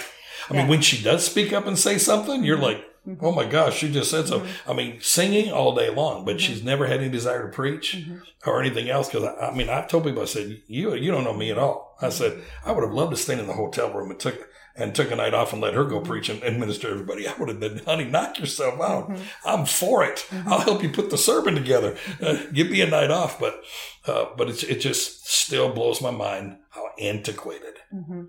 Yeah. 0.50 0.56
mean, 0.60 0.68
when 0.68 0.80
she 0.80 1.02
does 1.02 1.24
speak 1.24 1.52
up 1.52 1.66
and 1.66 1.78
say 1.78 1.98
something, 1.98 2.42
you're 2.44 2.56
like, 2.58 2.84
Mhm. 3.08 3.18
oh 3.22 3.32
my 3.32 3.44
gosh, 3.46 3.78
she 3.78 3.90
just 3.90 4.10
said 4.10 4.28
so. 4.28 4.40
Mhm. 4.40 4.46
I 4.66 4.72
mean, 4.74 4.98
singing 5.00 5.50
all 5.52 5.74
day 5.74 5.88
long, 5.90 6.24
but 6.26 6.36
Mhm. 6.36 6.40
she's 6.40 6.62
never 6.62 6.86
had 6.86 7.00
any 7.00 7.08
desire 7.08 7.42
to 7.46 7.48
preach 7.54 7.96
Mhm. 7.96 8.20
or 8.46 8.60
anything 8.60 8.90
else. 8.90 9.08
Because 9.08 9.24
I, 9.24 9.48
I 9.48 9.54
mean, 9.54 9.70
I've 9.70 9.88
told 9.88 10.04
people, 10.04 10.20
I 10.22 10.26
said, 10.26 10.60
you 10.66 10.94
you 10.94 11.10
don't 11.10 11.24
know 11.24 11.32
me 11.32 11.50
at 11.50 11.56
all. 11.58 11.96
I 12.02 12.10
said, 12.10 12.42
I 12.64 12.72
would 12.72 12.84
have 12.84 12.92
loved 12.92 13.12
to 13.12 13.16
stay 13.16 13.38
in 13.38 13.46
the 13.46 13.52
hotel 13.54 13.90
room 13.92 14.10
and 14.10 14.20
took 14.20 14.48
and 14.76 14.94
took 14.94 15.10
a 15.10 15.16
night 15.16 15.34
off 15.34 15.52
and 15.52 15.60
let 15.60 15.74
her 15.74 15.84
go 15.84 16.00
preach 16.00 16.28
and, 16.28 16.42
and 16.42 16.58
minister 16.60 16.86
to 16.88 16.92
everybody. 16.94 17.26
I 17.28 17.34
would 17.38 17.48
have 17.48 17.60
been, 17.60 17.78
honey, 17.84 18.04
knock 18.04 18.38
yourself 18.38 18.80
out. 18.80 19.10
Mhm. 19.10 19.20
I'm 19.44 19.66
for 19.66 20.04
it. 20.04 20.26
Mhm. 20.30 20.46
I'll 20.46 20.60
help 20.60 20.82
you 20.82 20.90
put 20.90 21.10
the 21.10 21.18
sermon 21.18 21.54
together. 21.54 21.96
Uh, 22.22 22.38
give 22.52 22.70
me 22.70 22.80
a 22.80 22.86
night 22.86 23.10
off. 23.10 23.38
But 23.40 23.62
uh, 24.06 24.26
but 24.36 24.48
it's, 24.48 24.62
it 24.62 24.80
just 24.80 25.26
still 25.28 25.72
blows 25.72 26.00
my 26.00 26.10
mind 26.10 26.56
how 26.70 26.88
antiquated 26.98 27.74
Mhm. 27.94 28.28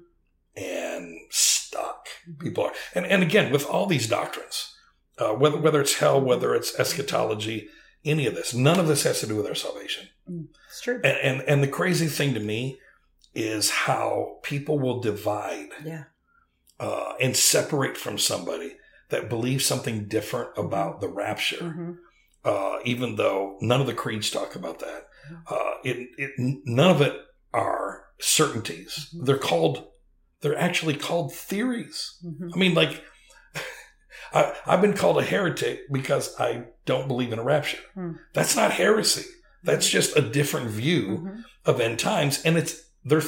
and 0.55 1.17
stuck 1.29 2.07
people 2.39 2.65
are. 2.65 2.73
And 2.95 3.05
and 3.05 3.23
again, 3.23 3.51
with 3.51 3.65
all 3.65 3.85
these 3.85 4.07
doctrines, 4.07 4.75
uh, 5.17 5.33
whether 5.33 5.57
whether 5.57 5.79
it's 5.81 5.95
hell, 5.95 6.19
whether 6.19 6.53
it's 6.55 6.77
eschatology, 6.79 7.69
any 8.03 8.25
of 8.25 8.35
this, 8.35 8.53
none 8.53 8.79
of 8.79 8.87
this 8.87 9.03
has 9.03 9.19
to 9.21 9.27
do 9.27 9.35
with 9.35 9.45
our 9.47 9.55
salvation. 9.55 10.09
It's 10.67 10.81
true. 10.81 10.99
And 11.03 11.17
and, 11.17 11.41
and 11.47 11.63
the 11.63 11.67
crazy 11.67 12.07
thing 12.07 12.33
to 12.33 12.39
me 12.39 12.79
is 13.33 13.69
how 13.69 14.39
people 14.43 14.77
will 14.79 14.99
divide 14.99 15.69
Yeah. 15.85 16.03
Uh, 16.81 17.13
and 17.21 17.35
separate 17.37 17.95
from 17.97 18.17
somebody 18.17 18.75
that 19.09 19.29
believes 19.29 19.65
something 19.65 20.07
different 20.07 20.49
about 20.57 20.99
the 21.01 21.07
rapture, 21.07 21.57
Mhm. 21.77 21.97
uh, 22.43 22.79
even 22.83 23.15
though 23.17 23.57
none 23.61 23.79
of 23.81 23.87
the 23.87 23.93
creeds 23.93 24.29
talk 24.29 24.55
about 24.55 24.79
that. 24.79 25.01
Mm-hmm. 25.31 25.53
Uh, 25.53 25.73
it, 25.83 26.09
it 26.17 26.31
none 26.37 26.89
of 26.91 27.01
it 27.01 27.15
are 27.53 28.05
certainties. 28.19 29.09
Mhm. 29.15 29.25
They're 29.25 29.37
called. 29.37 29.87
They're 30.41 30.57
actually 30.57 30.95
called 30.95 31.33
theories. 31.33 32.17
Mhm. 32.25 32.49
I 32.55 32.57
mean, 32.57 32.73
like, 32.73 33.03
I, 34.33 34.53
I've 34.65 34.81
been 34.81 34.93
called 34.95 35.19
a 35.19 35.23
heretic 35.23 35.81
because 35.91 36.33
I 36.39 36.63
don't 36.85 37.07
believe 37.07 37.31
in 37.33 37.39
a 37.39 37.43
rapture. 37.43 37.77
Hmm. 37.93 38.13
That's 38.33 38.55
not 38.55 38.71
heresy. 38.71 39.25
That's 39.63 39.87
just 39.87 40.17
a 40.17 40.21
different 40.21 40.69
view 40.71 41.43
of 41.65 41.79
end 41.79 41.99
times, 41.99 42.41
and 42.43 42.57
it's 42.57 42.81
they're 43.05 43.21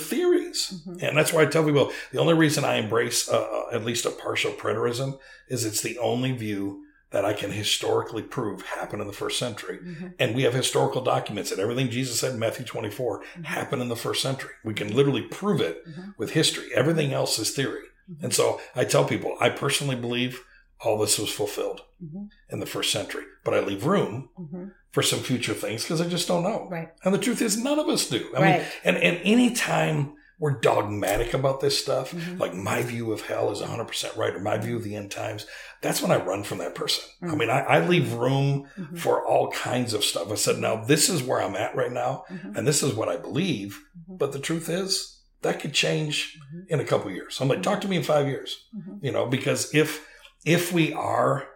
Mhm. 0.53 1.01
And 1.03 1.17
that's 1.17 1.33
why 1.33 1.41
I 1.41 1.45
tell 1.45 1.63
people 1.65 1.91
the 2.11 2.19
only 2.19 2.33
reason 2.33 2.63
I 2.65 2.75
embrace 2.75 3.29
uh, 3.29 3.39
uh, 3.41 3.75
at 3.75 3.85
least 3.85 4.05
a 4.05 4.11
partial 4.11 4.51
preterism 4.53 5.19
is 5.49 5.65
it's 5.65 5.81
the 5.81 5.97
only 5.99 6.31
view 6.31 6.83
that 7.11 7.25
I 7.25 7.33
can 7.33 7.51
historically 7.51 8.23
prove 8.23 8.63
happened 8.63 9.01
in 9.01 9.07
the 9.07 9.13
first 9.13 9.37
century. 9.37 9.77
Mhm. 9.83 10.13
And 10.19 10.35
we 10.35 10.43
have 10.43 10.53
historical 10.55 11.01
documents 11.01 11.49
that 11.51 11.59
everything 11.59 11.89
Jesus 11.91 12.19
said 12.19 12.33
in 12.33 12.39
Matthew 12.39 12.65
24 12.65 13.21
happened 13.43 13.81
in 13.83 13.89
the 13.89 13.95
first 13.95 14.21
century. 14.21 14.49
We 14.63 14.73
can 14.73 14.95
literally 14.95 15.21
prove 15.21 15.61
it 15.61 15.85
Mhm. 15.87 16.15
with 16.17 16.31
history. 16.31 16.69
Everything 16.73 17.13
else 17.13 17.37
is 17.37 17.51
theory. 17.51 17.83
Mhm. 18.11 18.23
And 18.23 18.33
so 18.33 18.59
I 18.75 18.83
tell 18.85 19.05
people, 19.05 19.37
I 19.39 19.49
personally 19.49 19.95
believe 19.95 20.39
all 20.81 20.97
this 20.97 21.19
was 21.19 21.29
fulfilled 21.29 21.81
Mhm. 22.03 22.29
in 22.49 22.59
the 22.59 22.65
first 22.65 22.91
century, 22.91 23.23
but 23.45 23.53
I 23.53 23.59
leave 23.59 23.85
room 23.85 24.29
Mhm. 24.39 24.71
for 24.91 25.03
some 25.03 25.19
future 25.19 25.53
things 25.53 25.83
because 25.83 26.01
I 26.01 26.07
just 26.09 26.27
don't 26.27 26.43
know. 26.43 26.67
Right. 26.69 26.89
And 27.05 27.13
the 27.13 27.19
truth 27.19 27.41
is, 27.43 27.55
none 27.57 27.77
of 27.79 27.87
us 27.87 28.09
do. 28.09 28.27
I 28.35 28.39
mean, 28.41 28.51
Right. 28.53 28.65
and, 28.83 28.97
and 28.97 29.19
anytime 29.23 30.13
we're 30.43 30.59
dogmatic 30.59 31.33
about 31.33 31.61
this 31.61 31.79
stuff, 31.81 32.11
Mhm. 32.11 32.37
like 32.37 32.53
my 32.53 32.81
view 32.81 33.13
of 33.13 33.21
hell 33.21 33.49
is 33.49 33.61
100% 33.61 34.13
right 34.17 34.35
or 34.35 34.39
my 34.41 34.57
view 34.57 34.75
of 34.75 34.83
the 34.83 34.93
end 34.93 35.09
times, 35.09 35.45
that's 35.81 36.01
when 36.01 36.11
I 36.11 36.17
run 36.17 36.43
from 36.43 36.57
that 36.57 36.75
person. 36.75 37.01
I 37.21 37.27
Mhm. 37.27 37.37
mean, 37.37 37.49
I, 37.49 37.59
I 37.61 37.79
leave 37.87 38.11
room 38.11 38.67
Mhm. 38.77 38.99
for 38.99 39.25
all 39.25 39.49
kinds 39.51 39.93
of 39.93 40.03
stuff. 40.03 40.29
I 40.29 40.35
said, 40.35 40.57
now 40.59 40.83
this 40.83 41.07
is 41.07 41.23
where 41.23 41.41
I'm 41.41 41.55
at 41.55 41.77
right 41.77 41.93
now, 41.93 42.25
Mhm. 42.29 42.57
and 42.57 42.67
this 42.67 42.83
is 42.83 42.93
what 42.93 43.07
I 43.07 43.15
believe. 43.15 43.79
Mhm. 44.09 44.17
But 44.17 44.33
the 44.33 44.39
truth 44.47 44.67
is, 44.67 45.21
that 45.43 45.61
could 45.61 45.73
change 45.73 46.37
Mhm. 46.53 46.65
in 46.67 46.79
a 46.81 46.85
couple 46.91 47.09
years. 47.09 47.39
I'm 47.39 47.47
like, 47.47 47.63
talk 47.63 47.79
to 47.81 47.87
me 47.87 47.95
in 47.95 48.03
five 48.03 48.27
years, 48.27 48.65
you 49.01 49.13
know, 49.13 49.25
because 49.25 49.73
if 49.73 50.05
if 50.45 50.73
we 50.73 50.91
are 50.91 51.47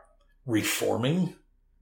reforming, 0.45 1.35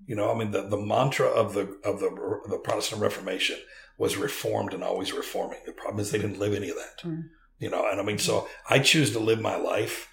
you 0.08 0.16
know, 0.16 0.32
I 0.32 0.36
mean, 0.40 0.50
the, 0.50 0.64
the 0.64 0.78
mantra 0.94 1.28
of 1.28 1.54
the 1.54 1.66
of 1.84 2.00
the 2.00 2.10
the 2.50 2.58
Protestant 2.58 3.00
Reformation 3.02 3.58
was 3.98 4.18
reformed 4.18 4.74
and 4.74 4.84
always 4.84 5.14
reforming. 5.14 5.60
The 5.66 5.72
problem 5.72 6.00
is 6.00 6.12
they 6.12 6.18
didn't 6.20 6.40
live 6.40 6.54
any 6.54 6.70
of 6.70 6.76
that, 6.76 7.02
Mm. 7.08 7.30
you 7.60 7.70
know. 7.70 7.88
And 7.90 8.00
I 8.00 8.04
mean, 8.04 8.18
so 8.20 8.48
I 8.70 8.80
choose 8.80 9.12
to 9.14 9.20
live 9.20 9.40
my 9.40 9.56
life 9.56 10.10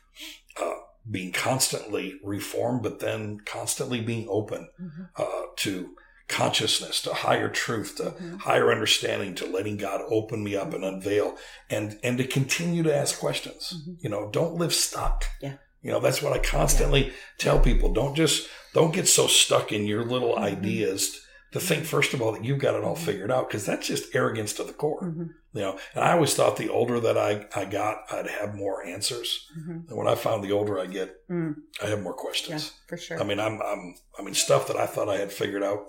uh, 0.60 0.74
being 1.10 1.32
constantly 1.32 2.14
reformed, 2.22 2.82
but 2.82 3.00
then 3.00 3.40
constantly 3.46 4.00
being 4.00 4.26
open 4.28 4.68
Mhm. 4.80 5.08
uh, 5.16 5.46
to 5.56 5.96
consciousness, 6.28 7.00
to 7.02 7.12
higher 7.12 7.48
truth, 7.48 7.96
to 7.96 8.04
Mhm. 8.10 8.40
higher 8.40 8.70
understanding, 8.70 9.34
to 9.36 9.46
letting 9.46 9.76
God 9.78 10.00
open 10.08 10.44
me 10.44 10.54
up 10.56 10.72
and 10.74 10.84
unveil, 10.84 11.36
and 11.70 11.98
and 12.02 12.18
to 12.18 12.24
continue 12.26 12.82
to 12.82 12.94
ask 12.94 13.18
questions. 13.18 13.72
Mhm. 13.74 13.96
You 14.00 14.10
know, 14.10 14.30
don't 14.30 14.54
live 14.56 14.74
stuck. 14.74 15.24
Yeah. 15.40 15.54
You 15.82 15.90
know, 15.90 16.00
that's 16.00 16.22
what 16.22 16.32
I 16.32 16.38
constantly 16.38 17.12
tell 17.38 17.58
people. 17.58 17.92
Don't 17.92 18.14
just 18.14 18.48
don't 18.74 18.94
get 18.94 19.08
so 19.08 19.26
stuck 19.26 19.72
in 19.72 19.86
your 19.86 20.04
little 20.04 20.34
Mhm. 20.36 20.42
ideas 20.42 21.20
to 21.52 21.60
think 21.60 21.84
first 21.84 22.14
of 22.14 22.20
all 22.22 22.32
that 22.32 22.44
you've 22.44 22.58
got 22.58 22.74
it 22.74 22.82
all 22.84 22.96
Mhm. 22.96 23.04
figured 23.04 23.30
out 23.30 23.48
because 23.48 23.64
that's 23.66 23.86
just 23.86 24.14
arrogance 24.14 24.52
to 24.54 24.64
the 24.64 24.72
core. 24.72 25.02
Mhm. 25.02 25.30
You 25.54 25.60
know, 25.60 25.78
and 25.94 26.02
I 26.02 26.12
always 26.12 26.34
thought 26.34 26.56
the 26.56 26.70
older 26.70 26.98
that 27.00 27.18
I, 27.18 27.46
I 27.54 27.66
got, 27.66 27.98
I'd 28.10 28.26
have 28.26 28.54
more 28.54 28.82
answers. 28.84 29.48
Mhm. 29.58 29.88
And 29.88 29.96
when 29.98 30.08
I 30.08 30.14
found 30.14 30.42
the 30.42 30.52
older 30.52 30.78
I 30.80 30.86
get, 30.86 31.28
Mm. 31.28 31.56
I 31.82 31.86
have 31.86 32.00
more 32.02 32.14
Yeah, 32.16 32.22
questions. 32.22 32.72
for 32.88 32.96
sure. 32.96 33.20
I 33.20 33.24
mean, 33.24 33.38
I'm, 33.38 33.60
I'm, 33.62 33.94
I 34.18 34.22
mean, 34.22 34.34
stuff 34.34 34.66
that 34.68 34.76
I 34.76 34.86
thought 34.86 35.08
I 35.10 35.18
had 35.18 35.32
figured 35.32 35.62
out. 35.62 35.86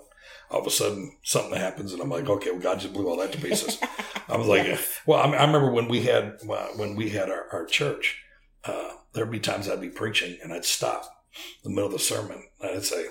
All 0.50 0.60
of 0.60 0.66
a 0.66 0.70
sudden, 0.70 1.16
something 1.22 1.54
happens, 1.58 1.92
and 1.92 2.00
I'm 2.02 2.10
like, 2.10 2.28
okay, 2.28 2.50
well, 2.50 2.60
God 2.60 2.78
just 2.80 2.92
blew 2.94 3.08
all 3.08 3.16
that 3.18 3.32
to 3.32 3.38
pieces. 3.40 3.78
I 4.28 4.36
was 4.36 4.46
like, 4.46 4.64
Yes. 4.66 5.00
well, 5.06 5.18
I, 5.18 5.24
I 5.34 5.44
remember 5.46 5.70
when 5.70 5.88
we 5.88 6.02
had 6.02 6.38
when 6.76 6.94
we 6.96 7.10
had 7.10 7.30
our, 7.30 7.46
our 7.52 7.64
church, 7.66 8.22
uh, 8.64 8.90
there'd 9.14 9.30
be 9.30 9.40
times 9.40 9.68
I'd 9.68 9.80
be 9.80 9.88
preaching 9.90 10.38
and 10.42 10.52
I'd 10.52 10.64
stop 10.66 11.04
in 11.64 11.70
the 11.70 11.74
middle 11.74 11.86
of 11.86 11.92
the 11.92 11.98
sermon 11.98 12.42
and 12.60 12.70
I'd 12.70 12.84
say, 12.84 13.04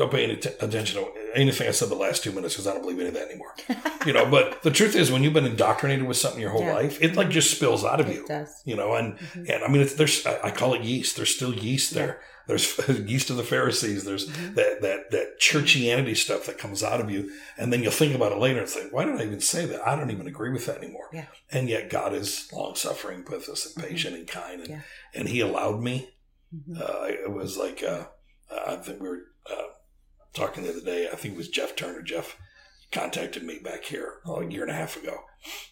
don't 0.00 0.10
pay 0.10 0.24
any 0.24 0.36
t- 0.36 0.50
attention 0.60 1.00
to 1.02 1.08
anything 1.34 1.68
I 1.68 1.70
said 1.70 1.90
the 1.90 1.94
last 1.94 2.24
two 2.24 2.32
minutes 2.32 2.54
because 2.54 2.66
I 2.66 2.72
don't 2.72 2.82
believe 2.82 2.98
any 2.98 3.08
of 3.08 3.14
that 3.14 3.28
anymore. 3.28 3.54
you 4.06 4.12
know, 4.12 4.26
but 4.28 4.62
the 4.62 4.70
truth 4.70 4.96
is, 4.96 5.12
when 5.12 5.22
you've 5.22 5.32
been 5.34 5.46
indoctrinated 5.46 6.06
with 6.06 6.16
something 6.16 6.40
your 6.40 6.50
whole 6.50 6.62
Yeah. 6.62 6.74
life, 6.74 7.00
it 7.02 7.14
like 7.14 7.28
just 7.30 7.50
spills 7.52 7.84
out 7.84 8.00
of 8.00 8.08
you. 8.08 8.24
Does. 8.26 8.50
You 8.64 8.74
know, 8.76 8.94
and 8.94 9.16
and 9.34 9.62
I 9.62 9.68
mean, 9.68 9.82
it's, 9.82 9.94
there's 9.94 10.26
I, 10.26 10.48
I 10.48 10.50
call 10.50 10.74
it 10.74 10.82
yeast. 10.82 11.16
There's 11.16 11.34
still 11.34 11.54
yeast 11.54 11.92
there. 11.94 12.20
There's 12.46 12.78
yeast 13.06 13.30
of 13.30 13.36
the 13.36 13.44
Pharisees. 13.44 14.04
There's 14.04 14.26
that 14.26 14.80
that 14.82 15.10
that 15.12 15.38
churchianity 15.40 16.16
stuff 16.16 16.46
that 16.46 16.58
comes 16.58 16.82
out 16.82 17.00
of 17.00 17.08
you, 17.10 17.30
and 17.58 17.72
then 17.72 17.82
you'll 17.82 17.92
think 17.92 18.14
about 18.14 18.32
it 18.32 18.38
later 18.38 18.58
and 18.60 18.68
say, 18.68 18.88
"Why 18.90 19.04
did 19.04 19.20
I 19.20 19.24
even 19.24 19.40
say 19.40 19.66
that? 19.66 19.86
I 19.86 19.94
don't 19.94 20.10
even 20.10 20.26
agree 20.26 20.50
with 20.50 20.66
that 20.66 20.78
anymore." 20.78 21.08
Yeah. 21.12 21.26
And 21.52 21.68
yet, 21.68 21.90
God 21.90 22.12
is 22.14 22.48
long 22.52 22.74
suffering, 22.74 23.24
with 23.30 23.48
us, 23.48 23.66
and 23.76 23.84
patient, 23.84 24.16
and 24.16 24.26
kind, 24.26 24.60
and 24.62 24.68
Yeah. 24.70 24.80
and 25.14 25.28
He 25.28 25.40
allowed 25.40 25.80
me 25.82 26.08
Mhm. 26.52 26.80
uh, 26.80 27.04
it 27.06 27.30
was 27.30 27.56
like 27.56 27.82
uh, 27.84 28.06
I 28.66 28.74
think 28.76 29.00
we 29.00 29.08
were 29.08 29.20
uh, 29.48 29.62
talking 30.32 30.62
the 30.62 30.70
other 30.70 30.80
day. 30.80 31.08
I 31.12 31.16
think 31.16 31.34
it 31.34 31.38
was 31.38 31.48
Jeff 31.48 31.76
Turner. 31.76 32.02
Jeff 32.02 32.36
contacted 32.92 33.44
me 33.44 33.58
back 33.58 33.84
here 33.84 34.14
oh, 34.26 34.40
a 34.40 34.46
year 34.46 34.62
and 34.62 34.70
a 34.70 34.74
half 34.74 34.96
ago, 34.96 35.20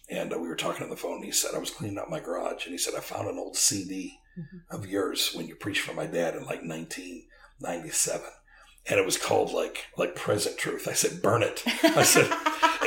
and 0.09 0.33
uh, 0.33 0.37
we 0.39 0.47
were 0.47 0.55
talking 0.55 0.83
on 0.83 0.89
the 0.89 0.95
phone. 0.95 1.17
And 1.17 1.25
he 1.25 1.31
said 1.31 1.55
I 1.55 1.59
was 1.59 1.71
cleaning 1.71 1.97
out 1.97 2.09
my 2.09 2.19
garage, 2.19 2.65
and 2.65 2.71
he 2.71 2.77
said 2.77 2.93
I 2.95 3.01
found 3.01 3.27
an 3.27 3.37
old 3.37 3.57
CD 3.57 4.19
of 4.69 4.85
yours 4.85 5.31
when 5.33 5.47
you 5.47 5.55
preached 5.55 5.81
for 5.81 5.93
my 5.93 6.05
dad 6.05 6.35
in 6.35 6.41
like 6.41 6.61
1997. 6.61 8.25
And 8.87 8.99
it 8.99 9.05
was 9.05 9.17
called 9.17 9.51
like 9.51 9.85
like 9.97 10.15
present 10.15 10.57
truth. 10.57 10.87
I 10.87 10.93
said, 10.93 11.21
burn 11.21 11.43
it. 11.43 11.63
I 11.83 12.03
said, 12.03 12.29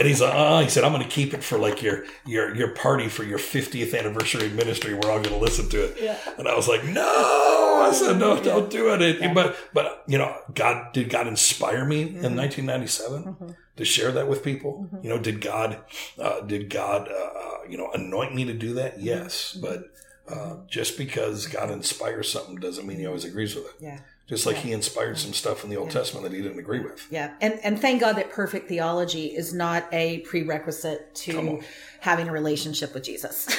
and 0.03 0.09
he's 0.09 0.21
like, 0.21 0.33
oh, 0.35 0.59
he 0.61 0.69
said, 0.69 0.83
I'm 0.83 0.91
going 0.93 1.05
to 1.05 1.09
keep 1.09 1.33
it 1.33 1.45
for 1.45 1.59
like 1.59 1.81
your 1.81 2.05
your 2.27 2.55
your 2.57 2.71
party 2.75 3.09
for 3.09 3.23
your 3.23 3.39
50th 3.39 3.97
anniversary 3.97 4.47
of 4.47 4.55
ministry. 4.55 4.95
We're 4.95 5.11
all 5.11 5.21
going 5.21 5.35
to 5.35 5.37
listen 5.37 5.69
to 5.71 5.85
it. 5.85 5.97
Yeah. 6.01 6.19
And 6.39 6.49
I 6.49 6.57
was 6.57 6.67
like, 6.67 6.85
no. 6.85 7.87
I 7.89 7.93
said, 7.93 8.19
no, 8.19 8.41
don't 8.43 8.69
do 8.71 8.93
it. 8.95 9.01
It- 9.03 9.33
But 9.35 9.57
but 9.73 10.03
you 10.09 10.19
know, 10.19 10.37
God 10.55 10.93
did 10.93 11.09
God 11.09 11.27
inspire 11.29 11.85
me 11.85 12.03
in 12.03 12.35
1997 12.37 13.23
Mhm. 13.25 13.57
to 13.77 13.85
share 13.85 14.11
that 14.13 14.27
with 14.29 14.43
people? 14.43 14.89
You 15.03 15.11
know, 15.11 15.19
did 15.19 15.41
God 15.41 15.79
uh, 16.19 16.41
did 16.41 16.69
God 16.69 17.09
uh, 17.09 17.15
uh, 17.15 17.59
you 17.69 17.79
know 17.79 17.91
anoint 17.93 18.35
me 18.35 18.45
to 18.47 18.55
do 18.55 18.75
that? 18.75 19.01
Yes, 19.01 19.57
but 19.61 19.85
uh, 20.29 20.57
just 20.69 20.97
because 20.99 21.47
God 21.47 21.71
inspires 21.71 22.31
something 22.31 22.57
doesn't 22.57 22.87
mean 22.87 22.99
He 22.99 23.07
always 23.07 23.25
agrees 23.25 23.55
with 23.55 23.67
it. 23.67 23.75
Yeah. 23.81 24.01
Just 24.29 24.47
like 24.47 24.57
He 24.57 24.73
inspired 24.73 25.19
some 25.19 25.33
stuff 25.33 25.65
in 25.65 25.71
the 25.71 25.77
Old 25.77 25.91
Testament 25.91 26.25
that 26.25 26.35
He 26.35 26.43
didn't 26.43 26.59
agree 26.59 26.81
with. 26.81 27.07
Yeah, 27.11 27.35
and 27.41 27.59
and 27.63 27.81
thank 27.81 28.01
God 28.01 28.15
that 28.15 28.31
perfect 28.31 28.69
theology 28.69 29.27
is 29.27 29.53
not 29.53 29.85
a 29.93 30.19
prerequisite 30.21 31.15
to 31.17 31.61
having 32.01 32.29
a 32.29 32.33
relationship 32.33 32.95
with 32.95 33.05
Jesus. 33.05 33.49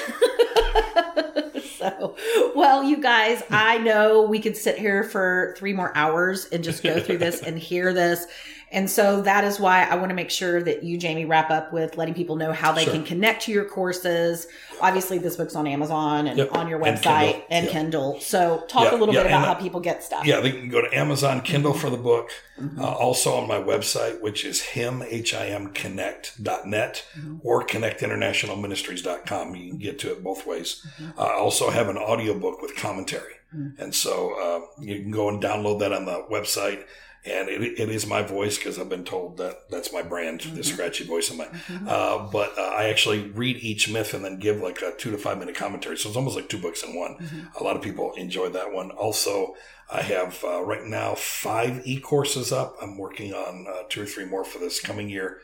so, 1.77 2.15
well, 2.55 2.83
you 2.83 2.97
guys, 2.97 3.43
I 3.49 3.77
know 3.77 4.23
we 4.23 4.39
could 4.39 4.57
sit 4.57 4.77
here 4.77 5.03
for 5.03 5.55
three 5.57 5.73
more 5.73 5.95
hours 5.95 6.45
and 6.45 6.63
just 6.63 6.83
go 6.83 6.99
through 6.99 7.17
this 7.17 7.41
and 7.45 7.57
hear 7.57 7.93
this. 7.93 8.25
And 8.73 8.89
so 8.89 9.21
that 9.21 9.43
is 9.43 9.59
why 9.59 9.83
I 9.83 9.95
want 9.95 10.09
to 10.09 10.15
make 10.15 10.29
sure 10.31 10.61
that 10.63 10.83
you, 10.83 10.97
Jamie, 10.97 11.25
wrap 11.25 11.49
up 11.51 11.71
with 11.71 11.95
letting 11.95 12.13
people 12.15 12.35
know 12.35 12.51
how 12.51 12.71
they 12.71 12.83
Sure. 12.85 12.93
can 12.93 13.03
connect 13.03 13.43
to 13.43 13.51
your 13.51 13.65
courses. 13.65 14.47
Obviously, 14.81 15.19
this 15.19 15.35
book's 15.37 15.55
on 15.55 15.67
Amazon 15.67 16.27
and 16.27 16.37
Yep. 16.39 16.55
on 16.57 16.67
your 16.67 16.83
And 16.83 16.97
website 16.97 17.31
Kindle. 17.31 17.43
and 17.51 17.65
Yeah. 17.67 17.71
Kindle. 17.71 18.19
So, 18.19 18.63
talk 18.67 18.85
Yeah, 18.91 18.95
a 18.95 18.99
little 18.99 19.13
yeah, 19.13 19.21
bit 19.21 19.27
about 19.31 19.37
and, 19.37 19.45
how 19.45 19.53
people 19.53 19.79
get 19.79 20.03
stuff. 20.03 20.25
Yeah, 20.25 20.39
they 20.41 20.51
can 20.51 20.69
go 20.69 20.81
to 20.81 20.97
Amazon 20.97 21.41
Kindle 21.41 21.73
for 21.73 21.89
the 21.89 21.97
book. 21.97 22.31
Mm-hmm. 22.59 22.81
Uh, 22.81 22.85
also 22.85 23.33
on 23.35 23.47
my 23.47 23.57
website, 23.59 24.21
which 24.21 24.43
is 24.43 24.61
him, 24.61 25.03
H-I-M, 25.07 25.69
connect.net 25.73 27.05
Mm-hmm. 27.17 27.37
or 27.43 27.65
connectinternationalministries.com. 27.65 29.55
You 29.55 29.69
can 29.69 29.77
get 29.79 29.99
to 29.99 30.11
it 30.11 30.23
both 30.23 30.45
ways. 30.45 30.85
Mm-hmm. 31.01 31.19
I 31.19 31.33
also 31.33 31.69
have 31.69 31.89
an 31.89 31.97
audiobook 31.97 32.61
with 32.61 32.75
commentary. 32.75 33.33
And 33.77 33.93
so 33.93 34.33
uh, 34.41 34.81
you 34.83 34.99
can 34.99 35.11
go 35.11 35.29
and 35.29 35.39
download 35.41 35.79
that 35.81 35.93
on 35.93 36.05
the 36.05 36.23
website. 36.31 36.85
And 37.25 37.47
it, 37.47 37.61
it 37.79 37.89
is 37.89 38.05
my 38.05 38.21
voice 38.21 38.57
because 38.57 38.77
I've 38.77 38.89
been 38.89 39.05
told 39.05 39.37
that 39.37 39.69
that's 39.69 39.93
my 39.93 40.01
brand, 40.01 40.41
Mm-hmm. 40.41 40.55
the 40.57 40.63
scratchy 40.63 41.05
voice 41.05 41.29
of 41.29 41.37
mine. 41.37 41.61
Uh, 41.87 42.27
but 42.31 42.57
uh, 42.57 42.61
I 42.61 42.89
actually 42.89 43.29
read 43.29 43.57
each 43.57 43.89
myth 43.89 44.13
and 44.13 44.25
then 44.25 44.39
give 44.39 44.57
like 44.61 44.81
a 44.81 44.91
two 44.97 45.11
to 45.11 45.17
five 45.17 45.37
minute 45.39 45.55
commentary. 45.55 45.97
So 45.97 46.09
it's 46.09 46.17
almost 46.17 46.35
like 46.35 46.49
two 46.49 46.57
books 46.57 46.83
in 46.83 46.95
one. 46.95 47.15
Mm-hmm. 47.15 47.57
A 47.59 47.63
lot 47.63 47.75
of 47.77 47.81
people 47.81 48.13
enjoy 48.15 48.49
that 48.49 48.73
one. 48.73 48.91
Also, 48.91 49.55
I 49.91 50.01
have 50.01 50.43
uh, 50.43 50.63
right 50.63 50.83
now 50.85 51.13
five 51.15 51.85
e 51.85 51.99
courses 51.99 52.51
up. 52.51 52.75
I'm 52.81 52.97
working 52.97 53.33
on 53.33 53.67
uh, 53.69 53.83
two 53.89 54.01
or 54.01 54.05
three 54.05 54.25
more 54.25 54.43
for 54.43 54.59
this 54.59 54.79
coming 54.81 55.09
year. 55.09 55.37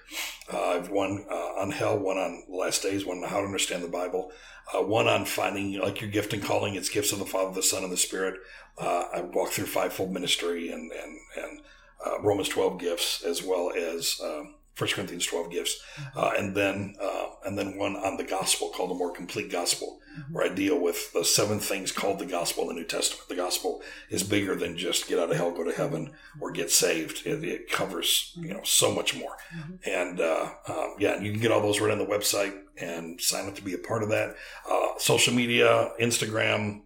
Uh, 0.52 0.62
I 0.62 0.74
have 0.74 0.90
one 0.90 1.26
uh, 1.32 1.62
on 1.62 1.72
hell, 1.72 1.98
one 1.98 2.18
on 2.18 2.44
the 2.50 2.56
last 2.56 2.82
days, 2.84 3.06
one 3.06 3.24
on 3.24 3.30
how 3.30 3.40
to 3.40 3.46
understand 3.46 3.84
the 3.84 3.90
Bible, 3.90 4.32
uh, 4.74 4.82
one 4.82 5.08
on 5.08 5.26
finding 5.26 5.80
like 5.80 6.02
your 6.02 6.10
gift 6.10 6.34
and 6.34 6.44
calling. 6.44 6.76
It's 6.76 6.90
gifts 6.90 7.12
of 7.12 7.20
the 7.20 7.26
Father, 7.26 7.54
the 7.54 7.64
Son, 7.64 7.84
and 7.84 7.92
the 7.92 7.98
Spirit. 7.98 8.40
Uh, 8.78 9.06
I 9.14 9.22
walk 9.22 9.52
through 9.52 9.66
fivefold 9.66 10.12
ministry 10.12 10.72
and 10.72 10.92
and 10.92 11.20
and 11.38 11.62
uh, 12.06 12.22
Romans 12.22 12.50
12 12.50 12.80
gifts 12.80 13.24
as 13.24 13.44
well 13.44 13.72
as 13.76 14.20
um, 14.24 14.56
1 14.80 14.90
Corinthians 14.92 15.26
12 15.26 15.52
gifts, 15.52 15.82
uh, 16.16 16.32
and 16.38 16.56
then 16.56 16.96
uh, 17.02 17.26
and 17.46 17.58
then 17.58 17.78
one 17.78 17.96
on 17.96 18.18
the 18.18 18.24
gospel 18.24 18.70
called 18.70 18.90
the 18.90 18.96
more 18.96 19.12
complete 19.12 19.52
gospel, 19.52 20.00
where 20.32 20.46
I 20.46 20.54
deal 20.54 20.80
with 20.80 21.12
the 21.14 21.24
seven 21.26 21.60
things 21.60 21.92
called 21.92 22.20
the 22.20 22.26
gospel 22.26 22.64
in 22.64 22.70
the 22.70 22.82
New 22.82 22.88
Testament. 22.88 23.28
The 23.28 23.36
gospel 23.36 23.82
is 24.10 24.24
bigger 24.24 24.56
than 24.56 24.78
just 24.78 25.08
get 25.08 25.20
out 25.20 25.32
of 25.32 25.38
hell, 25.38 25.52
go 25.52 25.64
to 25.64 25.72
heaven, 25.72 26.14
or 26.40 26.52
get 26.52 26.72
saved. 26.72 27.26
It, 27.26 27.44
it 27.44 27.72
covers 27.72 28.34
you 28.38 28.54
know 28.54 28.62
so 28.64 28.94
much 28.94 29.16
more, 29.16 29.38
and 29.86 30.20
uh, 30.20 30.50
um, 30.68 30.96
yeah, 31.00 31.20
you 31.20 31.32
can 31.32 31.42
get 31.42 31.52
all 31.52 31.62
those 31.62 31.80
right 31.80 31.92
on 31.92 32.00
the 32.00 32.06
website 32.06 32.58
and 32.82 33.20
sign 33.20 33.48
up 33.48 33.56
to 33.56 33.64
be 33.64 33.74
a 33.74 33.78
part 33.78 34.04
of 34.04 34.10
that. 34.10 34.36
Uh, 34.70 34.90
social 34.98 35.34
media, 35.34 35.92
Instagram, 36.00 36.82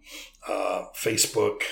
uh, 0.48 0.86
Facebook. 0.96 1.62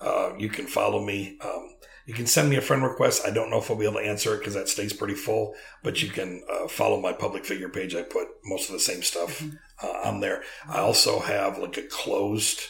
Uh, 0.00 0.32
you 0.36 0.48
can 0.48 0.66
follow 0.66 1.04
me. 1.04 1.38
Um, 1.44 1.74
you 2.06 2.14
can 2.14 2.26
send 2.26 2.50
me 2.50 2.56
a 2.56 2.60
friend 2.60 2.82
request. 2.82 3.22
I 3.26 3.30
don't 3.30 3.50
know 3.50 3.58
if 3.58 3.70
I'll 3.70 3.76
be 3.76 3.84
able 3.84 4.00
to 4.00 4.06
answer 4.06 4.34
it 4.34 4.38
because 4.38 4.54
that 4.54 4.68
stays 4.68 4.92
pretty 4.92 5.14
full, 5.14 5.54
but 5.82 6.02
you 6.02 6.08
can 6.08 6.42
uh, 6.50 6.68
follow 6.68 7.00
my 7.00 7.12
public 7.12 7.44
figure 7.44 7.68
page. 7.68 7.94
I 7.94 8.02
put 8.02 8.28
most 8.44 8.68
of 8.68 8.74
the 8.74 8.80
same 8.80 9.02
stuff 9.02 9.42
uh, 9.82 10.00
on 10.04 10.20
there. 10.20 10.42
I 10.68 10.78
also 10.78 11.20
have 11.20 11.58
like 11.58 11.76
a 11.76 11.82
closed 11.82 12.60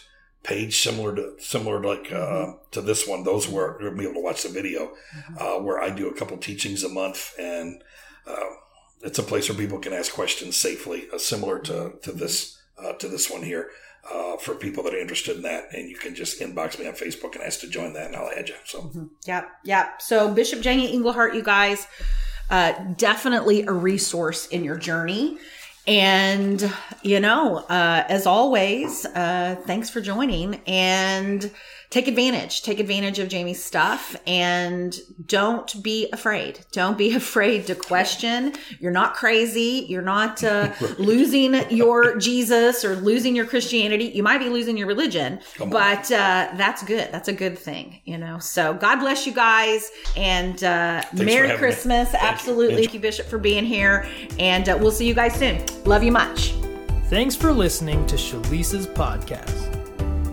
page 0.43 0.81
similar 0.81 1.15
to 1.15 1.35
similar 1.39 1.81
to 1.81 1.89
like 1.89 2.13
uh, 2.13 2.55
to 2.73 2.81
this 2.81 3.07
one. 3.07 3.25
Those 3.25 3.49
where 3.49 3.77
you'll 3.81 3.97
be 3.97 4.05
able 4.05 4.15
to 4.15 4.21
watch 4.21 4.43
the 4.43 4.49
video 4.49 4.93
uh, 5.39 5.59
where 5.59 5.81
I 5.81 5.91
do 5.91 6.09
a 6.09 6.15
couple 6.15 6.37
teachings 6.37 6.83
a 6.85 6.89
month, 6.89 7.33
and 7.39 7.83
uh, 8.27 8.51
it's 9.03 9.19
a 9.19 9.23
place 9.23 9.49
where 9.49 9.59
people 9.59 9.79
can 9.79 9.93
ask 9.93 10.13
questions 10.13 10.57
safely, 10.57 11.07
uh, 11.13 11.19
similar 11.19 11.59
to 11.61 11.95
to 12.03 12.13
this 12.13 12.61
uh, 12.79 12.93
to 12.95 13.09
this 13.09 13.31
one 13.31 13.43
here. 13.43 13.71
Uh, 14.11 14.37
for 14.37 14.57
people 14.57 14.83
that 14.83 14.93
are 14.93 14.99
interested 14.99 15.37
in 15.37 15.43
that, 15.43 15.73
and 15.73 15.89
you 15.89 15.95
can 15.95 16.13
just 16.13 16.41
inbox 16.41 16.77
me 16.77 16.89
on 16.89 16.93
Facebook 16.93 17.37
and 17.37 17.45
ask 17.45 17.61
to 17.61 17.69
join 17.69 17.93
that, 17.93 18.07
and 18.07 18.17
I'll 18.17 18.33
add 18.37 18.49
you. 18.49 18.57
So 18.65 18.91
Yep, 19.27 19.49
yep. 19.63 20.03
So 20.03 20.35
Bishop 20.35 20.61
Jamie 20.61 20.93
Englehart, 20.93 21.37
you 21.37 21.43
guys, 21.45 21.87
uh, 22.51 22.73
definitely 22.97 23.63
a 23.63 23.71
resource 23.71 24.49
in 24.49 24.65
your 24.65 24.77
journey. 24.77 25.39
And 25.87 26.73
you 27.03 27.21
know, 27.21 27.59
uh, 27.59 28.05
as 28.09 28.27
always, 28.27 29.07
uh, 29.07 29.57
thanks 29.67 29.89
for 29.89 30.01
joining 30.01 30.61
and 30.67 31.49
take 31.93 32.09
advantage. 32.09 32.63
Take 32.63 32.81
advantage 32.81 33.19
of 33.19 33.29
Jamie's 33.29 33.63
stuff 33.63 34.17
and 34.27 34.99
don't 35.27 35.83
be 35.83 36.09
afraid. 36.13 36.61
Don't 36.73 36.97
be 36.97 37.15
afraid 37.23 37.67
to 37.67 37.75
question. 37.75 38.55
You're 38.81 38.93
not 38.93 39.15
crazy. 39.15 39.87
You're 39.89 40.03
not 40.03 40.43
uh, 40.43 40.73
losing 40.99 41.55
your 41.71 42.17
Jesus 42.17 42.85
or 42.85 42.97
losing 42.97 43.37
your 43.37 43.47
Christianity. 43.47 44.07
You 44.07 44.23
might 44.23 44.39
be 44.39 44.49
losing 44.49 44.77
your 44.77 44.87
religion, 44.87 45.41
but 45.59 46.11
uh, 46.11 46.49
that's 46.55 46.83
good. 46.83 47.13
That's 47.13 47.29
a 47.29 47.33
good 47.33 47.59
thing, 47.59 48.01
you 48.05 48.17
know. 48.17 48.39
So 48.39 48.73
God 48.73 48.99
bless 48.99 49.27
you 49.27 49.33
guys 49.33 49.91
and 50.17 50.65
uh, 50.65 51.03
Merry 51.13 51.49
having 51.49 51.51
me. 51.51 51.59
Christmas. 51.59 52.09
Thank 52.11 52.23
you. 52.23 52.29
Absolutely. 52.31 52.77
Thank 52.77 52.95
you, 52.95 53.01
Bishop, 53.01 53.27
for 53.27 53.39
being 53.39 53.67
here. 53.67 54.09
And 54.39 54.69
uh, 54.69 54.79
we'll 54.81 54.91
see 54.91 55.07
you 55.07 55.15
guys 55.15 55.35
soon. 55.35 55.63
Love 55.85 56.03
you 56.03 56.13
much. 56.13 56.55
Thanks 57.11 57.37
for 57.37 57.53
listening 57.53 58.07
to 58.07 58.17
Shalisa's 58.17 58.87
podcast. 58.87 59.82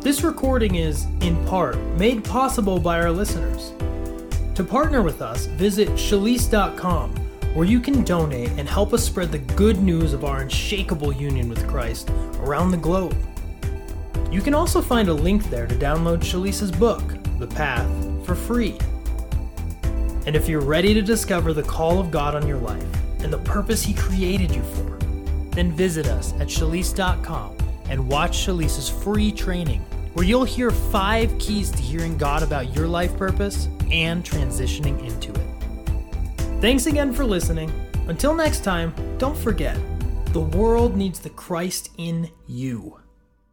This 0.02 0.24
recording 0.24 0.76
is, 0.76 1.08
in 1.20 1.45
part, 1.45 1.78
made 1.97 2.24
possible 2.24 2.80
by 2.80 3.02
our 3.02 3.12
listeners. 3.12 3.74
To 4.56 4.64
partner 4.64 5.02
with 5.02 5.22
us, 5.22 5.45
visit 5.47 5.89
shalise.com, 5.89 7.14
where 7.54 7.66
you 7.66 7.82
can 7.82 8.06
donate 8.06 8.52
and 8.52 8.68
help 8.70 8.93
us 8.93 9.04
spread 9.04 9.30
the 9.30 9.39
good 9.39 9.80
news 9.84 10.14
of 10.14 10.24
our 10.24 10.39
unshakable 10.39 11.12
union 11.12 11.50
with 11.50 11.68
Christ 11.68 12.10
around 12.38 12.72
the 12.72 12.78
globe. 12.78 13.14
You 14.32 14.41
can 14.41 14.54
also 14.54 14.82
find 14.82 15.10
a 15.10 15.14
link 15.14 15.50
there 15.50 15.68
to 15.68 15.76
download 15.76 16.20
Shalisa's 16.20 16.72
book, 16.72 17.04
The 17.38 17.47
Path, 17.47 17.91
for 18.26 18.36
free. 18.36 18.78
And 20.26 20.34
if 20.34 20.47
you're 20.47 20.62
ready 20.62 20.93
to 20.93 21.02
discover 21.02 21.52
the 21.52 21.64
call 21.64 22.00
of 22.00 22.10
God 22.10 22.36
on 22.36 22.47
your 22.47 22.60
life 22.60 22.88
and 23.22 23.34
the 23.34 23.39
purpose 23.39 23.84
He 23.84 23.93
created 23.93 24.56
you 24.56 24.64
for, 24.64 24.97
then 25.52 25.74
visit 25.74 26.08
us 26.08 26.32
at 26.36 26.47
shalise.com 26.47 27.58
and 27.90 28.08
watch 28.08 28.46
Shalisa's 28.46 28.90
free 28.90 29.32
training, 29.32 29.82
where 30.14 30.26
you'll 30.26 30.44
hear 30.44 30.72
five 30.72 31.38
keys 31.40 31.72
to 31.72 31.82
hearing 31.82 32.18
God 32.18 32.44
about 32.44 32.76
your 32.76 32.88
life 32.88 33.16
purpose 33.18 33.68
and 33.92 34.24
transitioning 34.24 35.04
into 35.06 35.32
it. 35.32 36.62
Thanks 36.62 36.86
again 36.86 37.14
for 37.14 37.26
listening. 37.26 37.72
Until 38.08 38.34
next 38.34 38.64
time, 38.64 38.94
don't 39.18 39.38
forget 39.38 39.78
the 40.34 40.42
world 40.42 40.96
needs 40.96 41.20
the 41.20 41.30
Christ 41.32 41.90
in 41.98 42.30
you. 42.48 43.00